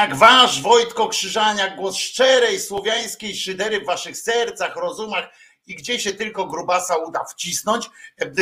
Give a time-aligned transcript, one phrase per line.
[0.00, 5.28] Krzyżaniak, wasz Wojtko Krzyżaniak, głos szczerej słowiańskiej szydery w waszych sercach, rozumach
[5.66, 7.90] i gdzie się tylko grubasa uda wcisnąć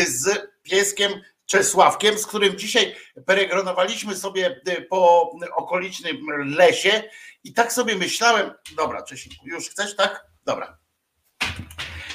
[0.07, 1.13] z pieskiem
[1.47, 2.97] Czesławkiem, z którym dzisiaj
[3.27, 4.61] peregrinowaliśmy sobie
[4.91, 6.17] po okolicznym
[6.57, 7.03] lesie
[7.45, 10.27] i tak sobie myślałem, dobra Czesinku, już chcesz, tak?
[10.45, 10.79] Dobra.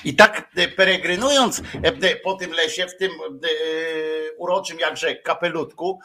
[0.05, 3.11] I tak e, peregrynując e, po tym lesie, w tym
[4.37, 5.99] uroczym jakże kapelutku,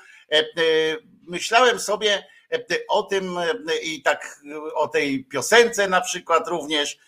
[1.29, 2.25] myślałem sobie
[2.89, 3.39] o tym
[3.83, 4.41] i tak
[4.75, 6.99] o tej piosence na przykład również.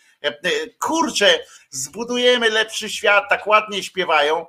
[0.79, 4.45] Kurczę, zbudujemy lepszy świat, tak ładnie śpiewają.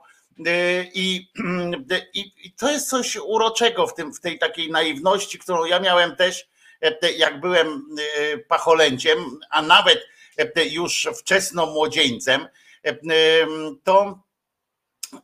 [0.95, 1.29] I,
[2.15, 6.17] i, I to jest coś uroczego w, tym, w tej takiej naiwności, którą ja miałem
[6.17, 6.49] też,
[7.17, 7.97] jak byłem
[8.49, 10.07] pacholęciem, a nawet
[10.71, 12.47] już wczesno młodzieńcem,
[13.85, 14.23] to,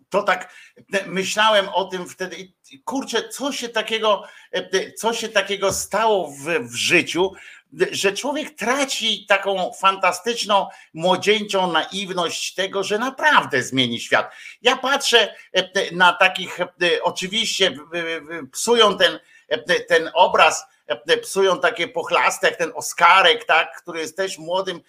[0.09, 0.55] to tak
[1.07, 2.53] myślałem o tym wtedy,
[2.85, 4.25] kurczę, co się takiego,
[4.97, 7.33] co się takiego stało w, w życiu,
[7.91, 14.33] że człowiek traci taką fantastyczną, młodzieńczą naiwność tego, że naprawdę zmieni świat.
[14.63, 15.35] Ja patrzę
[15.93, 16.59] na takich,
[17.03, 17.77] oczywiście
[18.53, 19.19] psują ten,
[19.89, 20.65] ten obraz,
[21.23, 24.81] psują takie pochlaste, jak ten Oskarek, tak, który jest też młodym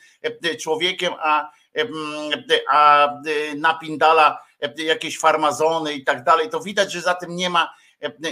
[0.61, 1.51] człowiekiem, a,
[2.69, 3.09] a
[3.55, 7.73] napindala jakieś farmazony i tak dalej, to widać, że za tym nie ma,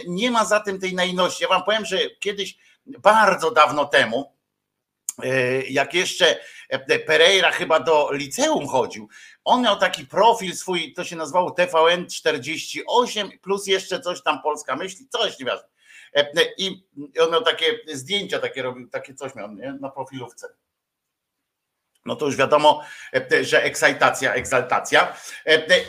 [0.07, 1.43] nie ma za tym tej naiwności.
[1.43, 4.37] Ja wam powiem, że kiedyś, bardzo dawno temu,
[5.69, 6.39] jak jeszcze
[7.05, 9.09] Pereira chyba do liceum chodził,
[9.43, 14.75] on miał taki profil swój, to się nazywało TVN 48 plus jeszcze coś tam Polska
[14.75, 15.67] myśli, coś nieważne.
[16.57, 16.87] I
[17.19, 19.73] on miał takie zdjęcia, takie robił, takie coś miał nie?
[19.73, 20.47] na profilówce.
[22.07, 22.83] No to już wiadomo,
[23.41, 25.17] że ekscytacja, egzaltacja.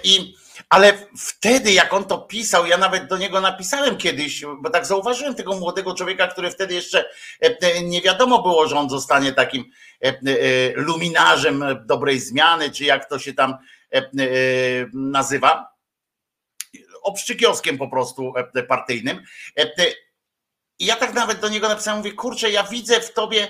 [0.05, 0.35] I,
[0.69, 5.35] ale wtedy, jak on to pisał, ja nawet do niego napisałem kiedyś, bo tak zauważyłem
[5.35, 7.11] tego młodego człowieka, który wtedy jeszcze
[7.83, 9.65] nie wiadomo było, że on zostanie takim
[10.75, 13.59] luminarzem dobrej zmiany, czy jak to się tam
[14.93, 15.69] nazywa.
[17.03, 18.33] Obszczykioskiem po prostu
[18.69, 19.23] partyjnym.
[20.79, 23.49] I ja tak nawet do niego napisałem, mówię, kurczę, ja widzę w tobie,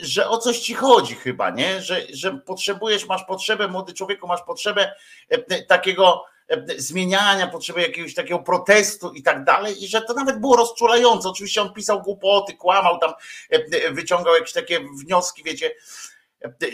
[0.00, 1.82] że o coś ci chodzi chyba, nie?
[1.82, 4.94] Że, że potrzebujesz, masz potrzebę, młody człowieku, masz potrzebę
[5.68, 6.24] takiego
[6.76, 11.28] zmieniania, potrzebę jakiegoś takiego protestu i tak dalej, i że to nawet było rozczulające.
[11.28, 13.12] Oczywiście on pisał głupoty, kłamał tam,
[13.90, 15.70] wyciągał jakieś takie wnioski, wiecie,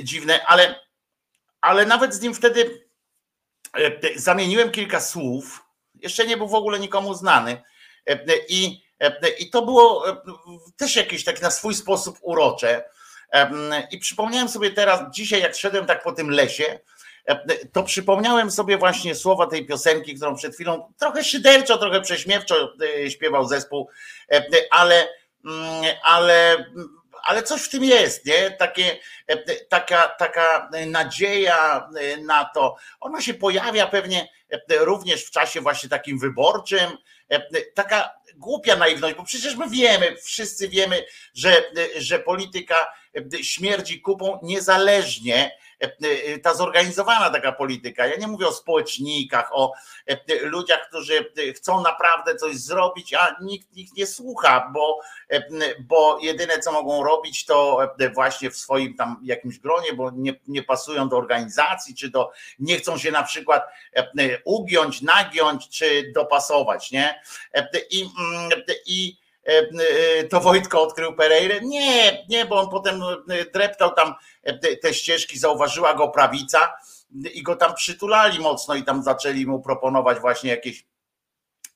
[0.03, 0.81] dziwne, ale,
[1.61, 2.89] ale nawet z nim wtedy
[4.17, 5.65] zamieniłem kilka słów.
[5.95, 7.63] Jeszcze nie był w ogóle nikomu znany.
[8.49, 8.83] I,
[9.39, 10.05] i to było
[10.77, 12.96] też jakieś tak na swój sposób urocze.
[13.91, 16.79] I przypomniałem sobie teraz, dzisiaj jak szedłem tak po tym lesie,
[17.73, 22.73] to przypomniałem sobie właśnie słowa tej piosenki, którą przed chwilą trochę szyderczo, trochę prześmiewczo
[23.05, 23.89] e, śpiewał zespół,
[24.71, 25.09] ale,
[25.45, 26.67] mm, ale,
[27.25, 28.51] ale coś w tym jest, nie?
[28.51, 28.99] Takie,
[29.69, 31.89] taka, taka nadzieja
[32.27, 32.77] na to.
[33.01, 34.29] Ona się pojawia pewnie
[34.81, 36.97] również w czasie właśnie takim wyborczym.
[37.75, 41.05] Taka głupia naiwność, bo przecież my wiemy, wszyscy wiemy,
[41.35, 42.77] że, że polityka
[43.43, 45.66] śmierdzi kupą niezależnie E, e,
[46.43, 48.07] ta zorganizowana taka polityka.
[48.07, 49.73] Ja nie mówię o społecznikach, o
[50.07, 55.01] e, ludziach, którzy chcą naprawdę coś zrobić, a nikt ich nie słucha, bo,
[55.81, 57.81] bo jedyne co mogą robić, to
[58.15, 62.77] właśnie w swoim tam jakimś gronie, bo nie, nie pasują do organizacji, czy do nie
[62.77, 63.63] chcą się na przykład
[64.45, 67.23] ugiąć, nagiąć, czy dopasować, nie?
[67.91, 68.11] I,
[68.87, 69.26] i E, e,
[70.31, 71.61] to Wojtko odkrył Pereirę?
[71.61, 74.15] Nie, nie, bo on potem e, dreptał tam
[74.83, 76.75] te ścieżki, zauważyła go prawica
[77.35, 80.87] i go tam przytulali mocno i tam zaczęli mu proponować właśnie jakieś,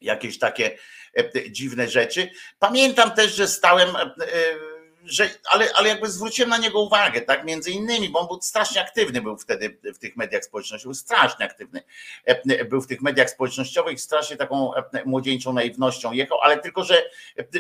[0.01, 0.79] jakieś takie
[1.51, 2.31] dziwne rzeczy.
[2.59, 3.89] Pamiętam też, że stałem
[5.05, 8.81] że, ale, ale jakby zwróciłem na niego uwagę, tak, między innymi, bo on był strasznie
[8.81, 11.83] aktywny, był wtedy w tych mediach społecznościowych, był strasznie aktywny,
[12.25, 17.03] e, był w tych mediach społecznościowych, strasznie taką e, młodzieńczą naiwnością jechał, ale tylko, że,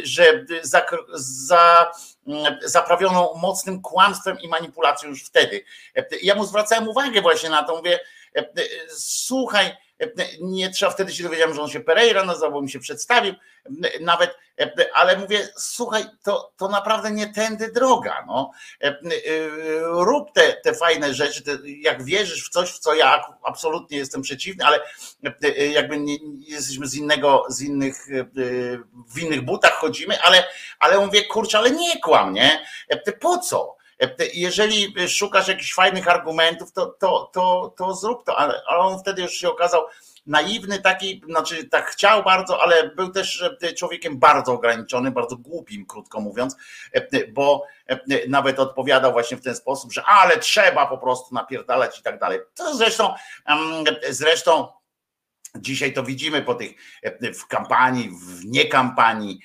[0.02, 1.92] że za, za,
[2.26, 5.64] mm, zaprawioną mocnym kłamstwem i manipulacją już wtedy.
[5.96, 8.00] E, ja mu zwracałem uwagę właśnie na to, mówię,
[8.96, 9.76] słuchaj,
[10.40, 13.34] nie trzeba, wtedy się dowiedziałem, że on się Pereira nazywał, bo mi się przedstawił
[14.00, 14.36] nawet,
[14.94, 18.24] ale mówię, słuchaj, to, to naprawdę nie tędy droga.
[18.26, 18.50] No.
[19.82, 24.22] Rób te, te fajne rzeczy, te, jak wierzysz w coś, w co ja absolutnie jestem
[24.22, 24.80] przeciwny, ale
[25.72, 28.06] jakby nie, jesteśmy z innego, z innych,
[29.14, 30.44] w innych butach chodzimy, ale,
[30.78, 32.66] ale mówię, kurczę, ale nie kłam, nie?
[33.20, 33.79] Po co?
[34.34, 39.32] Jeżeli szukasz jakichś fajnych argumentów, to, to, to, to zrób to, ale, on wtedy już
[39.32, 39.86] się okazał
[40.26, 43.44] naiwny taki, znaczy tak chciał bardzo, ale był też
[43.76, 46.56] człowiekiem bardzo ograniczonym, bardzo głupim, krótko mówiąc,
[47.32, 47.66] bo
[48.28, 52.38] nawet odpowiadał właśnie w ten sposób, że ale trzeba po prostu napierdalać i tak dalej.
[52.54, 53.14] To zresztą,
[54.10, 54.68] zresztą
[55.56, 56.70] Dzisiaj to widzimy po tych
[57.38, 59.40] w kampanii, w niekampanii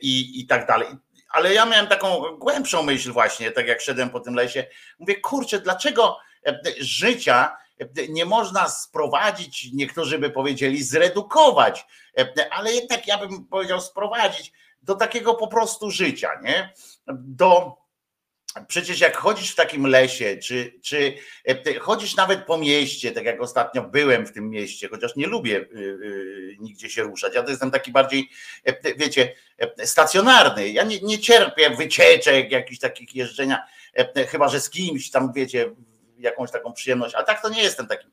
[0.00, 0.88] i, i tak dalej
[1.32, 4.66] ale ja miałem taką głębszą myśl właśnie, tak jak szedłem po tym lesie.
[4.98, 11.86] Mówię, kurczę, dlaczego e, życia e, nie można sprowadzić, niektórzy by powiedzieli zredukować,
[12.18, 16.72] e, ale jednak ja bym powiedział sprowadzić do takiego po prostu życia, nie?
[17.12, 17.81] Do
[18.68, 21.14] Przecież jak chodzisz w takim lesie, czy, czy
[21.48, 25.56] e, chodzisz nawet po mieście, tak jak ostatnio byłem w tym mieście, chociaż nie lubię
[25.56, 27.34] y, y, nigdzie się ruszać.
[27.34, 28.30] Ja to jestem taki bardziej,
[28.64, 30.68] e, wiecie, e, stacjonarny.
[30.68, 33.66] Ja nie, nie cierpię wycieczek, jakichś takich jeżdżenia,
[34.28, 35.70] chyba że z kimś tam, wiecie,
[36.18, 38.10] jakąś taką przyjemność, ale tak to nie jestem takim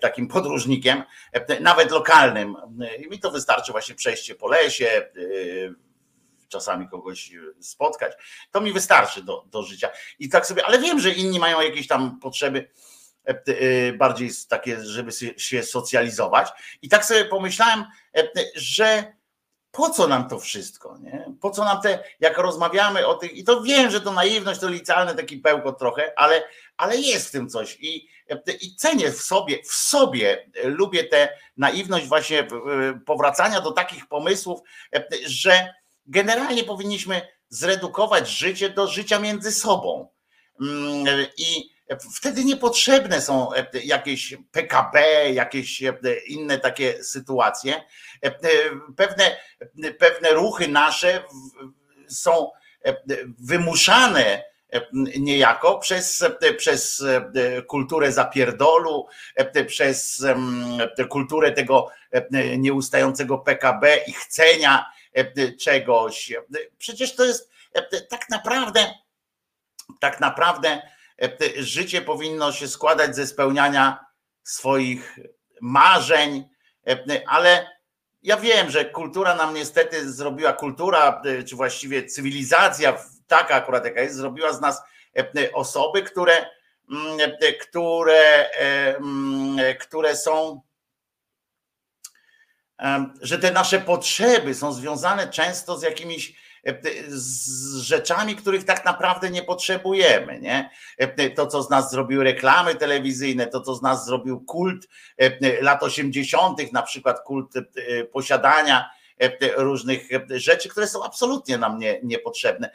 [0.00, 1.02] takim podróżnikiem,
[1.60, 2.56] nawet lokalnym.
[2.98, 5.08] I mi to wystarczy właśnie przejście po lesie,
[6.48, 8.12] czasami kogoś e, spotkać.
[8.50, 9.88] To mi wystarczy do, do życia.
[10.18, 12.70] I tak sobie, ale wiem, że inni mają jakieś tam potrzeby
[13.28, 16.48] e, e, bardziej takie, żeby się socjalizować.
[16.82, 17.84] I tak sobie pomyślałem,
[18.54, 19.14] że
[19.74, 20.98] po co nam to wszystko?
[20.98, 21.32] Nie?
[21.40, 24.68] Po co nam te, jak rozmawiamy o tych, i to wiem, że to naiwność, to
[24.68, 26.42] licealne taki pełko trochę, ale,
[26.76, 27.78] ale jest w tym coś.
[27.80, 28.08] I,
[28.60, 32.48] i cenię w sobie, w sobie lubię tę naiwność właśnie
[33.06, 34.60] powracania do takich pomysłów,
[35.26, 35.74] że
[36.06, 40.08] generalnie powinniśmy zredukować życie do życia między sobą.
[40.60, 41.74] Mm, I
[42.14, 43.50] wtedy niepotrzebne są
[43.84, 45.82] jakieś PKB, jakieś
[46.26, 47.84] inne takie sytuacje.
[48.96, 49.36] Pewne,
[49.98, 51.24] pewne ruchy nasze
[52.08, 52.50] są
[53.38, 54.44] wymuszane
[55.18, 56.24] niejako przez,
[56.58, 57.04] przez
[57.66, 59.06] kulturę zapierdolu,
[59.66, 60.24] przez
[61.08, 61.90] kulturę tego
[62.58, 64.93] nieustającego PKB i chcenia E,
[65.60, 66.32] czegoś.
[66.78, 68.94] Przecież to jest e, tak naprawdę,
[70.00, 70.82] tak naprawdę
[71.22, 74.04] e, życie powinno się składać ze spełniania
[74.42, 75.18] swoich
[75.60, 76.48] marzeń,
[77.26, 77.70] ale
[78.22, 84.16] ja wiem, że kultura nam niestety zrobiła, kultura, czy właściwie cywilizacja, taka akurat jaka jest,
[84.16, 84.82] zrobiła z nas
[85.52, 86.46] osoby, które,
[86.90, 87.30] mm,
[87.60, 90.60] które, mm, które są
[93.20, 96.44] że te nasze potrzeby są związane często z jakimiś
[97.08, 100.40] z rzeczami, których tak naprawdę nie potrzebujemy.
[100.40, 100.70] Nie?
[101.36, 104.88] To, co z nas zrobiły reklamy telewizyjne, to, co z nas zrobił kult
[105.60, 107.52] lat 80., na przykład kult
[108.12, 108.90] posiadania
[109.56, 112.70] różnych rzeczy, które są absolutnie nam nie, niepotrzebne.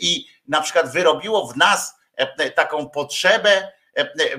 [0.00, 1.94] I na przykład wyrobiło w nas
[2.54, 3.72] taką potrzebę,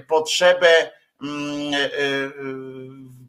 [0.08, 0.92] potrzebę
[1.22, 1.74] mm,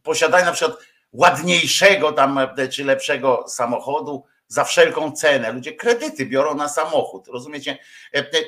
[0.03, 0.79] posiadania na przykład
[1.13, 5.53] ładniejszego tam czy lepszego samochodu, za wszelką cenę.
[5.53, 7.79] Ludzie kredyty biorą na samochód, rozumiecie?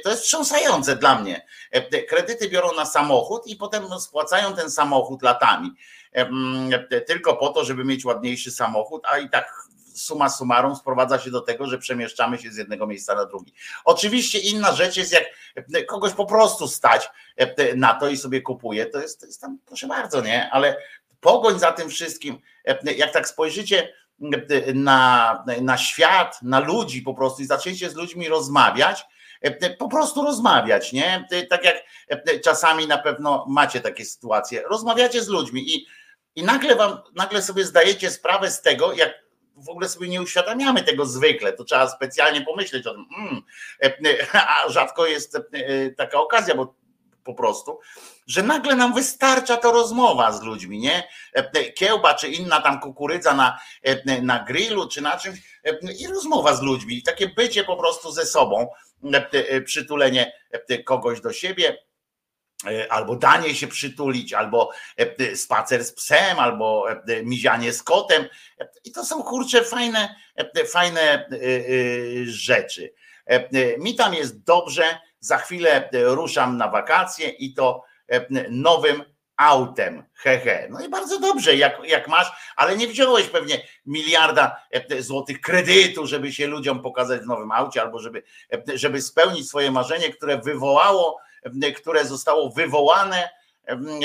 [0.04, 1.46] To jest wstrząsające dla mnie.
[2.08, 5.70] Kredyty biorą na samochód i potem spłacają ten samochód latami.
[7.06, 9.52] Tylko po to, żeby mieć ładniejszy samochód, a i tak
[9.94, 13.54] suma summarum sprowadza się do tego, że przemieszczamy się z jednego miejsca na drugi.
[13.84, 15.24] Oczywiście inna rzecz jest, jak
[15.86, 17.10] kogoś po prostu stać
[17.76, 20.50] na to i sobie kupuje, to jest, to jest tam, proszę bardzo, nie?
[20.50, 20.76] Ale
[21.22, 22.38] pogoń za tym wszystkim,
[22.96, 23.92] jak tak spojrzycie,
[24.74, 29.04] na, na świat, na ludzi po prostu i zaczęcie z ludźmi rozmawiać,
[29.78, 31.26] po prostu rozmawiać, nie?
[31.50, 31.76] Tak jak
[32.44, 34.62] czasami na pewno macie takie sytuacje.
[34.62, 35.86] Rozmawiacie z ludźmi i,
[36.36, 39.22] i nagle wam, nagle sobie zdajecie sprawę z tego, jak
[39.56, 43.06] w ogóle sobie nie uświadamiamy tego zwykle, to trzeba specjalnie pomyśleć o tym.
[43.18, 43.42] Mm,
[44.66, 45.38] a rzadko jest
[45.96, 46.74] taka okazja, bo
[47.24, 47.80] po prostu,
[48.26, 51.08] że nagle nam wystarcza to rozmowa z ludźmi, nie?
[51.74, 53.58] Kiełba czy inna tam kukurydza na,
[54.22, 55.60] na grillu czy na czymś
[55.98, 58.68] i rozmowa z ludźmi, takie bycie po prostu ze sobą,
[59.64, 60.32] przytulenie
[60.84, 61.78] kogoś do siebie,
[62.90, 64.70] albo danie się przytulić, albo
[65.34, 66.86] spacer z psem, albo
[67.22, 68.28] mizianie z kotem.
[68.84, 70.14] I to są kurcze fajne,
[70.72, 71.28] fajne
[72.24, 72.92] rzeczy.
[73.78, 79.04] Mi tam jest dobrze, za chwilę e, ruszam na wakacje i to e, nowym
[79.36, 80.04] autem.
[80.14, 80.68] Hehe.
[80.70, 86.06] No i bardzo dobrze, jak, jak masz, ale nie wziąłeś pewnie miliarda e, złotych kredytu,
[86.06, 88.22] żeby się ludziom pokazać w nowym aucie, albo żeby,
[88.74, 91.18] żeby spełnić swoje marzenie, które wywołało,
[91.76, 93.30] które zostało wywołane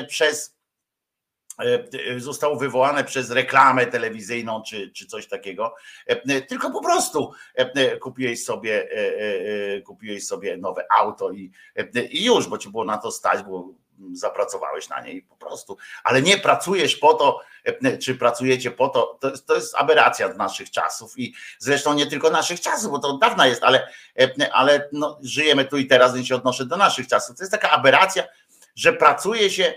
[0.07, 0.56] przez
[2.17, 8.43] zostało wywołane przez reklamę telewizyjną czy, czy coś takiego, e, tylko po prostu e, kupiłeś
[8.43, 8.89] sobie,
[9.85, 11.51] kupiłeś sobie nowe auto i,
[12.09, 13.69] i już, bo ci było na to stać, bo
[14.13, 17.41] zapracowałeś na niej po prostu, ale nie pracujesz po to,
[18.01, 22.29] czy pracujecie po to, to jest, to jest aberracja naszych czasów i zresztą nie tylko
[22.29, 23.87] naszych czasów, bo to od dawna jest, ale,
[24.51, 27.37] ale no, żyjemy tu i teraz, więc się odnoszę do naszych czasów.
[27.37, 28.23] To jest taka aberracja,
[28.75, 29.73] że pracuje się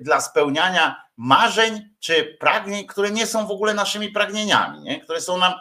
[0.00, 5.00] dla spełniania marzeń czy pragnień, które nie są w ogóle naszymi pragnieniami, nie?
[5.00, 5.52] Które, są nam,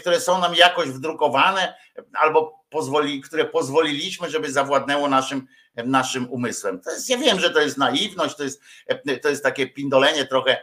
[0.00, 1.74] które są nam jakoś wdrukowane
[2.12, 6.80] albo pozwoli, które pozwoliliśmy, żeby zawładnęło naszym, naszym umysłem.
[6.80, 8.62] To jest, ja wiem, że to jest naiwność, to jest,
[9.22, 10.62] to jest takie pindolenie trochę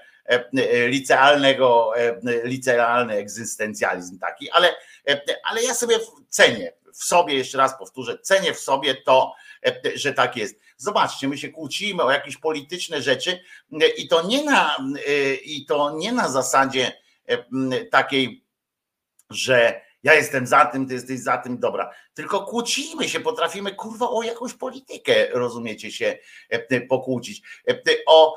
[0.88, 1.94] licealnego,
[2.44, 4.76] licealny egzystencjalizm taki, ale,
[5.44, 9.34] ale ja sobie cenię w sobie, jeszcze raz powtórzę, cenię w sobie to,
[9.96, 10.56] że tak jest.
[10.82, 13.39] Zobaczcie, my się kłócimy o jakieś polityczne rzeczy
[13.98, 14.78] i to nie na,
[15.44, 16.92] i to nie na zasadzie
[17.92, 18.46] takiej,
[19.30, 21.94] że ja jestem za tym, ty jesteś za tym, dobra.
[22.13, 26.18] Tylko kłócimy się, potrafimy kurwa o jakąś politykę, rozumiecie się,
[26.89, 27.42] pokłócić.
[28.06, 28.36] O,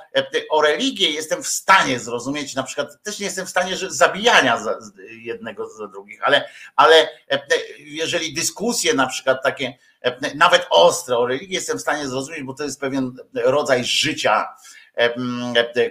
[0.51, 4.61] o religię jestem w stanie zrozumieć, na przykład też nie jestem w stanie że zabijania
[5.11, 7.09] jednego za drugich, ale, ale
[7.79, 9.79] jeżeli dyskusje na przykład takie,
[10.35, 14.49] nawet ostre o religii jestem w stanie zrozumieć, bo to jest pewien rodzaj życia,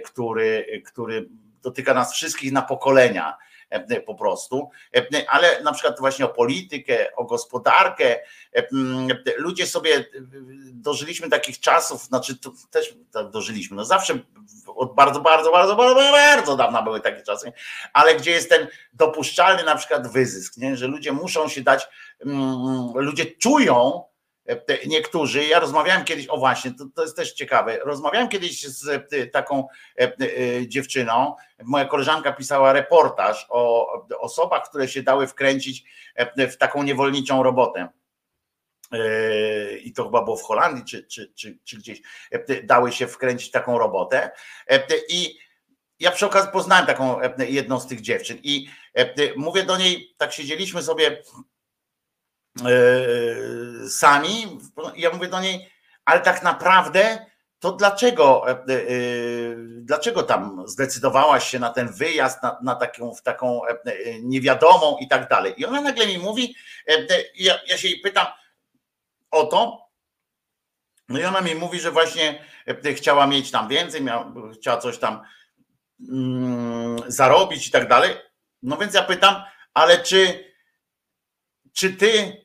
[0.04, 1.28] który, który
[1.62, 3.36] dotyka nas wszystkich na pokolenia
[4.06, 4.70] po prostu,
[5.28, 8.18] ale na przykład właśnie o politykę, o gospodarkę.
[9.36, 10.04] Ludzie sobie
[10.72, 12.38] dożyliśmy takich czasów, znaczy
[12.70, 14.18] też tak dożyliśmy, no zawsze
[14.66, 17.52] od bardzo, bardzo, bardzo, bardzo, bardzo dawna były takie czasy,
[17.92, 20.76] ale gdzie jest ten dopuszczalny na przykład wyzysk, nie?
[20.76, 21.88] że ludzie muszą się dać,
[22.94, 24.11] ludzie czują, E,
[24.86, 29.26] niektórzy, ja rozmawiałem kiedyś, o właśnie, to, to jest też ciekawe, rozmawiałem kiedyś z e,
[29.26, 29.68] taką
[30.00, 30.12] e,
[30.68, 35.84] dziewczyną, moja koleżanka pisała reportaż o osobach, które się dały wkręcić
[36.36, 37.88] w taką niewolniczą robotę.
[39.82, 42.02] I to chyba było w Holandii, czy, czy, czy, czy gdzieś
[42.64, 44.30] dały się wkręcić taką robotę.
[45.08, 45.38] I
[45.98, 48.68] ja przy okazji poznałem taką jedną z tych dziewczyn i
[49.36, 51.51] mówię do niej, tak siedzieliśmy sobie E,
[53.88, 54.58] sami.
[54.96, 55.72] Ja mówię do niej,
[56.04, 57.26] ale tak naprawdę
[57.58, 58.56] to dlaczego, e, e,
[59.80, 63.60] dlaczego tam zdecydowałaś się na ten wyjazd, na, na taką, w taką
[64.22, 65.54] niewiadomą i tak dalej.
[65.56, 66.54] I ona nagle mi mówi,
[67.34, 68.26] ja, ja się jej pytam
[69.30, 69.88] o to,
[71.08, 72.44] no i ona mi mówi, że właśnie
[72.96, 75.22] chciała mieć tam więcej, miała, chciała coś tam
[76.08, 78.16] mm, zarobić i tak dalej.
[78.62, 79.42] No więc ja pytam,
[79.74, 80.52] ale czy
[81.72, 82.41] czy ty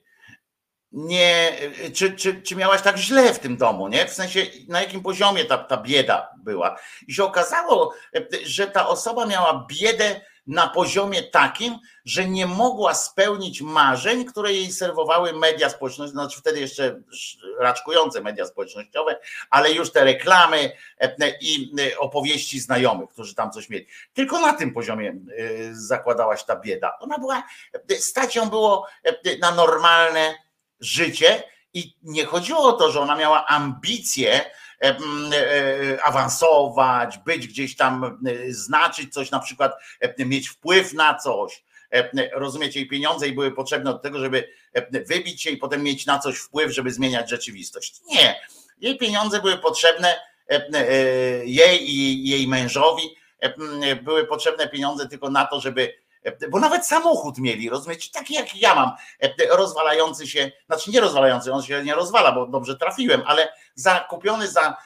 [0.91, 1.57] nie,
[1.93, 4.07] czy, czy, czy miałaś tak źle w tym domu, nie?
[4.07, 6.79] W sensie, na jakim poziomie ta, ta bieda była.
[7.07, 7.93] I się okazało,
[8.45, 14.71] że ta osoba miała biedę na poziomie takim, że nie mogła spełnić marzeń, które jej
[14.71, 17.01] serwowały media społecznościowe, znaczy wtedy jeszcze
[17.59, 19.19] raczkujące media społecznościowe,
[19.49, 20.71] ale już te reklamy
[21.41, 23.87] i opowieści znajomych, którzy tam coś mieli.
[24.13, 25.15] Tylko na tym poziomie
[25.71, 26.99] zakładałaś ta bieda.
[26.99, 27.43] Ona była,
[27.99, 28.87] stać ją było
[29.41, 30.46] na normalne
[30.79, 34.49] życie i nie chodziło o to, że ona miała ambicje e,
[34.81, 39.73] e, awansować, być gdzieś tam, e, znaczyć coś, na przykład
[40.19, 41.63] mieć wpływ na coś.
[42.33, 44.49] Rozumiecie, jej pieniądze jej były potrzebne do tego, żeby
[45.07, 47.95] wybić się i potem mieć na coś wpływ, żeby zmieniać rzeczywistość.
[48.07, 48.35] Nie.
[48.77, 50.15] Jej pieniądze były potrzebne
[51.43, 53.15] jej i jej mężowi,
[54.03, 55.93] były potrzebne pieniądze tylko na to, żeby
[56.49, 58.91] bo nawet samochód mieli, rozumiecie, taki jak ja mam,
[59.49, 64.77] rozwalający się, znaczy nie rozwalający, on się nie rozwala, bo dobrze trafiłem, ale zakupiony za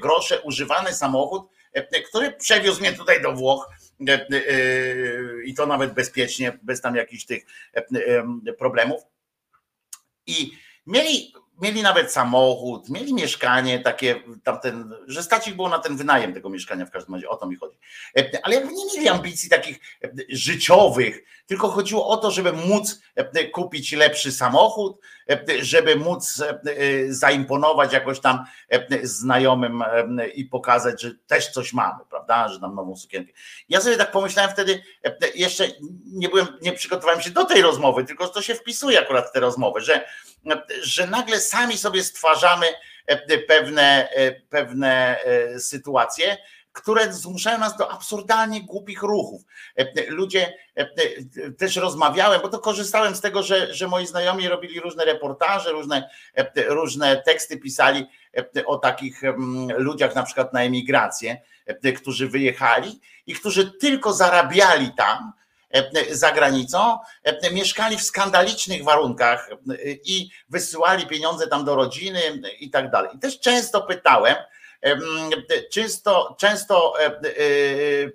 [0.00, 1.48] grosze używany samochód,
[2.08, 3.68] który przewiózł mnie tutaj do Włoch
[5.44, 7.44] i to nawet bezpiecznie, bez tam jakichś tych
[8.58, 9.02] problemów.
[10.26, 10.52] I
[10.86, 16.34] mieli mieli nawet samochód, mieli mieszkanie takie, tamten, że stać ich było na ten wynajem
[16.34, 17.78] tego mieszkania w każdym razie, o to mi chodzi.
[18.18, 23.44] E, ale nie mieli ambicji takich e, życiowych, tylko chodziło o to, żeby móc e,
[23.44, 25.00] kupić lepszy samochód,
[25.60, 26.42] żeby móc
[27.08, 28.44] zaimponować jakoś tam
[29.02, 29.84] znajomym
[30.34, 33.32] i pokazać, że też coś mamy, prawda, że nam nową sukienkę.
[33.68, 34.82] Ja sobie tak pomyślałem wtedy,
[35.34, 35.64] jeszcze
[36.12, 39.40] nie byłem, nie przygotowałem się do tej rozmowy, tylko to się wpisuje akurat w tę
[39.40, 40.04] rozmowę, że
[40.82, 42.66] że nagle sami sobie stwarzamy
[43.06, 46.36] e, pewne, e, pewne e, sytuacje,
[46.72, 49.42] które zmuszają nas do absurdalnie głupich ruchów.
[50.08, 50.54] Ludzie
[51.58, 56.10] też rozmawiałem, bo to korzystałem z tego, że, że moi znajomi robili różne reportaże, różne,
[56.68, 58.06] różne teksty pisali
[58.66, 59.22] o takich
[59.76, 61.40] ludziach, na przykład na emigrację,
[61.96, 65.32] którzy wyjechali i którzy tylko zarabiali tam,
[65.72, 69.56] E, za granicą, e, mieszkali w skandalicznych warunkach e,
[70.04, 72.20] i wysyłali pieniądze tam do rodziny
[72.60, 73.10] i tak dalej.
[73.14, 74.36] I też często pytałem,
[75.72, 76.94] często, często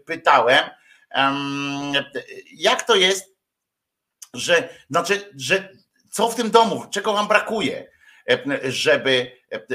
[0.05, 0.69] pytałem,
[2.53, 3.35] jak to jest,
[4.33, 5.69] że, znaczy, że
[6.11, 7.91] co w tym domu, czego wam brakuje,
[8.63, 9.31] żeby,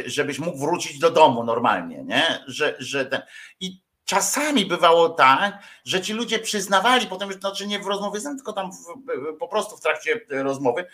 [0.06, 2.44] żebyś mógł wrócić do domu normalnie, nie?
[2.46, 3.22] Że, że ten,
[3.60, 8.52] I Czasami bywało tak, że ci ludzie przyznawali, potem znaczy nie w rozmowie z tylko
[8.52, 8.76] tam w,
[9.38, 10.86] po prostu w trakcie rozmowy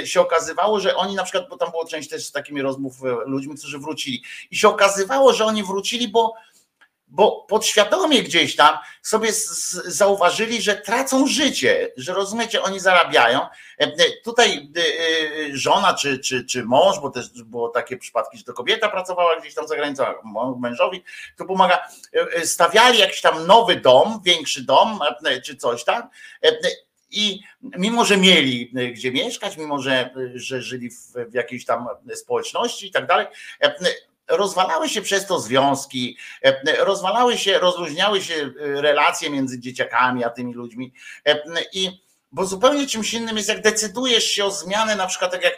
[0.00, 3.04] e, się okazywało, że oni na przykład, bo tam było część też z takimi rozmów
[3.04, 4.22] e, ludźmi, którzy wrócili.
[4.50, 6.34] I się okazywało, że oni wrócili, bo
[7.08, 9.28] bo podświadomie gdzieś tam sobie
[9.84, 13.40] zauważyli, że tracą życie, że rozumiecie, oni zarabiają.
[13.40, 13.92] E, e,
[14.24, 18.88] tutaj e, żona czy, czy, czy mąż, bo też było takie przypadki, że to kobieta
[18.88, 20.04] pracowała gdzieś tam za granicą,
[20.58, 21.04] mężowi
[21.36, 21.88] to pomaga,
[22.44, 25.00] stawiali jakiś tam nowy dom, większy dom
[25.44, 26.08] czy coś tam
[27.10, 32.86] i mimo, że mieli gdzie mieszkać, mimo, że, że żyli w, w jakiejś tam społeczności
[32.86, 33.26] i tak dalej,
[34.28, 40.30] rozwalały się przez to związki, e, rozwalały się, rozluźniały się e, relacje między dzieciakami a
[40.30, 40.92] tymi ludźmi.
[41.26, 45.44] E, I bo zupełnie czymś innym jest, jak decydujesz się o zmianę, na przykład tak
[45.44, 45.54] jak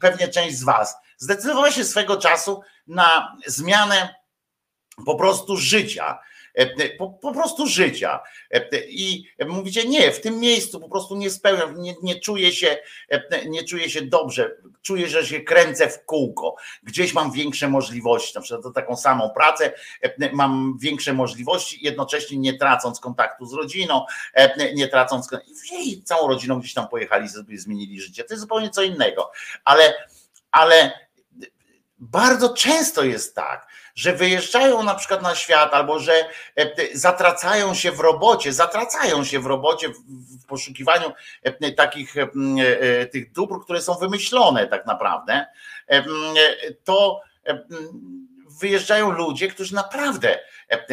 [0.00, 4.14] pewnie część z Was, zdecydowała się swego czasu na zmianę
[5.06, 6.33] po prostu życia E,
[6.98, 8.20] po, po prostu życia.
[8.50, 12.76] E, I mówicie, nie, w tym miejscu po prostu nie spełniam, nie, nie, czuję się,
[13.08, 18.32] e, nie czuję się dobrze, czuję, że się kręcę w kółko, gdzieś mam większe możliwości,
[18.34, 19.72] na przykład za taką samą pracę
[20.32, 24.04] mam większe możliwości, jednocześnie nie tracąc kontaktu z rodziną,
[24.74, 25.28] nie tracąc,
[25.78, 29.30] i całą rodziną gdzieś tam pojechali, zmienili życie, to jest zupełnie co innego,
[29.64, 29.94] ale,
[30.50, 30.92] ale
[31.98, 36.12] bardzo często jest tak, że wyjeżdżają na przykład na świat, albo że
[36.56, 39.88] e, zatracają się w robocie, zatracają się w robocie
[40.42, 42.26] w poszukiwaniu e, takich e,
[43.06, 45.46] tych dóbr, które są wymyślone tak naprawdę,
[46.84, 47.20] to
[48.60, 50.38] wyjeżdżają ludzie, którzy naprawdę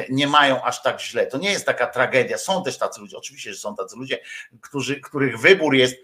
[0.09, 1.27] nie mają aż tak źle.
[1.27, 2.37] To nie jest taka tragedia.
[2.37, 4.19] Są też tacy ludzie, oczywiście, że są tacy ludzie,
[4.61, 5.95] którzy, których wybór jest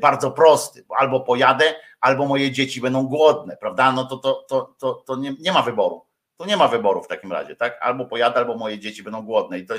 [0.00, 0.84] bardzo prosty.
[0.98, 3.92] Albo pojadę, albo moje dzieci będą głodne, prawda?
[3.92, 6.04] No to, to, to, to, to nie, nie ma wyboru.
[6.42, 7.78] To nie ma wyboru w takim razie, tak?
[7.80, 9.74] Albo pojadę, albo moje dzieci będą głodne i to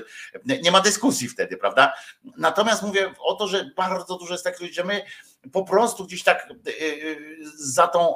[0.63, 1.93] nie ma dyskusji wtedy, prawda?
[2.37, 5.05] Natomiast mówię o to, że bardzo dużo jest takich że my
[5.51, 8.15] po prostu gdzieś tak y, y, za tą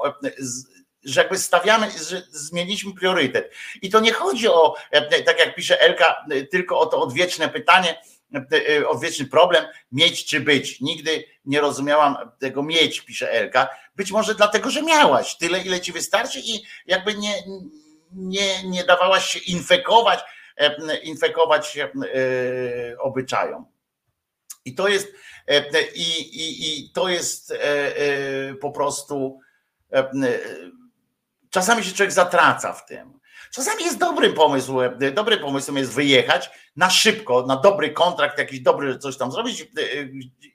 [1.03, 3.53] że jakby stawiamy, że zmieniliśmy priorytet.
[3.81, 4.75] I to nie chodzi o,
[5.25, 8.01] tak jak pisze Elka, tylko o to odwieczne pytanie,
[8.87, 10.81] odwieczny problem mieć czy być.
[10.81, 13.67] Nigdy nie rozumiałam tego mieć, pisze Elka.
[13.95, 17.33] Być może dlatego, że miałaś tyle, ile ci wystarczy i jakby nie,
[18.11, 20.19] nie, nie dawałaś się infekować,
[21.03, 21.79] infekować
[22.99, 23.65] obyczajom.
[24.65, 25.07] I to jest,
[25.95, 27.53] i, i, i to jest
[28.61, 29.39] po prostu
[31.49, 33.16] czasami się człowiek zatraca w tym.
[33.51, 38.59] Czasami jest dobry pomysł, e, dobry pomysłem jest wyjechać na szybko, na dobry kontrakt, jakiś
[38.59, 39.65] dobry coś tam zrobić e,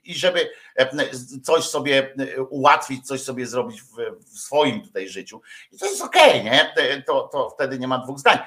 [0.03, 1.09] i żeby e,
[1.43, 2.15] coś sobie
[2.49, 3.95] ułatwić, coś sobie zrobić w,
[4.33, 5.41] w swoim tutaj życiu.
[5.71, 6.73] I to jest okej, okay, nie?
[7.07, 8.37] To, to wtedy nie ma dwóch zdań.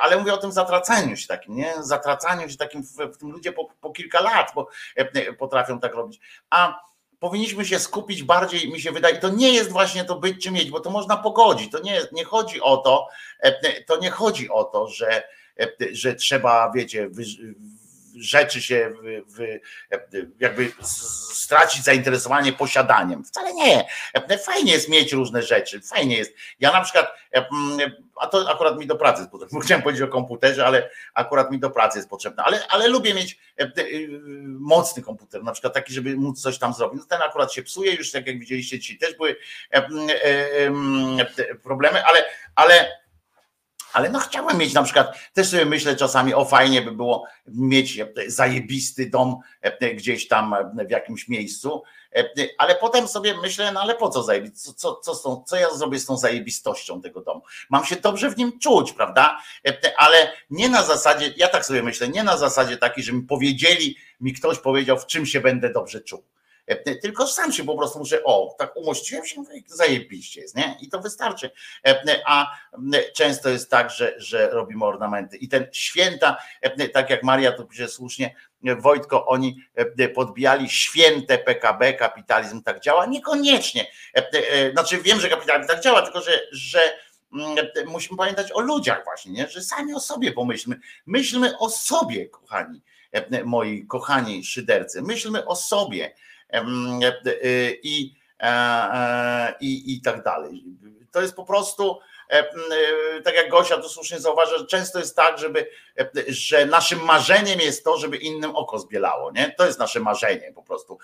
[0.00, 1.74] Ale mówię o tym zatracaniu się takim, nie?
[1.80, 4.68] Zatracaniu się takim w, w tym ludzie po, po kilka lat, bo
[5.38, 6.20] potrafią tak robić.
[6.50, 6.88] A
[7.20, 10.70] powinniśmy się skupić bardziej, mi się wydaje, to nie jest właśnie to być czy mieć,
[10.70, 11.72] bo to można pogodzić.
[11.72, 13.08] To nie, nie chodzi o to,
[13.40, 15.22] e, to nie chodzi o to, że,
[15.60, 17.08] e, że trzeba, wiecie,
[18.20, 20.72] rzeczy się w, w, jakby
[21.32, 23.24] stracić zainteresowanie posiadaniem.
[23.24, 23.88] Wcale nie.
[24.44, 26.34] Fajnie jest mieć różne rzeczy, fajnie jest.
[26.60, 27.06] Ja na przykład,
[28.16, 31.58] a to akurat mi do pracy jest potrzebne, chciałem powiedzieć o komputerze, ale akurat mi
[31.58, 33.38] do pracy jest potrzebne, ale, ale lubię mieć
[34.44, 37.00] mocny komputer, na przykład taki, żeby móc coś tam zrobić.
[37.00, 39.36] No ten akurat się psuje, już tak jak widzieliście dzisiaj też były
[41.62, 42.97] problemy, ale, ale
[43.92, 48.00] ale no chciałem mieć na przykład, też sobie myślę czasami, o fajnie by było mieć
[48.26, 51.82] zajebisty dom e, gdzieś tam e, w jakimś miejscu,
[52.16, 52.24] e,
[52.58, 55.70] ale potem sobie myślę, no ale po co zajebić, co, co, co, tą, co ja
[55.70, 57.42] zrobię z tą zajebistością tego domu?
[57.70, 59.38] Mam się dobrze w nim czuć, prawda?
[59.96, 63.96] Ale nie na zasadzie, ja tak sobie myślę, nie na zasadzie takiej, że mi powiedzieli,
[64.20, 66.37] mi ktoś powiedział, w czym się będę dobrze czuł E,
[66.76, 70.76] tylko sam się po prostu muszę, o, tak umościłem się, zajebiście jest, nie?
[70.80, 71.50] I to wystarczy.
[71.86, 72.56] E, a
[73.14, 75.36] często jest tak, że, że robimy ornamenty.
[75.36, 78.34] I ten święta, e, tak jak Maria tu pisze słusznie,
[78.78, 79.56] Wojtko, oni
[80.14, 83.06] podbijali święte PKB, kapitalizm tak działa?
[83.06, 83.86] Niekoniecznie.
[84.72, 86.80] Znaczy wiem, że kapitalizm tak działa, tylko że, że
[87.32, 89.48] mm, musimy pamiętać o ludziach właśnie, nie?
[89.48, 90.80] że sami o sobie pomyślmy.
[91.06, 92.82] Myślmy o sobie, kochani,
[93.44, 95.02] moi kochani szydercy.
[95.02, 96.37] Myślmy o sobie E, e,
[97.82, 100.64] i, e, i, i tak dalej.
[101.10, 101.98] To jest po prostu,
[103.24, 105.70] tak jak Gosia tu słusznie zauważa, że często jest tak, żeby,
[106.28, 109.32] że naszym marzeniem jest to, żeby innym oko zbielało.
[109.32, 109.54] Nie?
[109.58, 110.98] To jest nasze marzenie po prostu.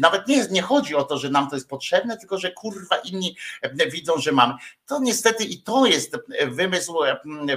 [0.00, 3.36] Nawet nie, nie chodzi o to, że nam to jest potrzebne, tylko że kurwa inni
[3.90, 4.54] widzą, że mamy.
[4.86, 6.16] To niestety i to jest
[6.46, 6.98] wymysł,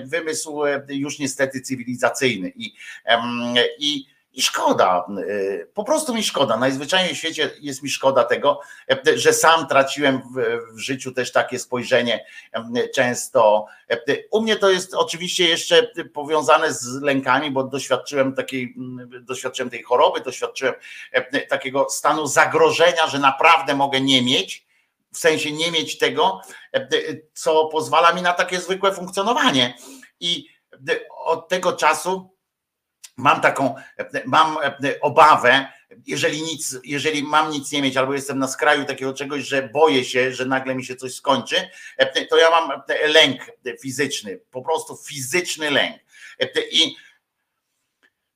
[0.06, 2.54] wymysł już niestety cywilizacyjny.
[2.56, 2.76] I,
[3.80, 6.58] i i szkoda, y, po prostu mi szkoda.
[6.58, 8.60] Najzwyczajniej w świecie jest mi szkoda tego,
[9.08, 10.22] y, że sam traciłem
[10.74, 12.26] w, życiu też takie spojrzenie
[12.78, 13.65] y, często.
[14.32, 18.76] U mnie to jest oczywiście jeszcze powiązane z lękami, bo doświadczyłem takiej,
[19.22, 20.74] doświadczyłem tej choroby, doświadczyłem
[21.50, 24.67] takiego stanu zagrożenia, że naprawdę mogę nie mieć,
[25.12, 26.41] w sensie nie mieć tego,
[27.34, 29.78] co pozwala mi na takie zwykłe funkcjonowanie.
[30.19, 30.46] I
[31.26, 32.33] od tego czasu
[33.17, 33.76] mam taką,
[34.26, 34.58] mam
[35.02, 35.67] obawę,
[36.08, 40.06] jeżeli nic, jeżeli mam nic nie mieć, albo jestem na skraju takiego czegoś, że boję
[40.06, 41.69] się, że nagle mi się coś skończy,
[42.30, 43.41] to ja mam lęk
[43.82, 45.95] fizyczny, po prostu fizyczny lęk.
[46.71, 46.95] I,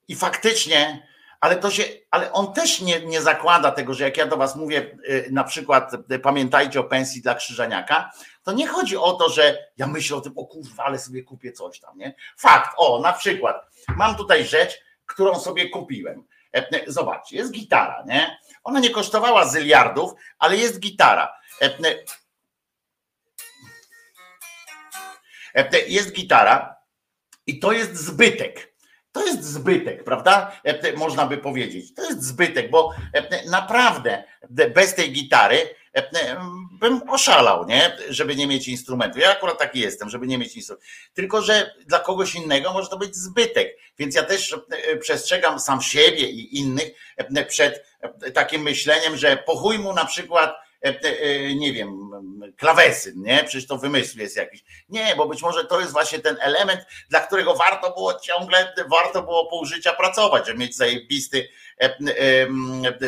[0.07, 1.07] i faktycznie,
[1.41, 4.56] ale to się, ale on też nie, nie zakłada tego, że jak ja do was
[4.56, 4.97] mówię,
[5.32, 5.91] na przykład
[6.23, 8.12] pamiętajcie o pensji dla krzyżaniaka,
[8.43, 11.52] to nie chodzi o to, że ja myślę o tym, o kurwa, ale sobie kupię
[11.52, 12.15] coś tam, nie?
[12.38, 16.23] Fakt, o, na przykład, mam tutaj rzecz, którą sobie kupiłem.
[16.56, 18.38] E, e, zobaczcie, jest gitara, nie?
[18.63, 21.34] Ona nie kosztowała zyliardów, ale jest gitara.
[21.62, 21.97] E,
[25.88, 26.76] jest gitara
[27.47, 28.76] i to jest zbytek.
[29.17, 30.51] To jest zbytek, prawda?
[30.95, 31.93] Można by powiedzieć.
[31.93, 32.93] To jest zbytek, bo
[33.45, 34.23] naprawdę
[34.73, 35.69] bez tej gitary
[36.80, 37.97] bym oszalał, nie?
[38.10, 39.19] Żeby nie mieć instrumentu.
[39.19, 40.88] Ja akurat taki jestem, żeby nie mieć instrumentu.
[41.13, 43.77] Tylko, że dla kogoś innego może to być zbytek.
[43.99, 49.38] Więc ja też e, przestrzegam sam siebie i innych e, przed e, takim myśleniem, że
[49.38, 50.56] pochuj mu na przykład
[51.55, 52.11] nie wiem,
[52.57, 53.43] klawesyn, nie?
[53.43, 54.63] Przecież to wymysł jest jakiś.
[54.89, 59.23] Nie, bo być może to jest właśnie ten element, dla którego warto było ciągle, warto
[59.23, 61.49] było pół życia pracować, żeby mieć zajebisty,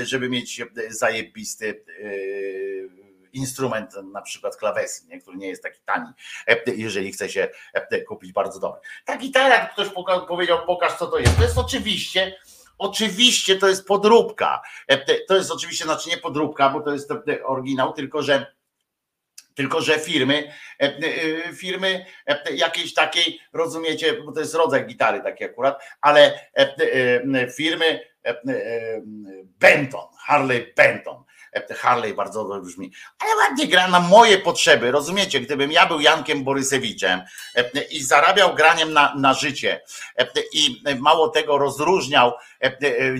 [0.03, 1.83] żeby mieć zajebisty
[3.33, 5.21] instrument, na przykład klawesy, nie?
[5.21, 6.07] który nie jest taki tani,
[6.75, 7.49] jeżeli chce się
[8.07, 8.81] kupić bardzo dobry.
[9.05, 9.87] Ta gitara, ktoś
[10.27, 11.37] powiedział, pokaż co to jest.
[11.37, 12.39] To jest oczywiście
[12.79, 14.61] Oczywiście to jest podróbka.
[15.27, 17.11] To jest oczywiście, znaczy nie podróbka, bo to jest
[17.45, 18.45] oryginał, tylko że
[19.55, 20.51] Tylko, że firmy,
[21.53, 22.05] firmy
[22.53, 26.49] jakiejś takiej, rozumiecie, bo to jest rodzaj gitary taki akurat, ale
[27.55, 27.99] firmy
[29.59, 31.23] Benton, Harley Benton,
[31.77, 35.39] Harley bardzo dobrze brzmi, ale ładnie gra na moje potrzeby, rozumiecie?
[35.39, 37.21] Gdybym ja był Jankiem Borysewiczem
[37.89, 39.81] i zarabiał graniem na, na życie
[40.53, 42.33] i mało tego rozróżniał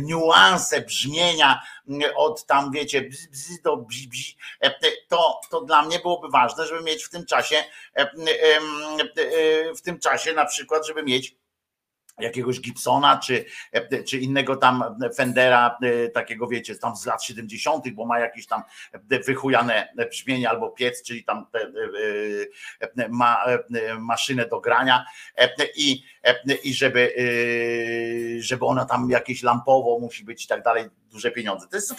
[0.02, 1.62] niuanse brzmienia
[2.16, 4.36] od tam, wiecie, bzz, bzz do bzz, bzz,
[5.08, 7.64] to, to dla mnie byłoby ważne, żeby mieć w tym czasie,
[9.78, 11.39] w tym czasie na przykład, żeby mieć
[12.20, 13.46] jakiegoś Gibsona czy,
[14.08, 14.84] czy innego tam
[15.16, 15.78] Fendera,
[16.14, 18.64] takiego wiecie, tam z lat 70., bo ma jakieś tam
[19.26, 21.46] wychujane brzmienie albo piec, czyli tam
[23.10, 23.46] ma
[24.00, 25.06] maszynę do grania
[25.76, 26.04] i,
[26.64, 27.14] i żeby,
[28.40, 31.68] żeby ona tam jakieś lampowo musi być i tak dalej, duże pieniądze.
[31.68, 31.96] To jest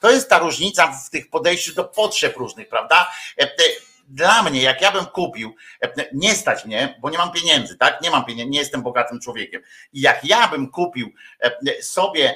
[0.00, 3.10] to jest ta różnica w tych podejściu do potrzeb różnych, prawda?
[4.10, 5.54] Dla mnie, jak ja bym kupił,
[6.12, 8.02] nie stać mnie, bo nie mam pieniędzy, tak?
[8.02, 9.62] Nie mam pieniędzy, nie jestem bogatym człowiekiem.
[9.92, 11.12] I jak ja bym kupił
[11.82, 12.34] sobie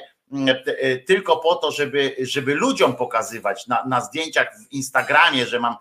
[1.07, 5.75] tylko po to, żeby, żeby ludziom pokazywać na, na zdjęciach w Instagramie, że mam,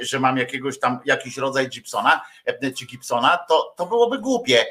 [0.00, 2.20] że mam jakiegoś tam jakiś rodzaj Gibsona
[2.78, 4.66] czy Gibsona, to, to byłoby głupie.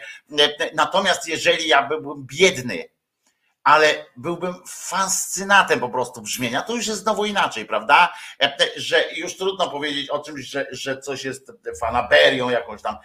[0.76, 2.84] Natomiast jeżeli ja byłbym biedny,
[3.64, 6.62] ale byłbym fascynatem po prostu brzmienia.
[6.62, 8.14] To już jest znowu inaczej, prawda?
[8.76, 12.98] Że już trudno powiedzieć o czymś, że, że coś jest fanaberią jakąś tam,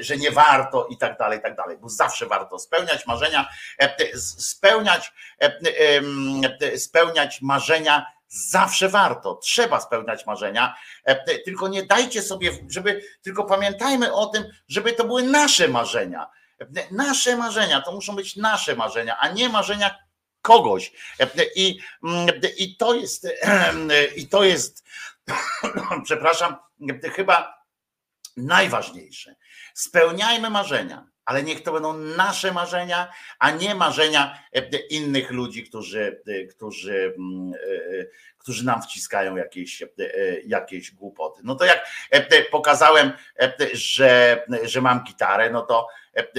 [0.00, 3.48] że nie warto i tak dalej, i tak dalej, bo zawsze warto spełniać marzenia,
[4.16, 5.12] spełniać,
[6.76, 8.06] spełniać marzenia.
[8.32, 10.76] Zawsze warto, trzeba spełniać marzenia,
[11.44, 16.30] tylko nie dajcie sobie, żeby, tylko pamiętajmy o tym, żeby to były nasze marzenia
[16.90, 19.98] Nasze marzenia, to muszą być nasze marzenia, a nie marzenia
[20.42, 20.92] kogoś.
[21.56, 21.78] I,
[22.58, 23.28] i to jest,
[24.16, 24.84] i to jest,
[26.04, 26.56] przepraszam,
[27.14, 27.64] chyba
[28.36, 29.36] najważniejsze.
[29.74, 34.38] Spełniajmy marzenia, ale niech to będą nasze marzenia, a nie marzenia
[34.90, 37.14] innych ludzi, którzy, którzy,
[38.38, 39.82] którzy nam wciskają jakieś,
[40.46, 41.40] jakieś głupoty.
[41.44, 41.86] No to jak
[42.50, 43.12] pokazałem,
[43.72, 45.88] że, że mam gitarę, no to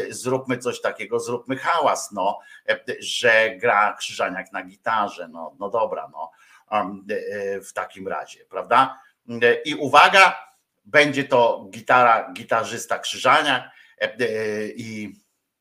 [0.10, 2.40] zróbmy coś takiego, zróbmy hałas, no,
[3.00, 6.32] że gra Krzyżaniak na gitarze, no, no dobra, no,
[7.70, 9.00] w takim razie, prawda?
[9.66, 10.36] I uwaga,
[10.86, 13.72] będzie to gitara, gitarzysta Krzyżaniak
[14.76, 15.14] i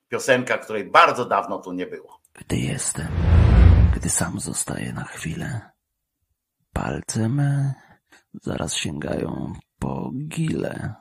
[0.09, 2.21] piosenka, której bardzo dawno tu nie było.
[2.35, 3.09] Gdy jestem,
[3.97, 5.61] gdy sam zostaję na chwilę,
[6.73, 7.75] palce me
[8.43, 10.95] zaraz sięgają po gile.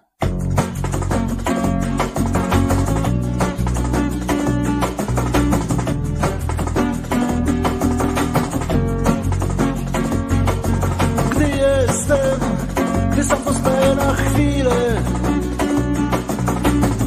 [14.16, 15.02] Chwilę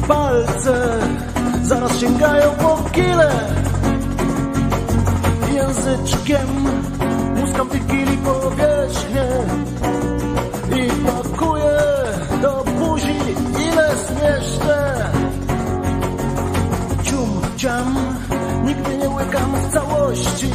[0.07, 0.99] Palce
[1.63, 3.31] zaraz sięgają po kile.
[5.53, 6.47] Języczkiem
[7.35, 9.27] muskam kili powierzchnię
[10.75, 11.79] I pakuję
[12.41, 13.17] do buzi
[13.67, 15.11] ile zmieszczę.
[17.03, 17.95] Cium, ciam,
[18.65, 20.49] nigdy nie łykam w całości.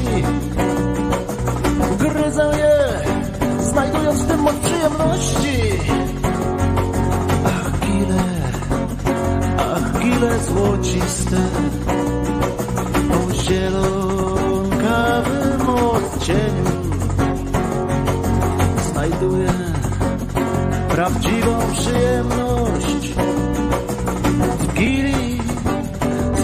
[1.99, 2.89] Gryzę je,
[3.71, 5.79] znajdując w tym moc przyjemności.
[9.95, 11.37] Chwile złociste.
[13.15, 14.59] O zielonkawym
[15.69, 16.71] odcieniu
[18.93, 19.53] znajduję
[20.89, 23.15] prawdziwą przyjemność.
[24.59, 25.39] W gili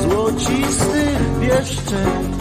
[0.02, 2.34] złocistych pieszczeń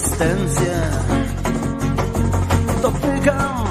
[0.00, 0.80] konsystencję.
[2.82, 3.64] Dotykam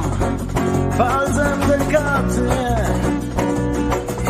[0.98, 2.76] palcem delikatnie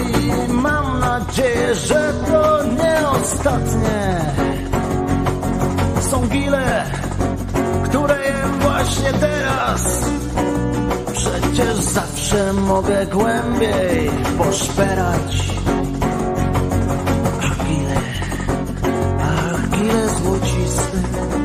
[0.01, 4.21] i mam nadzieję, że to nie ostatnie.
[6.01, 6.83] Są gile,
[7.83, 10.09] które jem właśnie teraz
[11.13, 15.49] Przecież zawsze mogę głębiej poszperać.
[17.41, 17.95] Ach, ile,
[19.21, 21.38] ach, ile złociste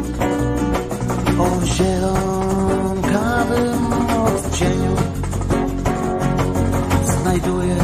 [7.44, 7.76] znajduję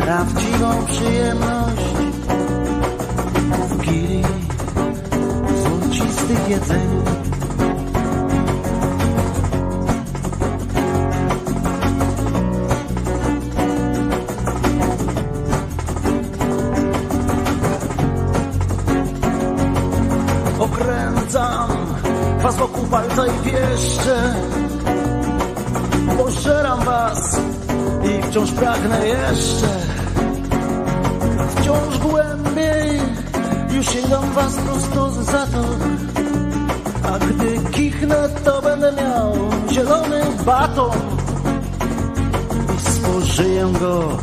[0.00, 1.82] prawdziwą przyjemność
[3.68, 4.22] w gili
[5.62, 6.93] złocistych jedzeniu.
[28.56, 29.66] pragnę jeszcze.
[31.56, 33.00] Wciąż głębiej
[33.70, 35.64] Już sięgam was prosto za to.
[37.12, 39.32] A gdy kichnę to będę miał
[39.72, 40.90] Zielony baton.
[42.76, 44.18] I spożyję go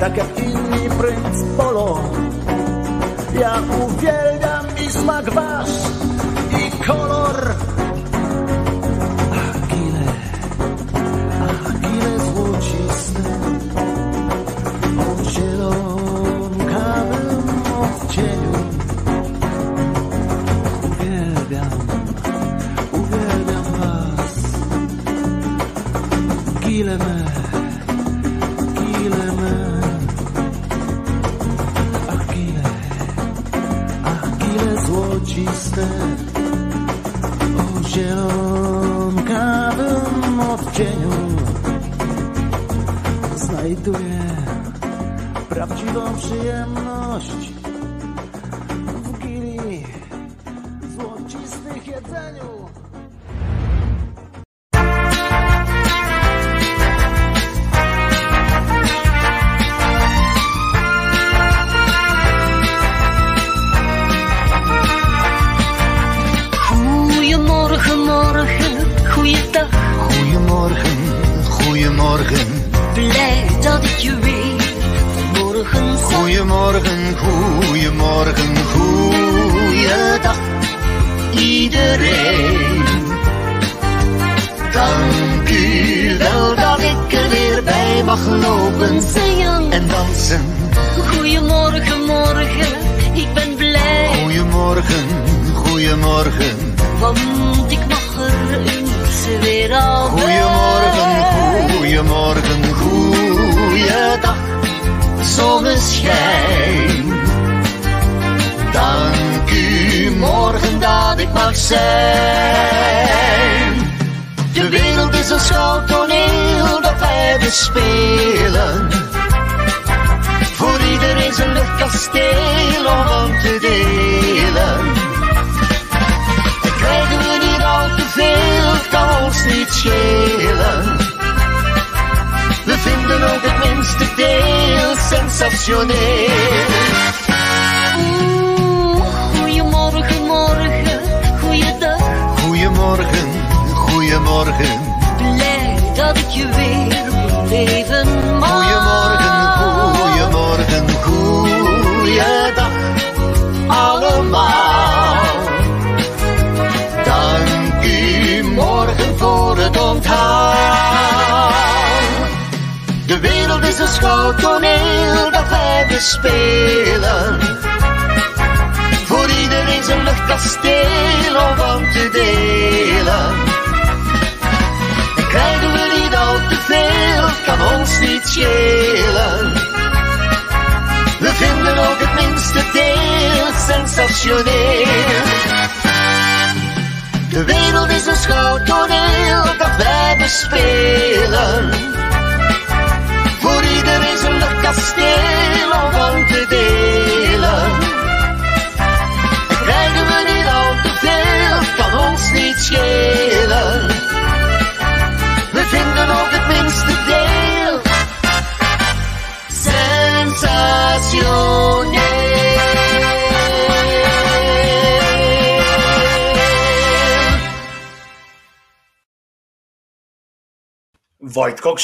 [0.00, 2.00] Tak jak inni prync polo.
[3.40, 3.54] Ja
[3.86, 5.97] uwielbiam i smak wasz.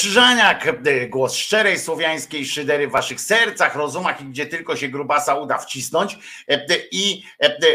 [0.04, 5.34] Krzyżaniak, e, głos szczerej słowiańskiej szydery w waszych sercach, rozumach i gdzie tylko się grubasa
[5.34, 6.18] uda wcisnąć.
[6.48, 7.24] E, e, I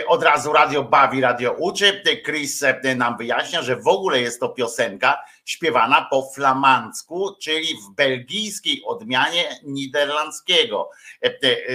[0.08, 2.02] od razu radio bawi, radio uczy.
[2.26, 2.64] Chris
[2.96, 9.60] nam wyjaśnia, że w ogóle jest to piosenka śpiewana po flamandzku, czyli w belgijskiej odmianie
[9.64, 10.90] niderlandzkiego,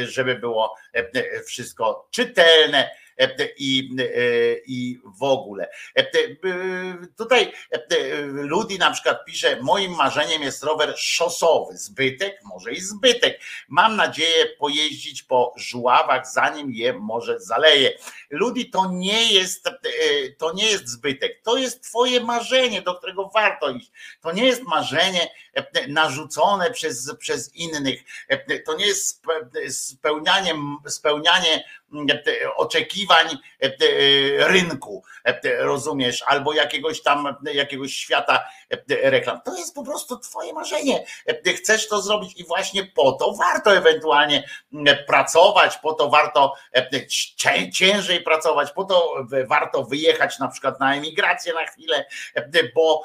[0.05, 0.76] żeby było
[1.46, 2.90] wszystko czytelne
[3.59, 4.05] i, e,
[4.67, 5.71] i w ogóle.
[5.95, 6.07] E,
[7.17, 7.53] tutaj
[8.27, 13.41] Ludi na przykład pisze, moim marzeniem jest rower szosowy, zbytek, może i zbytek.
[13.69, 17.99] Mam nadzieję pojeździć po żuławach, zanim je może zaleje.
[18.31, 19.73] Ludi to nie jest, e,
[20.39, 23.91] to nie jest zbytek, to jest twoje marzenie, do którego warto iść.
[24.21, 28.00] To nie jest marzenie, E, narzucone przez, przez innych.
[28.28, 29.22] E, to nie jest
[29.66, 30.55] e, spełnianie,
[30.86, 31.64] spełnianie
[32.57, 33.38] oczekiwań
[34.38, 35.05] rynku,
[35.59, 38.44] rozumiesz, albo jakiegoś tam, jakiegoś świata
[38.88, 39.40] reklam.
[39.44, 41.05] To jest po prostu twoje marzenie.
[41.57, 44.48] Chcesz to zrobić i właśnie po to warto ewentualnie
[45.07, 46.55] pracować, po to warto
[47.72, 49.14] ciężej pracować, po to
[49.46, 52.07] warto wyjechać na przykład na emigrację na chwilę,
[52.74, 53.02] bo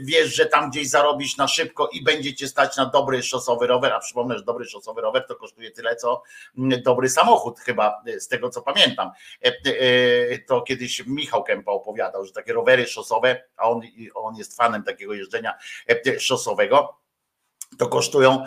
[0.00, 3.92] wiesz, że tam gdzieś zarobisz na szybko i będzie cię stać na dobry szosowy rower,
[3.92, 6.22] a przypomnę, że dobry szosowy rower to kosztuje tyle, co
[6.84, 9.10] dobry samochód chyba, z tego co pamiętam.
[10.46, 13.80] To kiedyś Michał Kępa opowiadał, że takie rowery szosowe, a on,
[14.14, 15.54] on jest fanem takiego jeżdżenia
[16.18, 16.98] szosowego,
[17.78, 18.44] to kosztują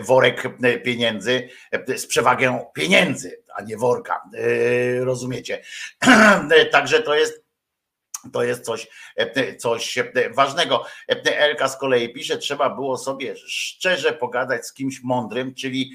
[0.00, 0.48] worek
[0.84, 1.48] pieniędzy
[1.96, 4.22] z przewagą pieniędzy, a nie worka.
[5.00, 5.62] Rozumiecie?
[6.72, 7.49] Także to jest
[8.32, 10.84] to jest coś, e, coś e, ważnego.
[11.08, 15.92] E, Elka z kolei pisze, trzeba było sobie szczerze pogadać z kimś mądrym, czyli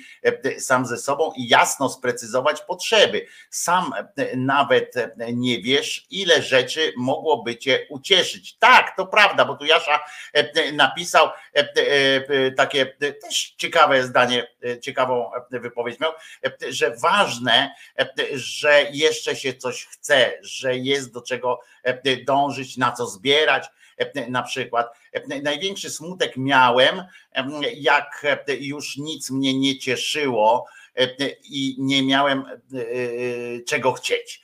[0.59, 3.25] sam ze sobą i jasno sprecyzować potrzeby.
[3.49, 3.91] Sam
[4.35, 4.93] nawet
[5.33, 8.57] nie wiesz, ile rzeczy mogłoby cię ucieszyć.
[8.57, 9.99] Tak, to prawda, bo tu Jasza
[10.73, 11.29] napisał
[12.57, 12.85] takie
[13.21, 14.47] też ciekawe zdanie,
[14.81, 16.11] ciekawą wypowiedź miał,
[16.69, 17.75] że ważne,
[18.33, 21.59] że jeszcze się coś chce, że jest do czego
[22.17, 23.65] dążyć, na co zbierać.
[24.29, 24.87] Na przykład
[25.43, 27.03] największy smutek miałem,
[27.75, 28.25] jak
[28.59, 30.65] już nic mnie nie cieszyło
[31.43, 32.45] i nie miałem
[33.67, 34.41] czego chcieć.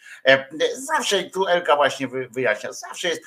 [0.73, 3.21] Zawsze tu Elka właśnie wyjaśnia, zawsze jest,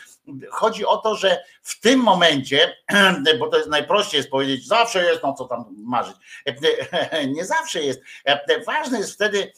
[0.50, 2.76] chodzi o to, że w tym momencie,
[3.38, 6.16] bo to jest najprościej jest powiedzieć, zawsze jest, no co tam marzyć.
[7.34, 8.00] Nie zawsze jest.
[8.66, 9.52] Ważne jest wtedy,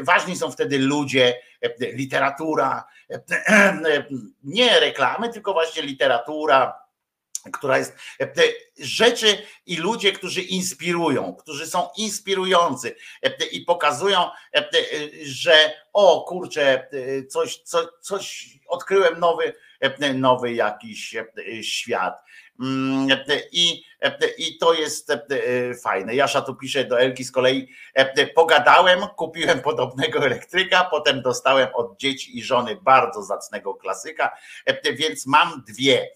[0.00, 1.34] ważni są wtedy ludzie,
[1.80, 2.84] literatura,
[4.44, 6.81] nie reklamy, tylko właśnie literatura,
[7.52, 7.96] która jest
[8.78, 12.96] rzeczy i ludzie, którzy inspirują, którzy są inspirujący
[13.52, 14.30] i pokazują,
[15.24, 16.88] że o kurczę,
[17.30, 19.54] coś, coś, coś odkryłem nowy,
[20.14, 21.16] nowy jakiś
[21.62, 22.22] świat.
[23.52, 23.84] I,
[24.38, 25.12] I to jest
[25.82, 26.14] fajne.
[26.14, 27.68] Jasza tu pisze do Elki z kolei,
[28.34, 34.36] pogadałem, kupiłem podobnego elektryka, potem dostałem od dzieci i żony bardzo zacnego klasyka,
[34.92, 36.10] więc mam dwie.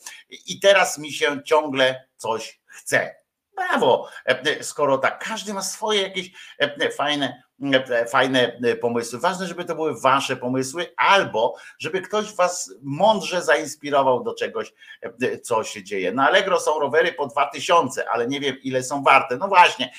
[0.47, 3.17] I teraz mi się ciągle coś chce.
[3.57, 4.09] Brawo,
[4.61, 6.31] skoro tak, każdy ma swoje jakieś
[6.97, 7.46] fajne E,
[8.09, 9.19] fajne e, pomysły.
[9.19, 15.39] Ważne, żeby to były wasze pomysły, albo żeby ktoś was mądrze zainspirował do czegoś, e,
[15.39, 16.13] co się dzieje.
[16.13, 19.37] Na Allegro są rowery po 2000, ale nie wiem ile są warte.
[19.37, 19.93] No właśnie,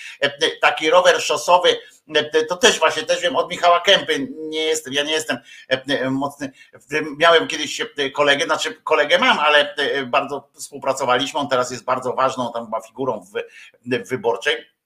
[0.62, 1.78] taki rower szosowy,
[2.50, 5.38] to też właśnie, też wiem od Michała Kępy, nie jestem, ja nie jestem
[6.12, 6.52] mocny,
[7.18, 7.82] miałem kiedyś
[8.14, 13.20] kolegę, znaczy kolegę mam, ale bardzo współpracowaliśmy, on teraz jest bardzo ważną tam chyba figurą
[13.20, 13.32] w,
[14.06, 14.77] w wyborczej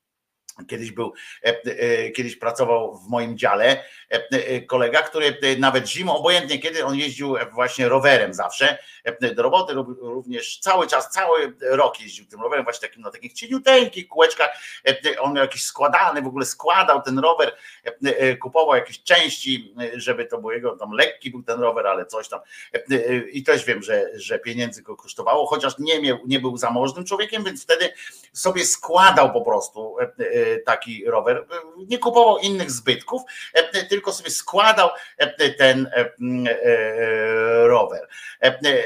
[0.67, 6.59] Kiedyś był, e, e, kiedyś pracował w moim dziale e, kolega, który nawet zimą, obojętnie
[6.59, 8.77] kiedy on jeździł właśnie rowerem zawsze
[9.35, 14.07] do roboty, również cały czas, cały rok jeździł tym rowerem, właśnie takim na takich cieniuteńkich
[14.07, 14.49] kółeczkach.
[15.19, 17.55] On miał jakiś składany, w ogóle składał ten rower,
[18.41, 22.39] kupował jakieś części, żeby to było jego, tam lekki był ten rower, ale coś tam.
[23.31, 27.43] I też wiem, że, że pieniędzy go kosztowało, chociaż nie, miał, nie był zamożnym człowiekiem,
[27.43, 27.93] więc wtedy
[28.33, 29.95] sobie składał po prostu
[30.65, 31.45] taki rower.
[31.77, 33.21] Nie kupował innych zbytków,
[33.89, 34.89] tylko sobie składał
[35.57, 35.91] ten
[37.63, 38.07] rower.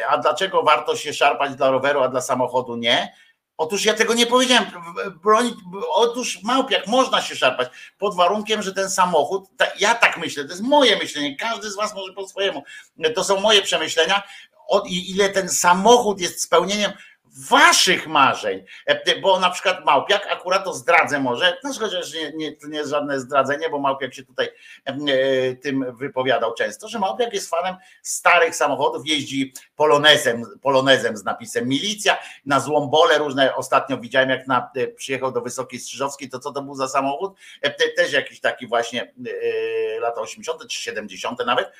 [0.09, 3.13] A dlaczego warto się szarpać dla roweru, a dla samochodu nie?
[3.57, 4.65] Otóż ja tego nie powiedziałem.
[5.23, 5.53] Bronić,
[5.89, 9.49] otóż małpiak można się szarpać pod warunkiem, że ten samochód,
[9.79, 12.63] ja tak myślę, to jest moje myślenie, każdy z was może po swojemu.
[13.15, 14.23] To są moje przemyślenia.
[14.67, 16.91] O ile ten samochód jest spełnieniem
[17.35, 22.51] waszych marzeń, e, bo na przykład Małpiak, akurat to zdradzę może, no chociaż nie, nie,
[22.51, 24.49] to nie jest żadne zdradzenie, bo Małpiak się tutaj
[24.85, 31.67] e, tym wypowiadał często, że Małpiak jest fanem starych samochodów, jeździ polonezem, polonezem z napisem
[31.67, 36.51] milicja, na złombole różne, ostatnio widziałem jak na, e, przyjechał do Wysokiej Strzyżowskiej, to co
[36.51, 37.33] to był za samochód?
[37.95, 39.13] Też jakiś taki właśnie
[39.99, 40.67] lata 80.
[40.67, 41.39] czy 70.
[41.45, 41.71] nawet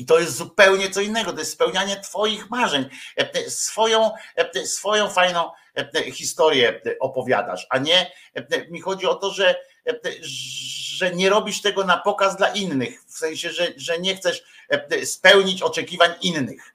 [0.00, 2.88] i to jest zupełnie co innego, to jest spełnianie Twoich marzeń.
[3.16, 8.12] E, swoją, e, swoją fajną e, historię opowiadasz, a nie
[8.70, 9.54] mi chodzi o to, że,
[10.94, 14.42] że nie robisz tego na pokaz dla innych, w sensie, że, że nie chcesz
[15.04, 16.69] spełnić oczekiwań innych.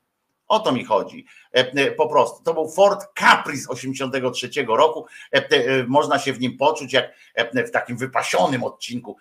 [0.48, 1.26] O to mi chodzi.
[1.56, 2.44] E, e, po prostu.
[2.44, 5.06] To był Ford Capri 83 roku.
[5.32, 7.14] E, można się w nim poczuć jak
[7.54, 9.18] w takim wypasionym odcinku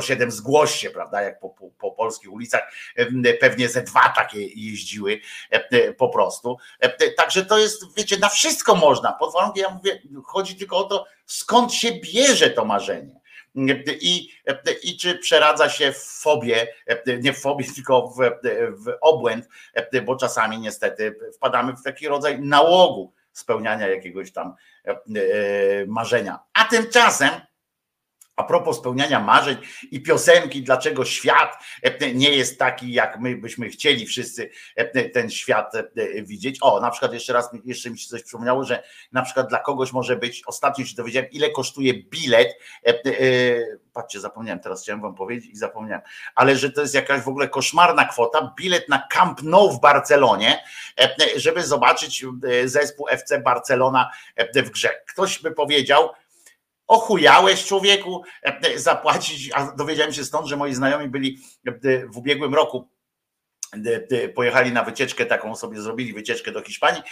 [0.00, 1.22] 07 zgłoś się, prawda?
[1.22, 2.72] Jak po, po, po polskich ulicach
[3.40, 5.20] pewnie ze dwa takie jeździły
[5.98, 6.56] po prostu.
[7.16, 9.12] Także to jest, wiecie, na wszystko można.
[9.12, 13.20] Pod warunkiem, ja mówię, chodzi tylko o to, skąd się bierze to marzenie
[14.00, 14.30] I,
[14.82, 16.66] i czy przeradza się w fobię,
[17.20, 18.16] nie w fobię, tylko w,
[18.84, 19.48] w obłęd,
[20.04, 24.54] bo czasami niestety wpadamy w taki rodzaj nałogu spełniania jakiegoś tam
[25.86, 26.38] marzenia.
[26.52, 27.30] A tymczasem
[28.38, 29.56] a propos spełniania marzeń
[29.90, 35.30] i piosenki, dlaczego świat e, nie jest taki, jak my byśmy chcieli wszyscy e, ten
[35.30, 35.86] świat e,
[36.22, 36.58] widzieć.
[36.60, 38.82] O, na przykład jeszcze raz, jeszcze mi się coś przypomniało, że
[39.12, 42.58] na przykład dla kogoś może być, ostatnio się dowiedziałem, ile kosztuje bilet.
[43.92, 46.02] Patrzcie, zapomniałem, teraz chciałem wam powiedzieć i zapomniałem,
[46.34, 50.64] ale że to jest jakaś w ogóle koszmarna kwota, bilet na Camp Nou w Barcelonie,
[51.36, 52.24] żeby zobaczyć
[52.64, 54.10] zespół FC Barcelona
[54.54, 54.90] w grze.
[55.06, 56.10] Ktoś by powiedział,
[56.88, 62.54] ochujałeś człowieku e, zapłacić, a dowiedziałem się stąd, że moi znajomi byli e, w ubiegłym
[62.54, 62.88] roku
[64.12, 67.02] e, pojechali na wycieczkę taką sobie zrobili wycieczkę do Hiszpanii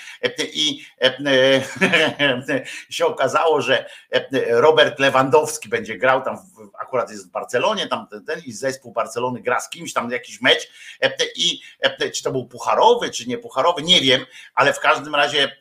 [0.53, 0.85] i
[2.91, 3.89] się okazało, że
[4.49, 6.39] Robert Lewandowski będzie grał tam
[6.81, 10.68] akurat jest w Barcelonie, tam ten i zespół Barcelony gra z kimś tam jakiś mecz
[11.37, 11.61] i
[12.14, 15.57] czy to był pucharowy, czy nie pucharowy, nie wiem, ale w każdym razie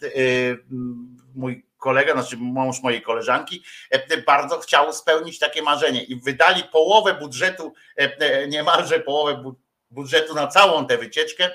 [1.36, 7.14] mój kolega, znaczy mąż mojej koleżanki, e, bardzo chciał spełnić takie marzenie i wydali połowę
[7.14, 9.54] budżetu, e, e, niemalże połowę
[9.92, 11.50] budżetu na całą tę wycieczkę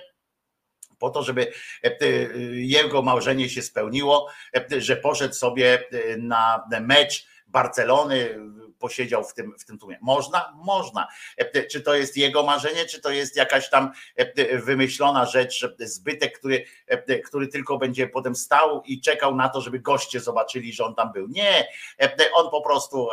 [0.99, 1.53] po to, żeby
[2.53, 4.29] jego marzenie się spełniło,
[4.79, 5.85] że poszedł sobie
[6.19, 8.39] na mecz Barcelony,
[8.81, 9.99] posiedział w tym, w tym tłumie.
[10.01, 10.53] Można?
[10.65, 11.09] Można.
[11.37, 16.39] E, czy to jest jego marzenie, czy to jest jakaś tam e, wymyślona rzecz, zbytek,
[16.39, 20.85] który, e, który tylko będzie potem stał i czekał na to, żeby goście zobaczyli, że
[20.85, 21.29] on tam był.
[21.29, 21.69] Nie,
[22.35, 23.09] on po prostu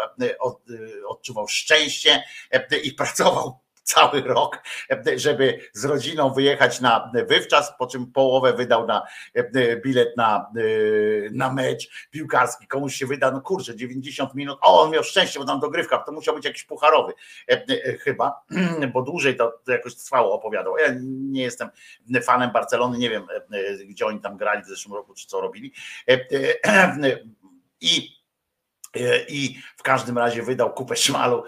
[1.07, 2.23] odczuwał szczęście
[2.83, 4.63] i pracował cały rok,
[5.15, 9.07] żeby z rodziną wyjechać na wywczas, po czym połowę wydał na
[9.83, 10.51] bilet na,
[11.31, 12.67] na mecz piłkarski.
[12.67, 14.59] Komuś się wyda, no kurczę, 90 minut.
[14.61, 17.13] O, on miał szczęście, bo tam dogrywka, to musiał być jakiś pucharowy
[17.99, 18.41] chyba,
[18.93, 20.77] bo dłużej to, to jakoś trwało, opowiadał.
[20.77, 21.69] Ja nie jestem
[22.23, 23.27] fanem Barcelony, nie wiem,
[23.89, 25.73] gdzie oni tam grali w zeszłym roku, czy co robili.
[27.81, 28.17] I
[29.27, 31.43] i w każdym razie wydał kupę szmalu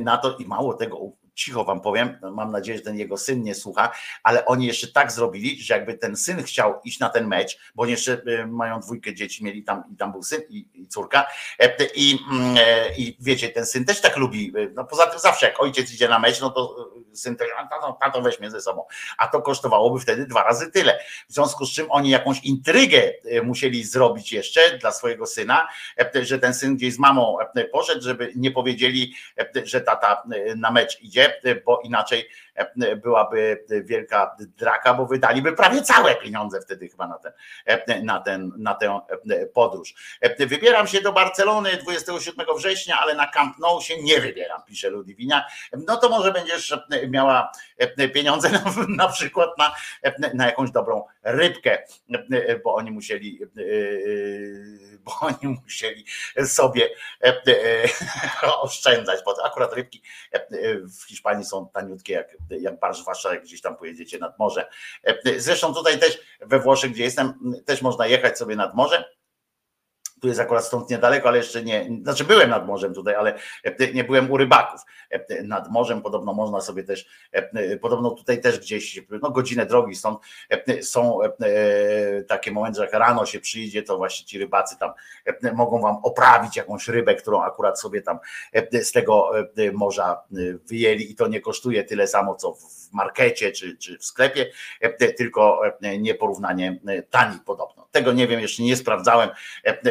[0.00, 3.54] na to i mało tego cicho wam powiem, mam nadzieję, że ten jego syn nie
[3.54, 7.58] słucha, ale oni jeszcze tak zrobili, że jakby ten syn chciał iść na ten mecz,
[7.74, 10.88] bo oni jeszcze y, mają dwójkę dzieci, mieli tam i tam był syn i, i
[10.88, 11.26] córka
[11.58, 15.20] e, i, mm, e, i wiecie, ten syn też tak lubi, y, no poza tym
[15.20, 16.90] zawsze jak ojciec idzie na mecz, no to
[17.36, 18.84] też, a tato, tato weźmie ze sobą,
[19.18, 20.98] a to kosztowałoby wtedy dwa razy tyle,
[21.28, 23.12] w związku z czym oni jakąś intrygę
[23.42, 25.68] musieli zrobić jeszcze dla swojego syna,
[26.14, 27.36] e, że ten syn gdzieś z mamą
[27.72, 29.14] poszedł, żeby nie powiedzieli,
[29.64, 30.22] że tata
[30.56, 32.45] na mecz idzie, bo inaczej e,
[32.96, 38.74] byłaby wielka draka, bo wydaliby prawie całe pieniądze wtedy chyba na ten, na ten, na
[38.74, 39.00] tę
[39.54, 39.94] podróż.
[40.38, 45.46] Wybieram się do Barcelony 27 września, ale na Camp Nou się nie wybieram, pisze Ludwinia.
[45.86, 46.74] No to może będziesz
[47.08, 47.52] miała
[48.14, 49.74] pieniądze na, na przykład na,
[50.34, 51.78] na jakąś dobrą rybkę,
[52.64, 53.40] bo oni musieli
[55.06, 56.04] bo oni musieli
[56.44, 56.90] sobie
[58.60, 60.02] oszczędzać, bo akurat rybki
[61.00, 64.68] w Hiszpanii są taniutkie jak, jak barsz wasza, jak gdzieś tam pojedziecie nad morze.
[65.36, 69.15] Zresztą tutaj też we Włoszech, gdzie jestem, też można jechać sobie nad morze
[70.26, 73.38] tu jest akurat stąd niedaleko, ale jeszcze nie, znaczy byłem nad morzem tutaj, ale
[73.94, 74.80] nie byłem u rybaków.
[75.42, 77.06] Nad morzem podobno można sobie też,
[77.80, 80.18] podobno tutaj też gdzieś, no godzinę drogi stąd
[80.82, 81.18] są
[82.28, 84.92] takie momenty, że jak rano się przyjdzie, to właśnie ci rybacy tam
[85.54, 88.18] mogą wam oprawić jakąś rybę, którą akurat sobie tam
[88.72, 89.30] z tego
[89.72, 90.22] morza
[90.66, 94.46] wyjęli i to nie kosztuje tyle samo, co w markecie czy, czy w sklepie,
[95.16, 95.60] tylko
[95.98, 97.88] nieporównanie taniej podobno.
[97.92, 99.30] Tego nie wiem, jeszcze nie sprawdzałem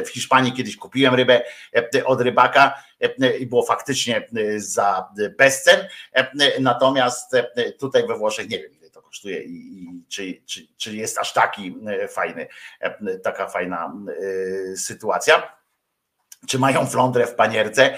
[0.06, 0.25] w Hiszpanii
[0.56, 1.42] kiedyś kupiłem rybę
[1.96, 5.88] e, od rybaka e, i było faktycznie e, za bezcen.
[6.60, 7.36] Natomiast
[7.80, 11.78] tutaj we Włoszech nie wiem, ile to kosztuje i czy, czy, czy jest aż taki
[12.10, 12.48] fajny,
[13.24, 13.94] taka fajna
[14.76, 15.56] sytuacja
[16.48, 17.98] czy mają flądrę w panierce?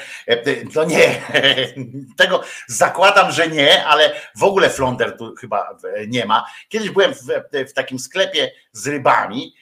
[0.75, 1.21] No nie,
[2.17, 6.45] tego zakładam, że nie, ale w ogóle fląder tu chyba nie ma.
[6.69, 7.23] Kiedyś byłem w,
[7.69, 9.55] w takim sklepie z rybami,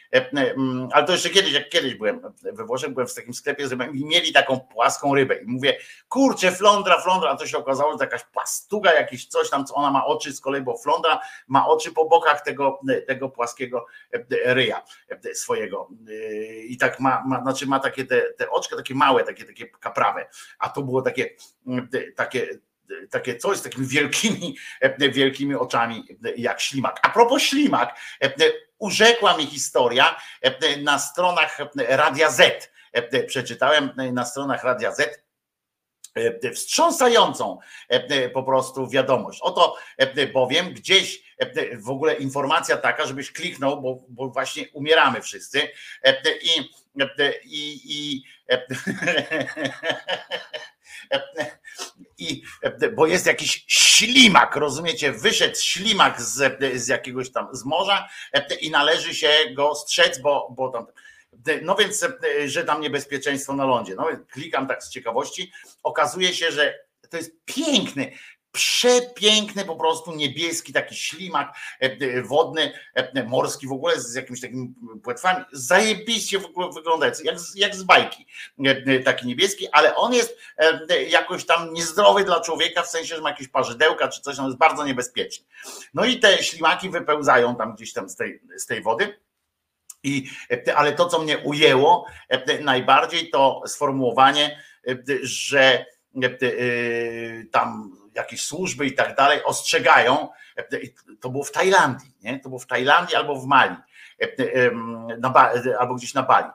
[0.91, 4.01] ale to jeszcze kiedyś, jak kiedyś byłem we Włoszech, byłem w takim sklepie z rybami
[4.01, 5.35] i mieli taką płaską rybę.
[5.35, 5.77] I mówię,
[6.09, 9.75] kurczę, flądra, flądra, a to się okazało, że to jakaś plastuga, jakiś coś tam, co
[9.75, 13.85] ona ma oczy z kolei, bo flądra ma oczy po bokach tego, tego płaskiego
[14.45, 14.83] ryja
[15.33, 15.89] swojego.
[16.67, 20.27] I tak ma, ma znaczy ma takie te, te oczka, takie małe, takie, takie kaprawe,
[20.59, 21.29] a to było takie,
[22.15, 22.47] takie
[23.09, 24.57] takie coś z takimi wielkimi,
[25.11, 26.07] wielkimi oczami
[26.37, 26.99] jak ślimak.
[27.03, 27.99] A propos ślimak,
[28.79, 30.15] urzekła mi historia
[30.83, 32.71] na stronach Radia Z.
[33.27, 35.25] Przeczytałem na stronach Radia Z
[36.15, 37.59] e, wstrząsającą
[37.89, 39.39] e, po prostu wiadomość.
[39.41, 41.35] Oto e, bowiem gdzieś
[41.77, 45.61] w ogóle informacja taka, żebyś kliknął, bo, bo właśnie umieramy wszyscy
[46.41, 46.71] i,
[47.43, 48.23] i, i
[52.17, 52.43] i
[52.95, 55.11] bo jest jakiś ślimak, rozumiecie?
[55.11, 58.07] Wyszedł ślimak z, z jakiegoś tam z morza
[58.61, 60.85] i należy się go strzec, bo, bo tam.
[61.61, 62.05] No więc,
[62.45, 63.95] że tam niebezpieczeństwo na lądzie.
[63.95, 65.51] No klikam tak z ciekawości.
[65.83, 66.79] Okazuje się, że
[67.09, 68.11] to jest piękny,
[68.55, 74.41] przepiękny, po prostu niebieski, taki ślimak e, e, wodny, e, morski w ogóle z jakimiś
[74.41, 75.45] takimi płetwami.
[75.51, 76.69] Zajebiście w ogóle
[77.23, 78.25] jak, jak z bajki,
[79.05, 80.37] taki niebieski, ale on jest
[81.09, 84.57] jakoś tam niezdrowy dla człowieka, w sensie, że ma jakieś parzydełka czy coś, on jest
[84.57, 85.45] bardzo niebezpieczny.
[85.93, 89.19] No i te ślimaki wypełzają tam gdzieś tam z tej, z tej wody.
[90.03, 90.29] I,
[90.75, 92.05] ale to, co mnie ujęło
[92.61, 94.63] najbardziej, to sformułowanie,
[95.21, 95.85] że
[97.51, 100.29] tam jakieś służby i tak dalej ostrzegają,
[101.21, 102.39] to było w Tajlandii, nie?
[102.39, 103.75] to było w Tajlandii albo w Mali,
[105.19, 105.33] na,
[105.79, 106.47] albo gdzieś na Bali,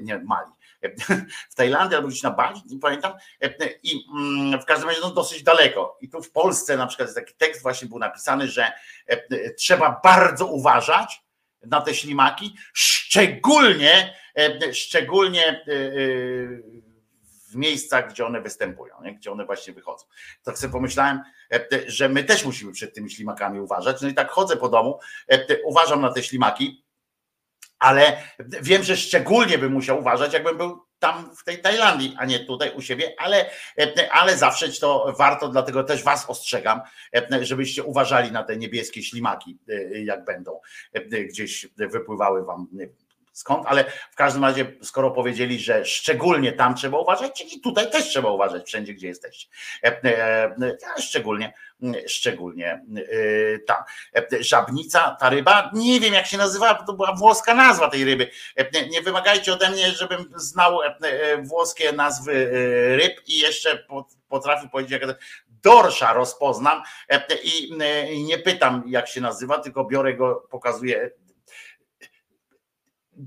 [0.00, 0.50] nie Mali,
[1.50, 3.12] w Tajlandii albo gdzieś na Bali, nie pamiętam,
[3.82, 5.98] i mm, w każdym razie no, dosyć daleko.
[6.00, 8.72] I tu w Polsce na przykład jest taki tekst właśnie był napisany, że
[9.56, 11.22] trzeba bardzo uważać
[11.62, 14.14] na te ślimaki, szczególnie,
[14.72, 16.89] szczególnie e, e,
[17.50, 19.14] w miejscach, gdzie one występują, nie?
[19.14, 20.04] gdzie one właśnie wychodzą.
[20.42, 21.20] Tak sobie pomyślałem,
[21.52, 24.02] e, że my też musimy przed tymi ślimakami uważać.
[24.02, 24.98] No i tak chodzę po domu,
[25.28, 26.84] e, uważam na te ślimaki,
[27.78, 32.40] ale wiem, że szczególnie bym musiał uważać, jakbym był tam w tej Tajlandii, a nie
[32.44, 36.80] tutaj u siebie, ale, e, ale zawsze to warto, dlatego też Was ostrzegam,
[37.40, 39.58] żebyście uważali na te niebieskie ślimaki,
[40.04, 40.60] jak będą
[41.28, 42.68] gdzieś wypływały Wam
[43.32, 48.08] skąd, ale w każdym razie, skoro powiedzieli, że szczególnie tam trzeba uważać, i tutaj też
[48.08, 49.48] trzeba uważać, wszędzie, gdzie jesteście.
[49.84, 50.44] E, e,
[50.96, 51.52] e, szczególnie,
[52.06, 52.84] szczególnie
[53.66, 53.76] tam.
[54.40, 58.30] Żabnica, ta ryba, nie wiem jak się nazywa, to była włoska nazwa tej ryby.
[58.90, 60.78] Nie wymagajcie ode mnie, żebym znał
[61.42, 62.50] włoskie nazwy
[62.96, 63.86] ryb i jeszcze
[64.28, 65.18] potrafił powiedzieć, jak
[65.62, 66.82] dorsza rozpoznam
[67.42, 67.76] i
[68.24, 71.10] nie pytam jak się nazywa, tylko biorę go, pokazuję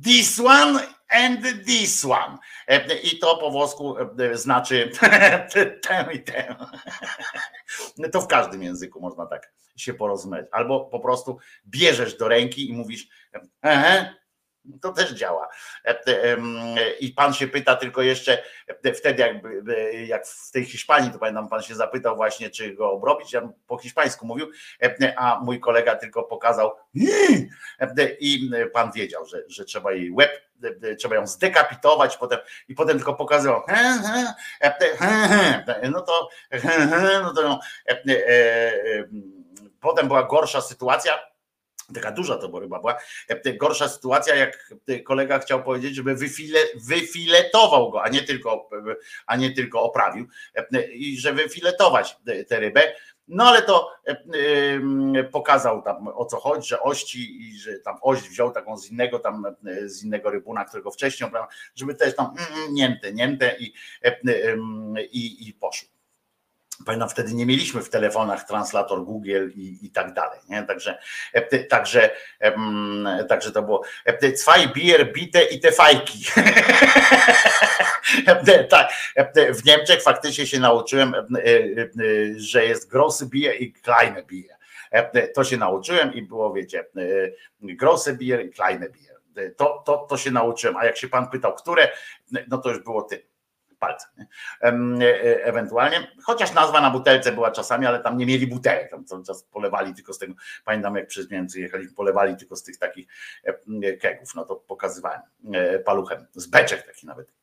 [0.01, 0.79] this one
[1.09, 2.37] and this one.
[2.67, 4.91] E, I to po włosku e, znaczy
[5.81, 6.55] tę i tę.
[8.11, 10.45] To w każdym języku można tak się porozumieć.
[10.51, 11.37] Albo po prostu
[11.67, 13.07] bierzesz do ręki i mówisz,
[14.81, 15.49] to też działa.
[15.85, 15.97] E,
[16.99, 18.43] I pan się pyta tylko jeszcze
[18.95, 19.63] wtedy, jakby,
[20.07, 23.33] jak w tej Hiszpanii, to pamiętam, pan się zapytał właśnie, czy go obrobić.
[23.33, 24.47] Ja po hiszpańsku mówił,
[25.17, 26.71] a mój kolega tylko pokazał
[28.19, 30.31] i pan wiedział, że, że trzeba jej łeb,
[30.99, 33.61] trzeba ją zdekapitować potem i potem tylko pokazywał
[35.91, 36.29] no to,
[37.23, 37.59] no to
[39.79, 41.32] potem była gorsza sytuacja
[41.93, 42.97] Taka duża to ryba była.
[43.27, 44.73] E, gorsza sytuacja, jak
[45.03, 48.69] kolega chciał powiedzieć, żeby wyfile, wyfiletował go, a nie tylko,
[49.25, 52.17] a nie tylko oprawił, e, i że wyfiletować
[52.47, 52.81] tę rybę.
[53.27, 58.29] No ale to e, pokazał tam o co chodzi, że ości i że tam ość
[58.29, 59.45] wziął taką z innego tam
[59.85, 61.29] z innego rybuna, którego wcześniej,
[61.75, 63.73] żeby też tam mm, mm, niemte, niemte i,
[65.11, 65.89] i, i poszło.
[66.85, 70.39] Pamiętam, wtedy nie mieliśmy w telefonach translator Google i, i tak dalej.
[70.49, 70.63] Nie?
[70.63, 70.97] Także,
[71.33, 72.09] e, także,
[73.29, 76.19] także to było e, zwei Bier, bite i te fajki.
[78.27, 78.93] E, tak,
[79.49, 81.13] w Niemczech faktycznie się nauczyłem,
[82.35, 84.57] że jest grosse Bier i kleine Bier.
[85.33, 86.85] To się nauczyłem i było, wiecie,
[87.61, 89.53] grosse Bier i kleine Bier.
[89.57, 91.91] To, to, to się nauczyłem, a jak się pan pytał, które,
[92.47, 93.25] no to już było ty
[93.83, 94.07] palce.
[94.61, 99.05] E, e, ewentualnie, chociaż nazwa na butelce była czasami, ale tam nie mieli butelek, tam
[99.05, 100.33] cały czas polewali tylko z tego,
[100.65, 103.07] pamiętam jak przez Niemcy jechali, polewali tylko z tych takich
[103.43, 105.21] e, kegów, no to pokazywałem
[105.85, 107.42] paluchem, z beczek taki nawet nie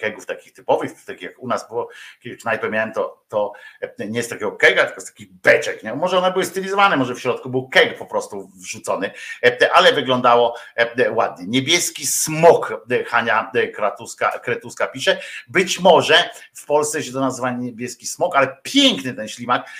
[0.00, 1.88] kegów takich typowych, takich jak u nas było,
[2.20, 3.52] kiedy knajpę miałem, to, to
[3.98, 5.82] nie z takiego kega, tylko z takich beczek.
[5.82, 5.94] Nie?
[5.94, 9.10] Może one były stylizowane, może w środku był keg po prostu wrzucony,
[9.72, 10.56] ale wyglądało
[11.10, 11.46] ładnie.
[11.48, 15.20] Niebieski smok, Hania Kratuska, Kretuska pisze.
[15.48, 19.70] Być może w Polsce się to nazywa niebieski smok, ale piękny ten ślimak,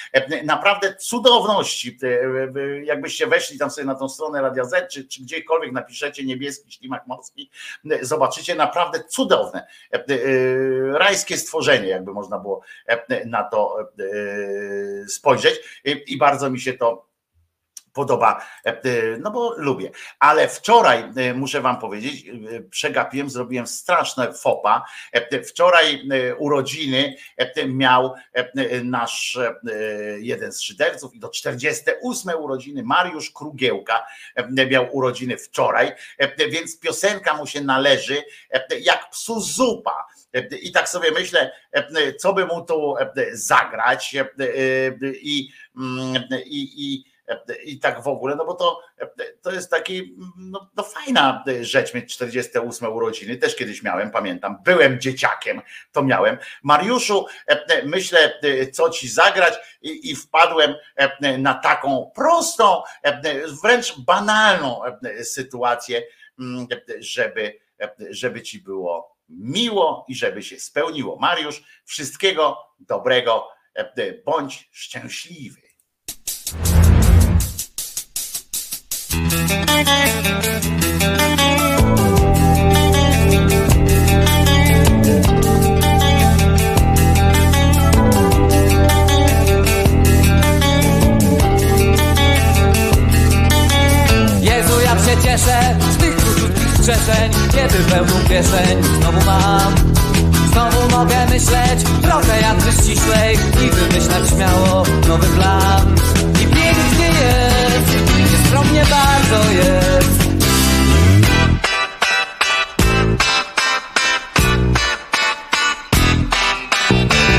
[0.45, 1.99] naprawdę cudowności.
[2.85, 7.07] Jakbyście weszli tam sobie na tą stronę Radia Z, czy, czy gdziekolwiek napiszecie niebieski ślimak
[7.07, 7.51] morski,
[8.03, 9.90] zobaczycie naprawdę cudowne E, e,
[10.93, 13.91] rajskie stworzenie, jakby można było e, na to
[15.09, 15.83] spojrzeć.
[15.85, 17.10] I bardzo mi się to
[18.01, 18.47] podoba,
[19.19, 19.91] no bo lubię.
[20.19, 22.25] Ale wczoraj muszę wam powiedzieć,
[22.71, 24.85] przegapiłem, zrobiłem straszne fopa.
[25.49, 27.17] Wczoraj urodziny
[27.67, 28.15] miał
[28.85, 29.39] nasz
[30.19, 34.07] jeden z szyderców i do 48 urodziny Mariusz Krugiełka
[34.71, 35.93] miał urodziny wczoraj,
[36.51, 38.23] więc piosenka mu się należy
[38.81, 40.07] jak psu zupa.
[40.63, 41.53] I tak sobie myślę,
[42.19, 42.95] co by mu tu
[43.33, 44.17] zagrać
[45.23, 45.51] i,
[46.47, 47.10] i, i
[47.65, 48.83] i tak w ogóle, no bo to,
[49.43, 55.01] to jest taki, no, no fajna rzecz mieć 48 urodziny, też kiedyś miałem, pamiętam, byłem
[55.01, 55.63] dzieciakiem,
[55.93, 56.39] to miałem.
[56.63, 57.27] Mariuszu,
[57.85, 58.41] myślę,
[58.73, 60.75] co ci zagrać i, i wpadłem
[61.39, 62.83] na taką prostą,
[63.63, 64.81] wręcz banalną
[65.23, 66.03] sytuację,
[66.99, 67.59] żeby,
[68.11, 71.17] żeby ci było miło i żeby się spełniło.
[71.17, 73.49] Mariusz, wszystkiego dobrego,
[74.25, 75.70] bądź szczęśliwy.
[96.95, 99.75] Strzeszeń, kiedy pełną kieszeń znowu mam.
[100.53, 105.97] Znowu mogę myśleć trochę jak wy ściślej i wymyślać śmiało nowy plan.
[106.35, 110.21] I pięknie jest, nieskromnie bardzo jest.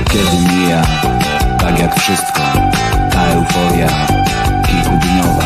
[0.09, 0.81] Kiedy mija,
[1.59, 2.41] tak jak wszystko,
[3.11, 3.89] ta euforia
[4.67, 5.40] kilkudniowa.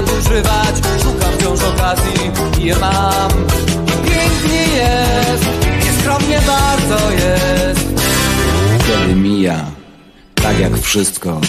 [0.00, 2.30] Nadużywać, szukam wciąż okazji
[2.60, 3.30] i je mam.
[3.86, 5.44] I pięknie jest,
[5.84, 7.88] nieskromnie bardzo jest.
[8.86, 9.64] Kiedy mija,
[10.34, 11.40] tak jak wszystko,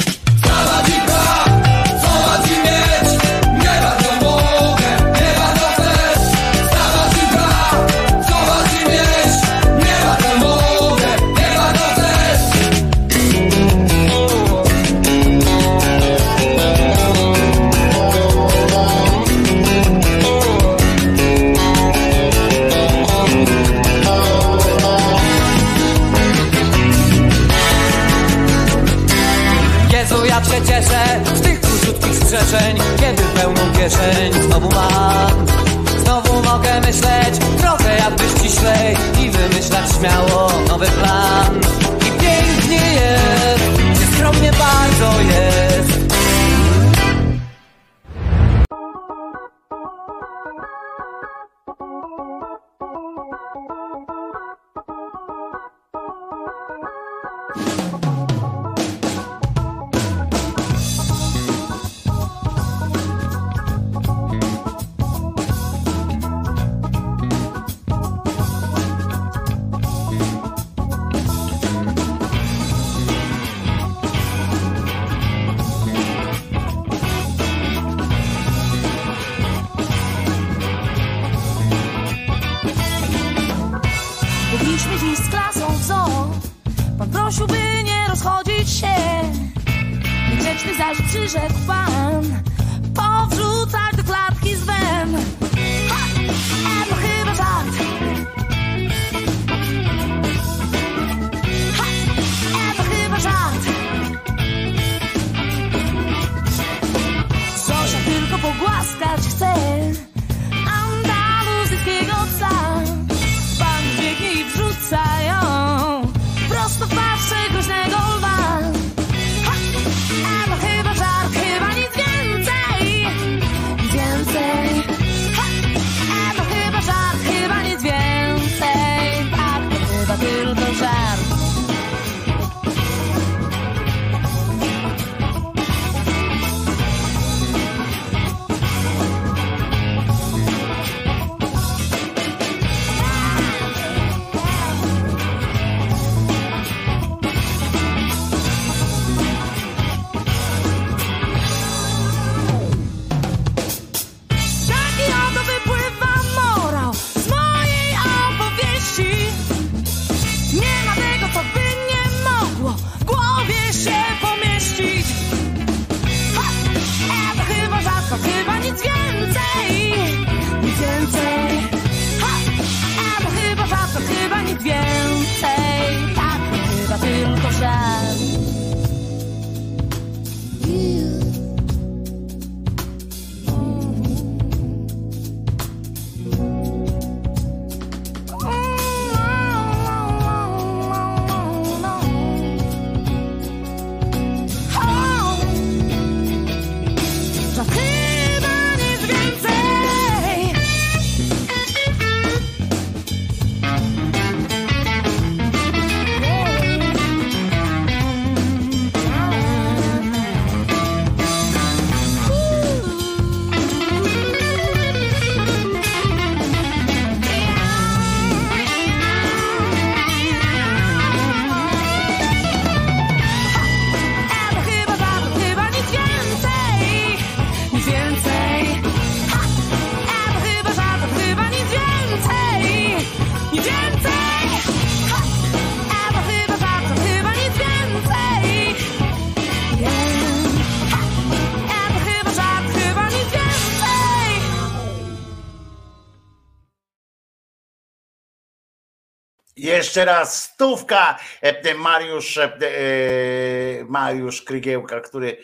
[249.79, 251.19] Jeszcze raz stówka.
[251.41, 255.37] E, Mariusz, e, e, Mariusz Krygiełka, który,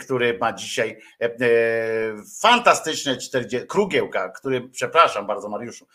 [0.00, 0.98] który ma dzisiaj
[2.40, 5.86] fantastyczne 40, Krugiełka, który, przepraszam bardzo Mariuszu,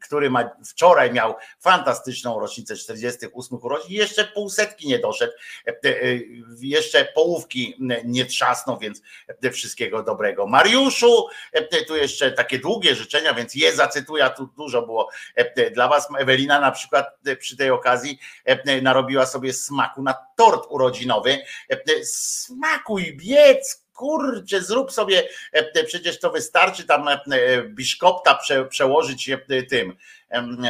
[0.00, 5.32] który ma, wczoraj miał fantastyczną rocznicę 48 urodzin, jeszcze półsetki nie doszedł,
[6.60, 9.02] jeszcze połówki nie trzasnął, więc
[9.52, 10.46] wszystkiego dobrego.
[10.46, 11.26] Mariuszu,
[11.86, 15.10] tu jeszcze takie długie życzenia, więc je zacytuję, tu dużo było
[15.72, 16.08] dla was.
[16.18, 17.06] Ewelina na przykład
[17.38, 18.18] przy tej okazji
[18.82, 21.38] narobiła sobie smaku na tort urodzinowy.
[22.04, 25.28] Smakuj, biec, kurczę, zrób sobie,
[25.86, 27.08] przecież to wystarczy tam
[27.68, 29.30] biszkopta prze, przełożyć
[29.70, 29.96] tym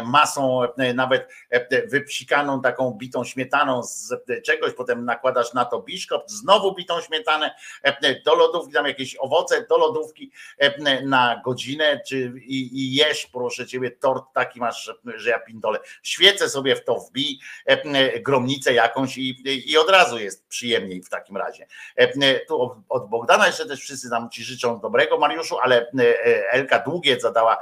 [0.05, 1.48] masą e, nawet e,
[1.87, 8.23] wypsikaną taką bitą śmietaną z czegoś, potem nakładasz na to biszkopt, znowu bitą śmietanę e,
[8.23, 10.33] do lodówki, tam jakieś owoce do lodówki
[11.03, 15.79] na godzinę czy, i, i jesz, proszę ciebie, tort taki masz, że ja pindolę.
[16.03, 17.39] Świecę sobie w to wbij,
[18.21, 19.43] gromnicę jakąś i,
[19.73, 21.67] i od razu jest przyjemniej w takim razie.
[22.49, 25.91] Tu od Bogdana jeszcze też wszyscy nam ci życzą dobrego, Mariuszu, ale
[26.51, 27.57] Elka długie zadała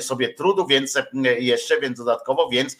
[0.00, 0.98] sobie trudu, więc
[1.38, 2.76] jeszcze, więc dodatkowo, więc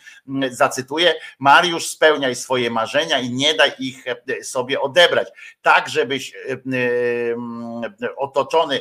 [0.52, 5.28] zacytuję: Mariusz, spełniaj swoje marzenia i nie daj ich e, sobie odebrać.
[5.62, 8.80] Tak, żebyś e, e, otoczony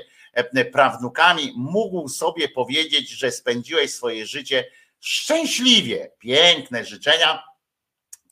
[0.71, 4.65] prawnukami mógł sobie powiedzieć, że spędziłeś swoje życie
[4.99, 6.11] szczęśliwie.
[6.19, 7.43] Piękne życzenia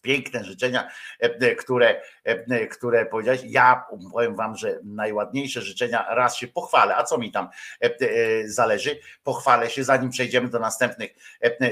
[0.02, 3.42] piękne życzenia, e, które, e, które powiedziałeś.
[3.46, 6.96] Ja powiem wam, że najładniejsze życzenia raz się pochwalę.
[6.96, 7.50] A co mi tam
[7.80, 7.90] e,
[8.46, 9.00] zależy?
[9.24, 11.12] Pochwalę się, zanim przejdziemy do następnych,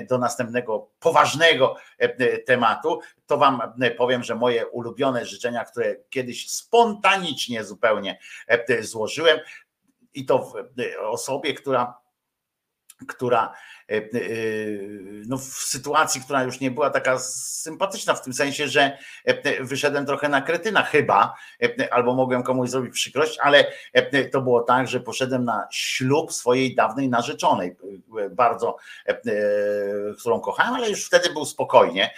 [0.09, 1.75] do następnego poważnego
[2.45, 3.61] tematu, to wam
[3.97, 8.19] powiem, że moje ulubione życzenia, które kiedyś spontanicznie zupełnie
[8.79, 9.39] złożyłem,
[10.13, 10.53] i to
[10.99, 11.97] osobie, która,
[13.07, 13.78] która E, e,
[15.25, 20.05] no w sytuacji, która już nie była taka sympatyczna w tym sensie, że e, wyszedłem
[20.05, 21.35] trochę na kretyna chyba,
[21.91, 23.71] albo mogłem komuś zrobić przykrość, ale
[24.31, 27.75] to było tak, że poszedłem na ślub swojej dawnej narzeczonej,
[28.31, 28.77] bardzo,
[30.19, 32.13] którą kochałem, ale już wtedy był spokojnie.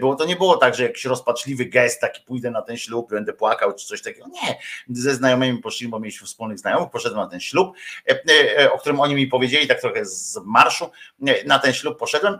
[0.00, 3.32] Było, to nie było tak, że jakiś rozpaczliwy gest, taki pójdę na ten ślub, będę
[3.32, 4.26] płakał, czy coś takiego.
[4.28, 4.58] Nie,
[4.88, 7.76] ze znajomymi poszliśmy, bo mieliśmy wspólnych znajomych, poszedłem na ten ślub,
[8.72, 10.90] o którym oni mi powiedzieli tak trochę z marszu,
[11.46, 12.38] na ten ślub poszedłem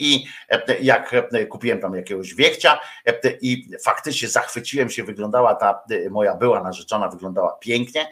[0.00, 5.82] i e, jak e, kupiłem tam jakiegoś wiechcia e, i faktycznie zachwyciłem się, wyglądała ta
[6.10, 8.10] moja była narzeczona, wyglądała pięknie,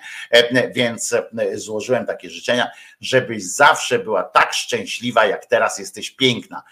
[0.74, 1.14] więc
[1.54, 2.70] złożyłem takie życzenia,
[3.00, 6.62] żebyś zawsze była tak szczęśliwa, jak teraz jesteś piękna.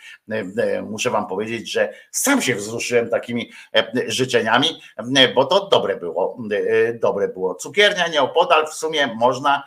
[0.83, 3.53] Muszę wam powiedzieć, że sam się wzruszyłem takimi
[4.07, 4.81] życzeniami,
[5.35, 6.39] bo to dobre było,
[6.95, 7.55] dobre było.
[7.55, 9.63] Cukiernia nieopodal w sumie można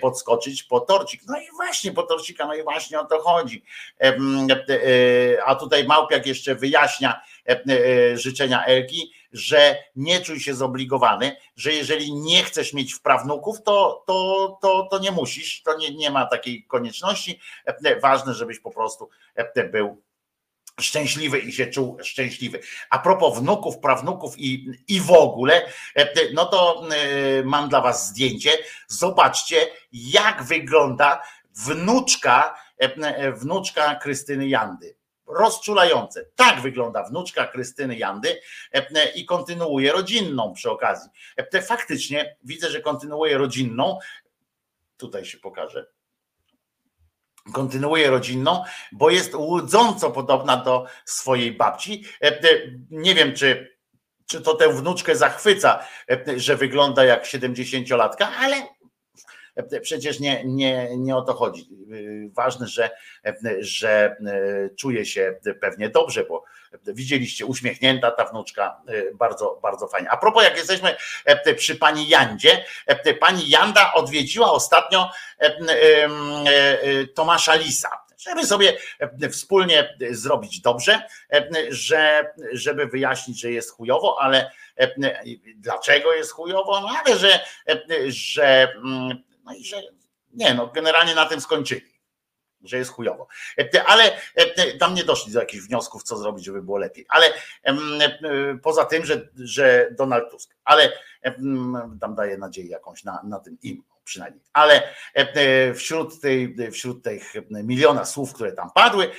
[0.00, 1.22] podskoczyć po torcik.
[1.26, 3.64] No i właśnie po torcika, no i właśnie o to chodzi
[5.44, 11.72] a tutaj Małpiak jeszcze wyjaśnia e, e, życzenia Elki, że nie czuj się zobligowany, że
[11.72, 16.26] jeżeli nie chcesz mieć wprawnuków, to, to, to, to nie musisz, to nie, nie ma
[16.26, 17.40] takiej konieczności.
[18.02, 19.08] Ważne, żebyś po prostu
[19.70, 20.02] był
[20.80, 22.60] szczęśliwy i się czuł szczęśliwy.
[22.90, 25.72] A propos wnuków, prawnuków i, i w ogóle,
[26.34, 26.82] no to
[27.44, 28.50] mam dla was zdjęcie.
[28.86, 31.22] Zobaczcie, jak wygląda
[31.54, 32.67] wnuczka E, e,
[33.34, 34.96] wnuczka Krystyny Jandy.
[35.26, 36.24] Rozczulające.
[36.36, 38.40] Tak wygląda wnuczka Krystyny Jandy
[38.72, 41.10] e, i kontynuuje rodzinną przy okazji.
[41.62, 43.98] Faktycznie widzę, że kontynuuje rodzinną.
[44.96, 45.86] Tutaj się pokaże
[47.52, 52.04] kontynuuje rodzinną, bo jest łudząco podobna do swojej babci.
[52.90, 53.78] Nie wiem, czy,
[54.26, 55.86] czy to tę wnuczkę zachwyca,
[56.36, 58.56] że wygląda jak 70-latka, ale
[59.82, 61.68] Przecież nie, nie, nie o to chodzi.
[62.32, 62.90] Ważne, że,
[63.60, 64.16] że
[64.76, 66.44] czuje się pewnie dobrze, bo
[66.86, 68.82] widzieliście, uśmiechnięta ta wnuczka,
[69.14, 70.10] bardzo, bardzo fajnie.
[70.10, 70.96] A propos, jak jesteśmy
[71.56, 72.64] przy pani Jandzie,
[73.20, 75.10] pani Janda odwiedziła ostatnio
[77.14, 78.76] Tomasza Lisa żeby sobie
[79.32, 81.02] wspólnie zrobić dobrze,
[81.68, 84.50] że, żeby wyjaśnić, że jest chujowo, ale
[85.56, 87.40] dlaczego jest chujowo, no ale że,
[88.08, 88.72] że
[89.48, 89.82] no i że
[90.34, 91.98] nie, no generalnie na tym skończyli
[92.64, 93.26] że jest chujowo.
[93.86, 94.12] Ale
[94.80, 97.06] tam nie doszli do jakichś wniosków, co zrobić, żeby było lepiej.
[97.08, 97.26] Ale
[98.62, 100.92] poza tym, że, że Donald Tusk, ale
[102.00, 104.44] tam daje nadzieję jakąś na, na tym im przynajmniej.
[104.52, 104.82] Ale
[105.74, 109.10] wśród, tej, wśród tych miliona słów, które tam padły,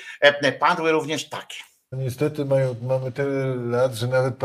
[0.60, 1.58] padły również takie.
[1.92, 4.36] Niestety mają, mamy tyle lat, że nawet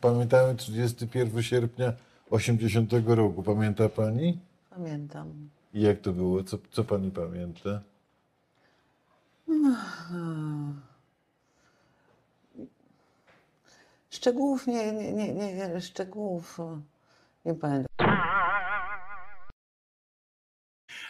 [0.00, 1.92] pamiętamy 31 sierpnia
[2.30, 3.42] 80 roku.
[3.42, 4.38] Pamięta pani?
[4.74, 5.50] Pamiętam.
[5.74, 6.44] I jak to było?
[6.44, 7.80] Co, co pani pamięta?
[14.10, 16.58] Szczegółów nie, nie, nie, nie szczegółów
[17.44, 17.86] nie pamiętam.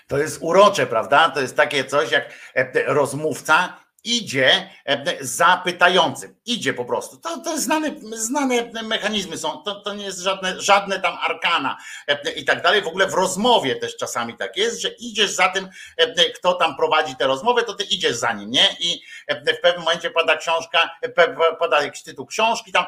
[0.06, 1.30] To jest urocze, prawda?
[1.30, 6.34] To jest takie coś jak e, rozmówca idzie e, za pytającym.
[6.46, 7.16] Idzie po prostu.
[7.16, 9.62] To, to znane, znane mechanizmy są.
[9.62, 11.76] To, to nie jest żadne, żadne tam arkana
[12.06, 12.82] e, i tak dalej.
[12.82, 16.76] W ogóle w rozmowie też czasami tak jest, że idziesz za tym, e, kto tam
[16.76, 18.76] prowadzi tę rozmowę, to ty idziesz za nim, nie?
[18.80, 20.90] I w pewnym momencie pada książka,
[21.58, 22.84] pada jakiś tytuł książki, tam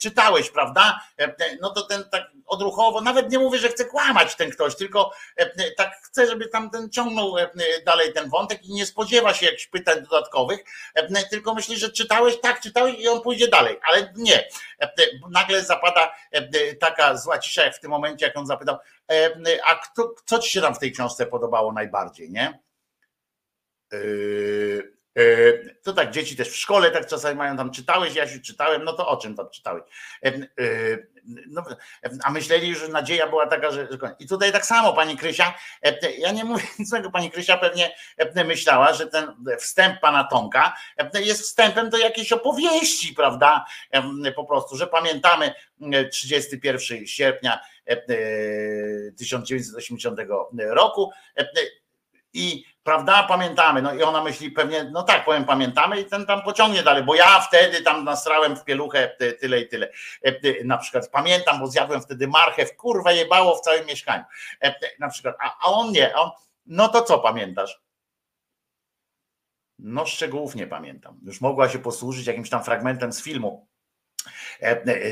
[0.00, 1.00] czytałeś, prawda?
[1.60, 5.12] No to ten tak odruchowo, nawet nie mówię, że chce kłamać ten ktoś, tylko
[5.76, 7.34] tak chce, żeby tam ten ciągnął
[7.86, 10.64] dalej ten wątek i nie spodziewa się jakichś pytań dodatkowych
[10.94, 14.48] e, tylko myśli, że czytałeś, tak, czytałeś i on pójdzie dalej, ale nie.
[14.80, 14.90] E,
[15.30, 18.76] nagle zapada e, taka zła cisza, jak w tym momencie, jak on zapytał,
[19.64, 22.58] a kto, co ci się tam w tej książce podobało najbardziej, nie?
[25.82, 28.92] To tak, dzieci też w szkole tak czasami mają tam, czytałeś, ja się czytałem, no
[28.92, 29.82] to o czym tam czytałeś?
[31.46, 31.64] no,
[32.24, 35.54] a myśleli, że nadzieja była taka, że, że I tutaj tak samo pani Krysia,
[36.18, 37.56] ja nie mówię nic złego, pani Krysia
[38.16, 39.26] pewnie myślała, że ten
[39.58, 40.76] wstęp pana Tomka
[41.14, 43.64] jest wstępem do jakiejś opowieści, prawda?
[44.36, 45.54] Po prostu, że pamiętamy
[46.12, 47.60] 31 sierpnia
[49.18, 50.18] 1980
[50.56, 51.12] roku
[52.32, 53.82] i prawda, pamiętamy.
[53.82, 57.14] No i ona myśli pewnie, no tak, powiem, pamiętamy i ten tam pociągnie dalej, bo
[57.14, 59.88] ja wtedy tam nasrałem w pieluchę tyle i tyle.
[60.24, 64.24] E, e, na przykład pamiętam, bo zjadłem wtedy marchew, kurwa jebało w całym mieszkaniu.
[64.62, 66.30] E, na przykład, a, on nie, on,
[66.66, 67.82] no to co pamiętasz?
[69.78, 71.20] No szczegółów nie pamiętam.
[71.22, 73.71] Już mogła się posłużyć jakimś tam fragmentem z filmu E, e,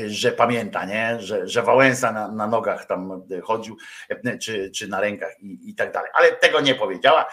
[0.07, 1.17] że pamięta, nie?
[1.19, 3.77] Że, że Wałęsa na, na nogach tam chodził,
[4.09, 6.11] e, czy, czy na rękach i, i tak dalej.
[6.13, 7.25] Ale tego nie powiedziała.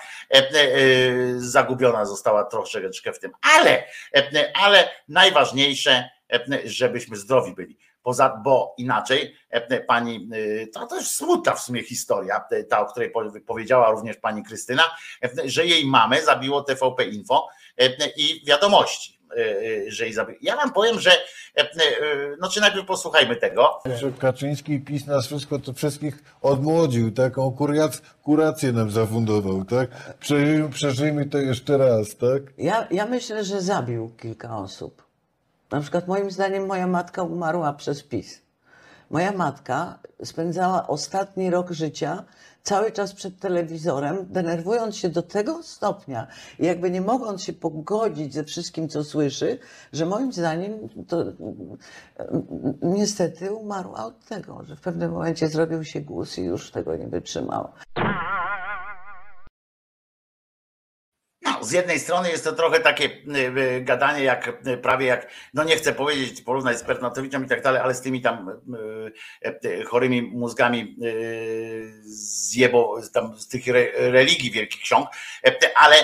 [1.37, 3.33] Zagubiona została troszeczkę w tym.
[3.57, 3.85] Ale,
[4.55, 6.09] ale najważniejsze,
[6.65, 7.79] żebyśmy zdrowi byli.
[8.03, 9.37] Poza, bo inaczej
[9.87, 10.29] pani,
[10.75, 13.13] to też smutna w sumie historia, ta, o której
[13.47, 14.83] powiedziała również pani Krystyna,
[15.45, 17.49] że jej mamę zabiło TVP Info
[18.17, 19.18] i wiadomości E, e,
[19.89, 20.39] że Izabela.
[20.43, 21.11] Ja wam powiem, że
[21.57, 21.69] e,
[22.41, 23.81] no czy najpierw posłuchajmy tego.
[24.01, 29.91] Że Kaczyński i PiS nas wszystko, to wszystkich odmłodził, taką kuriac, kurację nam zafundował, tak?
[30.21, 32.43] Przeżyjmy, przeżyjmy to jeszcze raz, tak?
[32.59, 35.09] Ja, ja myślę, że zabił kilka osób.
[35.71, 38.43] Na przykład moim zdaniem moja matka umarła przez PiS.
[39.11, 42.25] Moja matka spędzała ostatni rok życia
[42.69, 46.27] cały czas przed telewizorem, denerwując się do tego stopnia
[46.59, 49.59] jakby nie mogąc się pogodzić ze wszystkim, co słyszy,
[49.93, 50.73] że moim zdaniem
[51.09, 51.25] to
[52.83, 57.07] niestety umarła od tego, że w pewnym momencie zrobił się głos i już tego nie
[57.07, 57.69] wytrzymał.
[61.63, 65.65] Z jednej strony jest to trochę takie y, y, gadanie jak y, prawie jak, no
[65.65, 68.61] nie chcę powiedzieć, porównać z Bernatowiczem i tak dalej, ale z tymi tam
[69.87, 70.97] chorymi mózgami
[72.05, 73.63] z, jebo, tam, z tych
[73.95, 75.09] religii wielkich ksiąg,
[75.75, 75.97] ale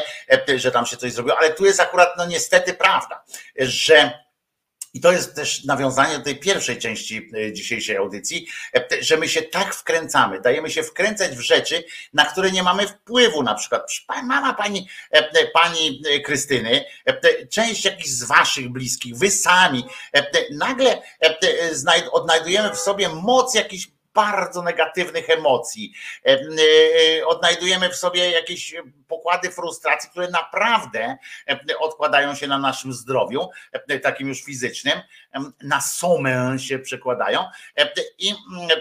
[0.56, 3.24] że tam się coś zrobiło, ale tu jest akurat no niestety prawda,
[3.58, 4.23] że
[4.94, 8.46] i to jest też nawiązanie do tej pierwszej części e, dzisiejszej audycji,
[8.76, 12.88] e, że my się tak wkręcamy, dajemy się wkręcać w rzeczy, na które nie mamy
[12.88, 13.42] wpływu.
[13.42, 13.90] Na przykład
[14.24, 16.84] mama pani, e, pani Krystyny,
[17.50, 19.84] część jakichś z waszych bliskich, wy sami,
[20.50, 21.02] nagle
[22.12, 25.92] odnajdujemy w sobie moc jakichś bardzo negatywnych emocji.
[26.26, 28.74] E, e, odnajdujemy w sobie jakieś
[29.08, 31.16] pokłady frustracji, które naprawdę
[31.48, 33.48] e, odkładają się na naszym zdrowiu,
[34.02, 35.00] takim już fizycznym,
[35.62, 37.44] na somę się przekładają.
[38.18, 38.34] I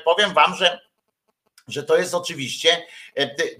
[0.05, 0.79] powiem Wam, że
[1.67, 2.85] że to jest oczywiście,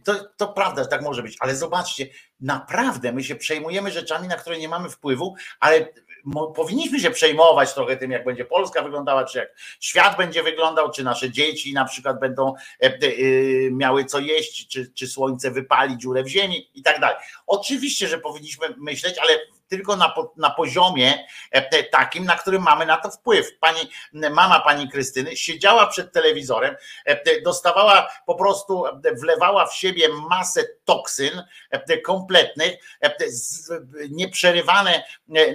[0.03, 2.07] to, to prawda, że tak może być, ale zobaczcie,
[2.39, 5.87] naprawdę my się przejmujemy rzeczami, na które nie mamy wpływu, ale
[6.55, 11.03] powinniśmy się przejmować trochę tym, jak będzie Polska wyglądała, czy jak świat będzie wyglądał, czy
[11.03, 12.99] nasze dzieci na przykład będą e, e,
[13.71, 17.17] miały co jeść, czy, czy słońce wypali dziurę w ziemi i tak dalej.
[17.47, 22.97] Oczywiście, że powinniśmy myśleć, ale tylko na, na poziomie e, takim, na którym mamy na
[22.97, 23.59] to wpływ.
[23.59, 23.79] Pani,
[24.13, 26.75] mama pani Krystyny siedziała przed telewizorem,
[27.43, 28.83] dostawała po prostu,
[29.21, 31.43] wlewała w siebie masę toksyn
[32.03, 32.73] kompletnych,
[34.09, 35.03] nieprzerywane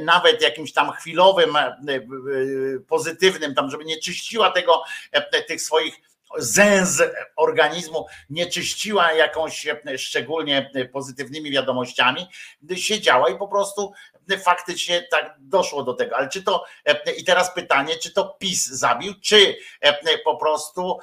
[0.01, 1.59] nawet jakimś tam chwilowym,
[2.89, 4.83] pozytywnym, tam, żeby nie czyściła tego,
[5.49, 6.01] tych swoich
[6.37, 7.03] zęz
[7.37, 12.27] organizmu nie czyściła jakąś szczególnie pozytywnymi wiadomościami,
[12.77, 13.93] siedziała i po prostu
[14.45, 16.17] faktycznie tak doszło do tego.
[16.17, 16.65] Ale czy to
[17.17, 19.57] i teraz pytanie, czy to PiS zabił, czy
[20.25, 20.99] po prostu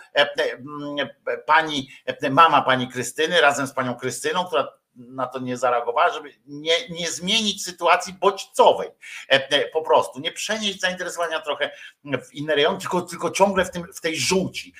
[1.46, 1.90] pani,
[2.32, 7.12] mama pani Krystyny razem z panią Krystyną, która na to nie zareagowała, żeby nie, nie
[7.12, 8.90] zmienić sytuacji bodźcowej.
[9.74, 11.72] Po prostu nie przenieść zainteresowania trochę
[12.06, 14.74] w inne rejony, tylko, tylko ciągle w, tym, w tej żółci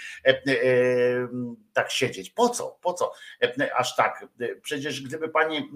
[1.74, 2.30] tak siedzieć.
[2.30, 2.78] Po co?
[2.82, 3.14] Po co?
[3.76, 4.26] Aż tak.
[4.62, 5.72] Przecież gdyby pani.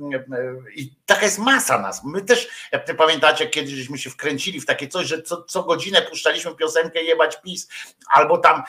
[0.75, 2.03] I taka jest masa nas.
[2.03, 6.55] My też pamiętacie, kiedyś żeśmy się wkręcili w takie coś, że co, co godzinę puszczaliśmy
[6.55, 7.69] piosenkę jebać PiS,
[8.09, 8.63] albo tam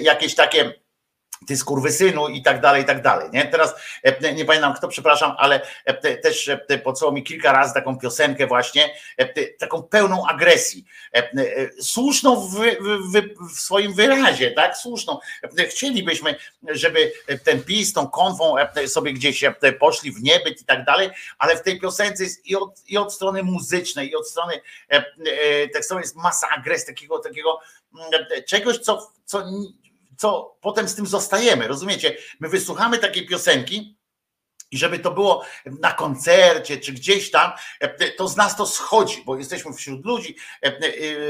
[0.00, 0.81] jakieś takie
[1.48, 3.28] ty skurwysynu i tak dalej, i tak dalej.
[3.32, 3.44] Nie?
[3.44, 7.98] Teraz e, nie pamiętam kto, przepraszam, ale e, też e, podsuwał mi kilka razy taką
[7.98, 8.94] piosenkę właśnie,
[9.58, 10.84] taką pełną agresji.
[11.80, 12.54] Słuszną w,
[13.12, 14.76] w, w swoim wyrazie, tak?
[14.76, 15.18] Słuszną.
[15.68, 16.36] Chcielibyśmy,
[16.68, 17.12] żeby
[17.44, 18.54] ten PiS, tą konwą
[18.86, 19.44] sobie gdzieś
[19.80, 23.14] poszli w niebyt i tak dalej, ale w tej piosence jest i od, i od
[23.14, 24.60] strony muzycznej, i od strony
[25.80, 27.60] samo jest masa agresji, takiego, takiego
[28.46, 29.44] czegoś, co, co
[30.18, 32.16] co potem z tym zostajemy, rozumiecie?
[32.40, 33.98] My wysłuchamy takiej piosenki,
[34.70, 35.44] i żeby to było
[35.80, 37.52] na koncercie czy gdzieś tam,
[38.16, 40.36] to z nas to schodzi, bo jesteśmy wśród ludzi,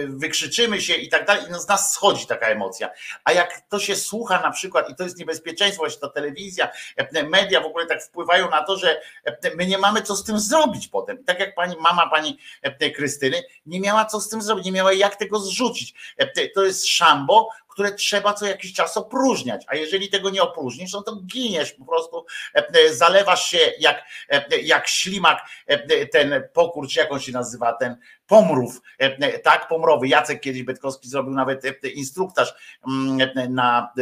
[0.06, 2.90] wykrzyczymy się i tak dalej, i z nas schodzi taka emocja.
[3.24, 6.68] A jak to się słucha na przykład, i to jest niebezpieczeństwo, właśnie ta telewizja,
[7.28, 9.00] media w ogóle tak wpływają na to, że
[9.56, 11.24] my nie mamy co z tym zrobić potem.
[11.24, 12.38] Tak jak pani mama pani
[12.94, 15.94] Krystyny nie miała co z tym zrobić, nie miała jak tego zrzucić.
[16.54, 21.02] To jest szambo, które trzeba co jakiś czas opróżniać, a jeżeli tego nie opróżnisz, no
[21.02, 25.38] to giniesz po prostu, e, e, zalewasz się jak, e, jak ślimak,
[26.12, 27.96] ten pokurcz, jak on się nazywa, ten
[28.32, 28.80] pomrów,
[29.42, 30.08] tak, pomrowy.
[30.08, 31.62] Jacek kiedyś Betkowski zrobił nawet
[31.94, 32.54] instruktaż
[32.88, 33.92] mm, na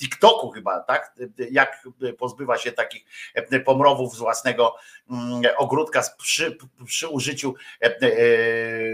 [0.00, 1.14] TikToku chyba, tak,
[1.50, 1.84] jak
[2.18, 3.04] pozbywa się takich
[3.64, 4.74] pomrowów z własnego
[5.10, 7.54] mm, ogródka przy, przy użyciu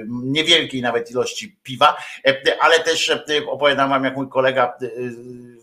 [0.09, 1.97] niewielkiej nawet ilości piwa,
[2.61, 3.13] ale też
[3.49, 4.79] opowiadam wam, jak mój kolega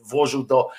[0.10, 0.70] włożył do,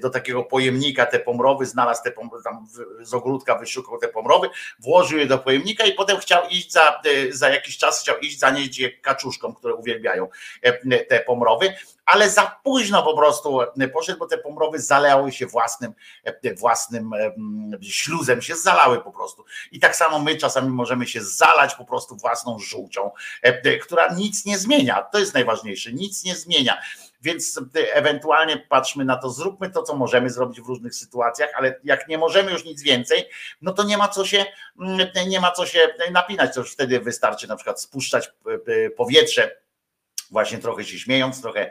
[0.00, 2.66] do takiego pojemnika te pomrowy, znalazł te pomrowy, tam
[3.00, 7.48] z ogródka wyszukał te pomrowy, włożył je do pojemnika i potem chciał iść za, za
[7.48, 10.28] jakiś czas, chciał iść zanieść je kaczuszkom, które uwielbiają
[11.08, 11.74] te pomrowy,
[12.04, 13.58] ale za późno po prostu
[13.92, 15.92] poszedł, bo te pomrowy zalały się własnym,
[16.56, 17.10] własnym
[17.82, 19.44] śluzem, się zalały po prostu.
[19.72, 23.10] I tak samo my czasami możemy się zalać po prostu własną żółcią,
[23.82, 25.02] która nic nie zmienia.
[25.02, 26.80] To jest najważniejsze, nic nie zmienia.
[27.22, 27.60] Więc
[27.92, 32.18] ewentualnie patrzmy na to, zróbmy to, co możemy zrobić w różnych sytuacjach, ale jak nie
[32.18, 33.24] możemy już nic więcej,
[33.62, 34.44] no to nie ma co się,
[34.80, 35.80] mm, nie ma co się
[36.10, 38.32] napinać, to już wtedy wystarczy na przykład spuszczać
[38.96, 39.62] powietrze
[40.32, 41.70] właśnie trochę się śmiejąc, trochę,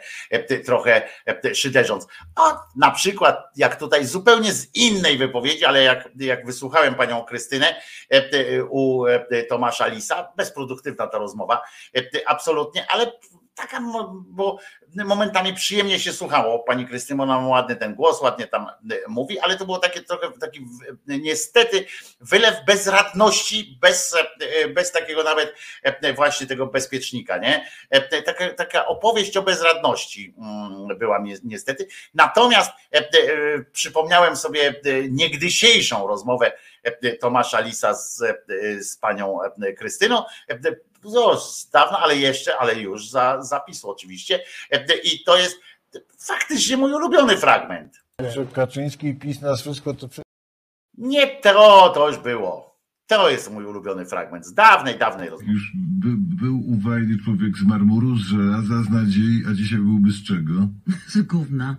[0.65, 1.10] trochę
[1.53, 2.07] szyderząc.
[2.36, 7.82] A na przykład, jak tutaj zupełnie z innej wypowiedzi, ale jak, jak wysłuchałem panią Krystynę
[8.69, 9.03] u
[9.49, 11.61] Tomasza Lisa, bezproduktywna ta rozmowa,
[12.26, 13.11] absolutnie, ale
[13.56, 13.80] taka,
[14.28, 14.57] bo
[14.95, 16.60] momentami przyjemnie się słuchało.
[16.60, 20.32] Pani Krystyna ma ładny ten głos, ładnie tam e, mówi, ale to było takie trochę
[20.40, 20.65] taki
[21.07, 21.86] niestety
[22.22, 27.68] wylew bezradności, bez, e, bez takiego nawet e, właśnie tego bezpiecznika, nie?
[28.26, 31.88] Taka, taka opowieść o bezradności mm, była niestety.
[32.14, 32.72] Natomiast
[33.72, 36.52] przypomniałem sobie niegdysiejszą rozmowę
[37.19, 38.23] Tomasza Lisa z,
[38.80, 39.40] z panią
[39.78, 40.23] Krystyną
[41.03, 44.40] no, z dawna, ale jeszcze, ale już za zapisu oczywiście.
[45.03, 45.60] I to jest
[46.19, 48.02] faktycznie mój ulubiony fragment.
[48.34, 50.07] Że Kaczyński i PiS nas wszystko to...
[50.98, 52.72] Nie to, to już było.
[53.07, 55.53] To jest mój ulubiony fragment z dawnej, dawnej rozmowy.
[55.53, 56.07] Już by,
[56.45, 60.68] był u Wajdy człowiek z marmuru, z żelaza, z nadziei, a dzisiaj byłby z czego?
[61.07, 61.78] Z gówna.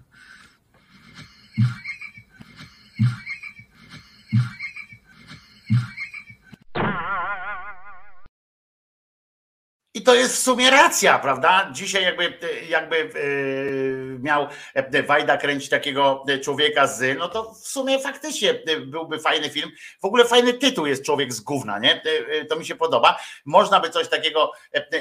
[9.94, 11.68] I to jest w sumie racja, prawda?
[11.72, 12.38] Dzisiaj jakby,
[12.68, 18.54] jakby yy, miał e, Wajda kręcić takiego człowieka z, no to w sumie faktycznie
[18.86, 19.70] byłby fajny film.
[20.02, 22.02] W ogóle fajny tytuł jest Człowiek z gówna, nie?
[22.48, 23.18] To mi się podoba.
[23.44, 24.52] Można by coś takiego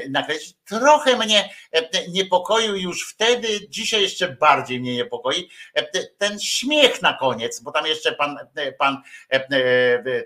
[0.09, 0.53] nakręcić.
[0.65, 1.49] Trochę mnie
[2.09, 5.49] niepokoił już wtedy, dzisiaj jeszcze bardziej mnie niepokoi
[6.18, 8.38] ten śmiech na koniec, bo tam jeszcze pan,
[8.80, 9.01] pan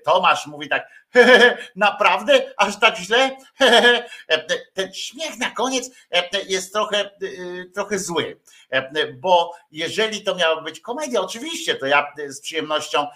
[0.06, 0.88] Tomasz mówi tak,
[1.76, 2.54] naprawdę?
[2.58, 3.38] Aż tak źle?
[4.74, 5.92] Ten śmiech na koniec
[6.48, 7.10] jest trochę,
[7.74, 8.40] trochę zły,
[9.20, 13.08] bo jeżeli to miała być komedia, oczywiście, to ja z przyjemnością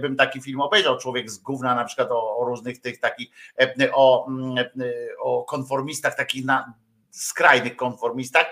[0.00, 3.28] bym taki film obejrzał, Człowiek z gówna na przykład o, o różnych tych takich,
[3.92, 4.28] o,
[5.18, 6.72] o konformistach takich na
[7.22, 8.46] skrajnych konformistach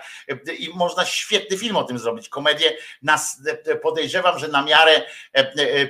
[0.57, 2.29] i można świetny film o tym zrobić.
[2.29, 3.41] Komedię nas
[3.81, 5.01] podejrzewam, że na miarę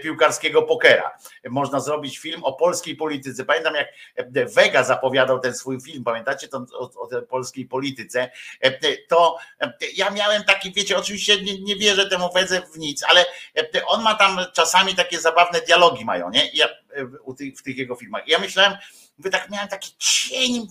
[0.02, 1.18] piłkarskiego pokera.
[1.50, 3.46] Można zrobić film o polskiej polityce.
[3.46, 3.88] Pamiętam jak
[4.32, 8.32] Vega zapowiadał ten swój film, pamiętacie to o, o polskiej polityce,
[9.08, 9.38] to
[9.96, 13.26] ja miałem taki, wiecie, oczywiście nie, nie wierzę temu Wedze w nic, ale
[13.86, 16.50] on ma tam czasami takie zabawne dialogi mają, nie?
[16.54, 16.68] Ja,
[17.58, 18.28] w tych jego filmach.
[18.28, 18.74] Ja myślałem,
[19.20, 20.68] wy tak miałem taki cień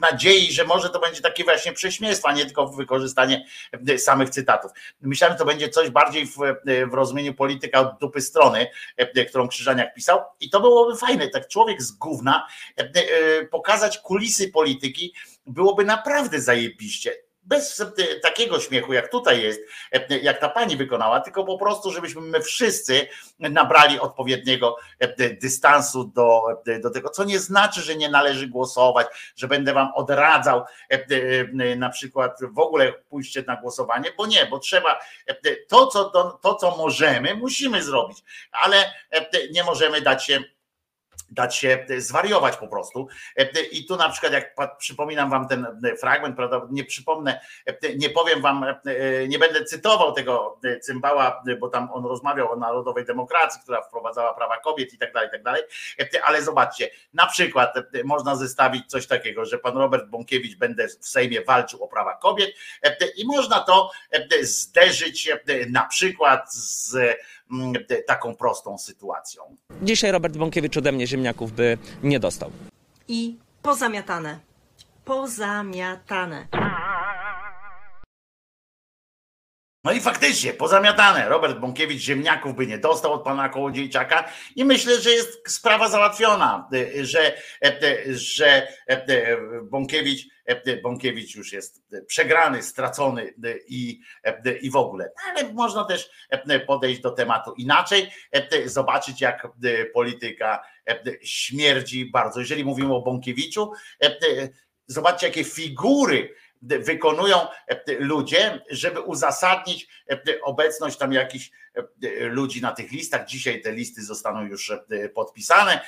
[0.00, 3.46] nadziei, że może to będzie takie właśnie prześmiestwo, a nie tylko wykorzystanie
[3.98, 4.70] samych cytatów.
[5.00, 6.36] Myślałem, że to będzie coś bardziej w,
[6.90, 8.66] w rozumieniu polityka od dupy strony,
[9.28, 12.46] którą Krzyżaniak pisał i to byłoby fajne, tak człowiek z gówna
[13.50, 15.14] pokazać kulisy polityki
[15.46, 17.82] byłoby naprawdę zajebiście bez
[18.22, 19.60] takiego śmiechu, jak tutaj jest,
[20.22, 23.06] jak ta pani wykonała, tylko po prostu, żebyśmy my wszyscy
[23.38, 24.76] nabrali odpowiedniego
[25.40, 26.42] dystansu do,
[26.80, 29.06] do tego, co nie znaczy, że nie należy głosować,
[29.36, 30.64] że będę wam odradzał
[31.76, 34.98] na przykład w ogóle pójście na głosowanie, bo nie, bo trzeba
[35.68, 38.18] to, co, to, to, co możemy, musimy zrobić,
[38.52, 38.92] ale
[39.52, 40.40] nie możemy dać się
[41.32, 43.08] dać się zwariować po prostu.
[43.72, 45.66] I tu na przykład, jak przypominam wam ten
[46.00, 47.40] fragment, prawda, nie przypomnę,
[47.96, 48.64] nie powiem wam,
[49.28, 54.56] nie będę cytował tego cymbała, bo tam on rozmawiał o narodowej demokracji, która wprowadzała prawa
[54.56, 55.62] kobiet i tak dalej, i tak dalej,
[56.24, 61.44] ale zobaczcie, na przykład można zestawić coś takiego, że pan Robert Bąkiewicz będę w Sejmie
[61.44, 62.50] walczył o prawa kobiet
[63.16, 63.90] i można to
[64.42, 65.30] zderzyć
[65.70, 66.96] na przykład z
[68.06, 69.56] taką prostą sytuacją.
[69.82, 72.50] Dzisiaj Robert Bąkiewicz ode mnie ziemniaków by nie dostał.
[73.08, 74.38] I pozamiatane.
[75.04, 76.46] Pozamiatane.
[79.84, 81.28] No i faktycznie, pozamiatane.
[81.28, 86.68] Robert Bąkiewicz ziemniaków by nie dostał od pana Kołodziejczaka i myślę, że jest sprawa załatwiona,
[87.02, 87.36] że,
[88.06, 88.68] że
[89.62, 90.26] Bąkiewicz,
[90.82, 93.34] Bąkiewicz już jest przegrany, stracony
[93.68, 94.00] i,
[94.62, 95.12] i w ogóle.
[95.30, 96.10] Ale można też
[96.66, 98.10] podejść do tematu inaczej,
[98.64, 99.48] zobaczyć jak
[99.94, 100.62] polityka
[101.22, 102.40] śmierdzi bardzo.
[102.40, 103.72] Jeżeli mówimy o Bąkiewiczu,
[104.86, 107.36] zobaczcie jakie figury wykonują
[107.98, 109.88] ludzie, żeby uzasadnić
[110.42, 111.50] obecność tam jakichś
[112.20, 113.26] ludzi na tych listach.
[113.26, 114.72] Dzisiaj te listy zostaną już
[115.14, 115.80] podpisane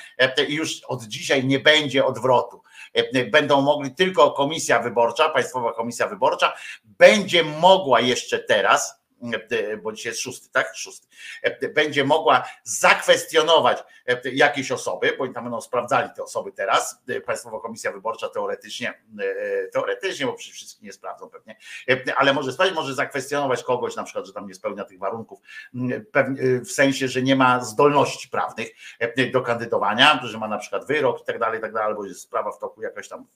[0.47, 2.61] i już od dzisiaj nie będzie odwrotu.
[3.31, 6.53] Będą mogli tylko komisja wyborcza, Państwowa Komisja Wyborcza
[6.83, 9.04] będzie mogła jeszcze teraz E,
[9.83, 10.75] bo dzisiaj jest szósty, tak?
[10.75, 11.07] Szósty,
[11.41, 17.03] e, będzie mogła zakwestionować e, jakieś osoby, bo oni tam będą sprawdzali te osoby teraz.
[17.25, 19.01] Państwowa Komisja Wyborcza teoretycznie,
[19.73, 21.57] teoretycznie, bo przecież wszystkich nie sprawdzą pewnie,
[22.15, 25.39] ale może sprawdzić, może zakwestionować kogoś, na przykład, że tam nie spełnia tych warunków,
[26.65, 28.67] w sensie, że nie ma zdolności prawnych
[29.33, 32.21] do kandydowania, że ma na przykład wyrok i tak dalej, i tak dalej, albo jest
[32.21, 33.27] sprawa w toku jakaś tam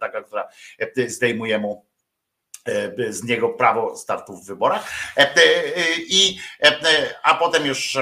[0.00, 0.48] taka, która
[1.08, 1.95] zdejmuje mu E,
[3.08, 4.90] z niego prawo startu w wyborach.
[5.16, 5.40] E, e,
[6.08, 6.38] I,
[7.22, 7.98] a potem już,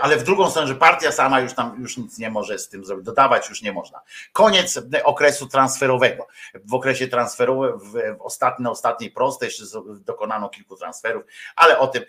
[0.00, 2.84] ale w drugą stronę, że partia sama już tam już nic nie może z tym
[2.84, 4.00] zrobić, dodawać już nie można.
[4.32, 6.26] Koniec okresu transferowego.
[6.64, 9.64] W okresie transferowym, w ostatniej, ostatniej prostej jeszcze
[10.04, 11.24] dokonano kilku transferów,
[11.56, 12.04] ale o tym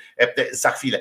[0.52, 1.00] za chwilę.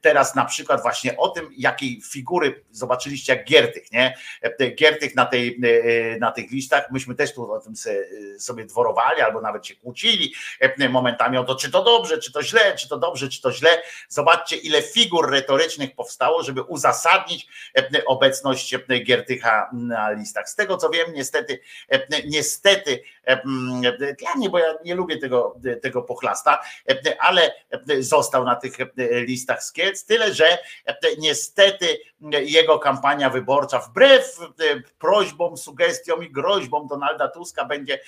[0.00, 4.14] Teraz na przykład właśnie o tym, jakiej figury zobaczyliście jak Giertych, nie?
[4.74, 5.60] Giertych na, tej,
[6.20, 7.74] na tych listach, myśmy też tu o tym
[8.38, 10.09] sobie dworowali, albo nawet się kłócili,
[10.60, 13.52] E, momentami o to, czy to dobrze, czy to źle, czy to dobrze, czy to
[13.52, 13.82] źle.
[14.08, 17.46] Zobaczcie, ile figur retorycznych powstało, żeby uzasadnić
[17.78, 20.48] e, obecność e, Giertycha na listach.
[20.48, 21.60] Z tego co wiem, niestety,
[22.26, 23.02] niestety
[24.18, 26.58] dla mnie, bo ja nie lubię tego, tego pochlasta,
[27.18, 27.54] ale
[27.98, 28.76] został na tych
[29.26, 30.58] listach z Kielc, tyle że
[31.18, 31.86] niestety
[32.30, 34.38] jego kampania wyborcza wbrew
[34.98, 38.00] prośbom, sugestiom i groźbom Donalda Tuska będzie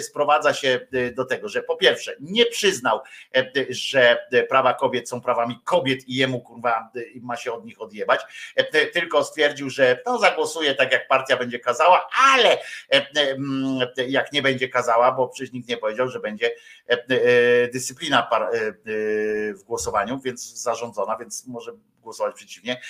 [0.00, 0.80] sprowadza się
[1.14, 3.00] do tego, że po pierwsze nie przyznał,
[3.36, 6.90] e, że prawa kobiet są prawami kobiet i jemu kurwa
[7.22, 8.20] ma się od nich odjebać,
[8.56, 12.58] e, tylko stwierdził, że no zagłosuje tak jak partia będzie kazała, ale
[12.92, 16.50] e, jak nie będzie kazała, bo przecież nikt nie powiedział, że będzie
[17.72, 18.30] dyscyplina
[19.54, 22.80] w głosowaniu, więc zarządzona, więc może głosować przeciwnie,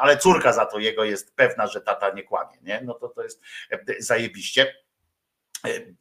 [0.00, 2.80] ale córka za to jego jest pewna, że tata nie kłamie, nie?
[2.84, 3.42] No to to jest
[3.98, 4.74] zajebiście.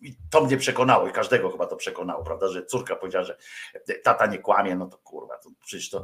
[0.01, 3.37] I to mnie przekonało i każdego chyba to przekonało, prawda, że córka powiedziała, że
[4.03, 6.03] tata nie kłamie, no to kurwa, to przecież to,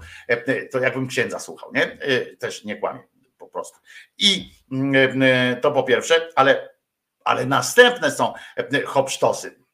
[0.72, 1.98] to jakbym księdza słuchał, nie?
[2.40, 3.04] Też nie kłamie
[3.38, 3.80] po prostu.
[4.18, 4.52] I
[5.62, 6.75] to po pierwsze, ale,
[7.26, 8.34] ale następne są
[8.86, 9.65] hopsztosy.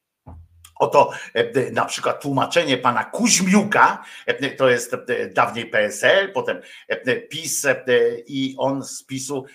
[0.81, 6.61] Oto e, na przykład tłumaczenie pana Kuźmiuka, e, to jest e, dawniej PSL, potem
[7.29, 7.65] PiS
[8.27, 9.45] i on z PiSu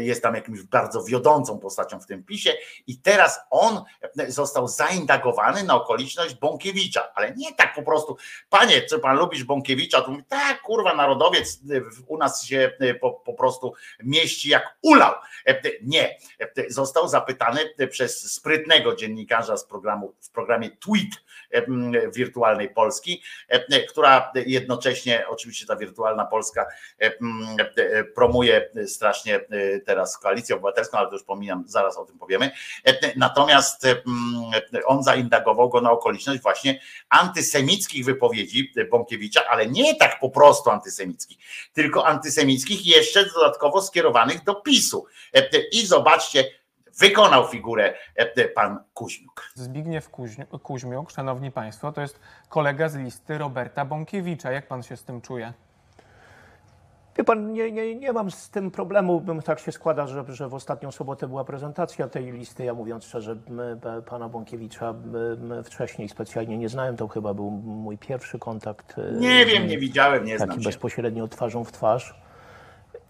[0.00, 2.50] jest tam jakimś bardzo wiodącą postacią w tym PiSie
[2.86, 3.82] i teraz on
[4.28, 8.16] został zaindagowany na okoliczność Bąkiewicza, ale nie tak po prostu,
[8.48, 10.00] panie, czy pan lubisz Bąkiewicza?
[10.00, 11.60] To mówi, tak, kurwa, narodowiec
[12.06, 15.12] u nas się po, po prostu mieści jak ulał.
[15.82, 16.18] Nie,
[16.68, 17.60] został zapytany
[17.90, 21.26] przez sprytnego dziennikarza z programu, w programie programie Tweet
[22.14, 23.22] wirtualnej Polski,
[23.88, 26.66] która jednocześnie, oczywiście ta wirtualna Polska
[28.14, 29.40] promuje strasznie
[29.86, 32.50] teraz koalicję obywatelską, ale to już pominam, zaraz o tym powiemy.
[33.16, 33.86] Natomiast
[34.86, 41.38] on zaindagował go na okoliczność właśnie antysemickich wypowiedzi Bąkiewicza, ale nie tak po prostu antysemickich,
[41.72, 45.06] tylko antysemickich jeszcze dodatkowo skierowanych do PiSu.
[45.72, 46.44] I zobaczcie,
[46.98, 49.42] wykonał figurę e, pan Kuźmiuk.
[49.54, 50.10] Zbigniew
[50.62, 54.52] Kuźmiuk, szanowni państwo, to jest kolega z listy Roberta Bąkiewicza.
[54.52, 55.52] Jak pan się z tym czuje?
[57.18, 59.24] Wie pan, nie, nie, nie mam z tym problemu.
[59.44, 62.64] Tak się składa, że, że w ostatnią sobotę była prezentacja tej listy.
[62.64, 63.36] Ja mówiąc szczerze,
[64.06, 64.94] pana Bąkiewicza
[65.64, 66.96] wcześniej specjalnie nie znałem.
[66.96, 68.98] To chyba był mój pierwszy kontakt.
[68.98, 70.68] E, nie wiem, nie widziałem, nie znam Taki się.
[70.68, 72.25] bezpośrednio twarzą w twarz.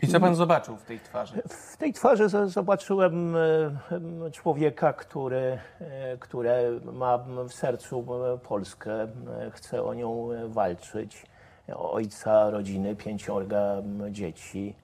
[0.02, 1.43] I co pan zobaczył w tej twarzy?
[1.48, 6.62] W tej twarzy zobaczyłem e, człowieka, który, e, które
[6.93, 7.18] ma
[7.48, 8.06] w sercu
[8.48, 9.09] Polskę,
[9.52, 11.27] chce o nią walczyć.
[11.74, 13.77] Ojca rodziny, pięciorga
[14.10, 14.74] dzieci,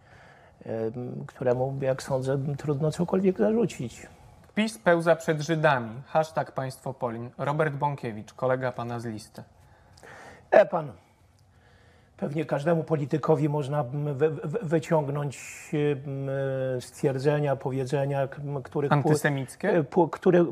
[1.26, 4.06] któremu, jak sądzę, trudno cokolwiek zarzucić.
[4.54, 6.02] PiS pełza przed Żydami.
[6.06, 7.30] Hashtag państwo Polin.
[7.38, 9.42] Robert Bąkiewicz, kolega pana z listy.
[10.50, 10.92] E pan,
[12.22, 13.84] Pewnie każdemu politykowi można
[14.62, 15.40] wyciągnąć
[16.80, 18.28] stwierdzenia, powiedzenia,
[18.64, 18.92] których.
[18.92, 19.84] Antysemickie?
[20.10, 20.46] Które,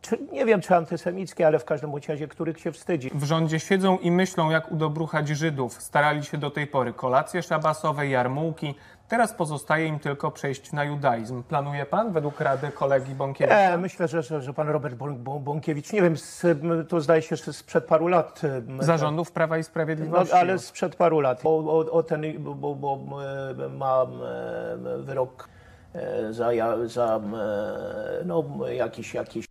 [0.00, 3.10] czy, nie wiem, czy antysemickie, ale w każdym razie, których się wstydzi.
[3.14, 5.82] W rządzie siedzą i myślą, jak udobruchać Żydów.
[5.82, 8.74] Starali się do tej pory kolacje szabasowe, jarmułki,
[9.12, 11.42] Teraz pozostaje im tylko przejść na judaizm.
[11.42, 13.56] Planuje pan według rady kolegi Bąkiewicza?
[13.56, 14.94] E, myślę, że, że, że pan Robert
[15.40, 16.46] Bąkiewicz, nie wiem, z,
[16.88, 18.40] to zdaje się sprzed paru lat.
[18.78, 20.34] Zarządów Prawa i Sprawiedliwości.
[20.34, 21.40] No, ale sprzed paru lat.
[21.44, 22.98] O, o, o ten, bo, bo
[23.70, 24.06] ma
[24.98, 25.48] wyrok
[26.30, 26.50] za,
[26.86, 27.20] za
[28.24, 29.46] no, jakiś, jakiś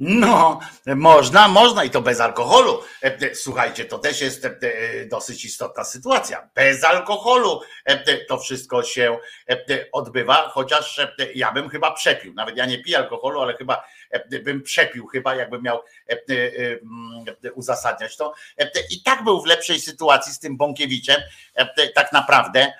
[0.00, 2.82] No, można, można i to bez alkoholu.
[3.02, 4.50] E, e, słuchajcie, to też jest e,
[5.06, 6.50] dosyć istotna sytuacja.
[6.54, 7.60] Bez alkoholu
[8.28, 9.18] to wszystko się
[9.92, 11.00] odbywa, chociaż
[11.34, 12.34] ja bym chyba przepił.
[12.34, 13.84] Nawet ja nie piję alkoholu, ale chyba
[14.44, 15.80] bym przepił, chyba jakbym miał
[17.54, 18.34] uzasadniać to.
[18.90, 21.20] I tak był w lepszej sytuacji z tym Bąkiewiczem,
[21.94, 22.72] tak naprawdę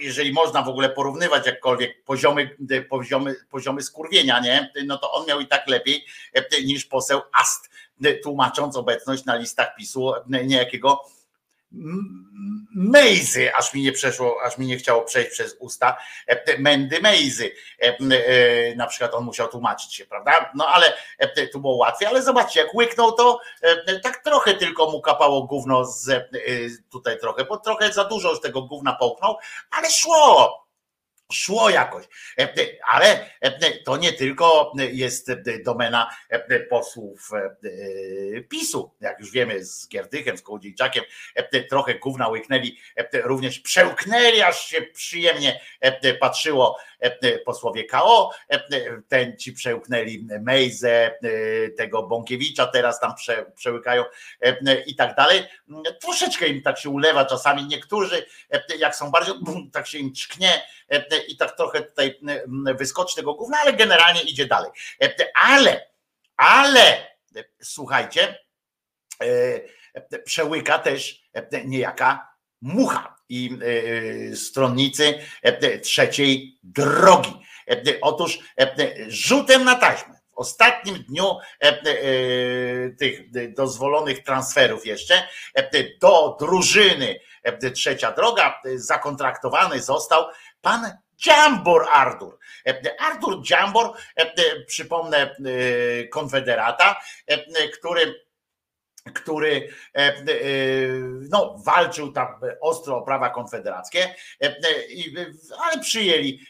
[0.00, 2.56] jeżeli można w ogóle porównywać jakkolwiek poziomy,
[2.88, 4.72] poziomy, poziomy skurwienia, nie?
[4.86, 7.70] no to on miał i tak lepiej e, niż poseł Ast,
[8.22, 11.04] tłumacząc obecność na listach PiSu niejakiego
[12.74, 17.52] Mejzy, aż mi nie przeszło, aż mi nie chciało przejść przez usta, e, Mendy Mejzy.
[17.82, 20.50] E, e, na przykład on musiał tłumaczyć się, prawda?
[20.54, 20.92] No ale
[21.52, 23.40] tu było łatwiej, ale zobaczcie, jak łyknął to,
[24.02, 26.30] tak trochę tylko mu kapało gówno z
[26.90, 29.36] tutaj trochę, bo trochę za dużo już tego gówna połknął,
[29.70, 30.69] ale szło
[31.32, 32.04] szło jakoś.
[32.38, 35.30] E, e, ale e, to nie tylko jest
[35.64, 36.10] domena
[36.70, 37.30] posłów
[38.48, 41.04] PiSu, jak już wiemy z Gierdychem, z Kołodziejczakiem,
[41.70, 42.78] trochę gówna łyknęli,
[43.12, 45.60] również przełknęli, aż się przyjemnie
[46.20, 46.78] patrzyło
[47.44, 48.30] posłowie KO,
[49.08, 51.18] ten ci przełknęli Mejzę,
[51.76, 54.04] tego Bąkiewicza teraz tam prze, przełykają
[54.86, 55.44] i tak dalej.
[56.00, 58.26] Troszeczkę im tak się ulewa czasami, niektórzy
[58.78, 59.34] jak są bardziej,
[59.72, 60.62] tak się im czknie,
[61.28, 62.20] i tak trochę tutaj
[62.74, 64.70] wyskoczy tego gówna, ale generalnie idzie dalej.
[65.34, 65.86] Ale,
[66.36, 67.06] ale
[67.62, 68.38] słuchajcie,
[70.24, 71.22] przełyka też
[71.64, 73.58] niejaka mucha i
[74.34, 75.18] stronnicy
[75.82, 77.32] trzeciej drogi.
[78.00, 78.38] Otóż
[79.08, 81.36] rzutem na taśmę w ostatnim dniu
[82.98, 83.20] tych
[83.54, 85.28] dozwolonych transferów jeszcze
[86.00, 87.20] do drużyny
[87.74, 90.24] trzecia droga zakontraktowany został
[90.60, 92.38] pan Dziambor Artur.
[92.98, 93.92] Artur Dziambor,
[94.66, 95.34] przypomnę,
[96.10, 97.00] konfederata,
[97.78, 98.14] który
[99.14, 99.68] który
[101.30, 102.28] no, walczył tam
[102.60, 104.14] ostro o prawa konfederackie,
[105.62, 106.40] ale przyjęli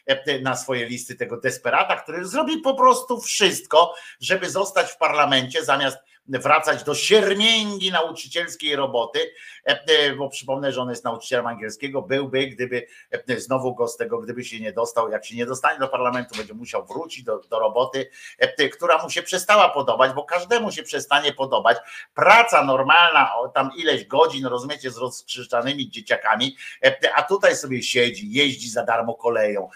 [0.43, 5.99] na swoje listy tego desperata, który zrobi po prostu wszystko, żeby zostać w parlamencie zamiast
[6.39, 9.33] wracać do siermięgi nauczycielskiej roboty,
[10.19, 12.87] bo przypomnę, że on jest nauczycielem angielskiego, byłby, gdyby
[13.37, 16.55] znowu go z tego, gdyby się nie dostał, jak się nie dostanie do parlamentu, będzie
[16.55, 18.11] musiał wrócić do, do roboty,
[18.73, 21.77] która mu się przestała podobać, bo każdemu się przestanie podobać.
[22.15, 26.57] Praca normalna, tam ileś godzin, rozumiecie, z rozkrzyczanymi dzieciakami,
[27.15, 29.69] a tutaj sobie siedzi, jeździ za darmo koleją,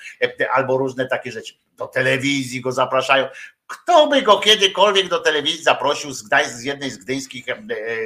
[0.52, 1.54] albo różne takie rzeczy.
[1.76, 3.28] Do telewizji go zapraszają.
[3.66, 7.56] Kto by go kiedykolwiek do telewizji zaprosił z, Gdańsk, z jednej z gdyńskich e,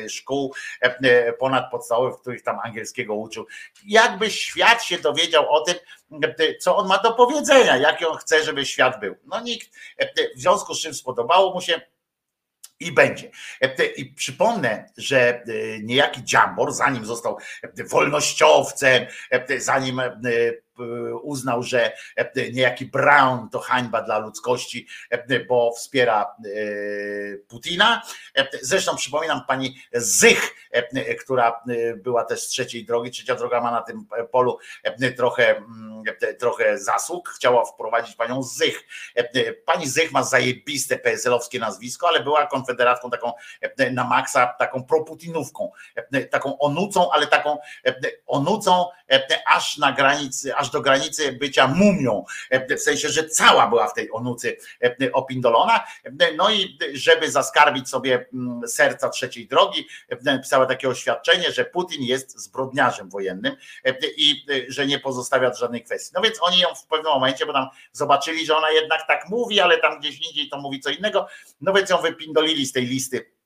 [0.09, 3.47] szkół e, ponadpodstawowych, w których tam angielskiego uczył?
[3.86, 5.76] Jakby świat się dowiedział o tym,
[6.22, 9.14] e, co on ma do powiedzenia, jak on chce, żeby świat był.
[9.26, 9.68] No nikt,
[10.36, 11.80] w związku z czym spodobało mu się,
[12.80, 13.30] i będzie.
[13.97, 15.44] I przypomnę, że
[15.82, 17.39] niejaki Dziambor, zanim został
[17.90, 19.06] wolnościowcem,
[19.59, 20.01] zanim
[21.22, 21.92] uznał, że
[22.52, 24.86] niejaki Brown to hańba dla ludzkości,
[25.48, 26.36] bo wspiera
[27.48, 28.02] Putina.
[28.62, 30.55] Zresztą przypominam pani Zych,
[31.20, 31.60] która
[31.96, 33.10] była też z trzeciej drogi.
[33.10, 34.59] Trzecia droga ma na tym polu
[35.16, 35.62] trochę,
[36.38, 37.28] trochę zasług.
[37.28, 38.84] Chciała wprowadzić panią Zych.
[39.64, 43.32] Pani Zych ma zajebiste PSL-owskie nazwisko, ale była konfederatką taką
[43.92, 45.70] na maksa, taką proputinówką,
[46.30, 47.59] taką onucą, ale taką
[48.26, 48.86] onucą
[49.46, 52.24] aż na granicy, aż do granicy bycia mumią,
[52.77, 54.57] w sensie, że cała była w tej onucy
[55.12, 55.85] opindolona.
[56.36, 59.89] No i żeby zaskarbić sobie mm, serca trzeciej drogi,
[60.43, 63.57] pisała takie oświadczenie, że Putin jest zbrodniarzem wojennym
[64.16, 66.12] i że nie pozostawia żadnej kwestii.
[66.15, 69.61] No więc oni ją w pewnym momencie, bo tam zobaczyli, że ona jednak tak mówi,
[69.61, 71.27] ale tam gdzieś indziej to mówi co innego,
[71.61, 73.38] no więc ją wypindolili z tej listy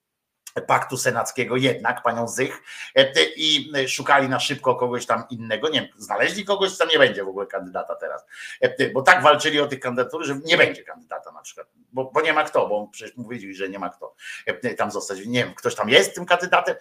[0.61, 2.62] paktu senackiego jednak, panią Zych
[2.97, 7.24] e, i szukali na szybko kogoś tam innego, nie wiem, znaleźli kogoś, tam nie będzie
[7.24, 8.27] w ogóle kandydata teraz,
[8.61, 12.20] e, bo tak walczyli o tych kandydatury, że nie będzie kandydata na przykład, bo, bo
[12.20, 14.15] nie ma kto, bo przecież mówili, że nie ma kto
[14.47, 16.74] e, tam zostać, nie wiem, ktoś tam jest tym kandydatem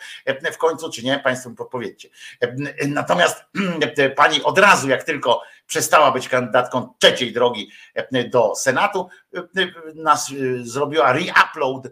[0.54, 2.10] w końcu, czy nie, państwo mi podpowiedzcie.
[2.88, 3.46] Natomiast
[4.16, 5.42] pani od razu, jak tylko
[5.72, 7.72] przestała być kandydatką trzeciej drogi
[8.30, 9.10] do Senatu,
[9.96, 10.32] nas
[10.62, 11.88] zrobiła re-upload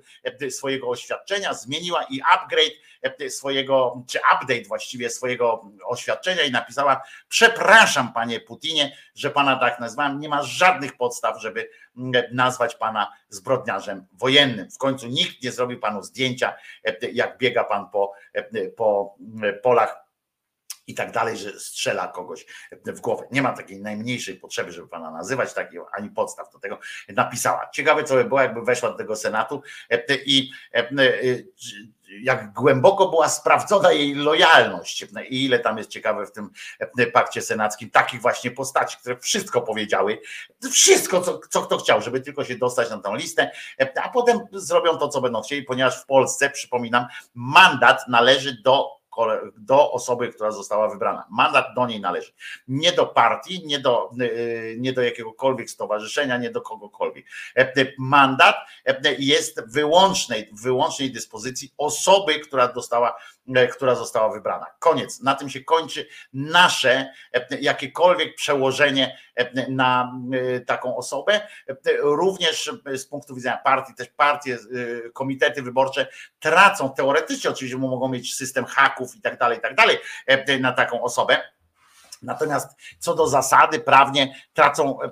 [0.50, 8.14] swojego oświadczenia, zmieniła i upgrade e, swojego, czy update właściwie swojego oświadczenia i napisała: Przepraszam,
[8.14, 10.20] panie Putinie, że pana tak nazwałem.
[10.20, 11.70] Nie ma żadnych podstaw, żeby
[12.32, 14.72] nazwać pana zbrodniarzem wojennym.
[14.72, 16.54] W końcu nikt nie zrobił panu zdjęcia,
[16.86, 19.16] e, jak biega pan po, e, po
[19.64, 20.09] polach
[20.90, 22.46] i tak dalej, że strzela kogoś
[22.86, 23.28] w głowę.
[23.32, 27.70] Nie ma takiej najmniejszej potrzeby, żeby pana nazywać, takiej ani podstaw do tego napisała.
[27.74, 29.62] Ciekawe, co by było, jakby weszła do tego Senatu
[30.26, 30.52] i
[32.22, 36.50] jak głęboko była sprawdzona jej lojalność i ile tam jest ciekawe w tym
[37.14, 40.22] pakcie senackim takich właśnie postaci, które wszystko powiedziały,
[40.72, 43.52] wszystko, co, co kto chciał, żeby tylko się dostać na tę listę,
[44.04, 48.99] a potem zrobią to, co będą chcieli, ponieważ w Polsce, przypominam, mandat należy do
[49.58, 51.26] do osoby, która została wybrana.
[51.30, 52.32] Mandat do niej należy.
[52.68, 57.26] Nie do partii, nie do, y, nie do jakiegokolwiek stowarzyszenia, nie do kogokolwiek.
[57.56, 58.56] E, e, mandat
[58.86, 63.16] e, jest wyłącznej, wyłącznej dyspozycji osoby, która dostała,
[63.72, 64.66] która została wybrana.
[64.80, 65.22] Koniec.
[65.22, 67.14] Na tym się kończy nasze
[67.62, 69.18] jakiekolwiek przełożenie
[69.70, 70.20] na
[70.66, 71.42] taką osobę.
[72.02, 74.58] Również z punktu widzenia partii, też partie,
[75.14, 76.08] komitety wyborcze
[76.40, 80.72] tracą teoretycznie, oczywiście mogą mieć system haków, i tak dalej, i tak dalej e, na
[80.72, 81.42] taką osobę.
[82.22, 85.08] Natomiast co do zasady, prawnie tracą e,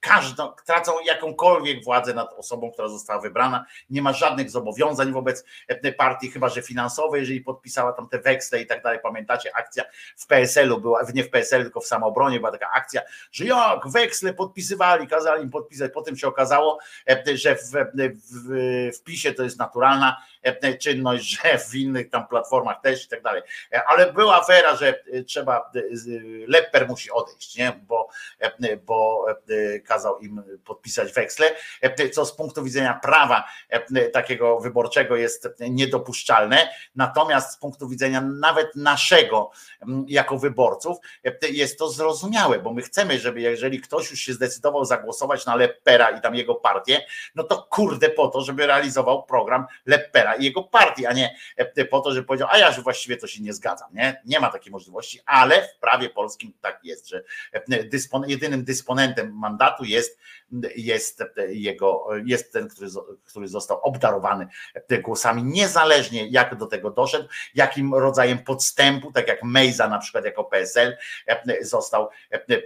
[0.00, 3.66] każdą, tracą jakąkolwiek władzę nad osobą, która została wybrana.
[3.90, 8.60] Nie ma żadnych zobowiązań wobec e, partii, chyba że finansowe, jeżeli podpisała tam te weksle
[8.60, 8.98] i tak dalej.
[9.02, 9.84] Pamiętacie, akcja
[10.16, 13.00] w PSL-u była, nie w PSL, tylko w samoobronie była taka akcja,
[13.32, 15.92] że jak weksle podpisywali, kazali im podpisać.
[15.94, 16.78] Potem się okazało,
[17.34, 22.80] że w, w, w PiSie to jest naturalna E, czynność, że w innych tam platformach
[22.80, 23.42] też i tak dalej.
[23.72, 25.70] E, ale była afera, że e, trzeba,
[26.46, 27.72] Lepper musi odejść, nie?
[27.82, 28.08] Bo,
[28.86, 29.26] bo
[29.84, 31.50] kazał im podpisać weksle,
[32.12, 33.44] co z punktu widzenia prawa
[34.12, 36.68] takiego wyborczego jest niedopuszczalne.
[36.94, 39.50] Natomiast z punktu widzenia nawet naszego
[40.06, 40.98] jako wyborców
[41.50, 46.10] jest to zrozumiałe, bo my chcemy, żeby jeżeli ktoś już się zdecydował zagłosować na Leppera
[46.10, 50.62] i tam jego partię, no to kurde po to, żeby realizował program Leppera i jego
[50.62, 53.52] partii, a nie e, po to, żeby powiedział, a ja że właściwie to się nie
[53.52, 53.88] zgadzam.
[53.94, 58.64] Nie, nie ma takiej możliwości, ale w prawie polskim tak jest, że e, dysponen, jedynym
[58.64, 60.18] dysponentem mandatu jest,
[60.76, 62.88] jest jego, jest ten, który,
[63.24, 64.46] który został obdarowany
[65.02, 70.44] głosami, niezależnie jak do tego doszedł, jakim rodzajem podstępu, tak jak Mejza na przykład jako
[70.44, 70.96] PSL
[71.60, 72.08] został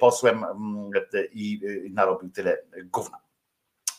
[0.01, 0.91] posłem mm,
[1.33, 1.61] i
[1.91, 3.26] narobił tyle gówna.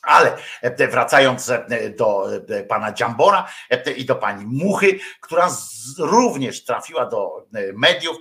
[0.08, 3.48] Ale e, wracając e, do e, pana Dziambora
[3.96, 5.50] i do pani Muchy, która
[5.98, 8.18] również trafiła do mediów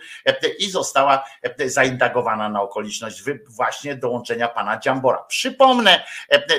[0.59, 1.25] i została
[1.67, 5.25] zaindagowana na okoliczność właśnie dołączenia pana Dziambora.
[5.29, 6.05] Przypomnę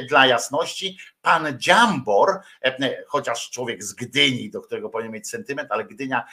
[0.09, 2.39] dla jasności, pan Dziambor,
[3.07, 6.25] chociaż człowiek z Gdyni, do którego powinien mieć sentyment, ale Gdynia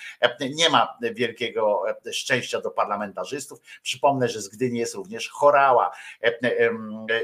[0.55, 1.83] nie ma wielkiego
[2.13, 3.59] szczęścia do parlamentarzystów.
[3.83, 5.91] Przypomnę, że z Gdyni jest również Chorała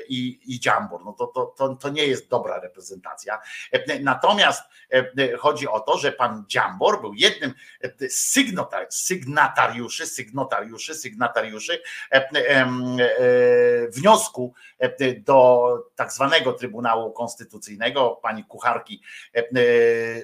[0.08, 1.04] i, i Dziambor.
[1.04, 3.38] No to, to, to, to nie jest dobra reprezentacja.
[4.00, 4.62] Natomiast
[5.38, 7.54] chodzi o to, że pan Dziambor był jednym
[8.08, 8.30] z
[8.90, 11.82] sygnatariuszy, sygnatariuszy, sygnatariuszy
[13.88, 14.54] wniosku
[15.18, 17.49] do tak zwanego Trybunału Konstytucyjnego,
[18.22, 19.02] pani kucharki,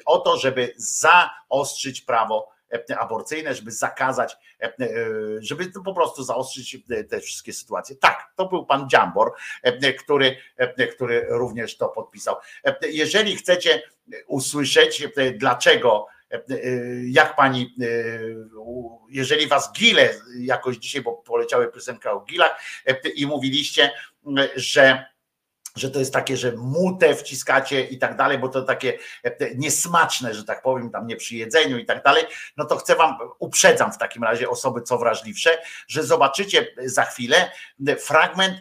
[0.07, 2.57] o to, żeby zaostrzyć prawo
[2.99, 4.37] aborcyjne, żeby zakazać,
[5.41, 6.77] żeby po prostu zaostrzyć
[7.11, 7.97] te wszystkie sytuacje.
[7.97, 9.33] Tak, to był pan Dziambor,
[9.99, 10.37] który,
[10.95, 12.37] który również to podpisał.
[12.83, 13.83] Jeżeli chcecie
[14.27, 16.07] usłyszeć, dlaczego
[17.05, 17.75] jak pani,
[19.09, 22.61] jeżeli was gile jakoś dzisiaj, bo poleciały piosenka o gilach
[23.15, 23.93] i mówiliście,
[24.57, 25.05] że
[25.77, 28.99] że to jest takie, że mutę wciskacie i tak dalej, bo to takie
[29.57, 32.25] niesmaczne, że tak powiem, tam nie przy jedzeniu i tak dalej,
[32.57, 35.59] no to chcę wam, uprzedzam w takim razie osoby co wrażliwsze,
[35.89, 37.51] że zobaczycie za chwilę
[37.99, 38.57] fragment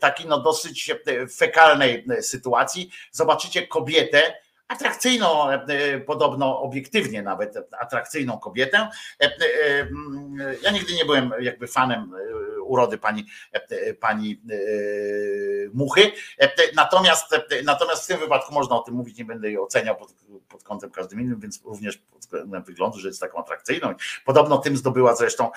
[0.00, 0.90] taki no dosyć
[1.36, 4.34] fekalnej sytuacji, zobaczycie kobietę,
[4.68, 5.46] atrakcyjną,
[6.06, 8.88] podobno obiektywnie nawet atrakcyjną kobietę.
[10.62, 12.12] Ja nigdy nie byłem jakby fanem
[12.66, 13.26] urody pani,
[14.00, 14.42] pani
[15.74, 16.12] Muchy.
[16.74, 17.24] Natomiast,
[17.64, 20.14] natomiast w tym wypadku można o tym mówić, nie będę jej oceniał pod,
[20.48, 23.94] pod kątem każdym innym, więc również pod względem wyglądu, że jest taką atrakcyjną.
[24.24, 25.50] Podobno tym zdobyła zresztą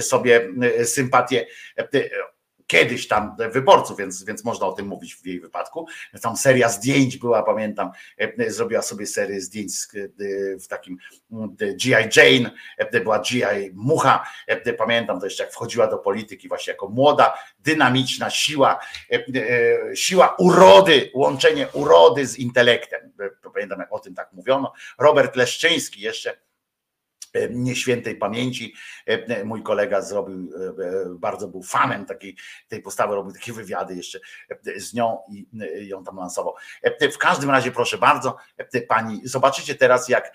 [0.00, 0.48] sobie
[0.84, 1.46] sympatię
[2.68, 5.86] kiedyś tam wyborców, więc, więc można o tym mówić w jej wypadku.
[6.22, 10.08] Tam seria zdjęć była, pamiętam, e, zrobiła sobie serię zdjęć e,
[10.58, 10.98] w takim
[11.60, 12.08] G.I.
[12.16, 13.70] Jane, e, była G.I.
[13.74, 14.26] Mucha,
[14.78, 18.80] pamiętam to jeszcze jak wchodziła do polityki właśnie jako młoda, dynamiczna siła,
[19.94, 23.12] siła urody, łączenie urody z intelektem.
[23.54, 24.72] Pamiętam jak o tym tak mówiono.
[24.98, 26.47] Robert Leszczyński jeszcze E,
[27.50, 28.74] nieświętej pamięci.
[29.06, 32.36] E, mój kolega zrobił, e, bardzo był fanem takiej
[32.68, 34.20] tej postawy, robił takie wywiady jeszcze
[34.76, 35.46] z nią i
[35.88, 36.54] ją tam lansował.
[37.12, 38.36] W każdym razie, proszę bardzo,
[38.88, 40.32] pani, zobaczycie teraz, jak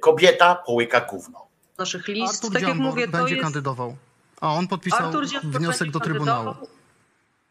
[0.00, 1.48] kobieta połyka gówno.
[1.78, 3.44] Naszych list, Artur tak jak Dziambor mówię, to będzie jest...
[3.44, 3.96] kandydował.
[4.40, 5.12] A on podpisał
[5.44, 6.44] wniosek do Trybunału.
[6.44, 6.77] kandydował.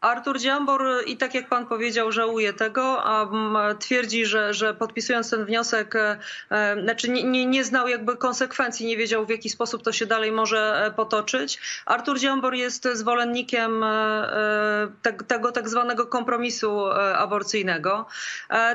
[0.00, 5.30] Artur Dziambor i tak jak pan powiedział, żałuje tego, a mm, twierdzi, że, że podpisując
[5.30, 6.18] ten wniosek, e,
[6.50, 10.06] e, znaczy nie, nie, nie znał jakby konsekwencji, nie wiedział w jaki sposób to się
[10.06, 11.60] dalej może e, potoczyć.
[11.86, 13.84] Artur Dziambor jest zwolennikiem
[15.02, 18.06] te- tego tak zwanego kompromisu aborcyjnego.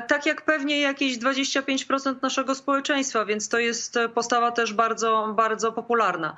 [0.08, 6.36] Tak jak pewnie jakieś 25% naszego społeczeństwa, więc to jest postawa też bardzo, bardzo popularna.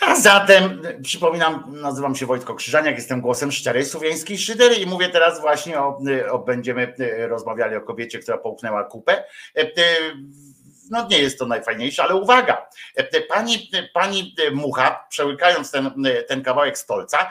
[0.00, 5.40] A zatem przypominam, nazywam się Wojtko Krzyżaniak, jestem głosem szczerej słowiańskiej szydery i mówię teraz
[5.40, 5.98] właśnie o,
[6.30, 6.94] o będziemy
[7.28, 9.24] rozmawiali o kobiecie, która połknęła kupę.
[10.90, 12.68] No nie jest to najfajniejsze, ale uwaga,
[13.28, 17.30] pani, pani Mucha, przełykając ten, ten kawałek stolca,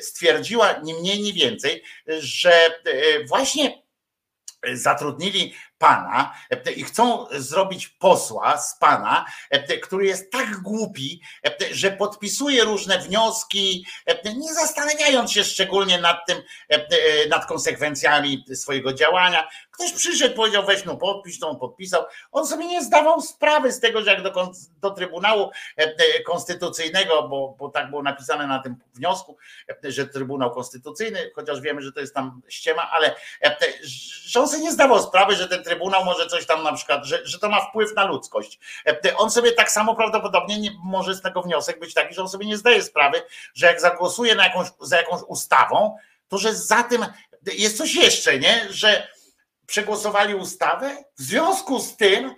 [0.00, 1.82] stwierdziła ni mniej, ni więcej,
[2.18, 2.52] że
[3.28, 3.82] właśnie
[4.72, 6.34] zatrudnili pana
[6.76, 9.26] i chcą zrobić posła z pana,
[9.82, 11.20] który jest tak głupi,
[11.70, 13.86] że podpisuje różne wnioski,
[14.36, 16.42] nie zastanawiając się szczególnie nad tym,
[17.30, 19.48] nad konsekwencjami swojego działania.
[19.70, 22.04] Ktoś przyszedł, powiedział, weź no podpisz, to on podpisał.
[22.32, 25.50] On sobie nie zdawał sprawy z tego, że jak do, do Trybunału
[26.26, 29.36] Konstytucyjnego, bo, bo tak było napisane na tym wniosku,
[29.82, 33.14] że Trybunał Konstytucyjny, chociaż wiemy, że to jest tam ściema, ale
[34.24, 37.20] że on sobie nie zdawał sprawy, że ten Trybunał może coś tam na przykład, że,
[37.26, 38.58] że to ma wpływ na ludzkość.
[39.16, 42.46] On sobie tak samo prawdopodobnie nie, może z tego wniosek być taki, że on sobie
[42.46, 43.22] nie zdaje sprawy,
[43.54, 45.96] że jak zagłosuje na jakąś, za jakąś ustawą,
[46.28, 47.06] to że za tym
[47.52, 48.66] jest coś jeszcze, nie?
[48.70, 49.08] Że
[49.66, 52.34] przegłosowali ustawę, w związku z tym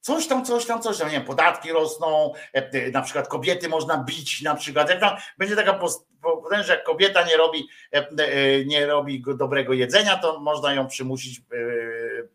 [0.00, 3.98] coś tam, coś tam, coś tam, nie wiem, podatki rosną, e, na przykład kobiety można
[3.98, 8.08] bić, na przykład, jak tam będzie taka post- po- że jak kobieta nie robi, e,
[8.18, 11.42] e, nie robi go- dobrego jedzenia, to można ją przymusić e,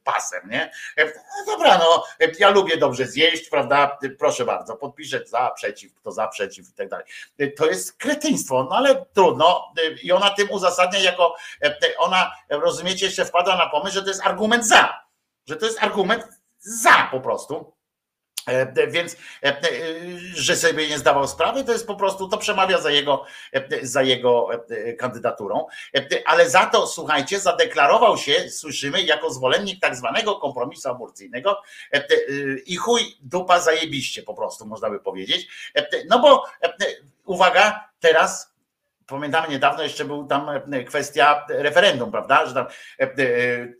[0.04, 0.72] pasem, nie?
[0.98, 1.14] E,
[1.46, 3.98] Dobra, no, e, ja lubię dobrze zjeść, prawda?
[4.20, 7.06] Proszę bardzo, podpiszę za, przeciw, kto za, przeciw i tak dalej.
[7.40, 9.74] E, To jest kretyństwo, no ale trudno.
[9.78, 14.08] E, I ona tym uzasadnia jako, e, ona, rozumiecie, jeszcze wpada na pomysł, że to
[14.08, 15.04] jest argument za,
[15.48, 16.24] że to jest argument
[16.60, 17.77] za po prostu.
[18.48, 19.64] E, Więc, e, e,
[20.34, 23.26] że sobie nie zdawał sprawy, to jest po prostu, to przemawia za jego,
[23.82, 24.49] za jego
[24.98, 25.65] kandydaturą.
[26.26, 31.61] Ale za to, słuchajcie, zadeklarował się, słyszymy, jako zwolennik tak zwanego kompromisu aborcyjnego
[32.65, 35.48] i chuj dupa zajebiście po prostu, można by powiedzieć.
[36.10, 36.44] No bo,
[37.26, 38.57] uwaga, teraz
[39.08, 42.46] Pamiętamy niedawno jeszcze był tam e, kwestia referendum, prawda?
[42.46, 42.66] Że, tam,
[43.00, 43.08] e, e,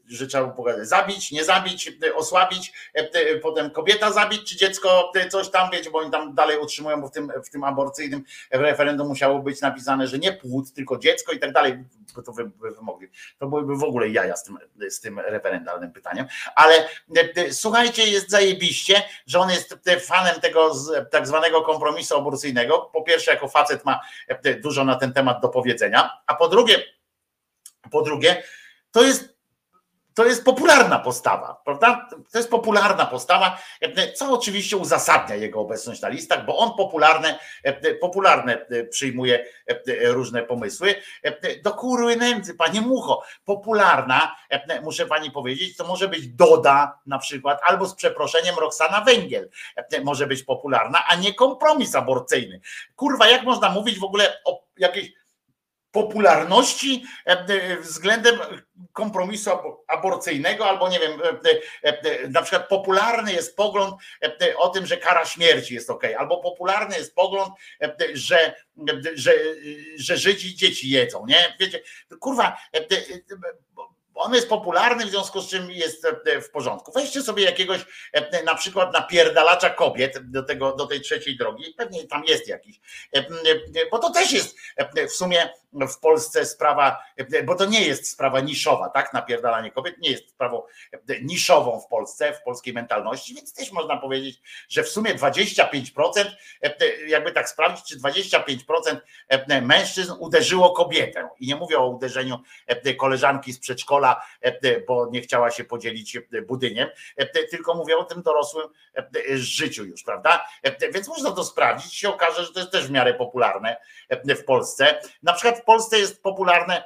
[0.08, 5.12] że trzeba było zabić, nie zabić, e, osłabić, e, e, potem kobieta zabić, czy dziecko
[5.16, 8.24] e, coś tam, wiecie, bo oni tam dalej utrzymują, bo w tym, w tym aborcyjnym
[8.52, 11.84] referendum musiało być napisane, że nie płód, tylko dziecko i tak dalej,
[12.16, 13.08] bo to wy, wy wymogli.
[13.40, 14.58] To byłyby w ogóle jaja z tym,
[14.90, 16.26] z tym referendalnym pytaniem.
[16.56, 16.88] Ale e,
[17.36, 20.72] e, słuchajcie, jest zajebiście, że on jest e, fanem tego
[21.12, 22.90] tak zwanego kompromisu aborcyjnego.
[22.94, 26.78] Po pierwsze, jako facet ma e, dużo na ten temat do powiedzenia, a po drugie,
[27.92, 28.44] po drugie,
[28.92, 29.37] to jest
[30.18, 32.08] to jest popularna postawa, prawda?
[32.32, 33.58] To jest popularna postawa,
[34.16, 37.40] co oczywiście uzasadnia jego obecność na listach, bo on popularne,
[38.02, 39.46] popularne przyjmuje
[40.04, 40.96] różne pomysły.
[41.64, 44.36] Do kurwy nędzy, panie Mucho, popularna,
[44.84, 49.50] muszę pani powiedzieć, to może być Doda na przykład, albo z przeproszeniem Roxana Węgiel
[50.04, 52.62] może być popularna, a nie kompromis aborcyjny.
[52.96, 55.12] Kurwa, jak można mówić w ogóle o jakiejś
[56.02, 57.04] popularności
[57.82, 58.40] względem
[58.94, 59.50] kompromisu
[59.88, 61.22] aborcyjnego, albo nie wiem,
[62.30, 63.96] na przykład popularny jest pogląd
[64.58, 67.54] o tym, że kara śmierci jest ok, albo popularny jest pogląd,
[68.14, 68.56] że,
[69.16, 69.34] że,
[69.98, 71.56] że Żydzi dzieci jedzą, nie?
[71.60, 71.82] Wiecie,
[72.20, 72.58] kurwa,
[74.20, 76.08] on jest popularny, w związku z czym jest
[76.42, 76.92] w porządku.
[76.92, 77.86] Weźcie sobie jakiegoś
[78.46, 82.80] na przykład napierdalacza kobiet do, tego, do tej trzeciej drogi, pewnie tam jest jakiś,
[83.92, 84.58] bo to też jest
[85.08, 85.50] w sumie
[85.88, 86.98] w Polsce sprawa,
[87.46, 89.14] bo to nie jest sprawa niszowa, tak?
[89.14, 90.64] Napierdalanie kobiet nie jest sprawą
[91.22, 96.26] niszową w Polsce, w polskiej mentalności, więc też można powiedzieć, że w sumie 25%,
[97.08, 101.30] jakby tak sprawdzić, czy 25% mężczyzn uderzyło kobietę.
[101.40, 102.40] I nie mówię o uderzeniu
[102.98, 104.22] koleżanki z przedszkola,
[104.88, 106.18] bo nie chciała się podzielić
[106.48, 106.90] budyniem,
[107.52, 108.68] tylko mówię o tym dorosłym
[109.34, 110.46] życiu już, prawda?
[110.94, 113.78] Więc można to sprawdzić, się okaże, że to jest też w miarę popularne
[114.26, 115.02] w Polsce.
[115.24, 116.84] Na przykład Polsce jest popularne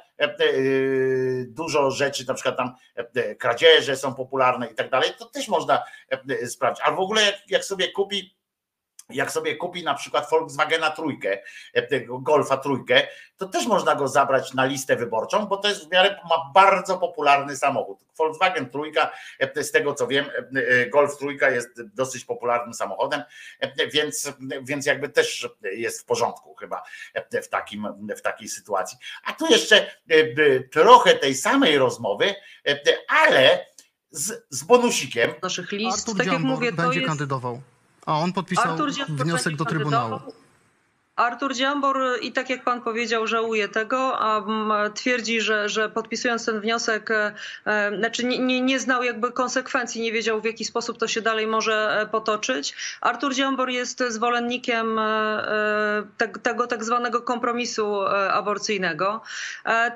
[1.46, 2.74] dużo rzeczy, na przykład tam
[3.38, 5.82] kradzieże są popularne i tak dalej, to też można
[6.46, 6.84] sprawdzić.
[6.86, 8.36] A w ogóle jak, jak sobie kupi
[9.10, 11.38] jak sobie kupi na przykład Volkswagena trójkę,
[11.90, 13.06] tego Golfa trójkę,
[13.36, 16.98] to też można go zabrać na listę wyborczą, bo to jest w miarę ma bardzo
[16.98, 17.98] popularny samochód.
[18.18, 19.12] Volkswagen trójka,
[19.56, 20.24] z tego co wiem,
[20.92, 23.22] Golf trójka jest dosyć popularnym samochodem,
[23.92, 26.82] więc, więc jakby też jest w porządku chyba
[27.42, 28.98] w, takim, w takiej sytuacji.
[29.24, 29.90] A tu jeszcze
[30.72, 32.34] trochę tej samej rozmowy,
[33.08, 33.66] ale
[34.10, 35.34] z, z bonusikiem.
[35.42, 37.08] Naszych list, Artur tak jak Dziambor mówię, to będzie jest...
[37.08, 37.60] kandydował.
[38.06, 38.76] A on podpisał
[39.08, 40.20] wniosek do Trybunału.
[41.16, 44.44] Artur Dziambor i tak jak pan powiedział, żałuje tego, a
[44.94, 47.34] twierdzi, że, że podpisując ten wniosek, e,
[47.66, 51.22] e, znaczy nie, nie, nie znał jakby konsekwencji, nie wiedział w jaki sposób to się
[51.22, 52.74] dalej może e, potoczyć.
[53.00, 55.00] Artur Dziambor jest zwolennikiem
[56.16, 58.00] te- tego tak zwanego kompromisu
[58.30, 59.20] aborcyjnego.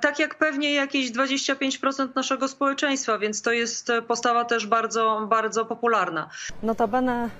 [0.00, 6.28] Tak jak pewnie jakieś 25% naszego społeczeństwa, więc to jest postawa też bardzo, bardzo popularna.
[6.62, 7.30] Notabene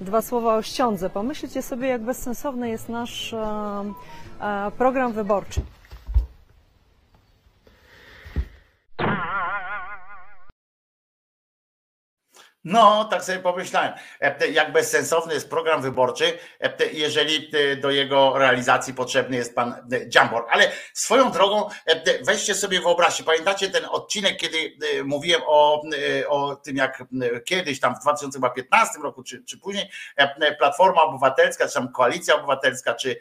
[0.00, 1.10] dwa słowa o ściądze.
[1.10, 3.92] Pomyślcie sobie, jak bezsensowny jest nasz e,
[4.40, 5.60] e, program wyborczy.
[12.64, 18.38] No, tak sobie pomyślałem, E, jak bezsensowny jest program wyborczy, e, jeżeli e, do jego
[18.38, 19.74] realizacji potrzebny jest pan
[20.06, 20.44] Dziambor.
[20.50, 21.68] Ale swoją drogą,
[22.22, 24.74] weźcie sobie wyobraźcie, pamiętacie ten odcinek, kiedy
[25.04, 25.82] mówiłem o,
[26.28, 27.04] o tym, jak
[27.44, 29.90] kiedyś tam w 2015 roku, czy, czy później,
[30.58, 33.16] Platforma Obywatelska, czy tam Koalicja Obywatelska, czy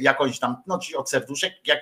[0.00, 1.80] jakąś tam, no ci od serduszek, jak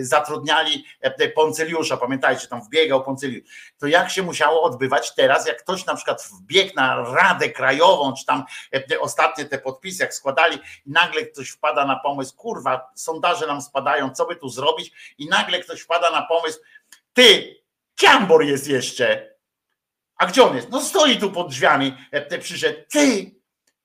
[0.00, 5.86] zatrudniali e, Poncyliusza, pamiętajcie, tam wbiegał Poncyliusz, to jak się musiało odbywać teraz, jak ktoś
[5.86, 8.44] na przykład wbiegł na Radę Krajową, czy tam
[8.90, 13.62] e, ostatnie te podpisy, jak składali, i nagle ktoś wpada na pomysł, kurwa, sondaże nam
[13.62, 16.60] spadają, co by tu zrobić, i nagle ktoś wpada na pomysł,
[17.12, 17.56] ty,
[18.00, 19.34] Ciambor jest jeszcze,
[20.16, 20.70] a gdzie on jest?
[20.70, 23.30] No stoi tu pod drzwiami, e, przyszedł, ty,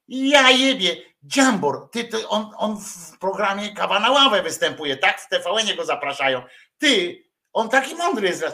[0.08, 5.22] ja jebie, Dziambor, ty, ty, on, on w programie Kawa na ławę występuje, tak?
[5.22, 6.44] W tvn go zapraszają.
[6.78, 7.24] Ty,
[7.54, 8.46] on taki mądry jest.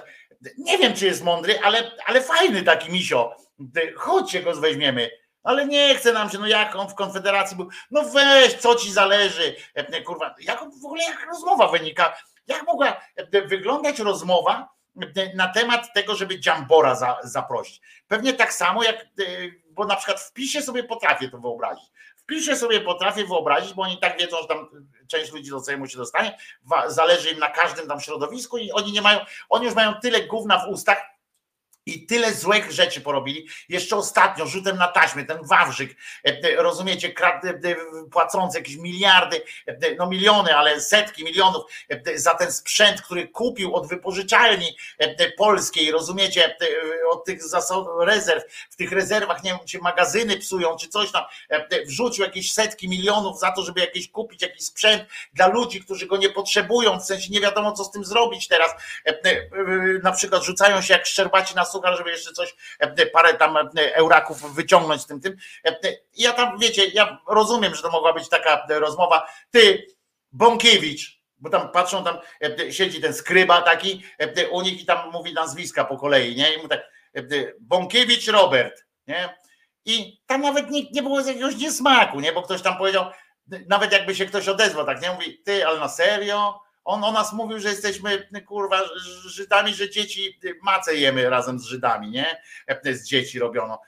[0.57, 3.35] Nie wiem, czy jest mądry, ale, ale fajny taki misio.
[3.73, 5.09] Ty, Chodźcie go weźmiemy.
[5.43, 7.69] Ale nie chce nam się, no jak on w Konfederacji był.
[7.91, 9.55] No weź, co ci zależy.
[9.73, 12.17] E, Kurwa, jak w ogóle jak rozmowa wynika?
[12.47, 14.69] Jak mogła e, wyglądać rozmowa
[15.15, 17.81] e, na temat tego, żeby Dziambora za, zaprosić?
[18.07, 19.05] Pewnie tak samo jak
[19.73, 21.91] bo na przykład w PiSie sobie potrafię to wyobrazić.
[22.23, 24.69] W PiSie sobie potrafię wyobrazić, bo oni tak wiedzą, że tam
[25.07, 26.37] część ludzi do Sejmu się dostanie,
[26.87, 29.19] zależy im na każdym tam środowisku i oni nie mają,
[29.49, 31.12] oni już mają tyle gówna w ustach,
[31.85, 33.47] i tyle złych rzeczy porobili.
[33.69, 37.75] Jeszcze ostatnio rzutem na taśmę, ten Wawrzyk, e, e, rozumiecie, kradł, e,
[38.11, 39.41] płacący jakieś miliardy,
[39.97, 41.63] no miliony, ale setki milionów
[42.15, 44.77] za ten sprzęt, który kupił od wypożyczalni
[45.37, 46.57] polskiej, rozumiecie,
[47.11, 51.23] od tych zasad, rezerw, w tych rezerwach, nie wiem, czy magazyny psują, czy coś tam,
[51.85, 55.03] wrzucił jakieś setki milionów za to, żeby jakieś kupić jakiś sprzęt
[55.33, 58.71] dla ludzi, którzy go nie potrzebują, w sensie nie wiadomo, co z tym zrobić teraz.
[60.03, 63.95] Na przykład rzucają się jak szczerbaci na suchar, żeby jeszcze coś, e, parę tam e,
[63.95, 65.37] euraków wyciągnąć tym tym.
[65.65, 65.75] E,
[66.17, 69.27] Ja tam, wiecie, ja rozumiem, że to mogła być taka rozmowa.
[69.51, 69.87] Ty,
[70.31, 72.17] Bąkiewicz, bo tam patrzą, tam
[72.71, 74.03] siedzi ten skryba taki
[74.51, 76.53] u nich i tam mówi nazwiska po kolei, nie?
[76.53, 76.81] I mu tak,
[77.59, 79.37] Bąkiewicz Robert, nie?
[79.85, 82.33] I tam nawet nie, nie było jakiegoś niesmaku, nie?
[82.33, 83.05] Bo ktoś tam powiedział,
[83.67, 85.11] nawet jakby się ktoś odezwał, tak nie?
[85.11, 86.59] Mówi, ty, ale na serio?
[86.85, 88.79] On o nas mówił, że jesteśmy kurwa
[89.25, 92.41] Żydami, że dzieci macę jemy razem z Żydami, nie?
[92.85, 93.81] Z dzieci robiono.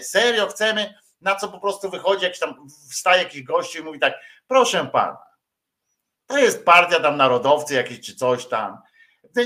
[0.00, 4.14] Serio chcemy, na co po prostu wychodzi jakiś tam, wstaje jakiś gościu i mówi tak,
[4.46, 5.18] proszę pana,
[6.26, 8.78] to jest partia tam narodowcy jakiś czy coś tam.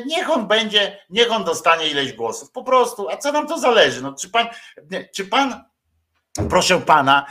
[0.06, 2.50] Niech on będzie, niech on dostanie ileś głosów.
[2.50, 4.02] Po prostu, a co nam to zależy?
[4.02, 4.46] No, czy pan,
[5.14, 5.64] czy pan
[6.50, 7.26] Proszę pana,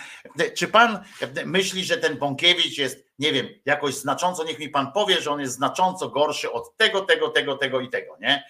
[0.57, 1.03] czy pan
[1.45, 5.39] myśli, że ten Bąkiewicz jest, nie wiem, jakoś znacząco, niech mi pan powie, że on
[5.39, 8.43] jest znacząco gorszy od tego, tego, tego, tego i tego, nie?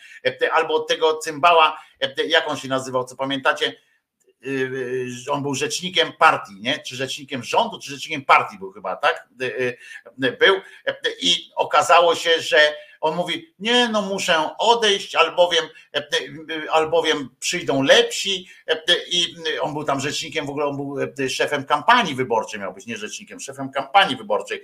[0.51, 1.81] Albo od tego cymbała,
[2.27, 3.75] jak on się nazywał, co pamiętacie?
[4.41, 6.79] Yy, On był rzecznikiem partii, nie?
[6.79, 9.27] Czy rzecznikiem rządu, czy rzecznikiem partii był chyba, tak?
[10.17, 10.55] Był
[11.21, 12.75] i okazało się, że
[13.06, 15.65] on mówi, nie, no muszę odejść, albowiem,
[16.72, 18.48] albowiem przyjdą lepsi
[19.11, 20.98] i on był tam rzecznikiem, w ogóle on był
[21.30, 24.64] szefem kampanii wyborczej miał być, nie rzecznikiem, szefem kampanii wyborczej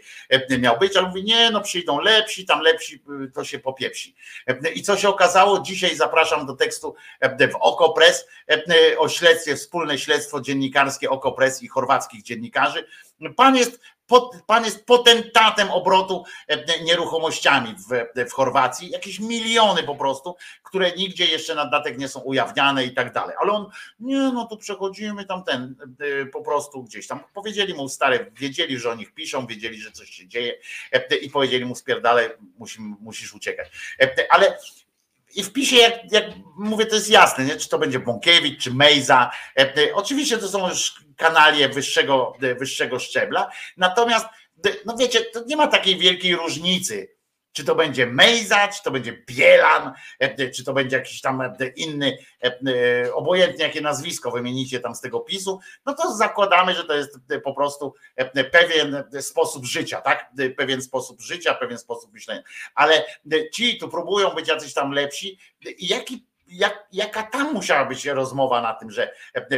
[0.60, 3.04] miał być, ale mówi, nie, no przyjdą lepsi, tam lepsi,
[3.34, 4.16] to się popiepsi.
[4.76, 5.60] I co się okazało?
[5.60, 8.28] Dzisiaj zapraszam do tekstu w Okopres
[8.98, 12.88] o śledztwie, wspólne śledztwo dziennikarskie Okopres i chorwackich dziennikarzy.
[13.36, 13.80] Pan jest
[14.48, 16.24] pan jest potentatem obrotu
[16.84, 22.20] nieruchomościami w, w Chorwacji, jakieś miliony po prostu, które nigdzie jeszcze na datek nie są
[22.20, 23.36] ujawniane i tak dalej.
[23.40, 23.70] Ale on,
[24.00, 25.76] nie, no to przechodzimy tam ten,
[26.32, 27.20] po prostu gdzieś tam.
[27.34, 30.58] Powiedzieli mu stare, wiedzieli, że o nich piszą, wiedzieli, że coś się dzieje
[31.22, 32.30] i powiedzieli mu spierdalaj,
[33.00, 33.68] musisz uciekać.
[34.30, 34.58] Ale
[35.36, 36.26] i w PiSie, jak, jak
[36.58, 37.56] mówię, to jest jasne, nie?
[37.56, 39.32] czy to będzie Bąkiewicz, czy Mejza.
[39.94, 43.52] Oczywiście to są już kanalie wyższego, wyższego szczebla.
[43.78, 44.26] Natomiast,
[44.86, 47.21] no wiecie, to nie ma takiej wielkiej różnicy.
[47.54, 49.94] Czy to będzie Mejza, czy to będzie Bielan,
[50.56, 52.18] czy to będzie jakiś tam inny,
[53.14, 57.54] obojętnie jakie nazwisko wymienicie tam z tego PiSu, no to zakładamy, że to jest po
[57.54, 57.94] prostu
[58.52, 60.32] pewien sposób życia, tak?
[60.58, 62.42] Pewien sposób życia, pewien sposób myślenia.
[62.76, 63.06] Ale
[63.54, 65.40] ci tu próbują być jacyś tam lepsi.
[65.80, 69.14] Jaki jak, jaka tam musiała być rozmowa na tym, że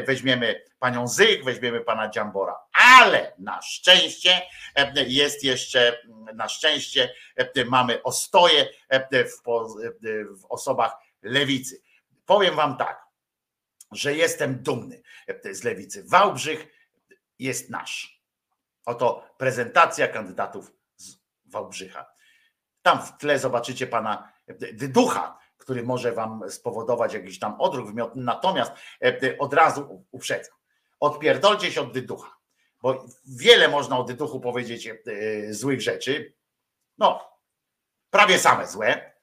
[0.07, 2.59] weźmiemy panią Zych, weźmiemy pana Dziambora.
[2.97, 4.41] Ale na szczęście
[5.07, 5.99] jest jeszcze,
[6.33, 7.13] na szczęście
[7.65, 9.41] mamy ostoje w,
[10.41, 11.81] w osobach lewicy.
[12.25, 13.05] Powiem wam tak,
[13.91, 15.01] że jestem dumny
[15.51, 16.03] z lewicy.
[16.03, 16.67] Wałbrzych
[17.39, 18.21] jest nasz.
[18.85, 21.15] Oto prezentacja kandydatów z
[21.45, 22.05] Wałbrzycha.
[22.81, 24.33] Tam w tle zobaczycie pana
[24.73, 28.23] Dyducha, który może wam spowodować jakiś tam odruch wymiotny.
[28.23, 28.71] Natomiast
[29.39, 30.55] od razu uprzedzam,
[30.99, 32.37] odpierdolcie się od dyducha,
[32.81, 34.89] bo wiele można o dyduchu powiedzieć
[35.49, 36.33] złych rzeczy.
[36.97, 37.39] No,
[38.09, 39.13] prawie same złe,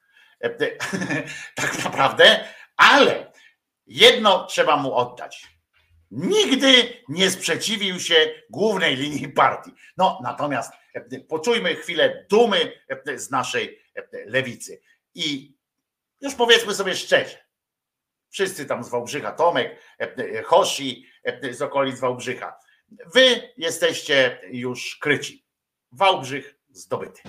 [1.54, 2.44] tak naprawdę,
[2.76, 3.32] ale
[3.86, 5.46] jedno trzeba mu oddać.
[6.10, 8.14] Nigdy nie sprzeciwił się
[8.50, 9.70] głównej linii partii.
[9.96, 10.72] No, natomiast
[11.28, 12.72] poczujmy chwilę dumy
[13.16, 13.80] z naszej
[14.26, 14.80] lewicy.
[15.14, 15.59] I
[16.20, 17.38] już powiedzmy sobie szczerze,
[18.30, 19.76] wszyscy tam z Wałbrzycha, Tomek,
[20.44, 21.06] Hoshi
[21.50, 22.56] z okolic Wałbrzycha,
[23.14, 25.44] wy jesteście już kryci.
[25.92, 27.20] Wałbrzych zdobyty.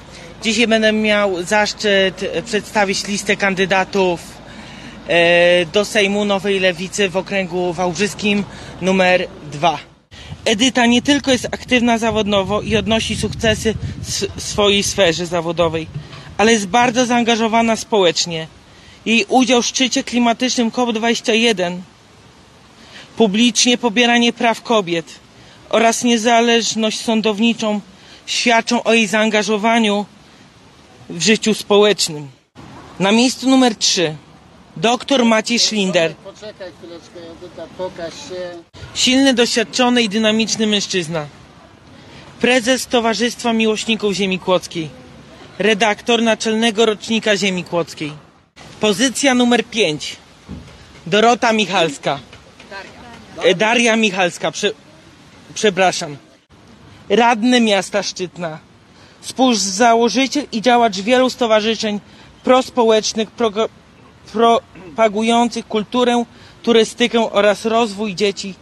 [0.41, 4.21] Dzisiaj będę miał zaszczyt przedstawić listę kandydatów
[5.07, 8.43] e, do Sejmu Nowej Lewicy w okręgu wałbrzyskim
[8.81, 9.79] numer 2.
[10.45, 13.73] Edyta nie tylko jest aktywna zawodowo i odnosi sukcesy
[14.35, 15.87] w swojej sferze zawodowej,
[16.37, 18.47] ale jest bardzo zaangażowana społecznie.
[19.05, 21.77] Jej udział w szczycie klimatycznym COP21,
[23.17, 25.05] publicznie pobieranie praw kobiet
[25.69, 27.81] oraz niezależność sądowniczą
[28.25, 30.05] świadczą o jej zaangażowaniu
[31.09, 32.27] w życiu społecznym.
[32.99, 34.15] Na miejscu numer 3
[34.77, 36.15] Doktor Maciej Szlinder.
[36.15, 38.63] Poczekaj chwileczkę, Edyta, pokaż się.
[38.95, 41.25] Silny, doświadczony i dynamiczny mężczyzna.
[42.41, 44.89] Prezes Towarzystwa Miłośników Ziemi Kłodzkiej.
[45.59, 48.11] Redaktor naczelnego rocznika Ziemi Kłodzkiej.
[48.81, 50.15] Pozycja numer 5.
[51.05, 52.19] Dorota Michalska.
[53.43, 54.71] E, Daria Michalska, prze,
[55.53, 56.17] przepraszam.
[57.09, 58.59] Radny miasta Szczytna.
[59.21, 61.99] Współzałożyciel i działacz wielu stowarzyszeń
[62.43, 63.69] prospołecznych progo-
[64.33, 66.23] propagujących kulturę,
[66.63, 68.53] turystykę oraz rozwój dzieci.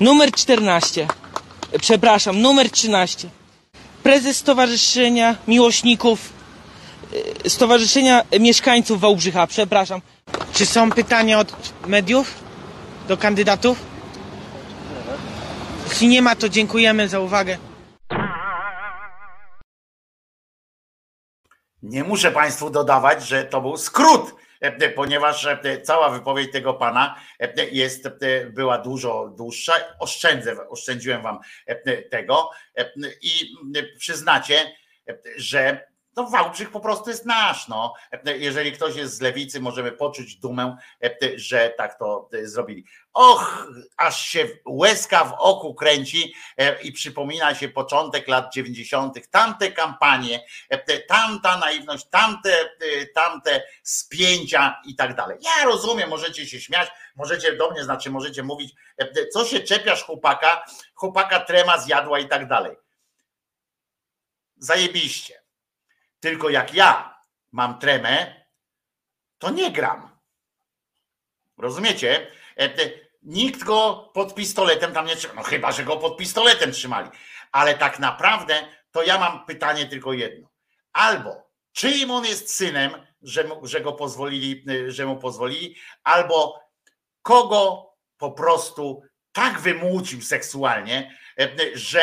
[0.00, 1.06] Numer 14.
[1.72, 3.28] E, Przepraszam, numer 13.
[4.02, 6.32] Prezes Stowarzyszenia Miłośników
[7.44, 10.00] e, Stowarzyszenia Mieszkańców Wałbrzycha, przepraszam.
[10.52, 12.34] Czy są pytania od mediów
[13.08, 13.78] do kandydatów?
[15.88, 17.58] Jeśli nie ma, to dziękujemy za uwagę.
[21.82, 24.34] Nie muszę Państwu dodawać, że to był skrót,
[24.94, 28.08] ponieważ e, cała wypowiedź tego pana e, jest,
[28.50, 29.72] była dużo dłuższa.
[29.98, 31.38] Oszczędzę, oszczędziłem Wam
[32.10, 32.50] tego
[33.22, 33.54] i
[33.98, 34.72] przyznacie,
[35.36, 35.89] że
[36.22, 37.68] no Wałbrzych po prostu jest nasz.
[37.68, 37.94] No.
[38.24, 40.76] Jeżeli ktoś jest z lewicy, możemy poczuć dumę,
[41.34, 42.84] że tak to zrobili.
[43.12, 43.66] Och,
[43.96, 46.34] aż się łezka w oku kręci
[46.82, 50.44] i przypomina się początek lat 90., tamte kampanie,
[51.08, 52.70] tamta naiwność, tamte,
[53.14, 55.38] tamte spięcia i tak dalej.
[55.40, 58.74] Ja rozumiem, możecie się śmiać, możecie do mnie, znaczy możecie mówić,
[59.32, 60.64] co się czepiasz chłopaka,
[60.94, 62.76] chłopaka trema zjadła i tak dalej.
[64.56, 65.39] Zajebiście.
[66.20, 67.20] Tylko jak ja
[67.52, 68.44] mam tremę,
[69.38, 70.18] to nie gram.
[71.58, 72.26] Rozumiecie?
[73.22, 75.34] Nikt go pod pistoletem tam nie trzyma.
[75.34, 77.10] No chyba, że go pod pistoletem trzymali.
[77.52, 80.48] Ale tak naprawdę to ja mam pytanie tylko jedno.
[80.92, 86.60] Albo czyim on jest synem, że, mu, że go pozwolili, że mu pozwolili, albo
[87.22, 89.02] kogo po prostu
[89.32, 91.18] tak wymłócił seksualnie,
[91.74, 92.02] że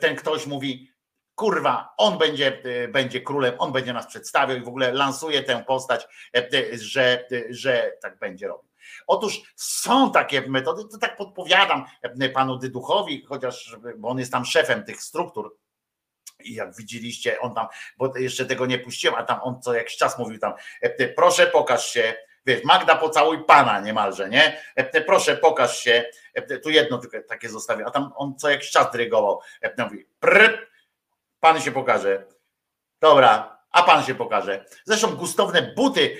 [0.00, 0.91] ten ktoś mówi,
[1.34, 6.06] kurwa, on będzie, będzie królem, on będzie nas przedstawiał i w ogóle lansuje tę postać,
[6.72, 8.70] że, że tak będzie robił.
[9.06, 11.84] Otóż są takie metody, to tak podpowiadam
[12.34, 15.56] panu Dyduchowi, chociaż bo on jest tam szefem tych struktur.
[16.44, 19.96] I jak widzieliście, on tam, bo jeszcze tego nie puściłem, a tam on co jakiś
[19.96, 20.52] czas mówił tam,
[21.16, 22.14] proszę pokaż się,
[22.46, 24.62] wiesz, Magda pocałuj pana niemalże, nie?
[25.06, 26.04] Proszę pokaż się,
[26.62, 29.40] tu jedno tylko takie zostawię, a tam on co jakiś czas dyrygował,
[29.78, 30.71] mówi, prr,
[31.42, 32.24] pan się pokaże.
[33.00, 34.64] Dobra, a pan się pokaże.
[34.84, 36.16] Zresztą gustowne buty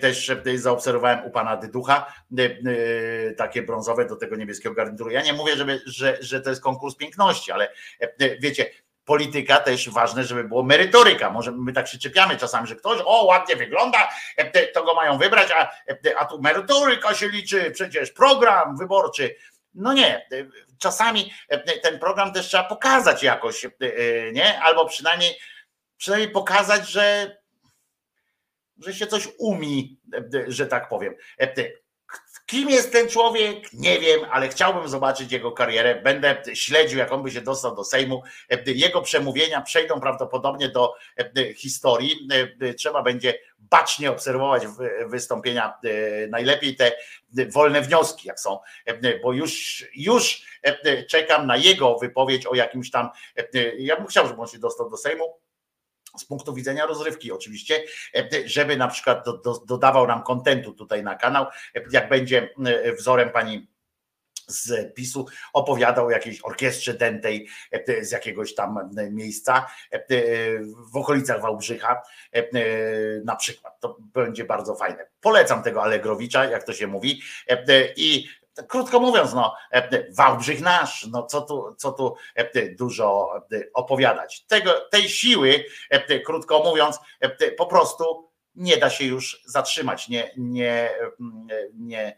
[0.00, 2.12] też zaobserwowałem u pana Dyducha,
[3.36, 5.10] takie brązowe do tego niebieskiego garnituru.
[5.10, 7.72] Ja nie mówię, żeby, że, że to jest konkurs piękności, ale
[8.40, 8.70] wiecie,
[9.04, 11.30] polityka też ważne, żeby było merytoryka.
[11.30, 14.08] Może my tak się czepiamy czasami, że ktoś o ładnie wygląda,
[14.74, 15.70] to go mają wybrać, a,
[16.18, 19.34] a tu merytoryka się liczy, przecież program wyborczy.
[19.76, 20.28] No nie,
[20.78, 21.32] czasami
[21.82, 23.66] ten program też trzeba pokazać jakoś,
[24.32, 24.60] nie?
[24.60, 25.38] Albo przynajmniej,
[25.96, 27.36] przynajmniej pokazać, że,
[28.78, 30.00] że się coś umi,
[30.46, 31.14] że tak powiem.
[32.46, 33.72] Kim jest ten człowiek?
[33.72, 35.94] Nie wiem, ale chciałbym zobaczyć jego karierę.
[35.94, 38.22] Będę śledził, jak on by się dostał do Sejmu.
[38.66, 40.94] Jego przemówienia przejdą prawdopodobnie do
[41.56, 42.28] historii.
[42.78, 44.62] Trzeba będzie bacznie obserwować
[45.06, 45.74] wystąpienia,
[46.28, 46.92] najlepiej te
[47.52, 48.58] wolne wnioski, jak są,
[49.22, 50.46] bo już, już
[51.08, 53.08] czekam na jego wypowiedź o jakimś tam.
[53.78, 55.38] Ja bym chciał, żeby on się dostał do Sejmu
[56.18, 57.84] z punktu widzenia rozrywki oczywiście,
[58.44, 61.46] żeby na przykład do, do, dodawał nam kontentu tutaj na kanał,
[61.92, 62.50] jak będzie
[62.98, 63.68] wzorem pani
[64.48, 67.48] z PiSu opowiadał o jakiejś orkiestrze dętej
[68.00, 69.66] z jakiegoś tam miejsca
[70.92, 72.02] w okolicach Wałbrzycha
[73.24, 73.80] na przykład.
[73.80, 75.06] To będzie bardzo fajne.
[75.20, 77.22] Polecam tego Allegrowicza, jak to się mówi
[77.96, 78.28] i
[78.68, 79.54] krótko mówiąc, no,
[80.16, 82.16] Wałbrzych nasz, no co tu, co tu
[82.78, 83.32] dużo
[83.74, 84.46] opowiadać.
[84.46, 85.64] Tego, tej siły,
[86.24, 86.98] krótko mówiąc,
[87.58, 90.08] po prostu nie da się już zatrzymać.
[90.08, 90.90] Nie, nie,
[91.74, 92.16] nie.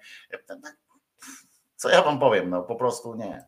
[1.77, 3.47] Co ja wam powiem, no po prostu nie.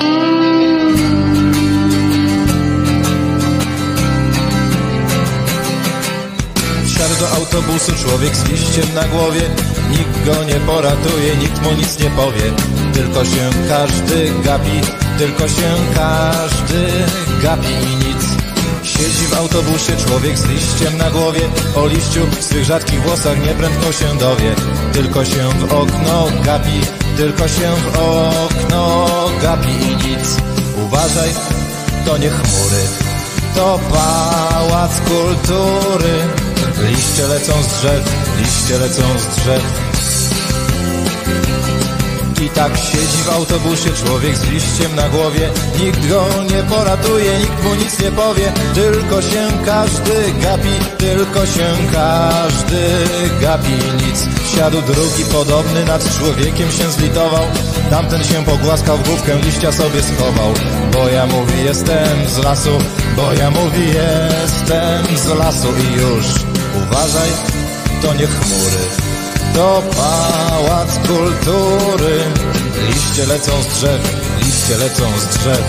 [0.00, 0.29] Wsiadł
[7.20, 9.40] do autobusu człowiek z liściem na głowie.
[9.90, 12.42] Nikt go nie poratuje, nikt mu nic nie powie.
[12.94, 14.80] Tylko się każdy gapi,
[15.18, 16.86] tylko się każdy
[17.42, 18.22] gapi i nic.
[18.82, 21.40] Siedzi w autobusie człowiek z liściem na głowie.
[21.76, 24.54] O liściu w swych rzadkich włosach nieprędko się dowie.
[24.92, 26.80] Tylko się w okno gapi,
[27.16, 29.06] tylko się w okno
[29.42, 30.36] gapi i nic.
[30.84, 31.30] Uważaj,
[32.06, 32.82] to nie chmury,
[33.54, 36.49] to pałac kultury.
[36.88, 38.02] Liście lecą z drzew,
[38.38, 39.90] liście lecą z drzew.
[42.42, 45.50] I tak siedzi w autobusie człowiek z liściem na głowie.
[45.80, 48.52] Nikt go nie poratuje, nikt mu nic nie powie.
[48.74, 52.80] Tylko się każdy gapi, tylko się każdy
[53.40, 53.72] gapi
[54.06, 57.44] Nic, wsiadł drugi podobny nad człowiekiem się zlitował.
[57.90, 60.54] Tamten się pogłaskał w główkę, liścia sobie schował.
[60.92, 62.78] Bo ja mówi jestem z lasu,
[63.16, 67.30] bo ja mówi jestem z lasu I już uważaj,
[68.02, 69.10] to nie chmury
[69.54, 72.18] to pałac kultury.
[72.88, 74.00] Liście lecą z drzew,
[74.44, 75.64] liście lecą z drzew.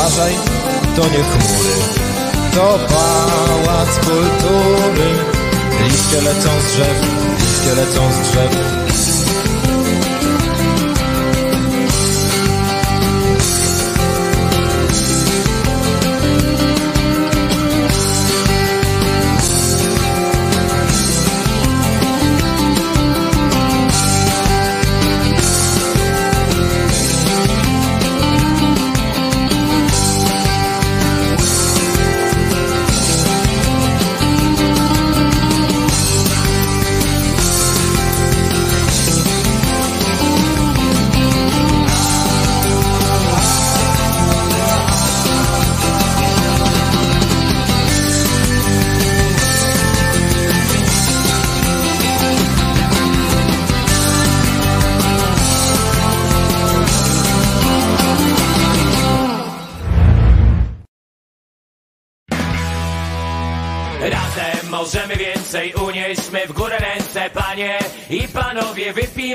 [0.00, 0.34] Uważaj,
[0.96, 1.74] to nie chmury,
[2.54, 5.10] to pałac kultury.
[5.84, 7.02] Liście lecą z drzew,
[7.40, 8.79] liście lecą z drzew.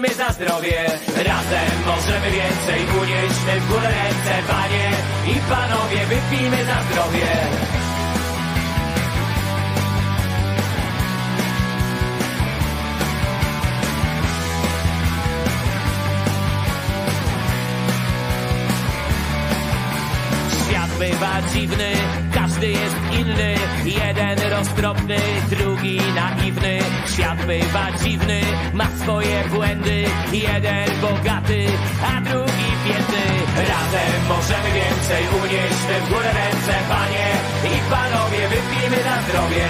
[0.02, 0.86] Wypijmy za zdrowie.
[1.16, 4.92] Razem możemy więcej, unieśmy w górę ręce, panie
[5.28, 7.26] i panowie, wypijmy za zdrowie.
[21.00, 21.92] Bywa dziwny,
[22.34, 23.56] każdy jest inny
[23.86, 25.18] Jeden roztropny,
[25.50, 26.80] drugi naiwny
[27.14, 28.42] Świat bywa dziwny,
[28.74, 29.25] ma swoje
[31.06, 31.62] bogaty,
[32.12, 33.26] a drugi biedny
[33.72, 37.28] Razem możemy więcej, unieśmy w górę ręce Panie
[37.74, 39.66] i panowie, wypijmy na zdrowie.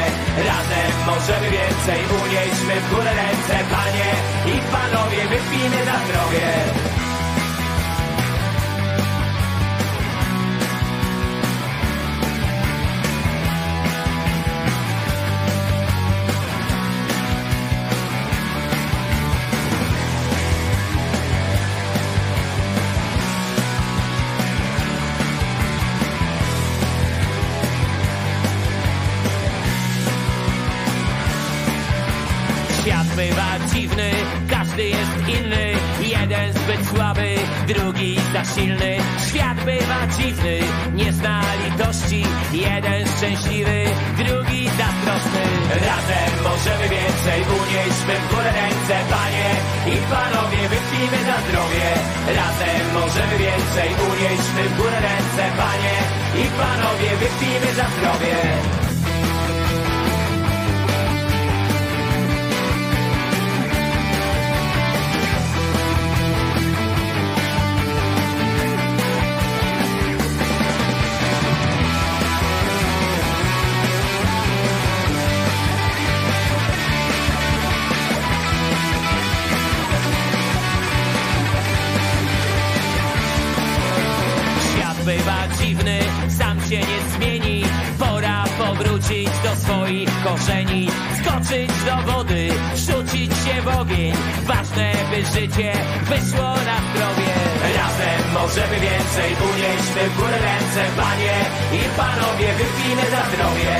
[0.50, 3.56] Razem możemy więcej, unieśmy w górę ręce
[38.56, 38.98] silny.
[39.28, 40.60] Świat bywa dziwny,
[40.94, 42.24] nie zna litości
[42.54, 43.80] Jeden szczęśliwy,
[44.18, 45.46] drugi zazdrosny.
[45.88, 49.50] Razem możemy więcej, unieśmy w górę ręce Panie
[49.94, 51.88] i panowie, wypijmy za zdrowie.
[52.40, 55.96] Razem możemy więcej, unieśmy w górę ręce Panie
[56.42, 58.85] i panowie, wypijmy za zdrowie
[90.46, 90.88] korzeni
[91.20, 94.14] Skoczyć do wody, rzucić się w ogień.
[94.46, 95.72] Ważne by życie
[96.10, 97.32] wyszło na zdrowie.
[97.78, 101.36] Razem możemy więcej, unieśmy w górę ręce Panie
[101.80, 103.74] i panowie, wypijmy za zdrowie.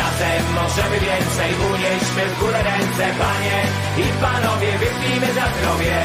[0.00, 3.58] Razem możemy więcej, unieśmy w górę ręce Panie
[4.02, 5.96] i panowie, wypijmy za zdrowie.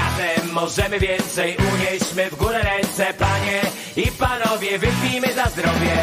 [0.00, 3.60] Razem możemy więcej, unieśmy w górę ręce, panie
[4.06, 5.94] i panowie, wypijmy za zdrowie.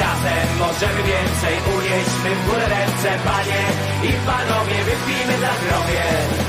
[0.00, 3.62] Razem możemy więcej, unieśmy w górę ręce, panie
[4.02, 6.45] i panowie, wypijmy za zdrowie.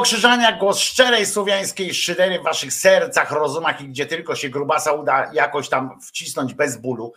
[0.00, 4.92] Wojtko Krzyżania, głos szczerej słowiańskiej szydery w waszych sercach, rozumach i gdzie tylko się grubasa
[4.92, 7.12] uda jakoś tam wcisnąć bez bólu,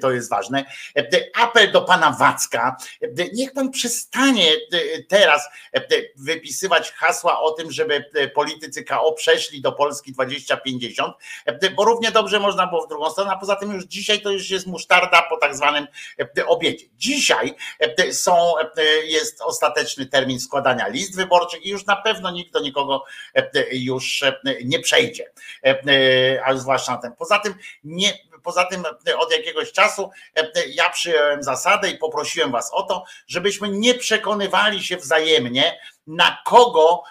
[0.00, 0.64] to jest ważne.
[0.96, 4.52] E, Apel do pana Wacka, e, niech pan przestanie
[5.08, 5.48] teraz
[6.16, 8.04] wypisywać hasła o tym, żeby
[8.34, 11.14] politycy KO przeszli do Polski 2050,
[11.76, 14.50] bo równie dobrze można było w drugą stronę, a poza tym już dzisiaj to już
[14.50, 15.86] jest musztarda po tak zwanym
[16.46, 16.86] obiedzie.
[16.96, 17.54] Dzisiaj
[18.12, 18.52] są,
[19.04, 23.04] jest ostateczny termin składania list wyborczych i już na pewno nikt do nikogo
[23.72, 24.24] już
[24.64, 25.30] nie przejdzie,
[26.44, 27.12] a zwłaszcza na ten.
[27.12, 27.54] Poza tym
[27.84, 28.84] nie, poza tym
[29.18, 30.10] od jakiegoś czasu
[30.66, 37.02] ja przyjąłem zasadę i poprosiłem was o to, żebyśmy nie przekonywali się wzajemnie, na kogo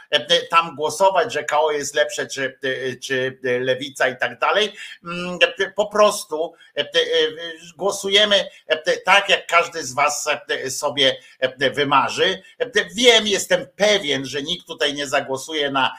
[0.49, 2.59] tam głosować, że KO jest lepsze, czy,
[3.03, 4.73] czy lewica i tak dalej.
[5.75, 6.53] Po prostu
[7.77, 8.49] głosujemy
[9.05, 10.29] tak, jak każdy z Was
[10.69, 11.17] sobie
[11.73, 12.41] wymarzy.
[12.95, 15.95] Wiem, jestem pewien, że nikt tutaj nie zagłosuje na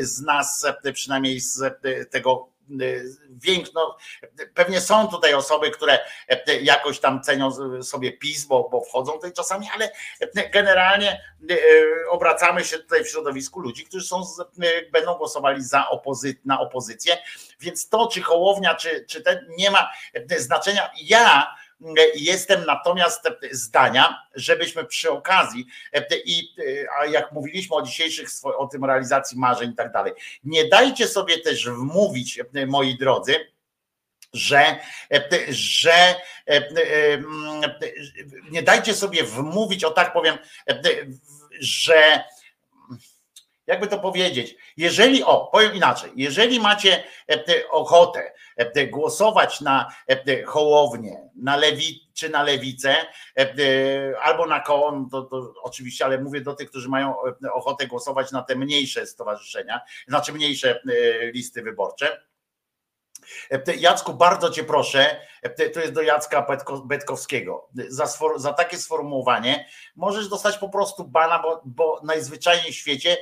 [0.00, 1.60] z nas, przynajmniej z
[2.10, 2.51] tego
[3.30, 3.96] większość, no,
[4.54, 5.98] pewnie są tutaj osoby, które
[6.62, 7.50] jakoś tam cenią
[7.82, 9.92] sobie PiS, bo, bo wchodzą tutaj czasami, ale
[10.52, 11.20] generalnie
[12.10, 14.22] obracamy się tutaj w środowisku ludzi, którzy są,
[14.92, 17.18] będą głosowali za opozy, na opozycję,
[17.60, 19.90] więc to czy Hołownia, czy, czy ten nie ma
[20.38, 20.90] znaczenia.
[21.02, 21.54] Ja
[22.14, 25.66] Jestem natomiast zdania, żebyśmy przy okazji,
[26.24, 26.54] i
[26.98, 30.12] a jak mówiliśmy o dzisiejszych, o tym realizacji marzeń i tak dalej,
[30.44, 33.52] nie dajcie sobie też wmówić, moi drodzy,
[34.32, 34.78] że,
[35.48, 36.14] że
[38.50, 40.38] nie dajcie sobie wmówić, o tak powiem,
[41.60, 42.24] że
[43.66, 47.04] jakby to powiedzieć, jeżeli, o, powiem inaczej, jeżeli macie
[47.70, 48.32] ochotę
[48.90, 49.88] głosować na
[50.46, 52.96] Hołownię, na lewi, czy na lewicę,
[54.22, 57.14] albo na koło, no to, to oczywiście, ale mówię do tych, którzy mają
[57.52, 60.80] ochotę głosować na te mniejsze stowarzyszenia, znaczy mniejsze
[61.34, 62.22] listy wyborcze,
[63.76, 65.16] Jacku, bardzo cię proszę,
[65.74, 66.46] to jest do Jacka
[66.84, 69.66] Betkowskiego, za, za takie sformułowanie
[69.96, 73.16] możesz dostać po prostu bana, bo, bo najzwyczajniej w świecie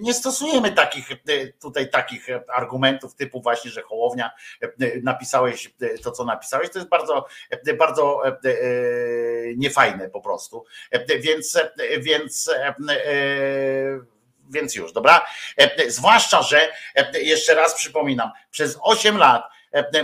[0.00, 1.08] nie stosujemy takich
[1.60, 4.30] tutaj takich argumentów typu właśnie, że Hołownia
[5.02, 7.26] napisałeś to, co napisałeś, to jest bardzo,
[7.78, 8.22] bardzo
[9.56, 10.64] niefajne po prostu,
[11.20, 11.58] więc,
[12.00, 12.50] więc
[14.50, 15.26] więc już, dobra?
[15.88, 16.72] Zwłaszcza, że
[17.14, 19.42] jeszcze raz przypominam, przez 8 lat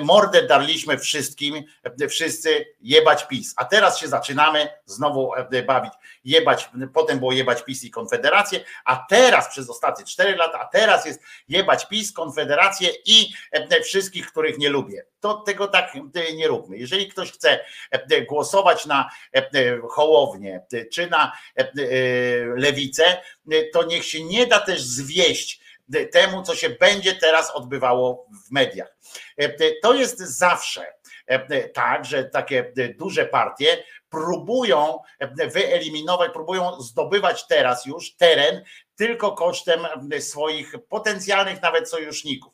[0.01, 1.65] mordę darliśmy wszystkim,
[2.11, 3.55] wszyscy jebać PiS.
[3.57, 5.33] A teraz się zaczynamy znowu
[5.67, 5.93] bawić,
[6.25, 11.07] jebać, potem było jebać PiS i Konfederację, a teraz przez ostatnie 4 lata, a teraz
[11.07, 13.33] jest jebać PiS, Konfederację i
[13.85, 15.05] wszystkich, których nie lubię.
[15.21, 15.93] To tego tak
[16.35, 16.79] nie róbmy.
[16.79, 17.61] Jeżeli ktoś chce
[18.29, 19.11] głosować na
[19.91, 21.33] Hołownię czy na
[22.57, 23.23] Lewicę,
[23.73, 25.66] to niech się nie da też zwieść
[26.13, 28.97] temu, co się będzie teraz odbywało w mediach.
[29.83, 30.87] To jest zawsze
[31.75, 34.99] tak, że takie duże partie próbują
[35.53, 38.65] wyeliminować, próbują zdobywać teraz już teren
[38.97, 39.81] tylko kosztem
[40.21, 42.53] swoich potencjalnych nawet sojuszników.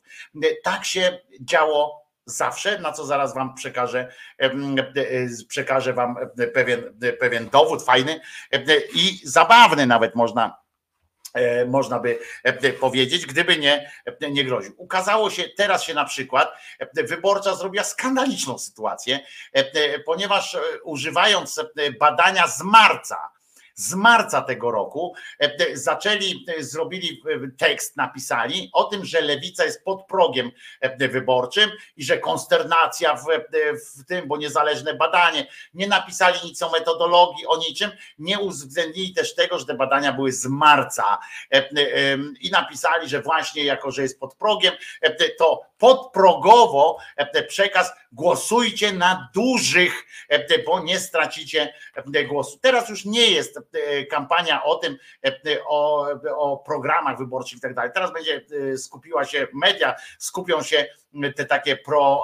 [0.63, 4.13] Tak się działo zawsze, na co zaraz wam przekażę,
[5.47, 6.15] przekażę wam
[6.53, 8.19] pewien, pewien dowód fajny
[8.95, 10.62] i zabawny nawet można
[11.67, 12.19] można by
[12.79, 13.91] powiedzieć, gdyby nie,
[14.31, 14.73] nie groził.
[14.77, 16.53] Ukazało się, teraz się na przykład
[16.93, 19.19] wyborcza zrobiła skandaliczną sytuację,
[20.05, 21.61] ponieważ używając
[21.99, 23.29] badania z marca,
[23.75, 25.13] z marca tego roku
[25.73, 27.21] zaczęli, zrobili
[27.57, 30.51] tekst, napisali o tym, że lewica jest pod progiem
[30.97, 33.25] wyborczym i że konsternacja w,
[33.97, 39.35] w tym, bo niezależne badanie, nie napisali nic o metodologii, o niczym, nie uwzględnili też
[39.35, 41.19] tego, że te badania były z marca
[42.41, 44.73] i napisali, że właśnie jako, że jest pod progiem,
[45.37, 46.97] to podprogowo
[47.47, 50.05] przekaz głosujcie na dużych,
[50.65, 51.73] bo nie stracicie
[52.27, 52.59] głosu.
[52.61, 53.59] Teraz już nie jest
[54.09, 54.97] kampania o tym,
[55.67, 56.07] o,
[56.37, 57.91] o programach wyborczych i tak dalej.
[57.93, 58.45] Teraz będzie
[58.77, 60.87] skupiła się media, skupią się
[61.35, 62.23] te takie pro,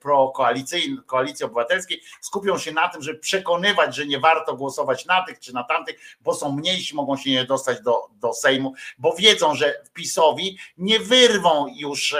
[0.00, 5.24] pro koalicyjne, koalicji obywatelskiej, skupią się na tym, żeby przekonywać, że nie warto głosować na
[5.24, 9.12] tych czy na tamtych, bo są mniejsi, mogą się nie dostać do, do Sejmu, bo
[9.12, 12.16] wiedzą, że PiSowi nie wyrwą już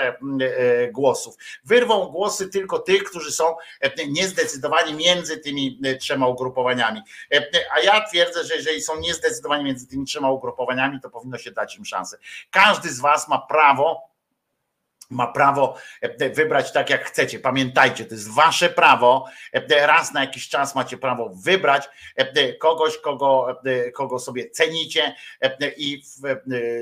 [0.92, 1.36] głosów.
[1.64, 3.56] Wyrwą głosy tylko tych, którzy są
[4.08, 7.00] niezdecydowani między tymi trzema ugrupowaniami.
[7.76, 11.76] A ja twierdzę, że jeżeli są niezdecydowani między tymi trzema ugrupowaniami, to powinno się dać
[11.76, 12.18] im szansę.
[12.50, 14.08] Każdy z Was ma prawo
[15.10, 15.76] ma prawo
[16.34, 17.38] wybrać tak, jak chcecie.
[17.38, 19.26] Pamiętajcie, to jest wasze prawo.
[19.70, 21.88] Raz na jakiś czas macie prawo wybrać
[22.60, 23.60] kogoś, kogo,
[23.94, 25.14] kogo sobie cenicie
[25.76, 26.02] i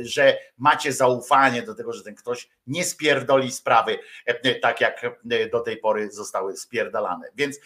[0.02, 3.98] że macie zaufanie do tego, że ten ktoś nie spierdoli sprawy
[4.62, 5.02] tak, jak
[5.52, 7.28] do tej pory zostały spierdalane.
[7.34, 7.60] Więc,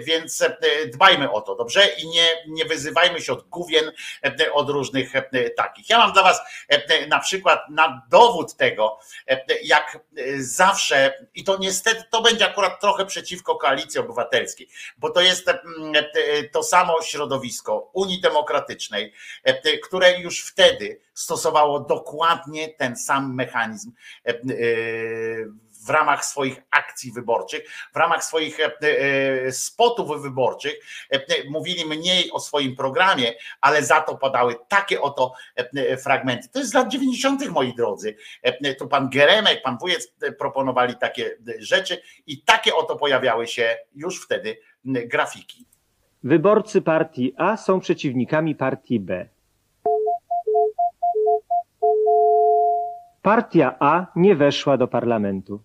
[0.00, 0.44] więc
[0.92, 1.86] dbajmy o to, dobrze?
[1.86, 3.92] I nie, nie wyzywajmy się od główien,
[4.52, 5.12] od różnych
[5.56, 5.90] takich.
[5.90, 6.40] Ja mam dla was
[7.08, 8.98] na przykład na dowód tego,
[9.62, 9.95] jak
[10.38, 14.68] zawsze, i to niestety to będzie akurat trochę przeciwko koalicji obywatelskiej,
[14.98, 15.46] bo to jest
[16.52, 19.12] to samo środowisko Unii Demokratycznej,
[19.82, 23.92] które już wtedy stosowało dokładnie ten sam mechanizm
[25.86, 28.58] w ramach swoich akcji wyborczych, w ramach swoich
[29.50, 30.74] spotów wyborczych
[31.50, 35.32] mówili mniej o swoim programie, ale za to podały takie oto
[36.02, 36.48] fragmenty.
[36.48, 38.16] To jest z lat 90., moi drodzy.
[38.78, 44.58] Tu pan Geremek, pan Wujec proponowali takie rzeczy i takie oto pojawiały się już wtedy
[44.84, 45.66] grafiki.
[46.24, 49.28] Wyborcy partii A są przeciwnikami partii B.
[53.26, 55.60] Partia A nie weszła do parlamentu.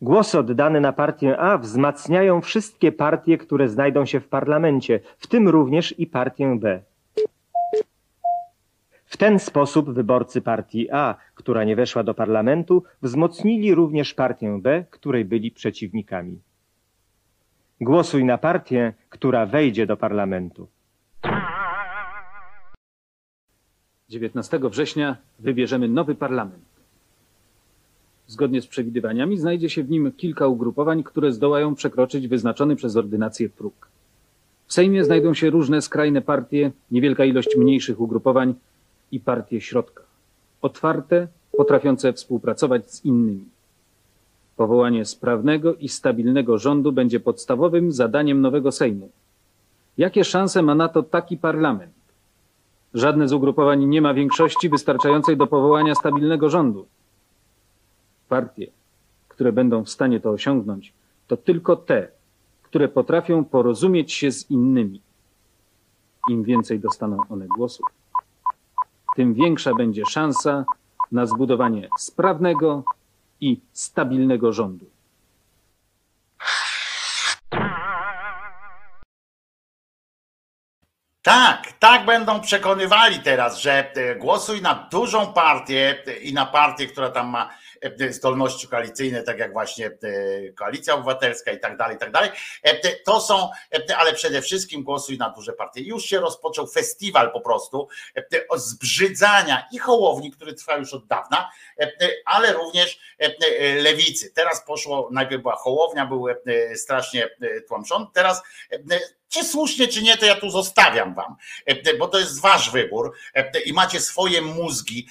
[0.00, 5.48] Głosy oddane na partię A wzmacniają wszystkie partie, które znajdą się w parlamencie, w tym
[5.48, 6.82] również i partię B.
[9.04, 14.84] W ten sposób wyborcy partii A, która nie weszła do parlamentu, wzmocnili również partię B,
[14.90, 16.40] której byli przeciwnikami.
[17.80, 20.68] Głosuj na partię, która wejdzie do parlamentu.
[24.08, 26.64] 19 września wybierzemy nowy parlament.
[28.26, 33.48] Zgodnie z przewidywaniami znajdzie się w nim kilka ugrupowań, które zdołają przekroczyć wyznaczony przez ordynację
[33.48, 33.88] próg.
[34.66, 38.54] W Sejmie znajdą się różne skrajne partie, niewielka ilość mniejszych ugrupowań
[39.12, 40.02] i partie środka.
[40.62, 43.44] Otwarte, potrafiące współpracować z innymi.
[44.56, 49.10] Powołanie sprawnego i stabilnego rządu będzie podstawowym zadaniem nowego Sejmu.
[49.98, 51.95] Jakie szanse ma na to taki parlament?
[52.96, 56.86] Żadne z ugrupowań nie ma większości wystarczającej do powołania stabilnego rządu.
[58.28, 58.66] Partie,
[59.28, 60.92] które będą w stanie to osiągnąć,
[61.26, 62.08] to tylko te,
[62.62, 65.00] które potrafią porozumieć się z innymi.
[66.30, 67.86] Im więcej dostaną one głosów,
[69.16, 70.64] tym większa będzie szansa
[71.12, 72.84] na zbudowanie sprawnego
[73.40, 74.86] i stabilnego rządu.
[81.26, 86.86] Tak, tak będą przekonywali teraz, że e, głosuj na dużą partię e, i na partię,
[86.86, 87.50] która tam ma
[88.00, 89.90] e, zdolności koalicyjne, tak jak właśnie
[90.56, 92.30] Koalicja Obywatelska i tak dalej, i tak dalej.
[93.04, 93.50] To są,
[93.96, 95.80] ale przede wszystkim głosuj na duże partie.
[95.80, 97.88] Już się rozpoczął festiwal po prostu
[98.56, 101.50] zbrzydzania i Hołowni, który trwa już od dawna,
[102.24, 102.98] ale również
[103.82, 104.30] lewicy.
[104.30, 106.26] Teraz poszło, najpierw była Hołownia, był
[106.74, 107.28] strasznie
[107.68, 108.42] tłamszony, teraz
[109.28, 111.36] czy słusznie, czy nie, to ja tu zostawiam wam,
[111.98, 113.12] bo to jest wasz wybór
[113.64, 115.08] i macie swoje mózgi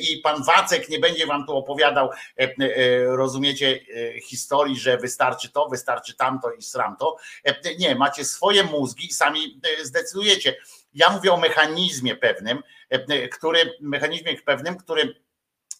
[0.00, 2.10] i pan Wacek nie będzie wam tu opowiadał,
[3.06, 3.80] rozumiecie,
[4.22, 7.16] historii, że wystarczy to, wystarczy tamto i sramto.
[7.78, 10.56] Nie, macie swoje mózgi i sami zdecydujecie.
[10.94, 12.62] Ja mówię o mechanizmie pewnym,
[13.32, 15.23] który, mechanizmie pewnym, który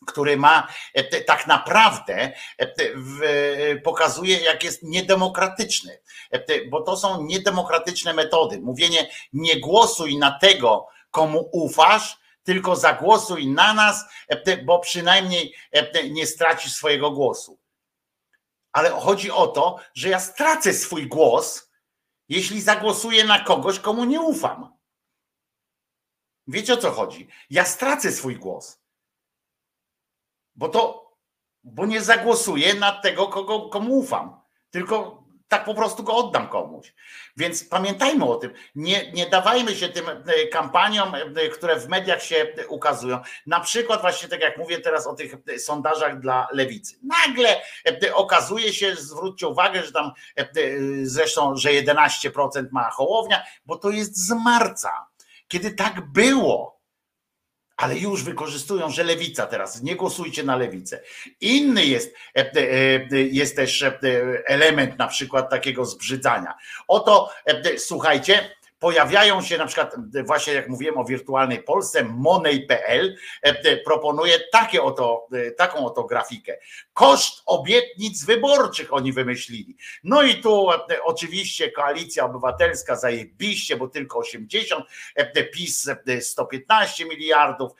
[0.06, 5.98] który ma e, tak naprawdę e, pokazuje, jak jest niedemokratyczny,
[6.30, 8.60] e, bo to są niedemokratyczne metody.
[8.60, 14.04] Mówienie nie głosuj na tego, komu ufasz, tylko zagłosuj na nas,
[14.64, 15.54] bo przynajmniej
[16.10, 17.58] nie stracisz swojego głosu.
[18.72, 21.70] Ale chodzi o to, że ja stracę swój głos,
[22.28, 24.74] jeśli zagłosuję na kogoś, komu nie ufam.
[26.46, 27.28] Wiecie o co chodzi?
[27.50, 28.83] Ja stracę swój głos
[30.54, 31.12] bo to,
[31.64, 34.40] bo nie zagłosuję na tego, kogo, komu ufam,
[34.70, 36.94] tylko tak po prostu go oddam komuś.
[37.36, 38.52] Więc pamiętajmy o tym.
[38.74, 43.20] Nie, nie dawajmy się tym e, kampaniom, e, które w mediach się ukazują.
[43.46, 46.96] Na przykład, właśnie tak jak mówię teraz o tych e, sondażach dla lewicy.
[47.02, 47.62] Nagle
[48.14, 50.12] okazuje się, zwróćcie uwagę, że tam
[51.02, 55.06] zresztą, że 11% ma hołownia, bo to jest z marca,
[55.48, 56.73] kiedy tak było
[57.76, 61.00] ale już wykorzystują, że lewica teraz, nie głosujcie na lewicę.
[61.40, 63.98] Inny jest, e, e, jest też e,
[64.46, 66.54] element na przykład takiego zbrzydzania.
[66.88, 67.30] Oto,
[67.78, 69.94] słuchajcie, pojawiają się na przykład,
[70.26, 73.16] właśnie jak mówiłem o wirtualnej Polsce, Money.pl
[73.84, 75.26] proponuje takie oto,
[75.56, 76.58] taką oto grafikę.
[76.92, 79.76] Koszt obietnic wyborczych oni wymyślili.
[80.04, 80.68] No i tu
[81.04, 84.84] oczywiście koalicja obywatelska zajebiście, bo tylko 80,
[85.52, 85.90] PiS
[86.20, 87.72] 115 miliardów,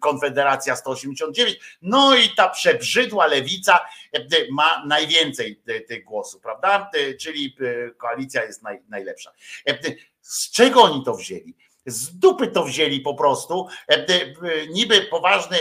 [0.00, 3.80] Konfederacja 189, no i ta przebrzydła lewica
[4.50, 6.90] ma najwięcej tych głosów, prawda?
[7.20, 7.56] Czyli
[7.96, 9.32] koalicja jest naj, najlepsza.
[10.20, 11.54] Z czego oni to wzięli?
[11.86, 13.68] z dupy to wzięli po prostu,
[14.70, 15.56] niby poważny,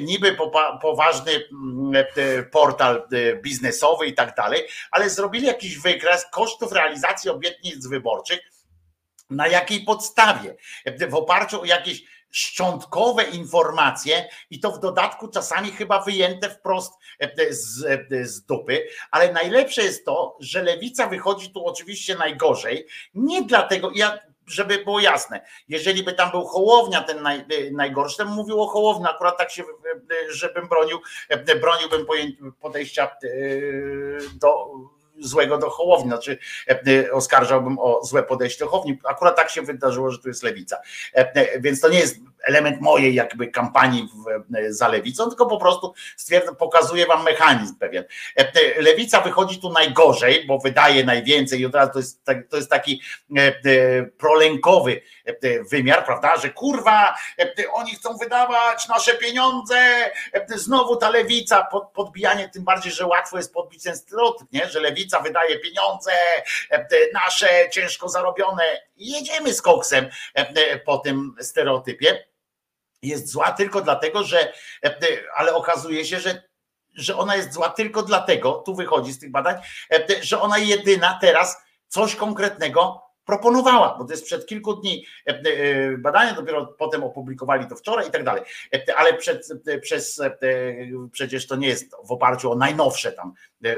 [0.00, 0.36] niby
[0.82, 2.04] poważny mm,
[2.52, 3.08] portal
[3.42, 8.40] biznesowy i tak dalej, ale zrobili jakiś wykres kosztów realizacji obietnic wyborczych,
[9.30, 10.56] na jakiej podstawie,
[11.08, 16.94] w oparciu o jakieś szczątkowe informacje i to w dodatku czasami chyba wyjęte wprost
[17.50, 17.86] z,
[18.30, 24.18] z dupy, ale najlepsze jest to, że lewica wychodzi tu oczywiście najgorzej, nie dlatego, ja
[24.46, 29.06] żeby było jasne, jeżeli by tam był Hołownia ten naj, najgorszy, bym mówił o Hołowni,
[29.06, 29.64] akurat tak się,
[30.28, 30.98] żebym bronił,
[31.60, 32.06] broniłbym
[32.60, 33.10] podejścia
[34.40, 34.66] do
[35.20, 36.38] złego do Hołowni, znaczy
[36.86, 38.98] e, oskarżałbym o złe podejście do Hołowni.
[39.04, 40.76] Akurat tak się wydarzyło, że tu jest lewica.
[41.14, 42.16] E, e, więc to nie jest
[42.48, 44.08] element mojej jakby kampanii
[44.68, 48.04] za lewicą, tylko po prostu stwierdzam, pokazuję wam mechanizm pewien.
[48.76, 53.02] Lewica wychodzi tu najgorzej, bo wydaje najwięcej i od razu to jest, to jest taki
[54.18, 55.02] prolękowy
[55.70, 57.14] wymiar, prawda, że kurwa,
[57.72, 60.10] oni chcą wydawać nasze pieniądze,
[60.48, 64.68] znowu ta lewica, podbijanie, tym bardziej, że łatwo jest podbić ten stereotyp, nie?
[64.68, 66.10] że lewica wydaje pieniądze
[67.14, 68.64] nasze ciężko zarobione
[68.96, 70.08] jedziemy z koksem
[70.84, 72.24] po tym stereotypie.
[73.02, 74.52] Jest zła tylko dlatego, że,
[75.36, 76.48] ale okazuje się, że
[76.94, 79.56] że ona jest zła tylko dlatego, tu wychodzi z tych badań,
[80.20, 81.56] że ona jedyna teraz
[81.88, 85.06] coś konkretnego proponowała, bo to jest przed kilku dni
[85.98, 88.42] badania, dopiero potem opublikowali to wczoraj i tak dalej,
[88.96, 89.48] ale przed,
[89.80, 90.20] przez,
[91.12, 93.34] przecież to nie jest w oparciu o najnowsze tam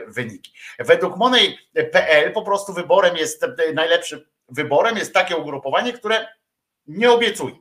[0.06, 0.52] wyniki.
[0.78, 6.28] Według Monej.pl po prostu wyborem jest najlepszym wyborem jest takie ugrupowanie, które
[6.86, 7.54] nie obiecuje.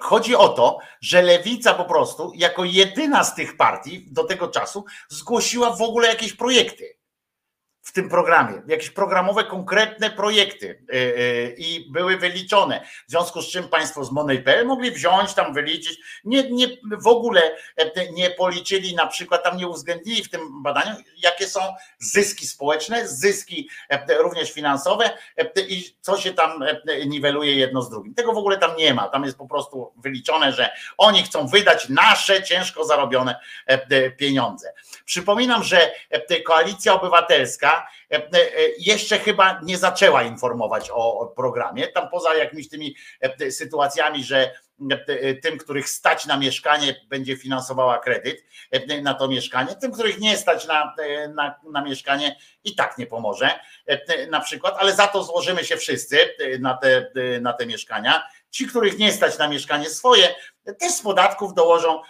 [0.00, 4.84] Chodzi o to, że lewica po prostu jako jedyna z tych partii do tego czasu
[5.08, 6.97] zgłosiła w ogóle jakieś projekty
[7.88, 12.80] w tym programie, jakieś programowe, konkretne projekty e, e, i były wyliczone.
[13.06, 16.66] W związku z czym Państwo z Monej.pl mogli wziąć, tam wyliczyć, nie, nie,
[17.02, 17.42] w ogóle
[17.76, 21.60] e, nie policzyli, na przykład tam nie uwzględnili w tym badaniu, jakie są
[21.98, 23.68] zyski społeczne, zyski
[24.18, 25.10] również finansowe
[25.68, 26.64] i co się tam
[27.06, 28.14] niweluje jedno z drugim.
[28.14, 29.08] Tego w ogóle tam nie ma.
[29.08, 33.40] Tam jest po prostu wyliczone, że oni chcą wydać nasze ciężko zarobione
[34.16, 34.72] pieniądze.
[35.04, 35.92] Przypominam, że
[36.46, 37.77] koalicja obywatelska
[38.12, 38.48] E, e,
[38.78, 41.88] jeszcze chyba nie zaczęła informować o programie.
[41.88, 44.52] Tam poza jakimiś tymi e, sytuacjami, że
[45.42, 48.44] tym, których stać na mieszkanie, będzie finansowała kredyt
[49.02, 50.94] na to mieszkanie, tym, których nie stać na,
[51.34, 53.50] na, na mieszkanie, i tak nie pomoże
[54.30, 56.18] na przykład, ale za to złożymy się wszyscy
[56.60, 57.10] na te,
[57.40, 58.28] na te mieszkania.
[58.50, 60.34] Ci, których nie stać na mieszkanie swoje,
[60.80, 62.02] też z podatków dołożą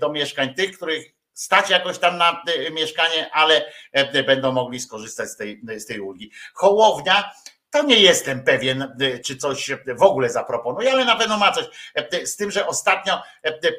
[0.00, 5.30] do mieszkań tych, których stać jakoś tam na e, mieszkanie, ale e, będą mogli skorzystać
[5.30, 6.30] z tej, z tej ulgi.
[6.54, 7.32] Hołownia
[7.70, 11.64] to nie jestem pewien, e, czy coś w ogóle zaproponuje, ale na pewno ma coś.
[12.24, 13.22] Z tym, że ostatnio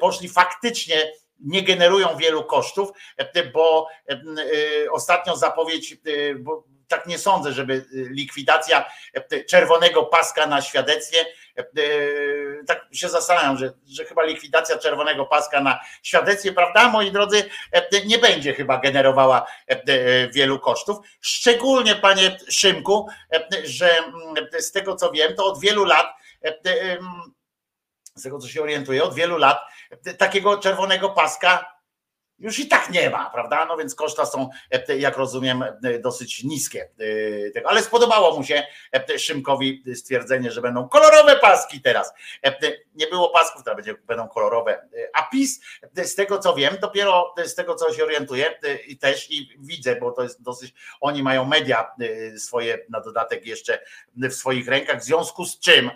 [0.00, 2.90] poszli faktycznie nie generują wielu kosztów,
[3.54, 3.88] bo
[4.92, 5.96] ostatnio zapowiedź,
[6.38, 8.84] bo tak nie sądzę, żeby likwidacja
[9.48, 11.26] czerwonego paska na świadectwie
[11.60, 17.50] E, tak się zastanawiam, że, że chyba likwidacja czerwonego paska na świadectwie, prawda, moi drodzy,
[17.72, 20.98] e, nie będzie chyba generowała e, wielu kosztów.
[21.20, 23.08] Szczególnie, panie Szymku,
[23.64, 26.06] że mm, z tego co wiem, to od wielu lat
[28.16, 29.58] z tego co się orientuję, od wielu lat
[30.18, 31.79] takiego czerwonego paska
[32.40, 33.64] już i tak nie ma, prawda?
[33.64, 36.88] No więc koszta są, e, jak rozumiem, e, dosyć niskie.
[37.56, 38.62] E, ale spodobało mu się
[39.18, 42.12] Szymkowi stwierdzenie, że będą kolorowe paski teraz.
[42.94, 44.88] Nie było pasków, teraz będą kolorowe.
[45.14, 45.60] A PiS,
[45.96, 50.12] z tego co wiem, dopiero z tego co się orientuję i też i widzę, bo
[50.12, 51.90] to jest dosyć, oni mają media
[52.38, 53.82] swoje na dodatek jeszcze
[54.16, 55.90] w swoich rękach, w związku z czym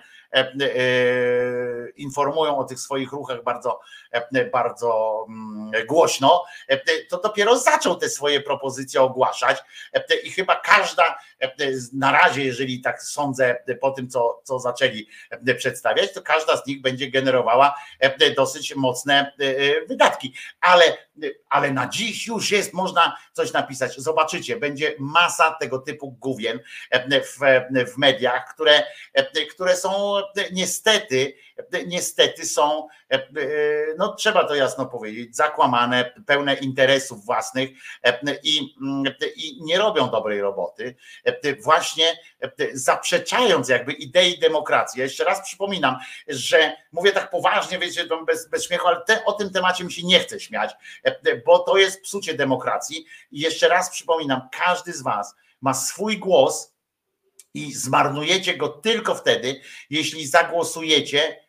[1.97, 3.81] informują o tych swoich ruchach bardzo,
[4.53, 6.45] bardzo mm, głośno,
[7.09, 9.59] to dopiero zaczął te swoje propozycje ogłaszać
[10.25, 11.19] i chyba każda
[11.93, 15.09] na razie, jeżeli tak sądzę po tym, co, co zaczęli
[15.57, 17.75] przedstawiać, to każda z nich będzie generowała
[18.37, 19.33] dosyć mocne
[19.89, 20.35] wydatki.
[20.61, 20.85] Ale,
[21.49, 23.97] ale na dziś już jest, można coś napisać.
[23.97, 26.61] Zobaczycie, będzie masa tego typu główien
[27.23, 27.39] w,
[27.95, 28.83] w mediach, które,
[29.51, 30.17] które są
[30.53, 31.35] niestety,
[31.87, 32.89] niestety są,
[33.99, 37.71] no trzeba to jasno powiedzieć, zakłamane, pełne interesów własnych
[38.43, 38.75] i,
[39.37, 40.97] i nie robią dobrej roboty,
[41.63, 42.19] właśnie
[42.73, 44.99] zaprzeczając jakby idei demokracji.
[44.99, 45.97] Ja jeszcze raz przypominam,
[46.29, 50.07] że mówię tak poważnie, wiecie, bez, bez śmiechu, ale te, o tym temacie mi się
[50.07, 50.71] nie chce śmiać,
[51.47, 53.07] bo to jest psucie demokracji.
[53.33, 56.75] I jeszcze raz przypominam, każdy z was ma swój głos,
[57.55, 59.61] i zmarnujecie go tylko wtedy,
[59.91, 61.44] jeśli zagłosujecie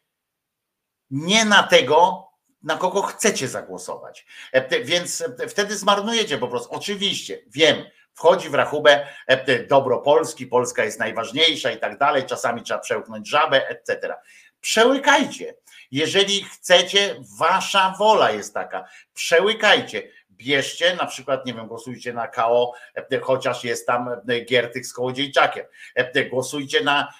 [1.11, 2.27] nie na tego,
[2.63, 4.25] na kogo chcecie zagłosować.
[4.51, 6.71] E, więc wtedy zmarnujecie po prostu.
[6.71, 12.61] Oczywiście, wiem, wchodzi w rachubę e, dobro Polski, Polska jest najważniejsza i tak dalej, czasami
[12.61, 14.15] trzeba przełknąć żabę, etc.
[14.61, 15.55] Przełykajcie.
[15.91, 18.85] Jeżeli chcecie, wasza wola jest taka.
[19.13, 24.85] Przełykajcie bierzcie, na przykład, nie wiem, głosujcie na KO, e, chociaż jest tam e, Giertych
[24.85, 25.65] z Kołodziejczakiem.
[25.95, 27.13] E, głosujcie na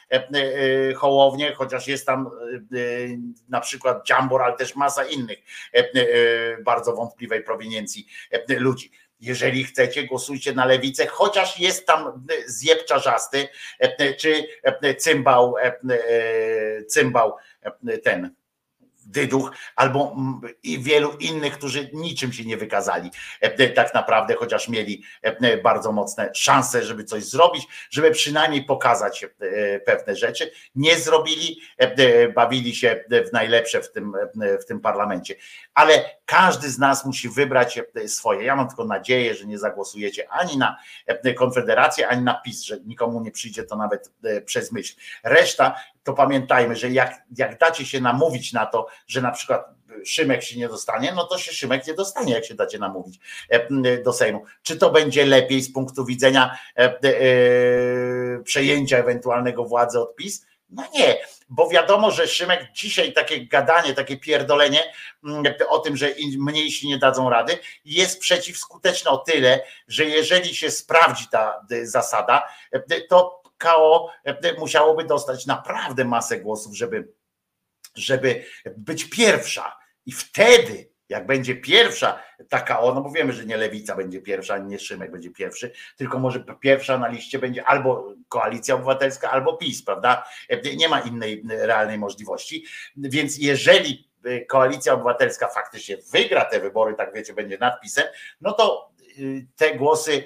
[0.96, 2.30] Hołownię, chociaż jest tam
[3.50, 5.38] na przykład Dziambor, ale też masa innych
[6.64, 8.08] bardzo wątpliwej prowiniencji
[8.48, 8.92] ludzi.
[9.20, 13.48] Jeżeli chcecie, głosujcie na lewicę, chociaż jest tam zjeb czarzasty,
[14.18, 14.48] czy
[14.98, 15.56] cymbał,
[16.88, 17.36] cymbał
[18.04, 18.36] ten
[19.16, 20.16] Dyduch albo
[20.64, 23.12] i wielu innych, którzy niczym się nie wykazali
[23.42, 29.24] e, tak naprawdę, chociaż mieli e, bardzo mocne szanse, żeby coś zrobić, żeby przynajmniej pokazać
[29.24, 30.52] e, pewne rzeczy.
[30.76, 31.62] Nie zrobili,
[32.36, 34.14] bawili się w najlepsze w tym,
[34.62, 35.36] w tym parlamencie.
[35.74, 38.44] Ale każdy z nas musi wybrać swoje.
[38.44, 40.78] Ja mam tylko nadzieję, że nie zagłosujecie ani na
[41.36, 44.12] Konfederację, ani na PiS, że nikomu nie przyjdzie to nawet
[44.46, 44.96] przez myśl.
[45.24, 45.76] Reszta
[46.06, 49.66] to pamiętajmy, że jak, jak dacie się namówić na to, że na przykład
[50.06, 53.20] Szymek się nie dostanie, no to się Szymek nie dostanie, jak się dacie namówić
[53.50, 54.44] e, do Sejmu.
[54.64, 57.00] Czy to będzie lepiej z punktu widzenia e, e,
[58.44, 60.46] przejęcia ewentualnego władzy od PiS?
[60.70, 61.18] No nie,
[61.50, 64.94] bo wiadomo, że Szymek dzisiaj takie gadanie, takie pierdolenie
[65.70, 71.28] o tym, że mniejsi nie dadzą rady, jest przeciwskuteczne o tyle, że jeżeli się sprawdzi
[71.32, 72.48] ta zasada,
[73.10, 74.10] to KO
[74.60, 77.14] musiałoby dostać naprawdę masę głosów, żeby,
[77.96, 78.46] żeby
[78.78, 79.78] być pierwsza.
[80.06, 84.68] I wtedy, jak będzie pierwsza taka ona, bo wiemy, że nie lewica będzie pierwsza, ani
[84.68, 89.84] nie Szymek będzie pierwszy, tylko może pierwsza na liście będzie albo koalicja obywatelska, albo PiS,
[89.84, 90.26] prawda?
[90.78, 92.66] Nie ma innej realnej możliwości.
[92.98, 94.10] Więc jeżeli
[94.48, 98.06] koalicja obywatelska faktycznie wygra te wybory, tak wiecie, będzie nadpisem,
[98.42, 98.92] no to
[99.56, 100.24] te głosy,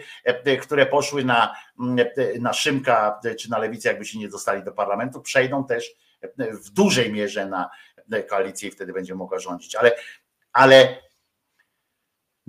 [0.62, 1.56] które poszły na,
[2.40, 5.92] na Szymka czy na lewicę, jakby się nie dostali do parlamentu, przejdą też
[6.38, 7.70] w dużej mierze na
[8.30, 9.76] koalicję i wtedy będzie mogła rządzić.
[9.76, 9.92] Ale,
[10.54, 11.09] ale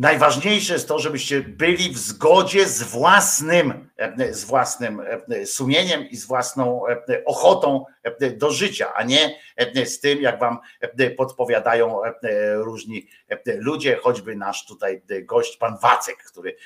[0.00, 3.90] najważniejsze jest to, żebyście byli w zgodzie z własnym,
[4.30, 5.02] z własnym
[5.44, 6.82] sumieniem i z własną
[7.24, 7.84] ochotą
[8.36, 9.40] do życia, a nie
[9.84, 10.58] z tym, jak wam
[11.16, 12.00] podpowiadają
[12.54, 13.08] różni
[13.46, 16.56] ludzie, choćby nasz tutaj gość, pan Wacek, który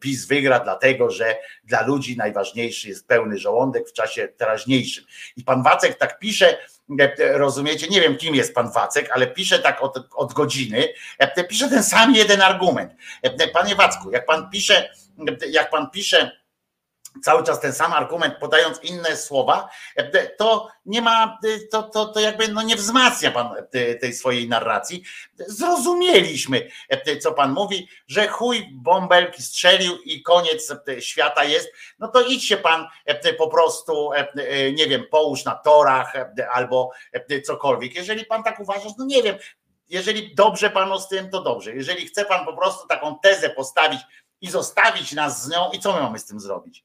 [0.00, 5.04] PiS wygra, dlatego że dla ludzi najważniejszy jest pełny żołądek w czasie teraźniejszym.
[5.36, 6.58] I pan Wacek tak pisze,
[7.18, 10.88] rozumiecie, nie wiem kim jest pan Wacek, ale pisze tak od, od godziny,
[11.48, 12.92] pisze ten sam jeden argument.
[13.52, 14.90] Panie Wacku, jak pan pisze,
[15.50, 16.41] jak pan pisze
[17.24, 19.68] cały czas ten sam argument, podając inne słowa,
[20.38, 21.38] to nie ma,
[21.70, 23.54] to, to, to jakby no nie wzmacnia pan
[24.00, 25.02] tej swojej narracji.
[25.38, 26.68] Zrozumieliśmy,
[27.20, 32.86] co pan mówi, że chuj bąbelki strzelił i koniec świata jest, no to idźcie pan
[33.38, 34.10] po prostu,
[34.74, 36.12] nie wiem, połóż na torach
[36.52, 36.90] albo
[37.44, 37.94] cokolwiek.
[37.94, 39.36] Jeżeli pan tak uważa, no nie wiem,
[39.88, 41.74] jeżeli dobrze panu z tym, to dobrze.
[41.74, 44.00] Jeżeli chce pan po prostu taką tezę postawić
[44.40, 46.84] i zostawić nas z nią, i co my mamy z tym zrobić?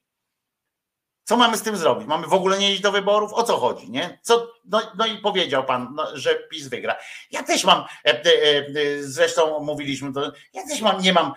[1.28, 2.08] Co mamy z tym zrobić?
[2.08, 3.32] Mamy w ogóle nie iść do wyborów?
[3.32, 3.90] O co chodzi?
[3.90, 4.18] Nie?
[4.22, 6.96] Co, no, no i powiedział pan, no, że PiS wygra.
[7.30, 8.64] Ja też mam, e, e, e,
[9.00, 11.32] zresztą mówiliśmy to, ja też mam, nie mam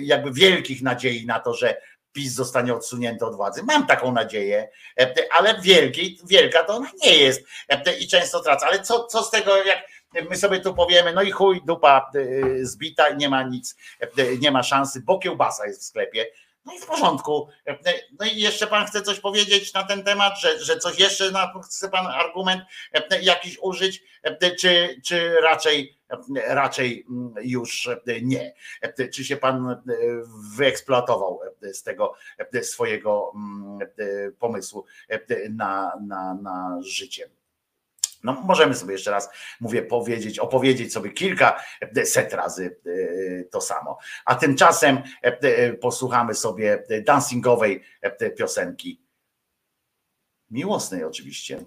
[0.00, 1.80] jakby wielkich nadziei na to, że
[2.12, 3.62] PiS zostanie odsunięty od władzy.
[3.62, 4.68] Mam taką nadzieję,
[5.30, 7.44] ale wielki, wielka to ona nie jest
[8.00, 8.66] i często tracę.
[8.66, 9.78] Ale co, co z tego, jak
[10.30, 12.10] my sobie tu powiemy, no i chuj, dupa
[12.62, 13.76] zbita, nie ma nic,
[14.40, 16.26] nie ma szansy, bo kiełbasa jest w sklepie
[16.64, 17.48] no i w porządku.
[18.20, 21.52] No i jeszcze pan chce coś powiedzieć na ten temat, że, że coś jeszcze na,
[21.64, 22.62] chce pan argument
[23.22, 24.02] jakiś użyć,
[24.58, 25.98] czy, czy raczej,
[26.46, 27.06] raczej
[27.42, 27.88] już
[28.22, 28.54] nie?
[29.12, 29.82] Czy się pan
[30.56, 31.40] wyeksploatował
[31.72, 32.14] z tego
[32.62, 33.32] swojego
[34.38, 34.84] pomysłu
[35.50, 37.30] na, na, na życie?
[38.24, 39.28] No, możemy sobie jeszcze raz,
[39.60, 41.62] mówię, powiedzieć, opowiedzieć sobie kilka
[42.04, 43.98] set razy e, to samo.
[44.24, 47.82] A tymczasem e, e, posłuchamy sobie dancingowej
[48.36, 49.04] piosenki.
[50.50, 51.60] Miłosnej oczywiście.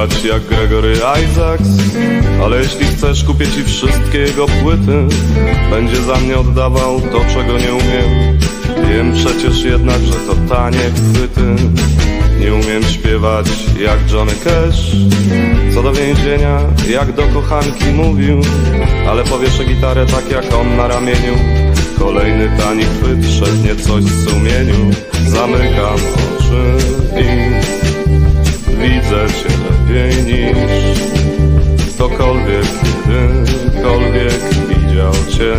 [0.00, 1.68] Śpiewać jak Gregory Isaacs.
[2.44, 5.06] Ale jeśli chcesz kupię ci wszystkie jego płyty
[5.70, 8.38] Będzie za mnie oddawał to czego nie umiem.
[8.88, 11.70] Wiem przecież jednak, że to tanie chwyty.
[12.40, 13.46] Nie umiem śpiewać
[13.80, 14.96] jak Johnny Cash.
[15.74, 18.40] Co do więzienia, jak do kochanki mówił
[19.08, 21.34] Ale powieszę gitarę tak jak on na ramieniu.
[21.98, 24.90] Kolejny tani chwyt, szednie coś w sumieniu.
[25.26, 26.84] Zamykam oczy
[27.20, 27.89] i
[28.82, 31.00] widzę cię lepiej niż
[31.94, 32.66] ktokolwiek,
[33.04, 35.56] kiedykolwiek widział cię.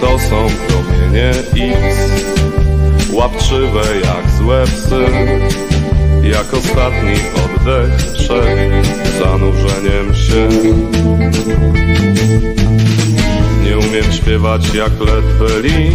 [0.00, 1.30] To są promienie
[1.74, 1.96] X,
[3.12, 5.04] łapczywe jak złe psy,
[6.22, 7.14] jak ostatni
[7.44, 8.86] oddech przed
[9.18, 10.48] zanurzeniem się.
[13.72, 15.92] Nie umiem śpiewać jak Led Belly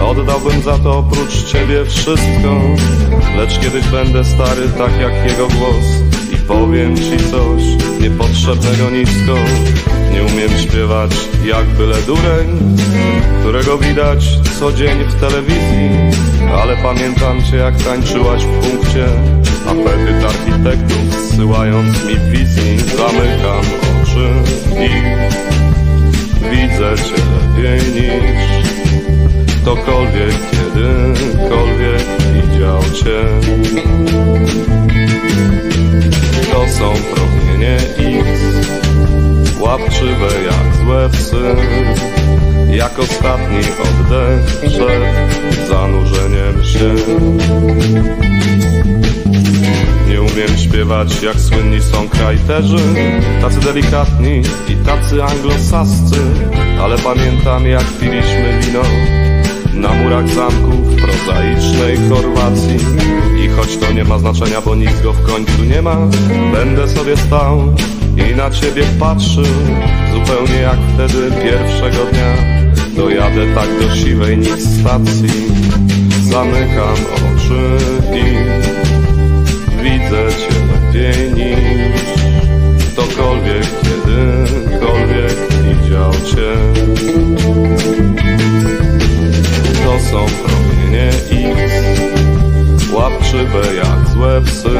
[0.00, 2.60] Oddałbym za to oprócz ciebie wszystko.
[3.36, 5.84] Lecz kiedyś będę stary tak jak jego głos.
[6.34, 7.62] I powiem ci coś
[8.00, 9.34] niepotrzebnego nisko.
[10.12, 11.10] Nie umiem śpiewać
[11.44, 12.76] jak byle dureń
[13.40, 15.90] Którego widać co dzień w telewizji.
[16.62, 19.06] Ale pamiętam cię jak tańczyłaś w punkcie.
[19.66, 22.78] Apetyt architektów zsyłając mi wizji.
[22.78, 23.64] Zamykam
[24.02, 24.30] oczy
[24.84, 25.16] i
[26.50, 28.66] widzę cię lepiej niż
[29.62, 33.18] ktokolwiek kiedykolwiek widział cię.
[36.52, 38.40] To są promienie X,
[39.60, 41.56] łapczywe jak złe psy,
[42.70, 46.94] jak ostatni oddech przed zanurzeniem się.
[50.16, 52.76] Nie umiem śpiewać jak słynni są krajterzy.
[53.40, 56.20] Tacy delikatni i tacy anglosascy.
[56.80, 58.82] Ale pamiętam jak piliśmy wino
[59.74, 62.76] Na murach zamków w prozaicznej Chorwacji.
[63.44, 65.96] I choć to nie ma znaczenia, bo nic go w końcu nie ma
[66.52, 67.74] Będę sobie stał
[68.30, 69.44] i na ciebie patrzył
[70.14, 72.36] Zupełnie jak wtedy pierwszego dnia.
[72.96, 75.30] Dojadę tak do siwej nic stacji
[76.30, 77.78] Zamykam oczy
[78.14, 78.75] i
[80.06, 86.52] widzę cię lepiej niż ktokolwiek kiedykolwiek widział cię.
[89.84, 91.72] To są promienie X,
[92.92, 94.70] łapczywe jak złe psy,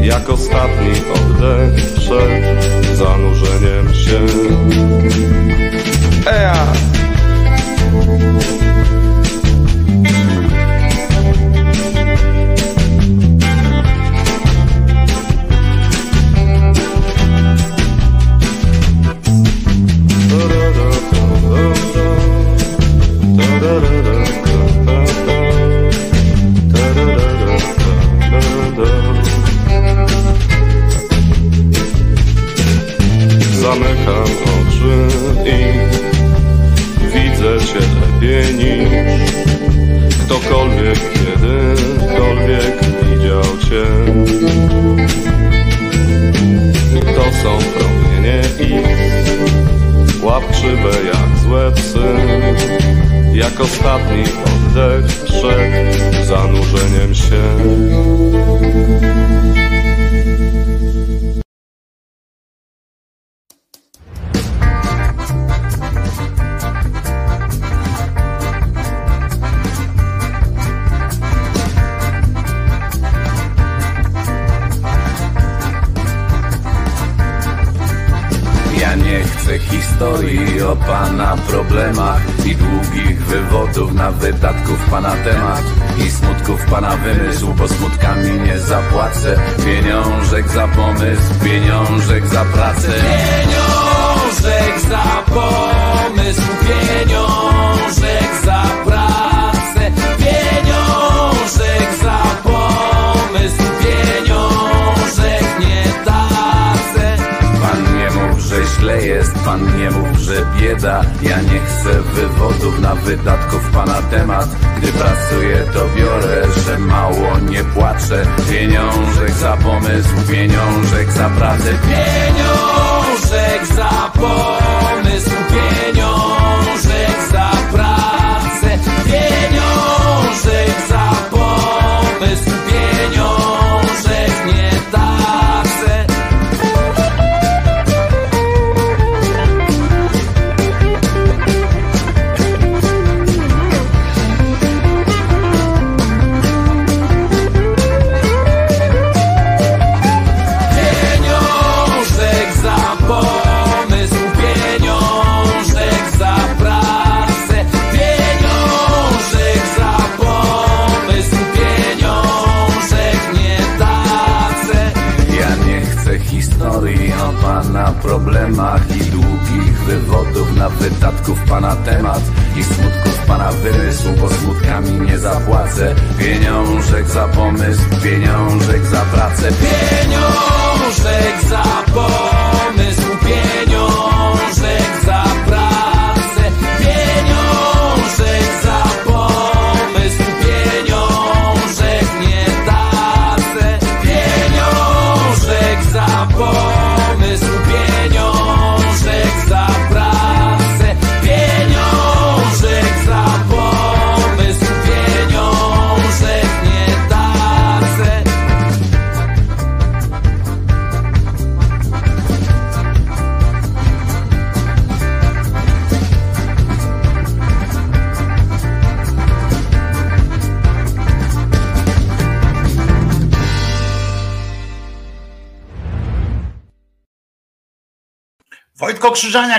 [0.00, 4.20] jak ostatni oddech przed zanurzeniem się.
[6.26, 6.66] Ea!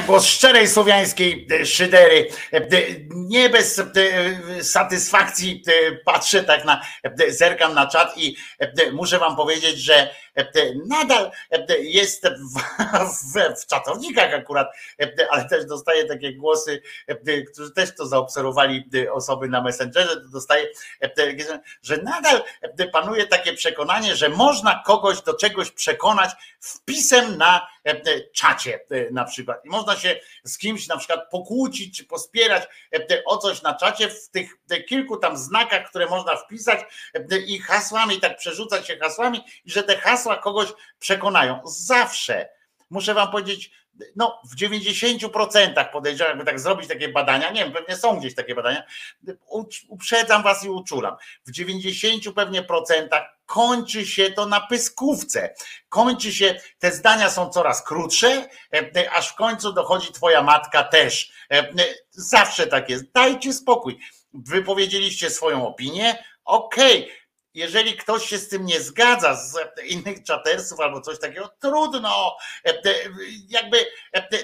[0.07, 2.27] Głos szczerej słowiańskiej e, szydery.
[2.53, 2.61] E, e,
[3.09, 3.81] Nie bez
[4.61, 5.63] satysfakcji
[6.05, 6.81] patrzę tak na,
[7.27, 8.37] zerkam na czat i
[8.91, 10.09] muszę wam powiedzieć, że
[10.85, 11.31] nadal
[11.79, 12.59] jest w,
[13.33, 14.67] w, w czatownikach akurat,
[15.35, 16.81] ale też dostaję takie głosy,
[17.51, 20.67] którzy też to zaobserwowali osoby na Messengerze, dostaję,
[21.81, 22.43] że nadal
[22.91, 27.67] panuje takie przekonanie, że można kogoś do czegoś przekonać wpisem na
[28.33, 28.80] czacie
[29.11, 29.65] na przykład.
[29.65, 32.64] I można się z kimś na przykład pokłócić czy pospierać
[33.25, 34.57] o coś na czacie w tych
[34.88, 36.80] kilku tam znakach, które można wpisać
[37.47, 40.67] i hasłami, tak przerzucać się hasłami i że te hasła kogoś
[40.99, 41.61] przekonają.
[41.65, 42.49] Zawsze.
[42.89, 43.72] Muszę wam powiedzieć,
[44.15, 48.56] no w 90% podejrzewam, jakby tak zrobić takie badania, nie wiem, pewnie są gdzieś takie
[48.56, 48.83] badania,
[49.88, 51.15] uprzedzam was i uczulam,
[51.45, 55.53] w 90 pewnie procentach kończy się to na pyskówce.
[55.90, 61.32] Kończy się, te zdania są coraz krótsze, e, aż w końcu dochodzi twoja matka też.
[61.51, 61.74] E,
[62.11, 63.11] zawsze tak jest.
[63.11, 63.99] Dajcie spokój.
[64.33, 67.03] Wypowiedzieliście swoją opinię, okej.
[67.03, 67.24] Okay
[67.56, 72.38] jeżeli ktoś się z tym nie zgadza, z innych czatersów albo coś takiego, trudno.
[73.50, 73.85] Jakby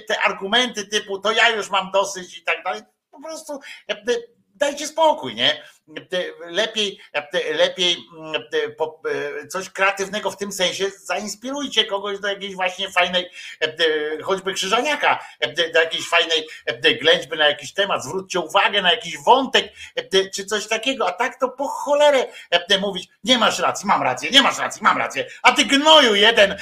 [0.07, 2.81] te argumenty typu to ja już mam dosyć i tak dalej,
[3.11, 3.59] po prostu
[4.61, 5.63] dajcie spokój, nie?
[6.45, 6.99] Lepiej,
[7.53, 7.97] lepiej
[9.49, 13.29] coś kreatywnego w tym sensie, zainspirujcie kogoś do jakiejś właśnie fajnej,
[14.23, 15.25] choćby krzyżaniaka,
[15.73, 16.47] do jakiejś fajnej
[17.01, 19.73] ględźby na jakiś temat, zwróćcie uwagę na jakiś wątek,
[20.35, 22.25] czy coś takiego, a tak to po cholerę
[22.81, 26.57] mówić, nie masz racji, mam rację, nie masz racji, mam rację, a ty gnoju jeden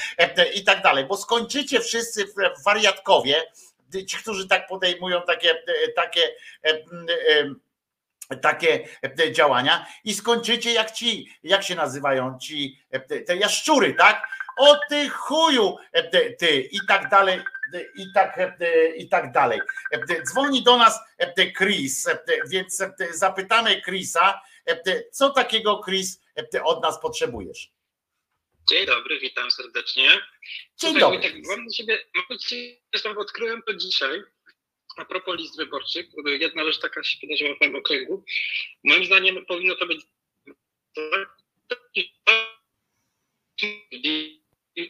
[0.54, 2.26] i tak dalej, bo skończycie wszyscy
[2.66, 3.44] wariatkowie,
[4.08, 5.64] ci, którzy tak podejmują takie,
[5.96, 6.22] takie
[8.38, 8.88] takie
[9.20, 14.28] e, działania i skończycie jak ci, jak się nazywają ci, e, te jaszczury, tak?
[14.58, 17.42] O ty chuju, e, ty i tak dalej,
[17.96, 18.40] i tak,
[18.98, 19.60] i tak dalej.
[20.24, 21.00] Dzwoni do nas
[21.58, 22.08] Chris,
[22.50, 24.42] więc zapytamy Chrisa,
[25.12, 26.22] co takiego Chris
[26.64, 27.72] od nas potrzebujesz?
[28.70, 30.10] Dzień dobry, witam serdecznie.
[30.78, 31.20] Dzień dobry.
[31.20, 32.78] Tak, mam do ciebie, mam do ciebie,
[33.18, 34.24] odkryłem to dzisiaj,
[35.00, 38.24] a propos list wyborczych, jedna rzecz taka się wydarzyła w moim okręgu.
[38.84, 40.02] Moim zdaniem powinno to być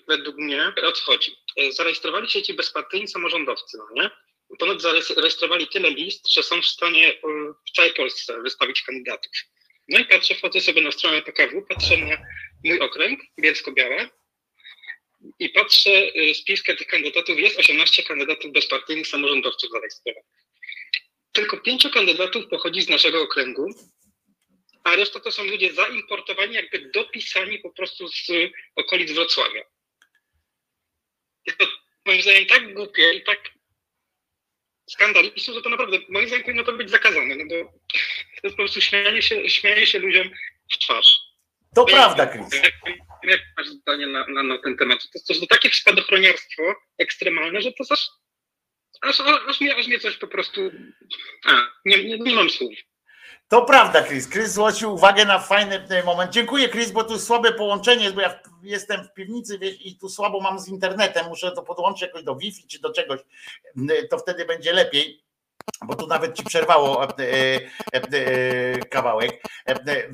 [0.07, 1.35] według mnie odchodzi.
[1.69, 4.09] Zarejestrowali się ci bezpartyjni samorządowcy, no nie?
[4.59, 7.13] Ponad zarejestrowali tyle list, że są w stanie
[7.69, 9.31] w całej Polsce wystawić kandydatów.
[9.87, 12.17] No i patrzę, wchodzę sobie na stronę PKW, patrzę na
[12.63, 14.09] mój okręg, Bielsko-Białe,
[15.39, 20.25] i patrzę y, spiskę tych kandydatów, jest 18 kandydatów bezpartyjnych samorządowców zarejestrowanych.
[21.31, 23.73] Tylko pięciu kandydatów pochodzi z naszego okręgu,
[24.83, 28.27] a reszta to są ludzie zaimportowani, jakby dopisani po prostu z
[28.75, 29.63] okolic Wrocławia.
[31.47, 31.67] Jest to
[32.05, 33.39] moim zdaniem tak głupie i tak
[34.89, 37.55] skandaliczne, że to naprawdę moim zdaniem powinno to być zakazane, no bo
[38.41, 40.29] to jest po prostu śmianie się, śmianie się ludziom
[40.73, 41.19] w twarz.
[41.75, 42.61] To prawda, Chris
[43.23, 44.99] jak masz zdanie na, na, na, ten temat?
[44.99, 46.63] To jest to takie spadochroniarstwo
[46.97, 48.09] ekstremalne, że to aż,
[49.01, 50.71] aż, aż, mnie, aż mnie coś po prostu...
[51.45, 51.51] A,
[51.85, 52.73] nie, nie, nie mam słów.
[53.47, 54.29] To prawda, Chris.
[54.29, 56.31] Chris zwrócił uwagę na fajny moment.
[56.31, 60.59] Dziękuję, Chris, bo tu słabe połączenie bo ja jestem w piwnicy i tu słabo mam
[60.59, 61.27] z internetem.
[61.27, 63.19] Muszę to podłączyć jakoś do Wi-Fi czy do czegoś.
[64.09, 65.23] To wtedy będzie lepiej
[65.85, 67.59] bo tu nawet ci przerwało e, e,
[67.93, 69.41] e, kawałek,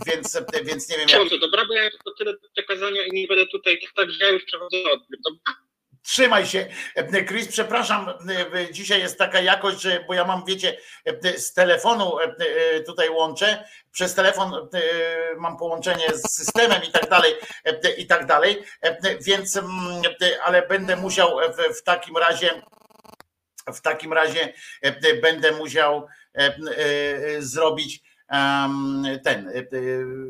[0.07, 1.09] więc, więc nie wiem.
[1.09, 1.29] Jak...
[1.29, 4.77] To dobra, bo ja to tyle przekazania i nie będę tutaj tak ja już przechodzę
[4.77, 5.19] odbiór.
[6.03, 6.67] Trzymaj się.
[7.27, 8.13] Chris, przepraszam,
[8.71, 10.77] dzisiaj jest taka jakość, że bo ja mam, wiecie,
[11.37, 12.17] z telefonu
[12.85, 14.69] tutaj łączę, przez telefon
[15.37, 17.33] mam połączenie z systemem i tak dalej,
[17.97, 18.63] i tak dalej,
[19.21, 19.59] więc,
[20.43, 21.39] ale będę musiał
[21.79, 22.61] w takim razie
[23.73, 24.53] w takim razie
[24.83, 26.55] e, e, będę musiał e,
[27.39, 28.04] zrobić
[29.23, 29.51] ten,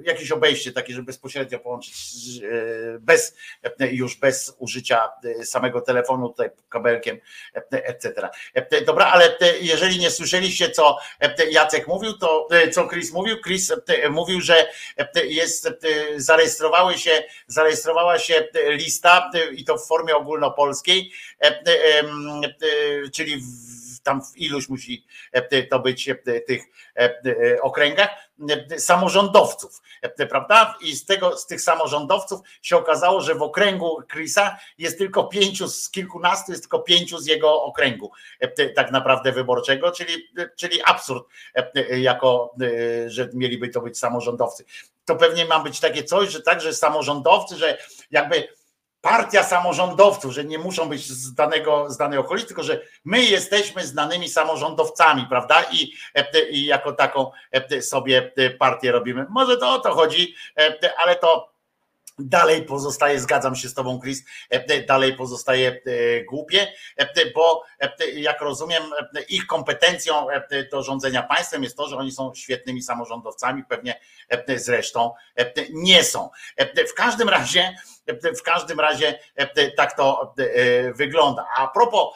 [0.03, 1.95] jakieś obejście takie, żeby bezpośrednio połączyć
[2.99, 3.35] bez,
[3.79, 5.11] już bez użycia
[5.43, 7.17] samego telefonu tutaj kabelkiem,
[7.71, 8.29] etc.
[8.85, 10.97] Dobra, ale jeżeli nie słyszeliście, co
[11.51, 13.73] Jacek mówił, to co Chris mówił, Chris
[14.09, 14.67] mówił, że
[15.25, 15.69] jest,
[16.15, 21.11] zarejestrowały się, zarejestrowała się lista i to w formie ogólnopolskiej,
[23.11, 26.63] czyli w tam w iluś musi e, to być e, tych
[26.95, 28.09] e, okręgach,
[28.77, 29.81] samorządowców,
[30.29, 30.77] prawda?
[30.81, 35.67] I z tego, z tych samorządowców się okazało, że w okręgu Chrisa jest tylko pięciu
[35.67, 38.11] z kilkunastu, jest tylko pięciu z jego okręgu
[38.75, 40.13] tak naprawdę wyborczego, czyli,
[40.55, 41.23] czyli absurd,
[41.97, 42.55] jako,
[43.07, 44.65] że mieliby to być samorządowcy.
[45.05, 47.77] To pewnie ma być takie coś, że tak, że samorządowcy, że
[48.11, 48.47] jakby
[49.05, 53.85] partia samorządowców, że nie muszą być z, danego, z danej okolicy, tylko że my jesteśmy
[53.87, 55.63] znanymi samorządowcami, prawda?
[55.71, 55.93] I,
[56.49, 57.31] i jako taką
[57.81, 59.25] sobie partię robimy.
[59.29, 60.35] Może to o to chodzi,
[60.97, 61.55] ale to
[62.19, 64.25] dalej pozostaje, zgadzam się z Tobą, Chris,
[64.87, 65.81] dalej pozostaje
[66.29, 66.67] głupie,
[67.35, 67.63] bo
[68.13, 68.83] jak rozumiem,
[69.29, 70.27] ich kompetencją
[70.71, 73.99] do rządzenia państwem jest to, że oni są świetnymi samorządowcami, pewnie
[74.55, 75.13] zresztą
[75.73, 76.29] nie są.
[76.89, 77.75] W każdym razie,
[78.39, 79.19] w każdym razie
[79.77, 80.33] tak to
[80.93, 81.47] wygląda.
[81.57, 82.13] A propos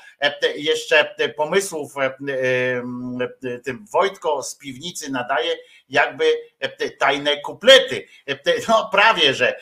[0.56, 1.94] jeszcze pomysłów,
[3.64, 5.56] tym Wojtko z piwnicy nadaje
[5.90, 6.34] jakby
[7.00, 8.08] tajne kuplety.
[8.68, 9.60] No prawie, że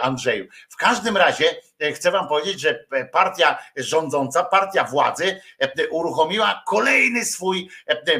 [0.00, 0.46] Andrzeju.
[0.68, 1.56] W każdym razie
[1.94, 5.40] chcę wam powiedzieć, że partia rządząca, partia władzy
[5.90, 7.70] uruchomiła kolejny swój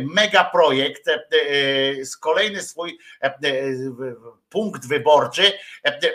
[0.00, 1.04] mega projekt,
[2.20, 2.98] kolejny swój
[4.48, 5.52] punkt wyborczy.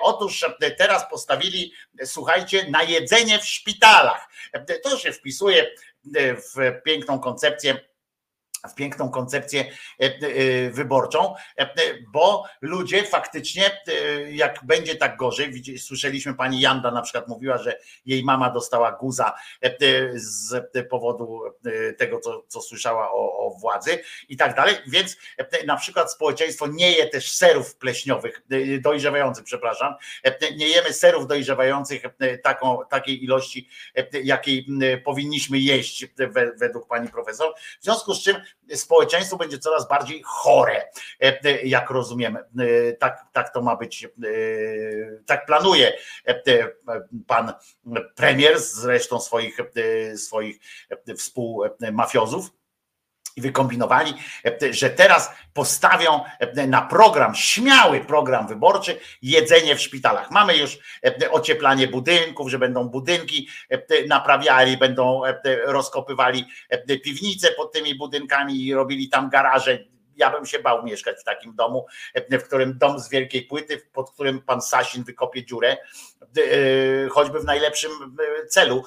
[0.02, 0.46] Otóż
[0.78, 4.30] teraz postawili, słuchajcie, na jedzenie w szpitalach.
[4.84, 5.72] To się wpisuje
[6.56, 7.91] w piękną koncepcję
[8.70, 11.70] w piękną koncepcję e, e, wyborczą, e,
[12.08, 13.82] bo ludzie faktycznie,
[14.32, 19.34] jak będzie tak gorzej, słyszeliśmy pani Janda na przykład mówiła, że jej mama dostała guza
[20.14, 21.42] z powodu
[21.98, 24.00] tego, co, co słyszała o, o władzy
[24.30, 25.18] i tak dalej, więc
[25.66, 28.42] na przykład społeczeństwo nie je też serów pleśniowych,
[28.82, 29.96] dojrzewających, przepraszam,
[30.58, 32.04] nie jemy serów dojrzewających
[32.44, 33.70] taką, takiej ilości,
[34.24, 34.68] jakiej
[35.06, 36.06] powinniśmy jeść
[36.58, 38.36] według pani profesor, w związku z czym
[38.76, 40.84] społeczeństwo będzie coraz bardziej chore,
[41.20, 42.38] e, jak rozumiem.
[42.38, 42.44] E,
[42.94, 44.10] tak, tak to ma być, e,
[45.26, 45.94] tak planuje
[47.28, 47.54] pan
[48.16, 49.58] premier z resztą swoich,
[50.16, 50.60] swoich
[51.18, 52.52] współmafiozów
[53.36, 54.14] i wykombinowali,
[54.72, 56.20] że teraz postawią
[56.68, 60.32] na program, śmiały program wyborczy, jedzenie w szpitalach.
[60.32, 60.80] Mamy już
[61.32, 63.48] ocieplanie budynków, że będą budynki
[64.08, 65.22] naprawiali, będą
[65.66, 66.46] rozkopywali
[67.04, 69.80] piwnice pod tymi budynkami i robili tam garaże
[70.16, 71.86] ja bym się bał mieszkać w takim domu,
[72.32, 75.78] w którym dom z wielkiej płyty, pod którym pan Sasin wykopie dziurę, e,
[77.12, 78.84] choćby w najlepszym e, celu,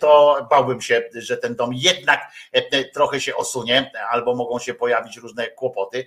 [0.00, 2.20] to bałbym się, że ten dom jednak
[2.52, 6.06] e, trochę się osunie, albo mogą się pojawić różne kłopoty.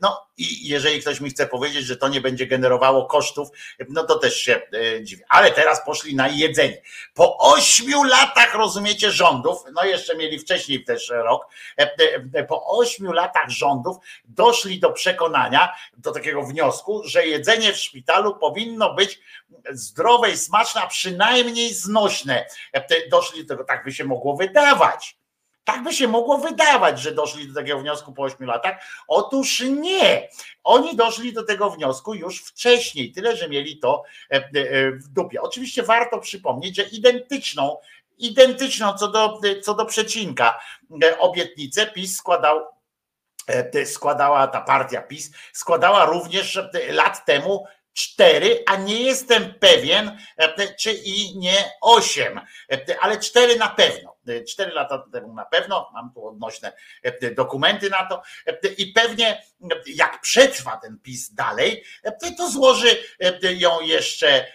[0.00, 3.48] No i jeżeli ktoś mi chce powiedzieć, że to nie będzie generowało kosztów,
[3.88, 4.62] no to też się
[5.02, 5.24] dziwię.
[5.28, 6.82] Ale teraz poszli na jedzenie.
[7.14, 11.46] Po ośmiu latach, rozumiecie, rządów, no jeszcze mieli wcześniej też rok,
[12.48, 18.94] po ośmiu latach rządów, doszli do przekonania, do takiego wniosku, że jedzenie w szpitalu powinno
[18.94, 19.20] być
[19.88, 22.46] zdrowe i smaczne, a przynajmniej znośne.
[23.10, 25.18] Doszli do tego, tak by się mogło wydawać.
[25.64, 28.82] Tak by się mogło wydawać, że doszli do takiego wniosku po 8 latach.
[29.08, 30.28] Otóż nie.
[30.64, 34.42] Oni doszli do tego wniosku już wcześniej, tyle że mieli to e, e,
[34.92, 35.42] w dupie.
[35.42, 37.76] Oczywiście warto przypomnieć, że identyczną,
[38.18, 40.60] identyczną co do, co do przecinka
[41.04, 42.78] e, obietnicę PiS składał
[43.48, 47.64] E, składała ta partia PiS, składała również e, lat temu
[47.98, 52.40] cztery, a nie jestem pewien, e, czy i nie osiem,
[53.00, 54.18] ale cztery na pewno.
[54.48, 56.72] Cztery lata temu na pewno, mam tu odnośne
[57.36, 58.22] dokumenty na to
[58.78, 59.42] i pewnie
[59.86, 61.84] jak przetrwa ten PiS dalej,
[62.38, 62.88] to złoży
[63.42, 64.46] ją jeszcze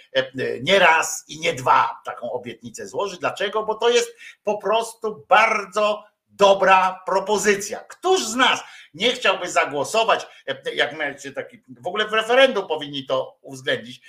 [0.61, 3.17] nie raz i nie dwa, taką obietnicę złoży.
[3.17, 3.63] Dlaczego?
[3.63, 6.03] Bo to jest po prostu bardzo
[6.36, 7.80] dobra propozycja.
[7.80, 8.64] Któż z nas
[8.94, 10.28] nie chciałby zagłosować,
[10.74, 14.02] jak macie taki, w ogóle w referendum powinni to uwzględnić.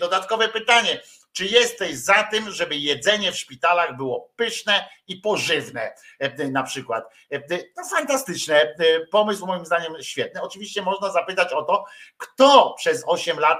[0.00, 1.00] Dodatkowe pytanie,
[1.32, 5.94] czy jesteś za tym, żeby jedzenie w szpitalach było pyszne i pożywne
[6.50, 7.04] na przykład?
[7.76, 8.74] To fantastyczne,
[9.10, 10.42] pomysł moim zdaniem świetny.
[10.42, 11.84] Oczywiście można zapytać o to,
[12.16, 13.58] kto przez 8 lat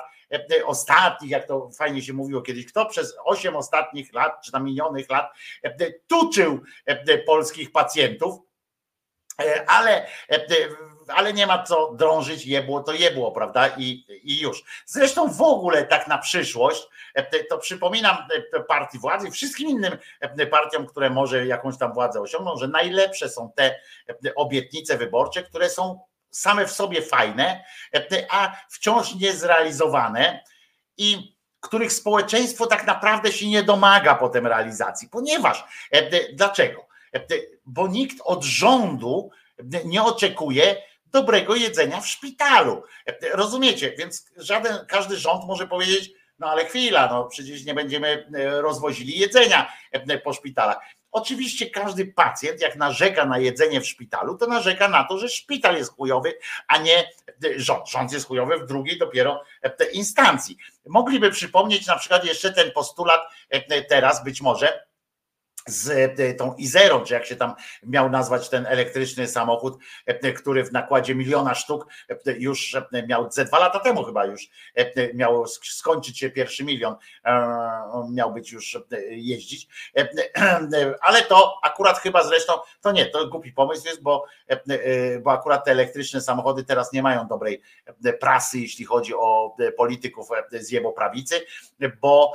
[0.64, 5.10] ostatnich, jak to fajnie się mówiło kiedyś, kto przez 8 ostatnich lat, czy tam minionych
[5.10, 5.32] lat
[6.06, 6.60] tuczył
[7.26, 8.46] polskich pacjentów,
[9.40, 10.46] E, ale, e,
[11.08, 13.68] ale nie ma co drążyć, jebło to jebło, prawda?
[13.68, 14.64] I, I już.
[14.86, 18.16] Zresztą w ogóle tak na przyszłość, e, to przypominam
[18.68, 19.98] partii władzy, wszystkim innym
[20.50, 23.80] partiom, które może jakąś tam władzę osiągną, że najlepsze są te
[24.36, 26.00] obietnice wyborcze, które są
[26.38, 27.64] same w sobie fajne,
[28.30, 30.44] a wciąż niezrealizowane
[30.96, 35.08] i których społeczeństwo tak naprawdę się nie domaga potem realizacji.
[35.08, 35.64] Ponieważ,
[36.32, 36.86] dlaczego?
[37.66, 39.30] bo nikt od rządu
[39.84, 42.82] nie oczekuje dobrego jedzenia w szpitalu.
[43.32, 43.94] Rozumiecie?
[43.98, 48.26] Więc żaden, każdy rząd może powiedzieć, No ale chwila, no przecież nie będziemy
[48.60, 49.72] rozwozili jedzenia
[50.24, 50.78] po szpitalach.
[51.16, 55.76] Oczywiście każdy pacjent, jak narzeka na jedzenie w szpitalu, to narzeka na to, że szpital
[55.76, 56.38] jest chujowy,
[56.68, 57.10] a nie
[57.56, 57.88] rząd.
[57.88, 59.42] Rząd jest chujowy w drugiej dopiero
[59.92, 60.56] instancji.
[60.86, 63.20] Mogliby przypomnieć na przykład jeszcze ten postulat
[63.88, 64.85] teraz być może,
[65.66, 70.64] z e, tą Izerą, czy jak się tam miał nazwać ten elektryczny samochód, e, który
[70.64, 72.76] w nakładzie miliona sztuk e, już
[73.08, 74.48] miał ze dwa lata temu chyba już
[75.14, 76.96] miał skończyć się pierwszy milion,
[78.10, 78.78] miał być już
[79.10, 79.68] jeździć,
[81.00, 84.24] ale to akurat chyba zresztą, to nie, to głupi pomysł jest, bo,
[85.22, 87.62] bo akurat te elektryczne samochody teraz nie mają dobrej
[88.20, 91.46] prasy, jeśli chodzi o polityków z jego prawicy,
[92.00, 92.32] bo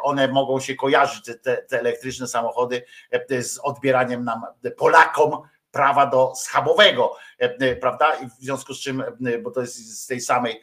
[0.00, 5.42] one mogą się kojarzyć, te, te elektryczne samochody samochody e, z odbieraniem nam e, Polakom
[5.70, 8.14] prawa do schabowego, e, prawda?
[8.14, 9.04] I w związku z czym,
[9.42, 10.60] bo to jest z tej samej,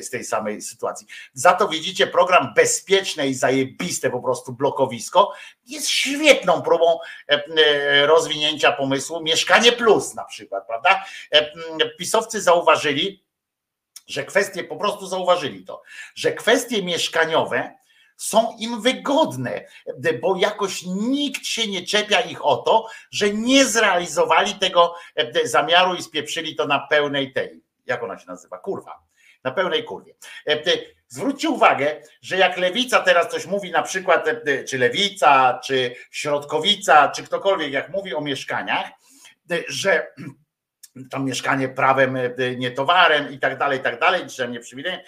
[0.00, 1.06] z tej samej sytuacji.
[1.32, 5.32] Za to widzicie, program bezpieczne i zajebiste po prostu blokowisko
[5.66, 6.98] jest świetną próbą
[8.06, 11.04] rozwinięcia pomysłu Mieszkanie Plus na przykład, prawda?
[11.98, 13.24] Pisowcy zauważyli,
[14.06, 15.82] że kwestie, po prostu zauważyli to,
[16.14, 17.78] że kwestie mieszkaniowe
[18.18, 19.64] są im wygodne,
[20.22, 25.94] bo jakoś nikt się nie czepia ich o to, że nie zrealizowali tego e, zamiaru
[25.94, 29.02] i spieprzyli to na pełnej tej, jak ona się nazywa, kurwa,
[29.44, 30.14] na pełnej kurwie.
[30.46, 30.62] E,
[31.08, 37.08] zwróćcie uwagę, że jak lewica teraz coś mówi, na przykład, e, czy lewica, czy środkowica,
[37.08, 38.90] czy ktokolwiek, jak mówi o mieszkaniach,
[39.68, 40.12] że
[41.10, 45.00] tam mieszkanie prawem, e, nie towarem i tak dalej, i tak dalej, czy nie przywilejem,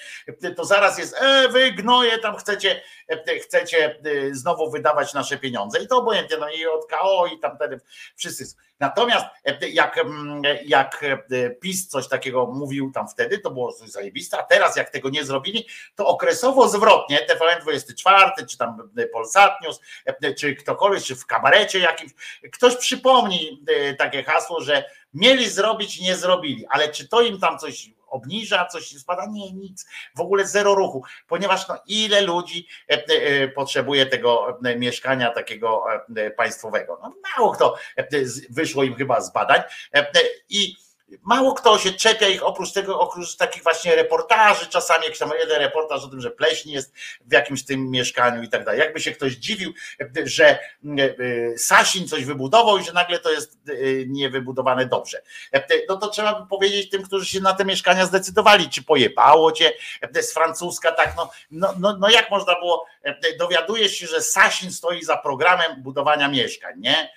[0.57, 4.01] to zaraz jest, e, wy gnoje, tam chcecie, e, chcecie
[4.33, 7.81] znowu wydawać nasze pieniądze i to obojętnie, no i od KO i tam wtedy
[8.17, 8.45] wszyscy.
[8.81, 9.27] Natomiast
[9.73, 10.05] jak,
[10.65, 11.05] jak
[11.61, 15.25] PiS coś takiego mówił tam wtedy, to było coś zajebiste, a teraz jak tego nie
[15.25, 19.81] zrobili, to okresowo zwrotnie, TVN24, czy tam Polsat News,
[20.39, 22.13] czy ktokolwiek, czy w kabarecie jakimś,
[22.53, 23.65] ktoś przypomni
[23.99, 28.89] takie hasło, że Mieli zrobić, nie zrobili, ale czy to im tam coś obniża, coś
[28.89, 29.27] spada?
[29.27, 29.87] Nie, nic.
[30.15, 35.85] W ogóle zero ruchu, ponieważ no, ile ludzi e, e, potrzebuje tego e, mieszkania takiego
[36.37, 36.99] państwowego?
[37.03, 37.77] No, mało kto
[38.51, 39.61] wyszło im chyba z badań
[40.49, 40.77] i
[41.23, 45.59] Mało kto się czepia ich oprócz tego, oprócz takich właśnie reportaży, czasami jakiś tam jeden
[45.59, 48.81] reportaż o tym, że pleśń jest w jakimś tym mieszkaniu i tak dalej.
[48.81, 49.73] Jakby się ktoś dziwił,
[50.25, 50.59] że e,
[51.03, 53.73] e, Sasin coś wybudował i że nagle to jest e,
[54.07, 55.23] niewybudowane dobrze.
[55.89, 59.73] No to trzeba by powiedzieć tym, którzy się na te mieszkania zdecydowali, czy pojebało cię
[60.21, 62.87] z francuska, tak, no, no, no, no jak można było,
[63.39, 67.11] dowiadujesz się, że Sasin stoi za programem budowania mieszkań, nie?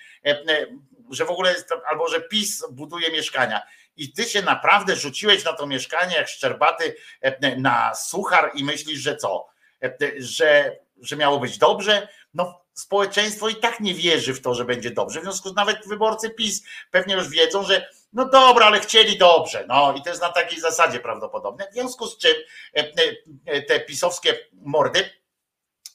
[1.10, 3.62] Że w ogóle jest, albo że PiS buduje mieszkania
[3.96, 9.00] i ty się naprawdę rzuciłeś na to mieszkanie jak szczerbaty e, na suchar i myślisz,
[9.00, 9.46] że co?
[9.82, 12.08] E, że, że miało być dobrze?
[12.34, 15.20] No społeczeństwo i tak nie wierzy w to, że będzie dobrze.
[15.20, 19.64] W związku z nawet wyborcy PiS pewnie już wiedzą, że no dobra, ale chcieli dobrze.
[19.68, 21.66] No i to jest na takiej zasadzie prawdopodobne.
[21.70, 22.34] W związku z czym
[22.72, 25.10] e, te pisowskie mordy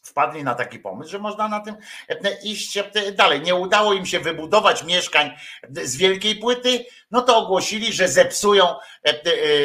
[0.10, 1.76] wpadli na taki pomysł, że można na tym
[2.10, 3.42] e, iść e, dalej.
[3.42, 5.32] Nie udało im się wybudować mieszkań
[5.70, 8.66] z wielkiej płyty, no to ogłosili, że zepsują
[9.04, 9.14] e,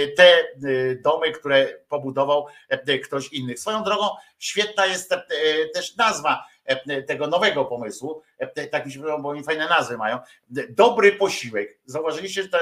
[0.08, 0.44] te
[1.02, 2.47] domy, które pobudował
[3.05, 3.56] ktoś inny.
[3.56, 4.08] Swoją drogą
[4.39, 5.14] świetna jest
[5.74, 6.44] też nazwa
[7.06, 8.23] tego nowego pomysłu,
[8.70, 10.18] tak mi się podoba, bo oni fajne nazwy mają,
[10.68, 11.78] dobry posiłek.
[11.86, 12.58] Zauważyliście, że ta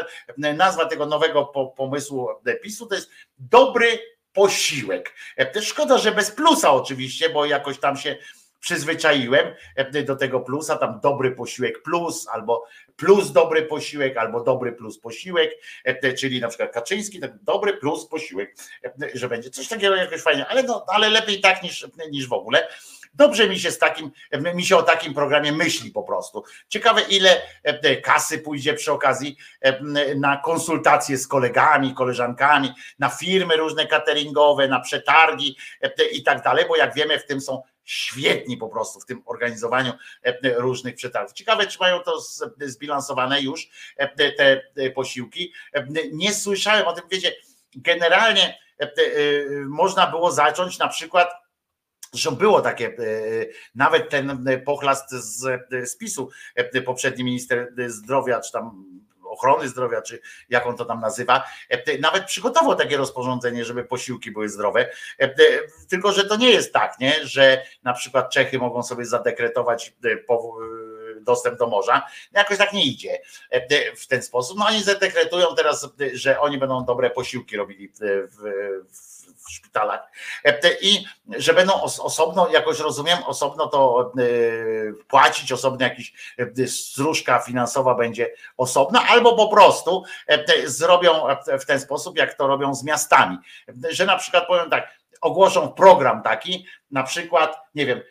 [0.55, 1.44] nazwa tego nowego
[1.77, 2.28] pomysłu
[2.62, 3.99] PiSu to jest dobry
[4.33, 5.15] posiłek.
[5.39, 8.17] E, szkoda, że bez plusa oczywiście, bo jakoś tam się
[8.63, 12.65] przyzwyczaiłem e, do tego plusa, tam dobry posiłek plus, albo
[12.97, 15.51] plus dobry posiłek, albo dobry plus posiłek,
[15.85, 18.55] e, czyli na przykład Kaczyński, tak dobry plus posiłek,
[19.15, 22.69] że będzie coś takiego jakoś fajnie, ale, no, ale lepiej tak niż, niż w ogóle.
[23.15, 24.11] Dobrze mi się z takim,
[24.55, 26.45] mi się o takim programie myśli po prostu.
[26.69, 33.57] Ciekawe, ile e, kasy pójdzie przy okazji e, na konsultacje z kolegami, koleżankami, na firmy
[33.57, 38.57] różne cateringowe, na przetargi e, i tak dalej, bo jak wiemy, w tym są świetni
[38.57, 39.93] po prostu w tym organizowaniu
[40.57, 41.33] różnych przetargów.
[41.33, 42.20] Ciekawe, czy mają to
[42.61, 43.69] zbilansowane już
[44.17, 45.52] te posiłki.
[46.12, 47.35] Nie słyszałem o tym, wiecie,
[47.77, 48.59] generalnie
[49.67, 51.43] można było zacząć na przykład
[52.12, 52.93] Zresztą było takie, e,
[53.75, 58.92] nawet ten pochlast z, z PiSu, e, poprzedni minister zdrowia, czy tam
[59.33, 64.31] ochrony zdrowia, czy jak on to tam nazywa, e, nawet przygotował takie rozporządzenie, żeby posiłki
[64.31, 64.89] były zdrowe.
[65.89, 67.27] Tylko, że to nie jest tak, nie?
[67.27, 69.94] że na przykład Czechy mogą sobie zadekretować
[71.25, 72.07] dostęp do morza.
[72.33, 73.18] Jakoś tak nie idzie
[73.97, 74.59] w ten sposób.
[74.59, 78.28] No oni zadekretują teraz, że oni będą dobre posiłki robili w,
[79.47, 80.01] w szpitalach
[80.81, 84.12] i że będą osobno, jakoś rozumiem, osobno to
[85.09, 86.12] płacić, osobno jakiś
[86.67, 90.05] stróżka finansowa będzie osobna, albo po prostu
[90.65, 91.12] zrobią
[91.60, 93.39] w ten sposób, jak to robią z miastami,
[93.91, 98.02] że na przykład powiem tak, ogłoszą program taki, na przykład, nie wiem,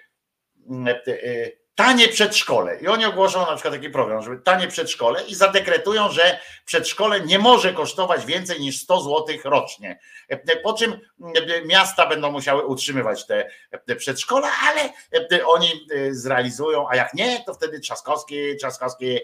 [1.75, 2.79] tanie przedszkole.
[2.79, 7.39] I oni ogłoszą na przykład taki program, żeby tanie przedszkole i zadekretują, że przedszkole nie
[7.39, 9.99] może kosztować więcej niż 100 zł rocznie.
[10.63, 10.99] Po czym
[11.65, 13.49] miasta będą musiały utrzymywać te,
[13.85, 14.89] te przedszkola, ale
[15.45, 19.19] oni zrealizują, a jak nie, to wtedy Trzaskowski, Trzaskowski,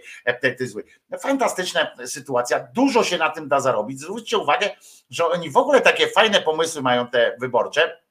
[0.57, 0.83] ty zły.
[1.19, 3.99] Fantastyczna sytuacja, dużo się na tym da zarobić.
[3.99, 4.69] Zwróćcie uwagę,
[5.09, 8.06] że oni w ogóle takie fajne pomysły mają te wyborcze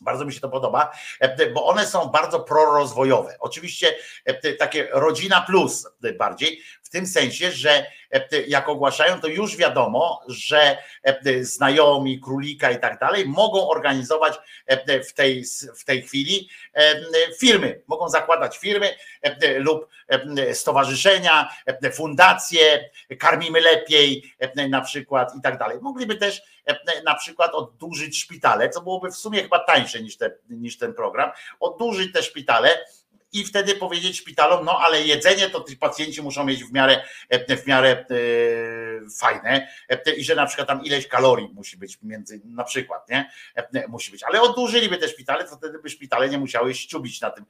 [0.00, 3.36] bardzo mi się to podoba, e, bo one są bardzo prorozwojowe.
[3.40, 9.56] Oczywiście e, takie rodzina plus bardziej, w tym sensie, że e, jak ogłaszają, to już
[9.56, 10.78] wiadomo, że
[11.40, 14.34] znajomi, królika i tak dalej mogą organizować
[15.08, 15.44] w tej,
[15.76, 16.48] w tej chwili
[17.38, 18.94] firmy, mogą zakładać firmy
[19.58, 19.88] lub
[20.52, 21.50] stowarzyszenia,
[21.92, 24.34] fundacje, karmimy lepiej
[24.68, 25.78] na przykład i tak dalej.
[25.80, 26.42] Mogliby też
[27.04, 31.30] na przykład oddłużyć szpitale, co byłoby w sumie chyba tańsze niż, te, niż ten program,
[31.60, 32.84] oddłużyć te szpitale
[33.34, 37.02] i wtedy powiedzieć szpitalom, no ale jedzenie to ci pacjenci muszą mieć w miarę,
[37.62, 38.04] w miarę e,
[39.18, 39.68] fajne
[40.16, 43.30] i że na przykład tam ileś kalorii musi być między, na przykład, nie?
[43.88, 47.44] Musi być, ale oddłużyliby te szpitale, to wtedy by szpitale nie musiały ściubić na tym,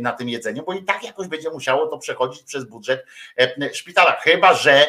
[0.00, 3.06] na tym jedzeniu, bo i tak jakoś będzie musiało to przechodzić przez budżet
[3.72, 4.88] szpitala, chyba że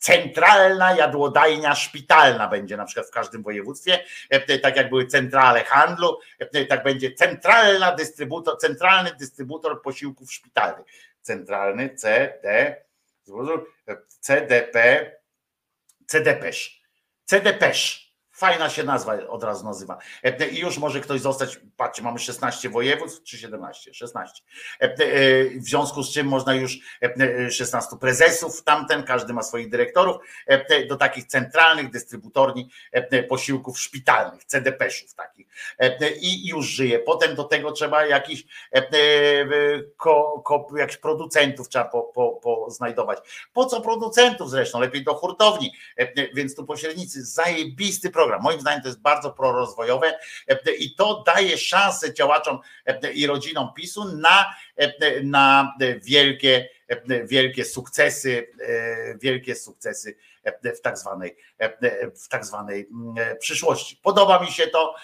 [0.00, 6.18] centralna jadłodajnia szpitalna będzie na przykład w każdym województwie, e, tak jak były centrale handlu,
[6.38, 10.86] e, tak będzie centralna dystrybutor, centralny dystrybutor posiłków szpitalnych.
[11.22, 12.76] Centralny CD,
[14.20, 15.06] CDP,
[16.06, 16.82] CDPesz,
[17.24, 18.09] CDPesz
[18.40, 19.98] Fajna się nazwa od razu nazywa.
[20.22, 23.94] E, I już może ktoś zostać, patrzcie, mamy 16 województw, czy 17?
[23.94, 24.42] 16.
[24.80, 24.94] E, e,
[25.50, 26.78] w związku z czym można już
[27.50, 30.16] 16 prezesów tamten, każdy ma swoich dyrektorów,
[30.88, 32.70] do takich centralnych dystrybutorni
[33.28, 35.46] posiłków szpitalnych, CDP-ów takich.
[36.20, 36.98] I już żyje.
[36.98, 38.44] Potem do tego trzeba jakiś,
[39.96, 43.18] ko, ko, jakichś producentów trzeba po, po, po znajdować.
[43.52, 44.80] Po co producentów zresztą?
[44.80, 45.72] Lepiej do hurtowni.
[46.34, 48.42] Więc tu pośrednicy, zajebisty program program.
[48.42, 50.18] Moim zdaniem to jest bardzo prorozwojowe
[50.48, 54.54] e, i to daje szansę działaczom e, i rodzinom PiSu na,
[55.24, 56.68] na wielkie,
[57.24, 58.46] wielkie sukcesy,
[59.20, 60.16] wielkie sukcesy
[60.76, 61.36] w tak zwanej,
[62.24, 64.00] w tak zwanej mm, przyszłości.
[64.02, 64.94] Podoba mi się to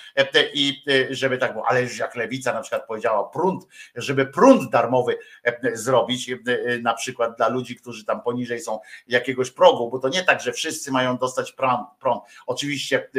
[0.52, 5.18] i żeby tak było, ale już jak lewica na przykład powiedziała prąd, żeby prąd darmowy
[5.72, 6.30] zrobić,
[6.82, 10.52] na przykład dla ludzi, którzy tam poniżej są jakiegoś progu, bo to nie tak, że
[10.52, 11.88] wszyscy mają dostać prąd.
[12.00, 12.22] prąd.
[12.46, 13.10] Oczywiście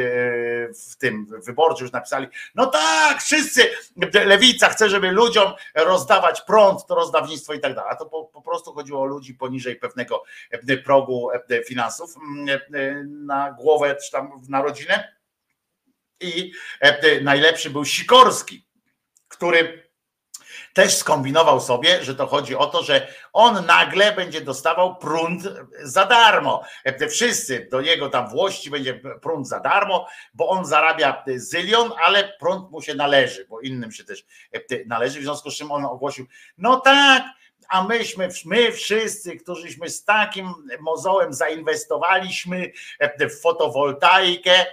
[0.91, 3.69] w tym wyborczy już napisali, no tak, wszyscy,
[4.25, 7.91] lewica chce, żeby ludziom rozdawać prąd, to rozdawnictwo i tak dalej.
[7.93, 10.23] A to po, po prostu chodziło o ludzi poniżej pewnego
[10.85, 11.29] progu
[11.65, 15.17] finansów Mm, e, na głowę czy tam na rodzinę.
[16.19, 18.65] I e, najlepszy był Sikorski,
[19.27, 19.86] który
[20.77, 25.43] też skombinował sobie, że to chodzi o to, że on nagle będzie dostawał prąd
[25.83, 26.63] za darmo.
[26.83, 32.33] E, wszyscy do jego tam włości będzie prąd za darmo, bo on zarabia zylion, ale
[32.39, 34.25] prąd mu się należy, bo innym się też
[34.85, 36.25] należy, w związku z czym on ogłosił,
[36.57, 37.23] no tak,
[37.69, 42.71] a myśmy, my wszyscy, którzyśmy z takim mozołem zainwestowaliśmy
[43.19, 44.65] w fotowoltaikę,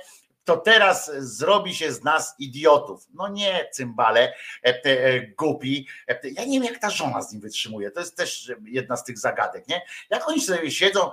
[0.44, 3.08] to teraz zrobi się z nas idiotów.
[3.14, 4.32] No nie, cymbale,
[4.64, 5.86] e, e, głupi.
[6.08, 7.90] E, ja nie wiem, jak ta żona z nim wytrzymuje.
[7.90, 9.82] To jest też jedna z tych zagadek, nie?
[10.10, 11.10] Jak oni sobie siedzą,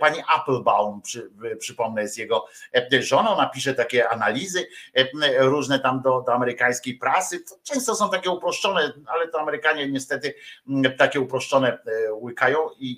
[0.00, 2.46] pani Applebaum, przy, przypomnę, jest jego
[3.00, 4.66] żoną, napisze takie analizy
[5.38, 7.40] różne tam do, do amerykańskiej prasy.
[7.40, 10.34] To często są takie uproszczone, ale to Amerykanie niestety
[10.98, 11.78] takie uproszczone
[12.20, 12.90] łykają i,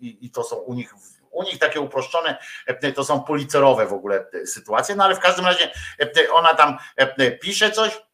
[0.00, 0.94] i, i to są u nich
[1.36, 5.20] u nich takie uproszczone e, to są policerowe w ogóle e, sytuacje, no ale w
[5.20, 6.78] każdym razie e, ona tam
[7.40, 8.06] pisze coś,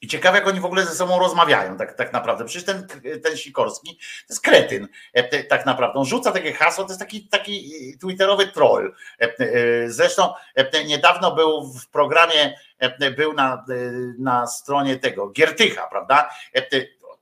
[0.00, 2.44] i ciekawe, jak oni w ogóle ze sobą rozmawiają, tak, tak naprawdę.
[2.44, 2.86] Przecież ten,
[3.22, 4.88] ten Sikorski to jest kretyn,
[5.48, 5.98] tak naprawdę.
[5.98, 8.94] On rzuca takie hasło, to jest taki, taki twitterowy troll.
[9.86, 10.32] Zresztą
[10.86, 12.58] niedawno był w programie,
[13.16, 13.64] był na,
[14.18, 16.30] na stronie tego Giertycha, prawda?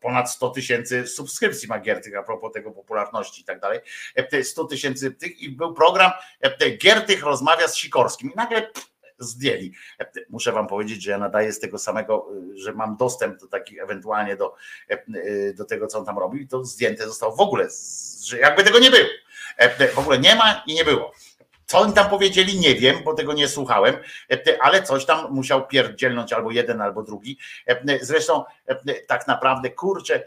[0.02, 3.80] Ponad 100 tysięcy subskrypcji ma Giertych a propos tego popularności i tak dalej.
[4.42, 6.12] 100 tysięcy tych i był program
[6.78, 8.70] Giertych rozmawia z Sikorskim i nagle
[9.18, 9.72] zdjęli.
[10.30, 14.36] Muszę wam powiedzieć, że ja nadaję z tego samego, że mam dostęp do takich ewentualnie
[14.36, 14.54] do,
[15.54, 17.68] do tego, co on tam robił i to zdjęte zostało w ogóle,
[18.24, 19.08] że jakby tego nie było.
[19.94, 21.12] W ogóle nie ma i nie było.
[21.72, 23.96] Co oni tam powiedzieli, nie wiem, bo tego nie słuchałem,
[24.60, 27.38] ale coś tam musiał pierdzielnąć albo jeden, albo drugi.
[28.00, 28.44] Zresztą
[29.06, 30.22] tak naprawdę, kurczę,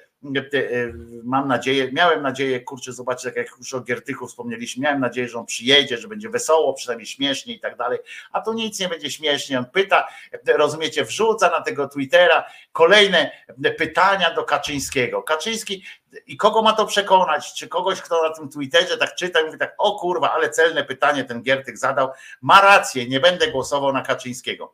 [1.23, 5.39] mam nadzieję, miałem nadzieję, kurczę, zobaczyć, tak jak już o Giertychu wspomnieliśmy, miałem nadzieję, że
[5.39, 7.99] on przyjedzie, że będzie wesoło, przynajmniej śmiesznie i tak dalej,
[8.31, 9.59] a to nic nie będzie śmiesznie.
[9.59, 10.07] On pyta,
[10.47, 13.31] rozumiecie, wrzuca na tego Twittera kolejne
[13.77, 15.23] pytania do Kaczyńskiego.
[15.23, 15.83] Kaczyński
[16.27, 17.53] i kogo ma to przekonać?
[17.53, 20.83] Czy kogoś, kto na tym Twitterze tak czyta i mówi tak, o kurwa, ale celne
[20.83, 22.09] pytanie ten Giertych zadał,
[22.41, 24.73] ma rację, nie będę głosował na Kaczyńskiego.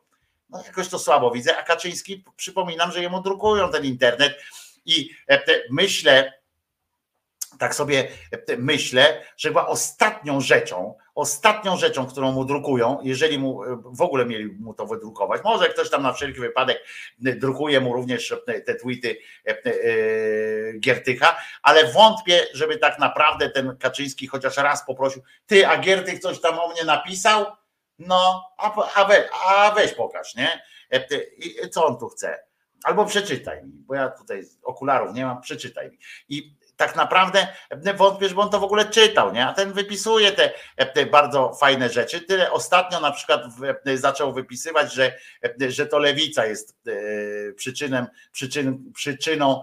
[0.50, 4.38] No jakoś to słabo widzę, a Kaczyński, przypominam, że jemu drukują ten internet
[4.84, 5.10] i
[5.70, 6.41] myślę,
[7.58, 8.08] tak sobie
[8.58, 14.46] myślę, że chyba ostatnią rzeczą, ostatnią rzeczą, którą mu drukują, jeżeli mu w ogóle mieli
[14.46, 16.84] mu to wydrukować, może ktoś tam na wszelki wypadek
[17.18, 18.34] drukuje mu również
[18.66, 19.16] te tweety
[20.80, 26.40] Giertycha, ale wątpię, żeby tak naprawdę ten Kaczyński chociaż raz poprosił, ty, a Giertych coś
[26.40, 27.46] tam o mnie napisał?
[27.98, 30.62] No, a, a, we, a weź pokaż, nie?
[31.70, 32.38] Co on tu chce?
[32.84, 35.98] Albo przeczytaj mi, bo ja tutaj okularów nie mam, przeczytaj mi.
[36.28, 37.48] I tak naprawdę
[37.96, 39.46] wątpię, żeby on to w ogóle czytał, nie?
[39.46, 40.52] A ten wypisuje te,
[40.94, 42.20] te bardzo fajne rzeczy.
[42.20, 43.42] Tyle ostatnio na przykład
[43.94, 45.12] zaczął wypisywać, że,
[45.68, 49.62] że to lewica jest e, przyczynem, przyczyn, przyczyną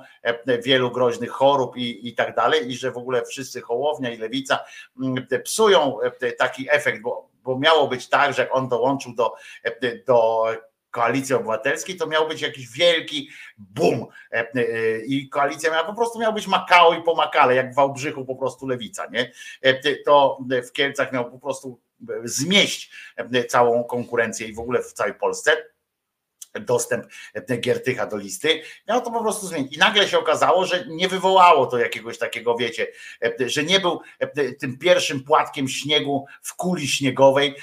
[0.64, 4.60] wielu groźnych chorób i, i tak dalej, i że w ogóle wszyscy Hołownia i lewica
[5.02, 5.98] mm, psują
[6.38, 9.34] taki efekt, bo, bo miało być tak, że jak on dołączył do,
[10.08, 10.48] do
[10.92, 16.20] koalicji obywatelskiej, to miał być jakiś wielki boom e, e, i koalicja miała po prostu
[16.20, 19.32] miał być Makao i pomakale, jak w Wałbrzychu po prostu lewica, nie?
[19.62, 21.80] E, to w Kielcach miał po prostu
[22.24, 22.92] zmieść
[23.48, 25.52] całą konkurencję i w ogóle w całej Polsce
[26.62, 27.06] dostęp
[27.60, 29.76] Giertycha do listy, miał to po prostu zmienić.
[29.76, 32.88] I nagle się okazało, że nie wywołało to jakiegoś takiego, wiecie,
[33.40, 34.02] że nie był
[34.60, 37.56] tym pierwszym płatkiem śniegu w kuli śniegowej,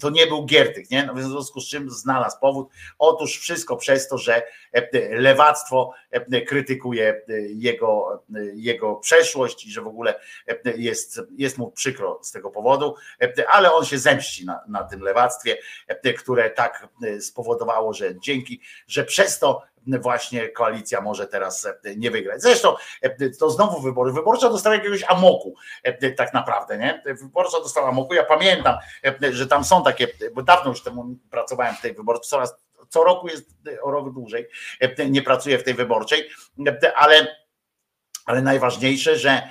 [0.00, 1.04] to nie był Giertych, nie?
[1.06, 2.68] No w związku z czym znalazł powód.
[2.98, 4.42] Otóż wszystko przez to, że
[5.10, 5.92] lewactwo
[6.46, 7.22] krytykuje
[7.54, 8.22] jego,
[8.54, 10.20] jego przeszłość i że w ogóle
[10.76, 12.94] jest, jest mu przykro z tego powodu,
[13.48, 15.56] ale on się zemści na, na tym lewactwie,
[16.18, 16.88] które tak
[17.20, 22.42] spowodowało, że dzięki, że przez to właśnie koalicja może teraz nie wygrać.
[22.42, 22.74] Zresztą
[23.38, 24.12] to znowu wybory.
[24.12, 25.54] Wyborcza dostała jakiegoś amoku
[26.16, 27.02] tak naprawdę, nie?
[27.20, 28.14] Wyborcza dostała amoku.
[28.14, 28.76] Ja pamiętam,
[29.30, 32.54] że tam są takie, bo dawno już temu pracowałem w tej wyborczej, coraz
[32.90, 33.50] co roku jest
[33.82, 34.46] o rok dłużej,
[35.10, 36.28] nie pracuję w tej wyborczej,
[36.94, 37.40] ale
[38.30, 39.42] ale najważniejsze, że,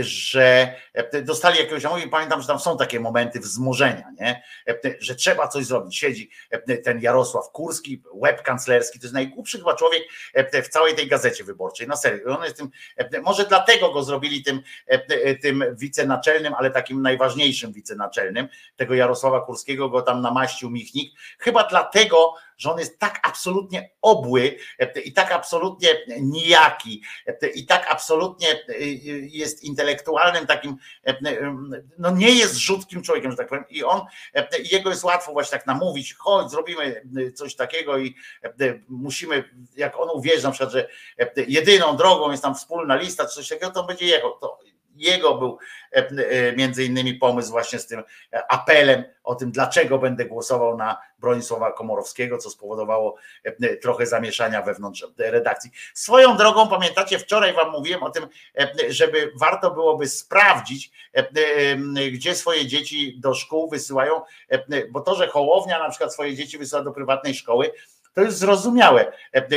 [0.00, 0.74] że
[1.22, 4.42] dostali jakiegoś, ja pamiętam, że tam są takie momenty wzmożenia, nie?
[5.00, 5.98] że trzeba coś zrobić.
[5.98, 6.30] Siedzi
[6.84, 10.02] ten Jarosław Kurski, łeb kanclerski, to jest najgłupszy chyba człowiek
[10.64, 12.38] w całej tej gazecie wyborczej, na serio.
[12.38, 12.70] On jest tym,
[13.22, 14.62] może dlatego go zrobili tym,
[15.42, 22.34] tym wicenaczelnym, ale takim najważniejszym wicenaczelnym, tego Jarosława Kurskiego go tam namaścił Michnik, chyba dlatego,
[22.56, 24.56] że on jest tak absolutnie obły
[25.04, 25.88] i tak absolutnie
[26.20, 27.02] nijaki
[27.54, 28.48] i tak absolutnie
[29.20, 30.76] jest intelektualnym takim,
[31.98, 34.00] no nie jest rzutkim człowiekiem, że tak powiem i on,
[34.72, 37.02] jego jest łatwo właśnie tak namówić, chodź zrobimy
[37.34, 38.14] coś takiego i
[38.88, 39.44] musimy,
[39.76, 40.88] jak on uwierzy na przykład, że
[41.48, 44.58] jedyną drogą jest tam wspólna lista czy coś takiego, to będzie jechał, to
[44.96, 45.58] jego był
[45.92, 48.02] e, e, między innymi pomysł właśnie z tym
[48.48, 55.06] apelem o tym, dlaczego będę głosował na Bronisława Komorowskiego, co spowodowało e, trochę zamieszania wewnątrz
[55.18, 55.70] redakcji.
[55.94, 58.28] Swoją drogą, pamiętacie, wczoraj wam mówiłem o tym,
[58.88, 60.90] żeby warto byłoby sprawdzić,
[62.12, 64.22] gdzie swoje dzieci do szkół wysyłają,
[64.90, 67.70] bo to, że Hołownia na przykład swoje dzieci wysyła do prywatnej szkoły,
[68.16, 69.12] to jest zrozumiałe.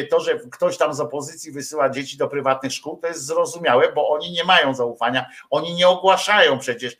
[0.09, 4.09] To, że ktoś tam z opozycji wysyła dzieci do prywatnych szkół, to jest zrozumiałe, bo
[4.09, 6.97] oni nie mają zaufania, oni nie ogłaszają przecież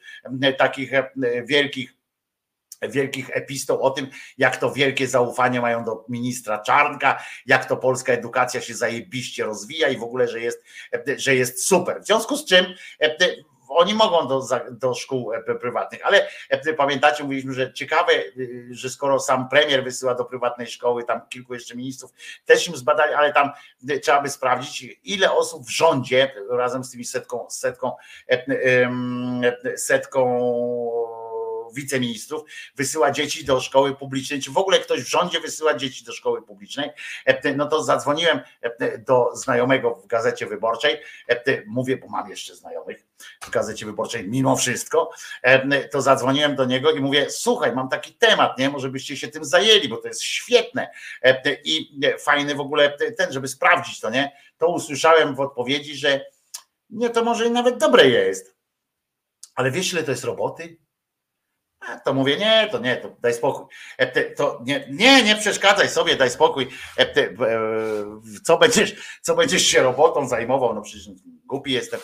[0.58, 0.92] takich
[1.46, 1.94] wielkich
[2.82, 4.08] wielkich epistoł o tym,
[4.38, 9.90] jak to wielkie zaufanie mają do ministra Czarnka, jak to polska edukacja się zajebiście rozwija
[9.90, 10.64] i w ogóle, że jest,
[11.18, 12.02] że jest super.
[12.02, 12.66] W związku z czym
[13.70, 14.42] oni mogą do,
[14.72, 19.84] do szkół e, prywatnych, ale e, pamiętacie, mówiliśmy, że ciekawe, y, że skoro sam premier
[19.84, 22.12] wysyła do prywatnej szkoły, tam kilku jeszcze ministrów
[22.46, 23.52] też im zbadali, ale tam
[23.90, 27.92] y, trzeba by sprawdzić, ile osób w rządzie razem z tymi setką, setką,
[28.28, 31.19] e, setką
[31.74, 32.42] wiceministrów
[32.76, 36.42] wysyła dzieci do szkoły publicznej, czy w ogóle ktoś w rządzie wysyła dzieci do szkoły
[36.42, 36.90] publicznej,
[37.56, 38.40] no to zadzwoniłem
[39.08, 40.98] do znajomego w gazecie wyborczej,
[41.68, 43.10] mówię, bo mam jeszcze znajomych,
[43.44, 45.12] w Gazecie Wyborczej mimo wszystko,
[45.92, 49.46] to zadzwoniłem do niego i mówię, słuchaj, mam taki temat, nie, może byście się tym
[49.46, 50.90] zajęli, bo to jest świetne.
[51.64, 56.26] I fajny w ogóle ten, żeby sprawdzić to, nie, to usłyszałem w odpowiedzi, że
[56.90, 58.56] nie, to może i nawet dobre jest,
[59.56, 60.78] ale wiesz ile to jest roboty?
[61.80, 63.66] A to mówię, nie, to nie, to daj spokój.
[64.36, 66.68] To nie, nie, nie przeszkadzaj sobie, daj spokój.
[68.44, 70.74] Co będziesz, co będziesz się robotą zajmował?
[70.74, 71.08] No przecież
[71.46, 72.00] głupi jestem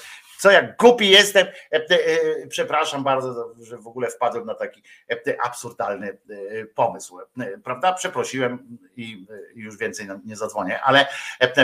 [0.46, 5.42] co jak głupi jestem, e, e, przepraszam bardzo, że w ogóle wpadłem na taki e,
[5.44, 6.18] absurdalny
[6.76, 7.20] pomysł,
[7.64, 7.94] prawda?
[7.94, 9.26] Przeprosiłem i
[9.56, 11.08] już więcej nie zadzwonię, ale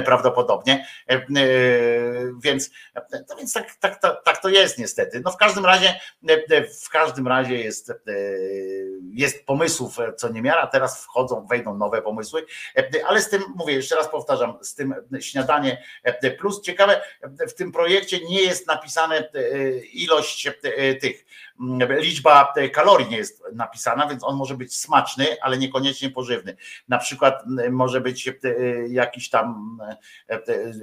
[0.05, 0.87] prawdopodobnie,
[2.43, 2.71] więc,
[3.29, 5.21] no więc tak, tak, tak, tak to jest niestety.
[5.25, 5.99] No w każdym razie,
[6.83, 7.93] w każdym razie jest,
[9.13, 12.45] jest pomysłów co niemiara, teraz wchodzą, wejdą nowe pomysły,
[13.07, 15.83] ale z tym, mówię jeszcze raz powtarzam, z tym śniadanie
[16.39, 21.25] plus, ciekawe, w tym projekcie nie jest napisane e, ilość e, tych,
[21.89, 26.57] liczba kalorii nie jest napisana, więc on może być smaczny, ale niekoniecznie pożywny.
[26.87, 28.33] Na przykład może być e,
[28.87, 29.77] jakiś tam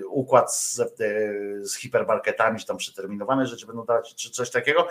[0.09, 0.81] układ z,
[1.63, 4.89] z hipermarketami, czy tam przeterminowane rzeczy będą dawać, czy coś takiego.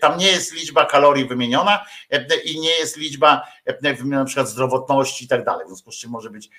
[0.00, 1.84] Tam nie jest liczba kalorii wymieniona
[2.44, 3.46] i nie jest liczba
[4.04, 5.64] na przykład zdrowotności i tak dalej.
[5.64, 6.50] W związku z czym może być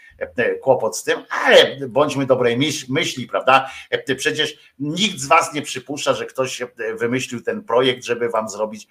[0.61, 2.57] kłopot z tym, ale bądźmy dobrej
[2.89, 3.71] myśli, prawda?
[4.17, 6.61] Przecież nikt z was nie przypuszcza, że ktoś
[6.95, 8.87] wymyślił ten projekt, żeby wam zrobić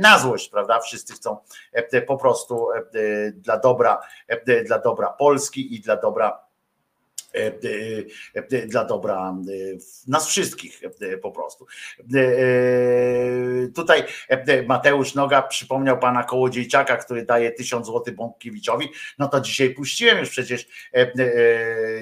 [0.00, 0.80] na złość, prawda?
[0.80, 1.36] Wszyscy chcą
[2.06, 2.68] po prostu
[3.32, 4.00] dla dobra,
[4.64, 6.47] dla dobra Polski i dla dobra
[8.66, 9.36] dla dobra
[10.06, 10.80] nas wszystkich
[11.22, 11.66] po prostu.
[13.74, 14.04] Tutaj
[14.66, 18.88] Mateusz Noga przypomniał pana Kołodziejczaka, który daje tysiąc złotych Bąkiewiczowi.
[19.18, 20.68] No to dzisiaj puściłem już przecież,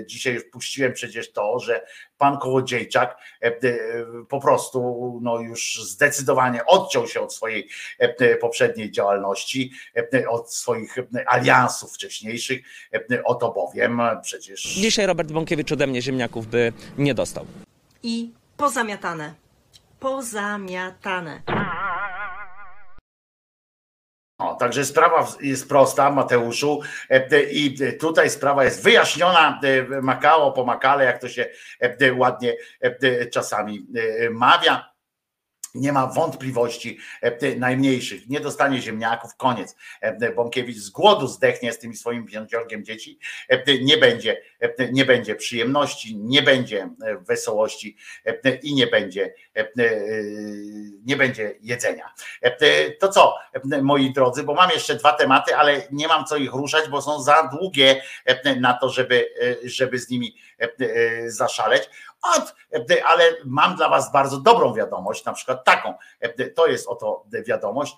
[0.06, 1.86] dzisiaj już puściłem przecież to, że
[2.18, 3.18] pan Kołodziejczak
[4.28, 4.80] po prostu
[5.22, 7.68] no już zdecydowanie odciął się od swojej
[8.40, 9.72] poprzedniej działalności,
[10.28, 12.60] od swoich aliansów wcześniejszych.
[13.24, 14.62] Oto bowiem przecież.
[14.62, 17.46] Dzisiaj Robert Bąkiewicz ode mnie ziemniaków by nie dostał.
[18.02, 19.34] I pozamiatane.
[20.00, 21.42] Pozamiatane.
[24.38, 26.80] O, także sprawa jest prosta, Mateuszu,
[27.10, 31.48] e, i tutaj sprawa jest wyjaśniona e, Makao po Makale, jak to się
[31.80, 32.56] e, ładnie
[33.32, 33.86] czasami
[34.30, 34.95] mawia
[35.76, 38.28] nie ma wątpliwości e, najmniejszych.
[38.28, 39.76] Nie dostanie ziemniaków, koniec.
[40.00, 43.18] E, Bąkiewicz z głodu zdechnie z tymi swoim pięciorgiem dzieci.
[43.48, 44.42] E, nie będzie,
[44.92, 46.88] nie będzie przyjemności, nie będzie
[47.20, 47.96] wesołości
[48.62, 49.34] i nie będzie,
[51.04, 52.12] nie będzie jedzenia.
[53.00, 53.34] To co,
[53.82, 57.22] moi drodzy, bo mam jeszcze dwa tematy, ale nie mam co ich ruszać, bo są
[57.22, 58.02] za długie
[58.60, 59.28] na to, żeby,
[59.64, 60.36] żeby z nimi
[61.26, 61.90] zaszaleć.
[62.36, 62.54] Od,
[63.04, 65.94] ale mam dla Was bardzo dobrą wiadomość, na przykład taką.
[66.54, 67.96] To jest oto wiadomość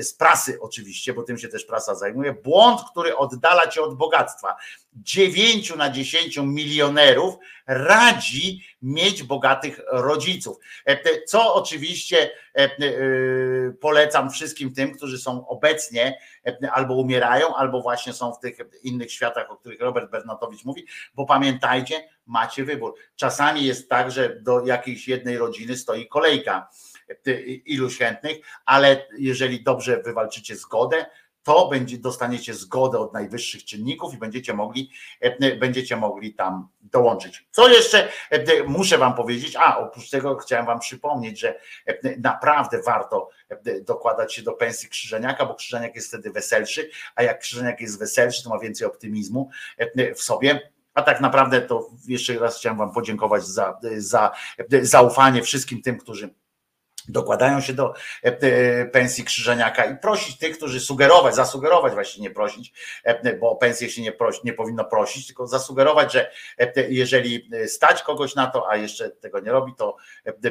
[0.00, 2.32] z prasy, oczywiście, bo tym się też prasa zajmuje.
[2.32, 4.56] Błąd, który oddala cię od bogactwa.
[4.92, 7.34] 9 na 10 milionerów
[7.72, 10.58] radzi mieć bogatych rodziców.
[11.26, 12.30] Co oczywiście
[13.80, 16.18] polecam wszystkim tym, którzy są obecnie
[16.72, 21.26] albo umierają, albo właśnie są w tych innych światach, o których Robert Bernatowicz mówi, bo
[21.26, 22.94] pamiętajcie, macie wybór.
[23.16, 26.70] Czasami jest tak, że do jakiejś jednej rodziny stoi kolejka
[27.64, 31.06] iluś chętnych, ale jeżeli dobrze wywalczycie zgodę,
[31.42, 34.90] to będzie, dostaniecie zgodę od najwyższych czynników i będziecie mogli,
[35.60, 37.48] będziecie mogli tam dołączyć.
[37.50, 38.08] Co jeszcze
[38.66, 39.56] muszę Wam powiedzieć?
[39.56, 41.60] A oprócz tego chciałem Wam przypomnieć, że
[42.18, 43.28] naprawdę warto
[43.82, 48.44] dokładać się do pensji Krzyżeniaka, bo Krzyżeniak jest wtedy weselszy, a jak Krzyżeniak jest weselszy,
[48.44, 49.50] to ma więcej optymizmu
[50.16, 54.30] w sobie a tak naprawdę to jeszcze raz chciałem Wam podziękować za, za
[54.82, 56.34] zaufanie wszystkim tym, którzy
[57.08, 62.72] dokładają się do e, pensji Krzyżeniaka i prosić tych, którzy sugerować, zasugerować właśnie nie prosić,
[63.04, 67.50] e, bo o pensję się nie, prosi, nie powinno prosić, tylko zasugerować, że e, jeżeli
[67.66, 69.96] stać kogoś na to, a jeszcze tego nie robi, to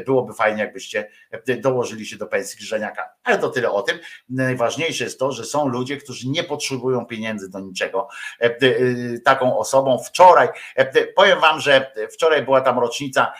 [0.06, 1.10] byłoby fajnie, jakbyście
[1.48, 3.10] dołożyli się do pensji Krzyżeniaka.
[3.24, 4.00] Ale to tyle o tym.
[4.30, 8.08] Najważniejsze jest to, że są ludzie, którzy nie potrzebują pieniędzy do niczego.
[9.26, 10.48] Taką osobą wczoraj,
[11.16, 13.34] powiem wam, że wczoraj była tam rocznica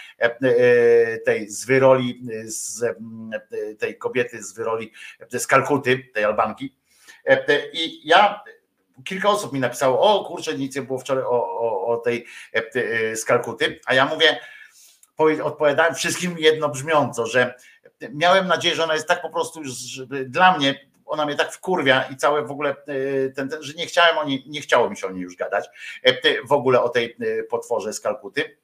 [1.26, 2.84] tej z wyroli z
[3.80, 4.92] tej kobiety z wyroli,
[5.30, 6.76] z Kalkuty, tej Albanki.
[7.74, 8.44] I ja
[9.06, 12.26] kilka osób mi napisało, o kurczę, nic nie było wczoraj o, o, o tej
[13.16, 14.40] z Kalkuty, a ja mówię,
[15.44, 17.56] odpowiadałem wszystkim jednobrzmiąco, że
[18.14, 19.72] miałem nadzieję, że ona jest tak po prostu już
[20.26, 22.76] dla mnie, ona mnie tak wkurwia i całe w ogóle
[23.36, 25.70] ten, ten że nie chciałem o niej, nie chciało mi się o niej już gadać,
[26.46, 27.18] w ogóle o tej
[27.50, 28.58] potworze z Kalkuty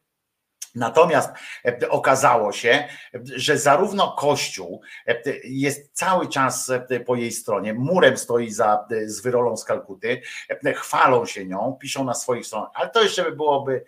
[0.76, 1.30] Natomiast
[1.66, 2.88] e, okazało się, e,
[3.36, 6.72] że zarówno Kościół e, jest cały czas
[7.06, 10.22] po jej stronie, murem stoi za, z wyrolą z Kalkuty,
[10.76, 13.86] chwalą się nią, piszą na swoich stronach, ale to jeszcze by byłoby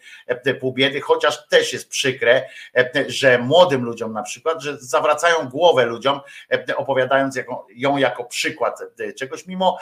[0.59, 2.49] pół biedy, chociaż też jest przykre,
[3.07, 6.19] że młodym ludziom na przykład, że zawracają głowę ludziom,
[6.75, 7.39] opowiadając
[7.75, 8.79] ją jako przykład
[9.17, 9.77] czegoś, mimo,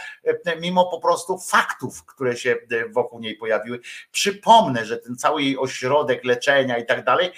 [0.62, 2.58] mimo po prostu faktów, które się
[2.90, 3.80] wokół niej pojawiły.
[4.12, 7.32] Przypomnę, że ten cały jej ośrodek leczenia i tak tak dalej.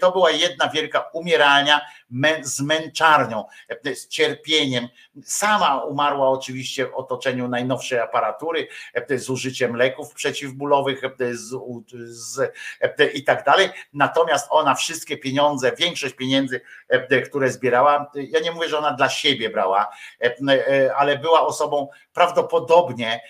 [0.00, 1.80] To była jedna wielka umieralnia
[2.42, 3.44] z męczarnią,
[3.94, 4.88] z cierpieniem.
[5.24, 8.68] Sama umarła oczywiście w otoczeniu najnowszej aparatury,
[9.10, 11.54] z użyciem leków przeciwbólowych z,
[12.08, 12.52] z,
[13.14, 13.70] i tak dalej.
[13.92, 16.60] Natomiast ona wszystkie pieniądze, większość pieniędzy,
[17.26, 19.90] które zbierała, ja nie mówię, że ona dla siebie brała,
[20.96, 23.20] ale była osobą prawdopodobnie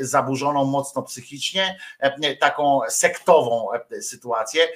[0.00, 1.78] zaburzoną mocno psychicznie,
[2.40, 3.68] taką sektową
[4.00, 4.68] sytuację,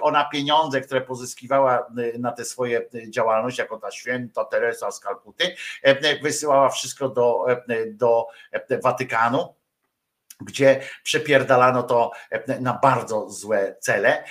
[0.00, 5.00] ona pieniądze, które pozyskiwała y, na te swoje y, działalność, jako ta święta Teresa z
[5.00, 5.44] Kalkuty,
[5.86, 7.46] y, wysyłała wszystko do,
[7.88, 8.26] do
[8.82, 9.54] Watykanu
[10.40, 12.10] gdzie przepierdalano to
[12.60, 14.24] na bardzo złe cele,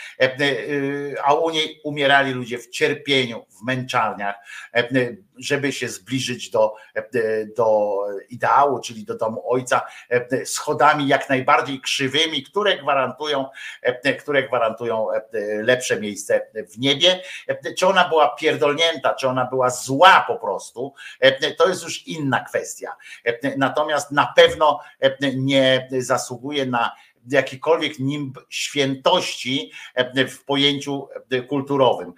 [1.24, 4.36] a u niej umierali ludzie w cierpieniu, w męczarniach,
[5.38, 6.76] żeby się zbliżyć do,
[7.58, 7.98] do
[8.30, 9.82] ideału, czyli do domu ojca,
[10.46, 13.46] schodami jak najbardziej krzywymi, które gwarantują,
[14.20, 15.08] które gwarantują
[15.62, 17.22] lepsze miejsce w niebie.
[17.78, 20.94] Czy ona była pierdolnięta, czy ona była zła po prostu,
[21.58, 22.96] to jest już inna kwestia.
[23.58, 24.80] Natomiast na pewno
[25.36, 26.92] nie zasługuje na
[27.30, 29.72] jakikolwiek nimb świętości
[30.30, 31.08] w pojęciu
[31.50, 32.14] kulturowym.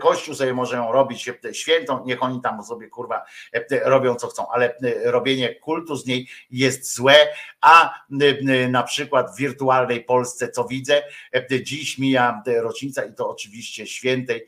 [0.00, 3.24] Kościół sobie może ją robić świętą, niech oni tam sobie kurwa
[3.84, 7.14] robią co chcą, ale robienie kultu z niej jest złe,
[7.60, 8.00] a
[8.68, 11.02] na przykład w wirtualnej Polsce, co widzę,
[11.62, 14.46] dziś mija rocznica i to oczywiście świętej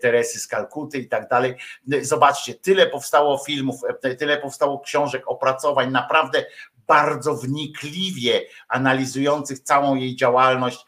[0.00, 1.54] Teresy z Kalkuty i tak dalej.
[2.02, 3.80] Zobaczcie, tyle powstało filmów,
[4.18, 6.44] tyle powstało książek, opracowań, naprawdę
[6.90, 10.86] bardzo wnikliwie analizujących całą jej działalność,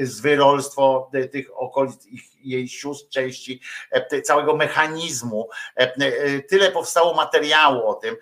[0.00, 2.06] zwyrolstwo tych okolic,
[2.44, 3.60] jej sióstr części,
[4.24, 5.48] całego mechanizmu.
[6.48, 8.16] Tyle powstało materiału o tym,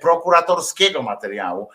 [0.00, 1.68] prokuratorskiego materiału,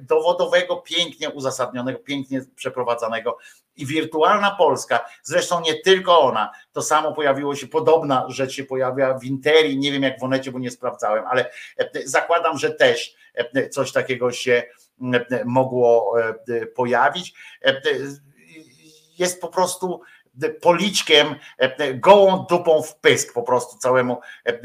[0.00, 3.38] dowodowego, pięknie uzasadnionego, pięknie przeprowadzanego.
[3.76, 9.18] I wirtualna Polska, zresztą nie tylko ona, to samo pojawiło się, podobna rzecz się pojawia
[9.18, 11.50] w Interi, nie wiem jak w Onecie, bo nie sprawdzałem, ale
[12.04, 13.14] zakładam, że też
[13.70, 14.62] coś takiego się
[15.44, 16.14] mogło
[16.74, 17.34] pojawić.
[19.18, 20.00] Jest po prostu
[20.60, 21.34] policzkiem,
[21.94, 24.20] gołą dupą w pysk po prostu całemu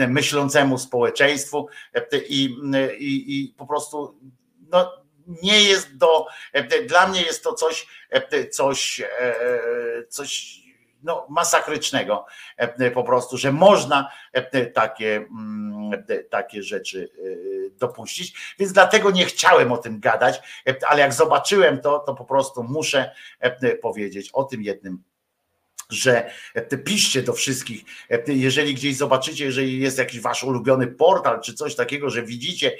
[0.08, 1.68] myślącemu społeczeństwu
[2.30, 2.44] i,
[3.00, 4.19] i, i po prostu
[4.72, 6.28] no, nie jest do,
[6.88, 7.88] dla mnie jest to coś,
[8.52, 9.02] coś,
[10.10, 10.60] coś
[11.04, 12.26] no, masakrycznego
[12.94, 14.12] po prostu, że można
[14.74, 17.10] takie, mm, takie rzeczy
[17.72, 20.42] dopuścić, więc dlatego nie chciałem o tym gadać,
[20.88, 23.12] ale jak zobaczyłem to, to po prostu muszę
[23.82, 25.04] powiedzieć o tym jednym
[25.90, 26.32] że
[26.85, 27.83] piszcie do wszystkich,
[28.27, 32.77] jeżeli gdzieś zobaczycie, jeżeli jest jakiś wasz ulubiony portal czy coś takiego, że widzicie,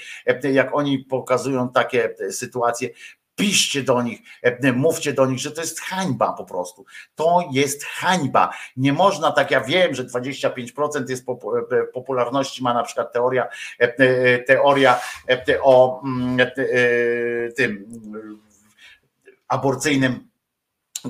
[0.53, 2.89] jak oni pokazują takie sytuacje,
[3.37, 4.19] piszcie do nich,
[4.73, 6.85] mówcie do nich, że to jest hańba po prostu.
[7.15, 8.53] To jest hańba.
[8.77, 11.25] Nie można tak, ja wiem, że 25% jest
[11.93, 13.47] popularności ma na przykład teoria,
[14.47, 14.99] teoria
[15.61, 16.47] o mm,
[17.55, 17.85] tym
[19.47, 20.27] aborcyjnym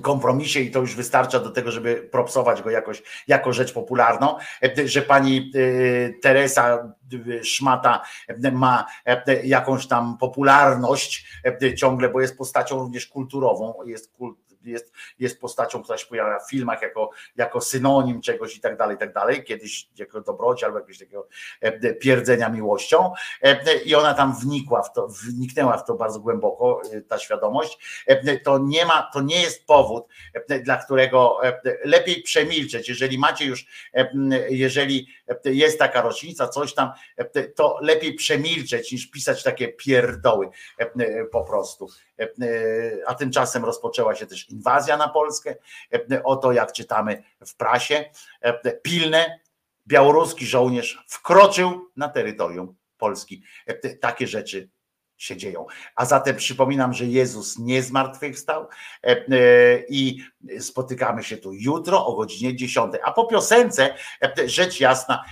[0.02, 4.36] kompromisie i to już wystarcza do tego, żeby propsować go jakoś jako rzecz popularną,
[4.86, 8.02] że pani y, Teresa y, Szmata
[8.52, 8.86] ma
[9.44, 11.28] jakąś tam popularność
[11.78, 16.50] ciągle, bo jest postacią również kulturową, jest kult, jest, jest postacią, która się pojawia w
[16.50, 20.78] filmach jako, jako synonim czegoś i tak dalej, i tak dalej, kiedyś jako dobroci albo
[20.78, 21.28] jakiegoś takiego
[21.62, 23.14] e, pierdzenia miłością.
[23.42, 28.04] E, i ona tam wnikła w to, wniknęła w to bardzo głęboko, e, ta świadomość,
[28.44, 30.06] to nie ma, to nie jest powód,
[30.64, 31.40] dla którego
[31.84, 33.66] lepiej przemilczeć, jeżeli macie już,
[34.50, 35.08] jeżeli
[35.46, 36.92] jest taka rocznica, coś tam,
[37.56, 40.50] to lepiej przemilczeć niż pisać takie pierdoły
[41.32, 41.88] po prostu.
[43.08, 45.56] A tymczasem rozpoczęła się też inwazja na Polskę.
[46.24, 48.06] Oto jak czytamy w prasie,
[48.82, 49.40] pilne
[49.88, 53.44] białoruski żołnierz wkroczył na terytorium Polski.
[54.02, 54.70] Takie rzeczy
[55.18, 55.66] się dzieją.
[55.96, 58.68] A zatem przypominam, że Jezus nie zmartwychwstał
[59.90, 60.24] i
[60.60, 62.94] spotykamy się tu jutro o godzinie 10.
[63.04, 63.96] A po piosence,
[64.46, 65.24] rzecz jasna,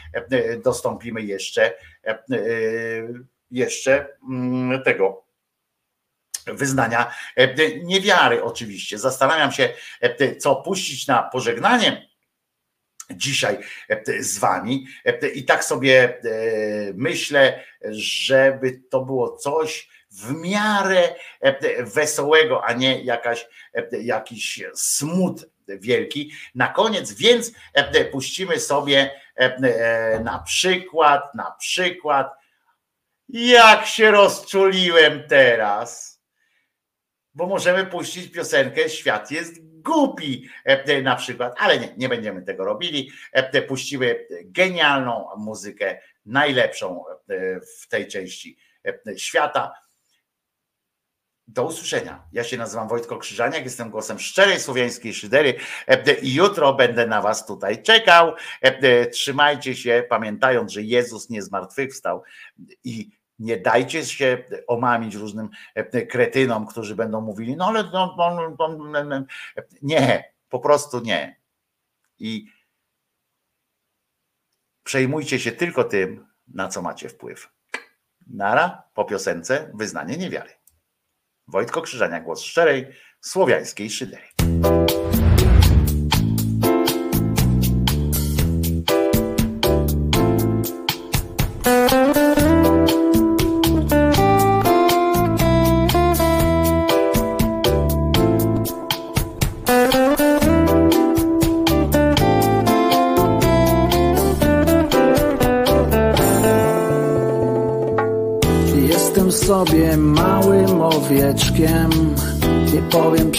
[0.63, 1.73] dostąpimy jeszcze,
[3.51, 4.17] jeszcze
[4.85, 5.24] tego
[6.45, 8.99] wyznania e, niewiary oczywiście.
[8.99, 9.69] Zastanawiam się,
[10.01, 12.09] e, co puścić na pożegnanie
[13.11, 13.57] dzisiaj
[13.89, 14.87] e, z wami
[15.33, 16.21] i tak sobie
[16.93, 21.15] myślę, żeby to było coś w miarę
[21.79, 23.47] wesołego, a nie jakaś,
[23.91, 26.31] jakiś smut wielki.
[26.55, 27.51] Na koniec, więc
[28.11, 29.21] puścimy sobie
[30.23, 32.31] na przykład, na przykład,
[33.29, 36.14] jak się rozczuliłem teraz
[37.35, 42.65] bo możemy puścić piosenkę Świat jest głupi e, na przykład, ale nie, nie będziemy tego
[42.65, 43.11] robili.
[43.31, 48.57] E, puścimy genialną muzykę, najlepszą e, w tej części
[49.17, 49.73] świata.
[51.47, 52.23] Do usłyszenia.
[52.31, 55.53] Ja się nazywam Wojtko Krzyżaniak, jestem głosem szczerej słowiańskiej szydery
[56.21, 58.33] i jutro będę na was tutaj czekał.
[59.11, 62.23] Trzymajcie się, pamiętając, że Jezus nie zmartwychwstał
[62.83, 68.15] i nie dajcie się omamić różnym e, kretynom, którzy będą mówili, no ale no,
[69.81, 71.39] nie, po prostu nie.
[72.19, 72.47] I
[74.83, 77.49] przejmujcie się tylko tym, na co macie wpływ.
[78.27, 80.49] Nara po piosence wyznanie niewiary.
[81.47, 82.87] Wojtko Krzyżania, głos szczerej,
[83.21, 84.27] słowiańskiej szydery.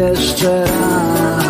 [0.00, 1.49] jeszcze raz.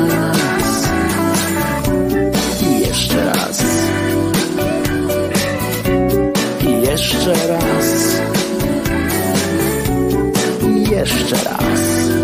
[11.01, 12.20] Jeszcze raz.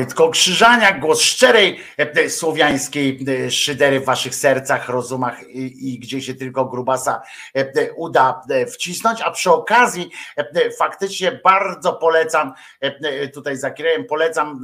[0.00, 6.22] Wojtko Krzyżaniak, głos szczerej e, słowiańskiej e, szydery w waszych sercach, rozumach i, i gdzie
[6.22, 7.22] się tylko grubasa
[7.54, 10.10] e, uda wcisnąć, a przy okazji
[10.78, 12.52] faktycznie bardzo polecam,
[13.34, 14.62] tutaj za Kirejem polecam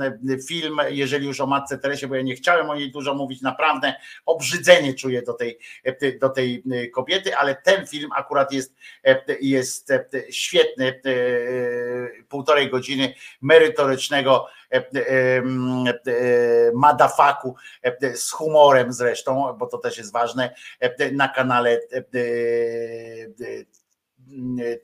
[0.49, 3.95] film, jeżeli już o Matce Teresie, bo ja nie chciałem o niej dużo mówić, naprawdę
[4.27, 5.59] obrzydzenie czuję do tej,
[6.21, 6.63] do tej
[6.95, 8.75] kobiety, ale ten film akurat jest,
[9.41, 9.93] jest
[10.31, 11.01] świetny,
[12.29, 14.47] półtorej godziny merytorycznego
[16.75, 17.55] madafaku
[18.15, 20.55] z humorem zresztą, bo to też jest ważne,
[21.13, 21.81] na kanale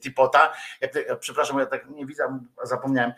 [0.03, 0.53] Tipota.
[1.19, 3.13] Przepraszam, ja tak nie widzę, zapomniałem.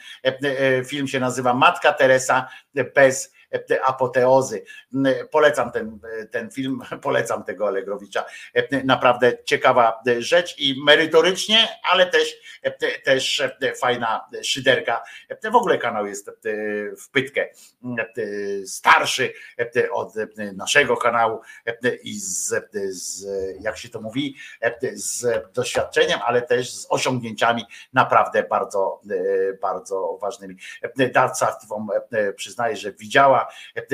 [0.85, 2.47] Film się nazywa Matka Teresa
[2.95, 3.34] bez
[3.83, 4.63] apoteozy.
[5.31, 5.99] Polecam ten,
[6.31, 8.25] ten film, polecam tego Allegrowicza.
[8.83, 12.35] Naprawdę ciekawa rzecz i merytorycznie, ale też,
[13.03, 13.43] też
[13.79, 15.03] fajna szyderka.
[15.51, 16.31] W ogóle kanał jest
[17.03, 17.49] w pytkę
[18.65, 19.33] starszy
[19.91, 20.13] od
[20.53, 21.41] naszego kanału
[22.03, 22.53] i z,
[22.89, 23.25] z
[23.59, 24.35] jak się to mówi,
[24.93, 29.01] z doświadczeniem, ale też z osiągnięciami naprawdę bardzo,
[29.61, 30.55] bardzo ważnymi.
[31.13, 31.87] Darca wam
[32.35, 33.44] przyznaję, że widziała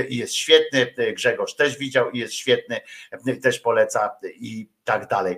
[0.09, 2.81] i jest świetny, Grzegorz też widział i jest świetny,
[3.43, 5.37] też poleca i tak dalej.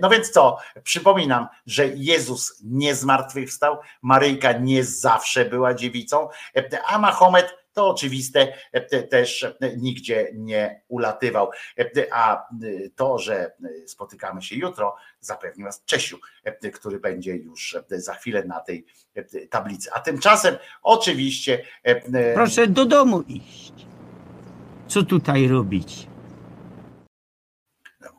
[0.00, 6.28] No więc co, przypominam, że Jezus nie zmartwychwstał, Maryjka nie zawsze była dziewicą,
[6.86, 8.52] a Mahomet to oczywiste
[9.10, 9.46] też
[9.76, 11.50] nigdzie nie ulatywał.
[12.12, 12.46] A
[12.96, 13.52] to, że
[13.86, 16.18] spotykamy się jutro, zapewni Was Czesiu,
[16.74, 18.86] który będzie już za chwilę na tej
[19.50, 19.90] tablicy.
[19.92, 21.62] A tymczasem oczywiście.
[22.34, 23.72] Proszę do domu iść.
[24.88, 26.06] Co tutaj robić?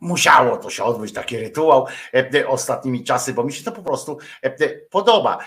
[0.01, 3.83] Musiało to się odbyć, taki rytuał e, e, ostatnimi czasy, bo mi się to po
[3.83, 5.38] prostu e, podoba,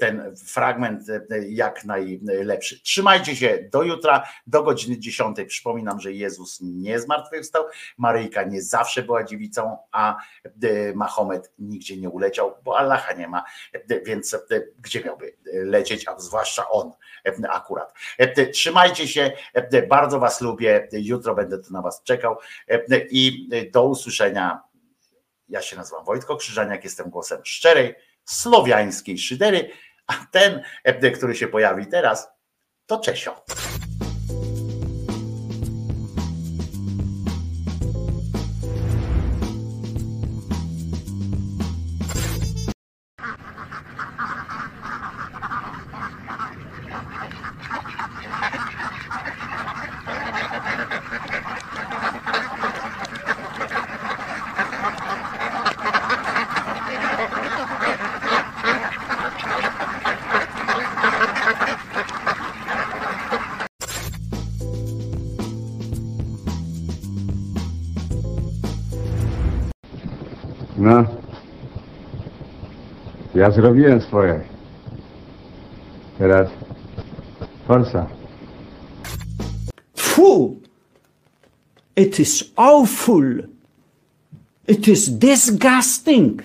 [0.00, 1.02] ten fragment
[1.48, 2.82] jak najlepszy.
[2.82, 5.36] Trzymajcie się do jutra, do godziny 10.
[5.46, 7.64] Przypominam, że Jezus nie zmartwychwstał,
[7.98, 10.16] Maryjka nie zawsze była dziewicą, a
[10.94, 13.44] Mahomet nigdzie nie uleciał, bo Allaha nie ma,
[14.06, 14.36] więc
[14.78, 16.92] gdzie miałby lecieć, a zwłaszcza on
[17.48, 17.94] akurat.
[18.52, 19.32] Trzymajcie się,
[19.88, 22.38] bardzo Was lubię, jutro będę tu na Was czekał
[23.10, 24.62] i do usłyszenia.
[25.48, 29.70] Ja się nazywam Wojtko Krzyżaniak, jestem głosem szczerej, słowiańskiej szydery,
[30.06, 30.62] a ten,
[31.14, 32.28] który się pojawi teraz,
[32.86, 33.44] to Czesio.
[73.48, 74.00] Ja zrobiłem!
[81.96, 83.24] It is awful.
[84.66, 86.42] It is disgusting.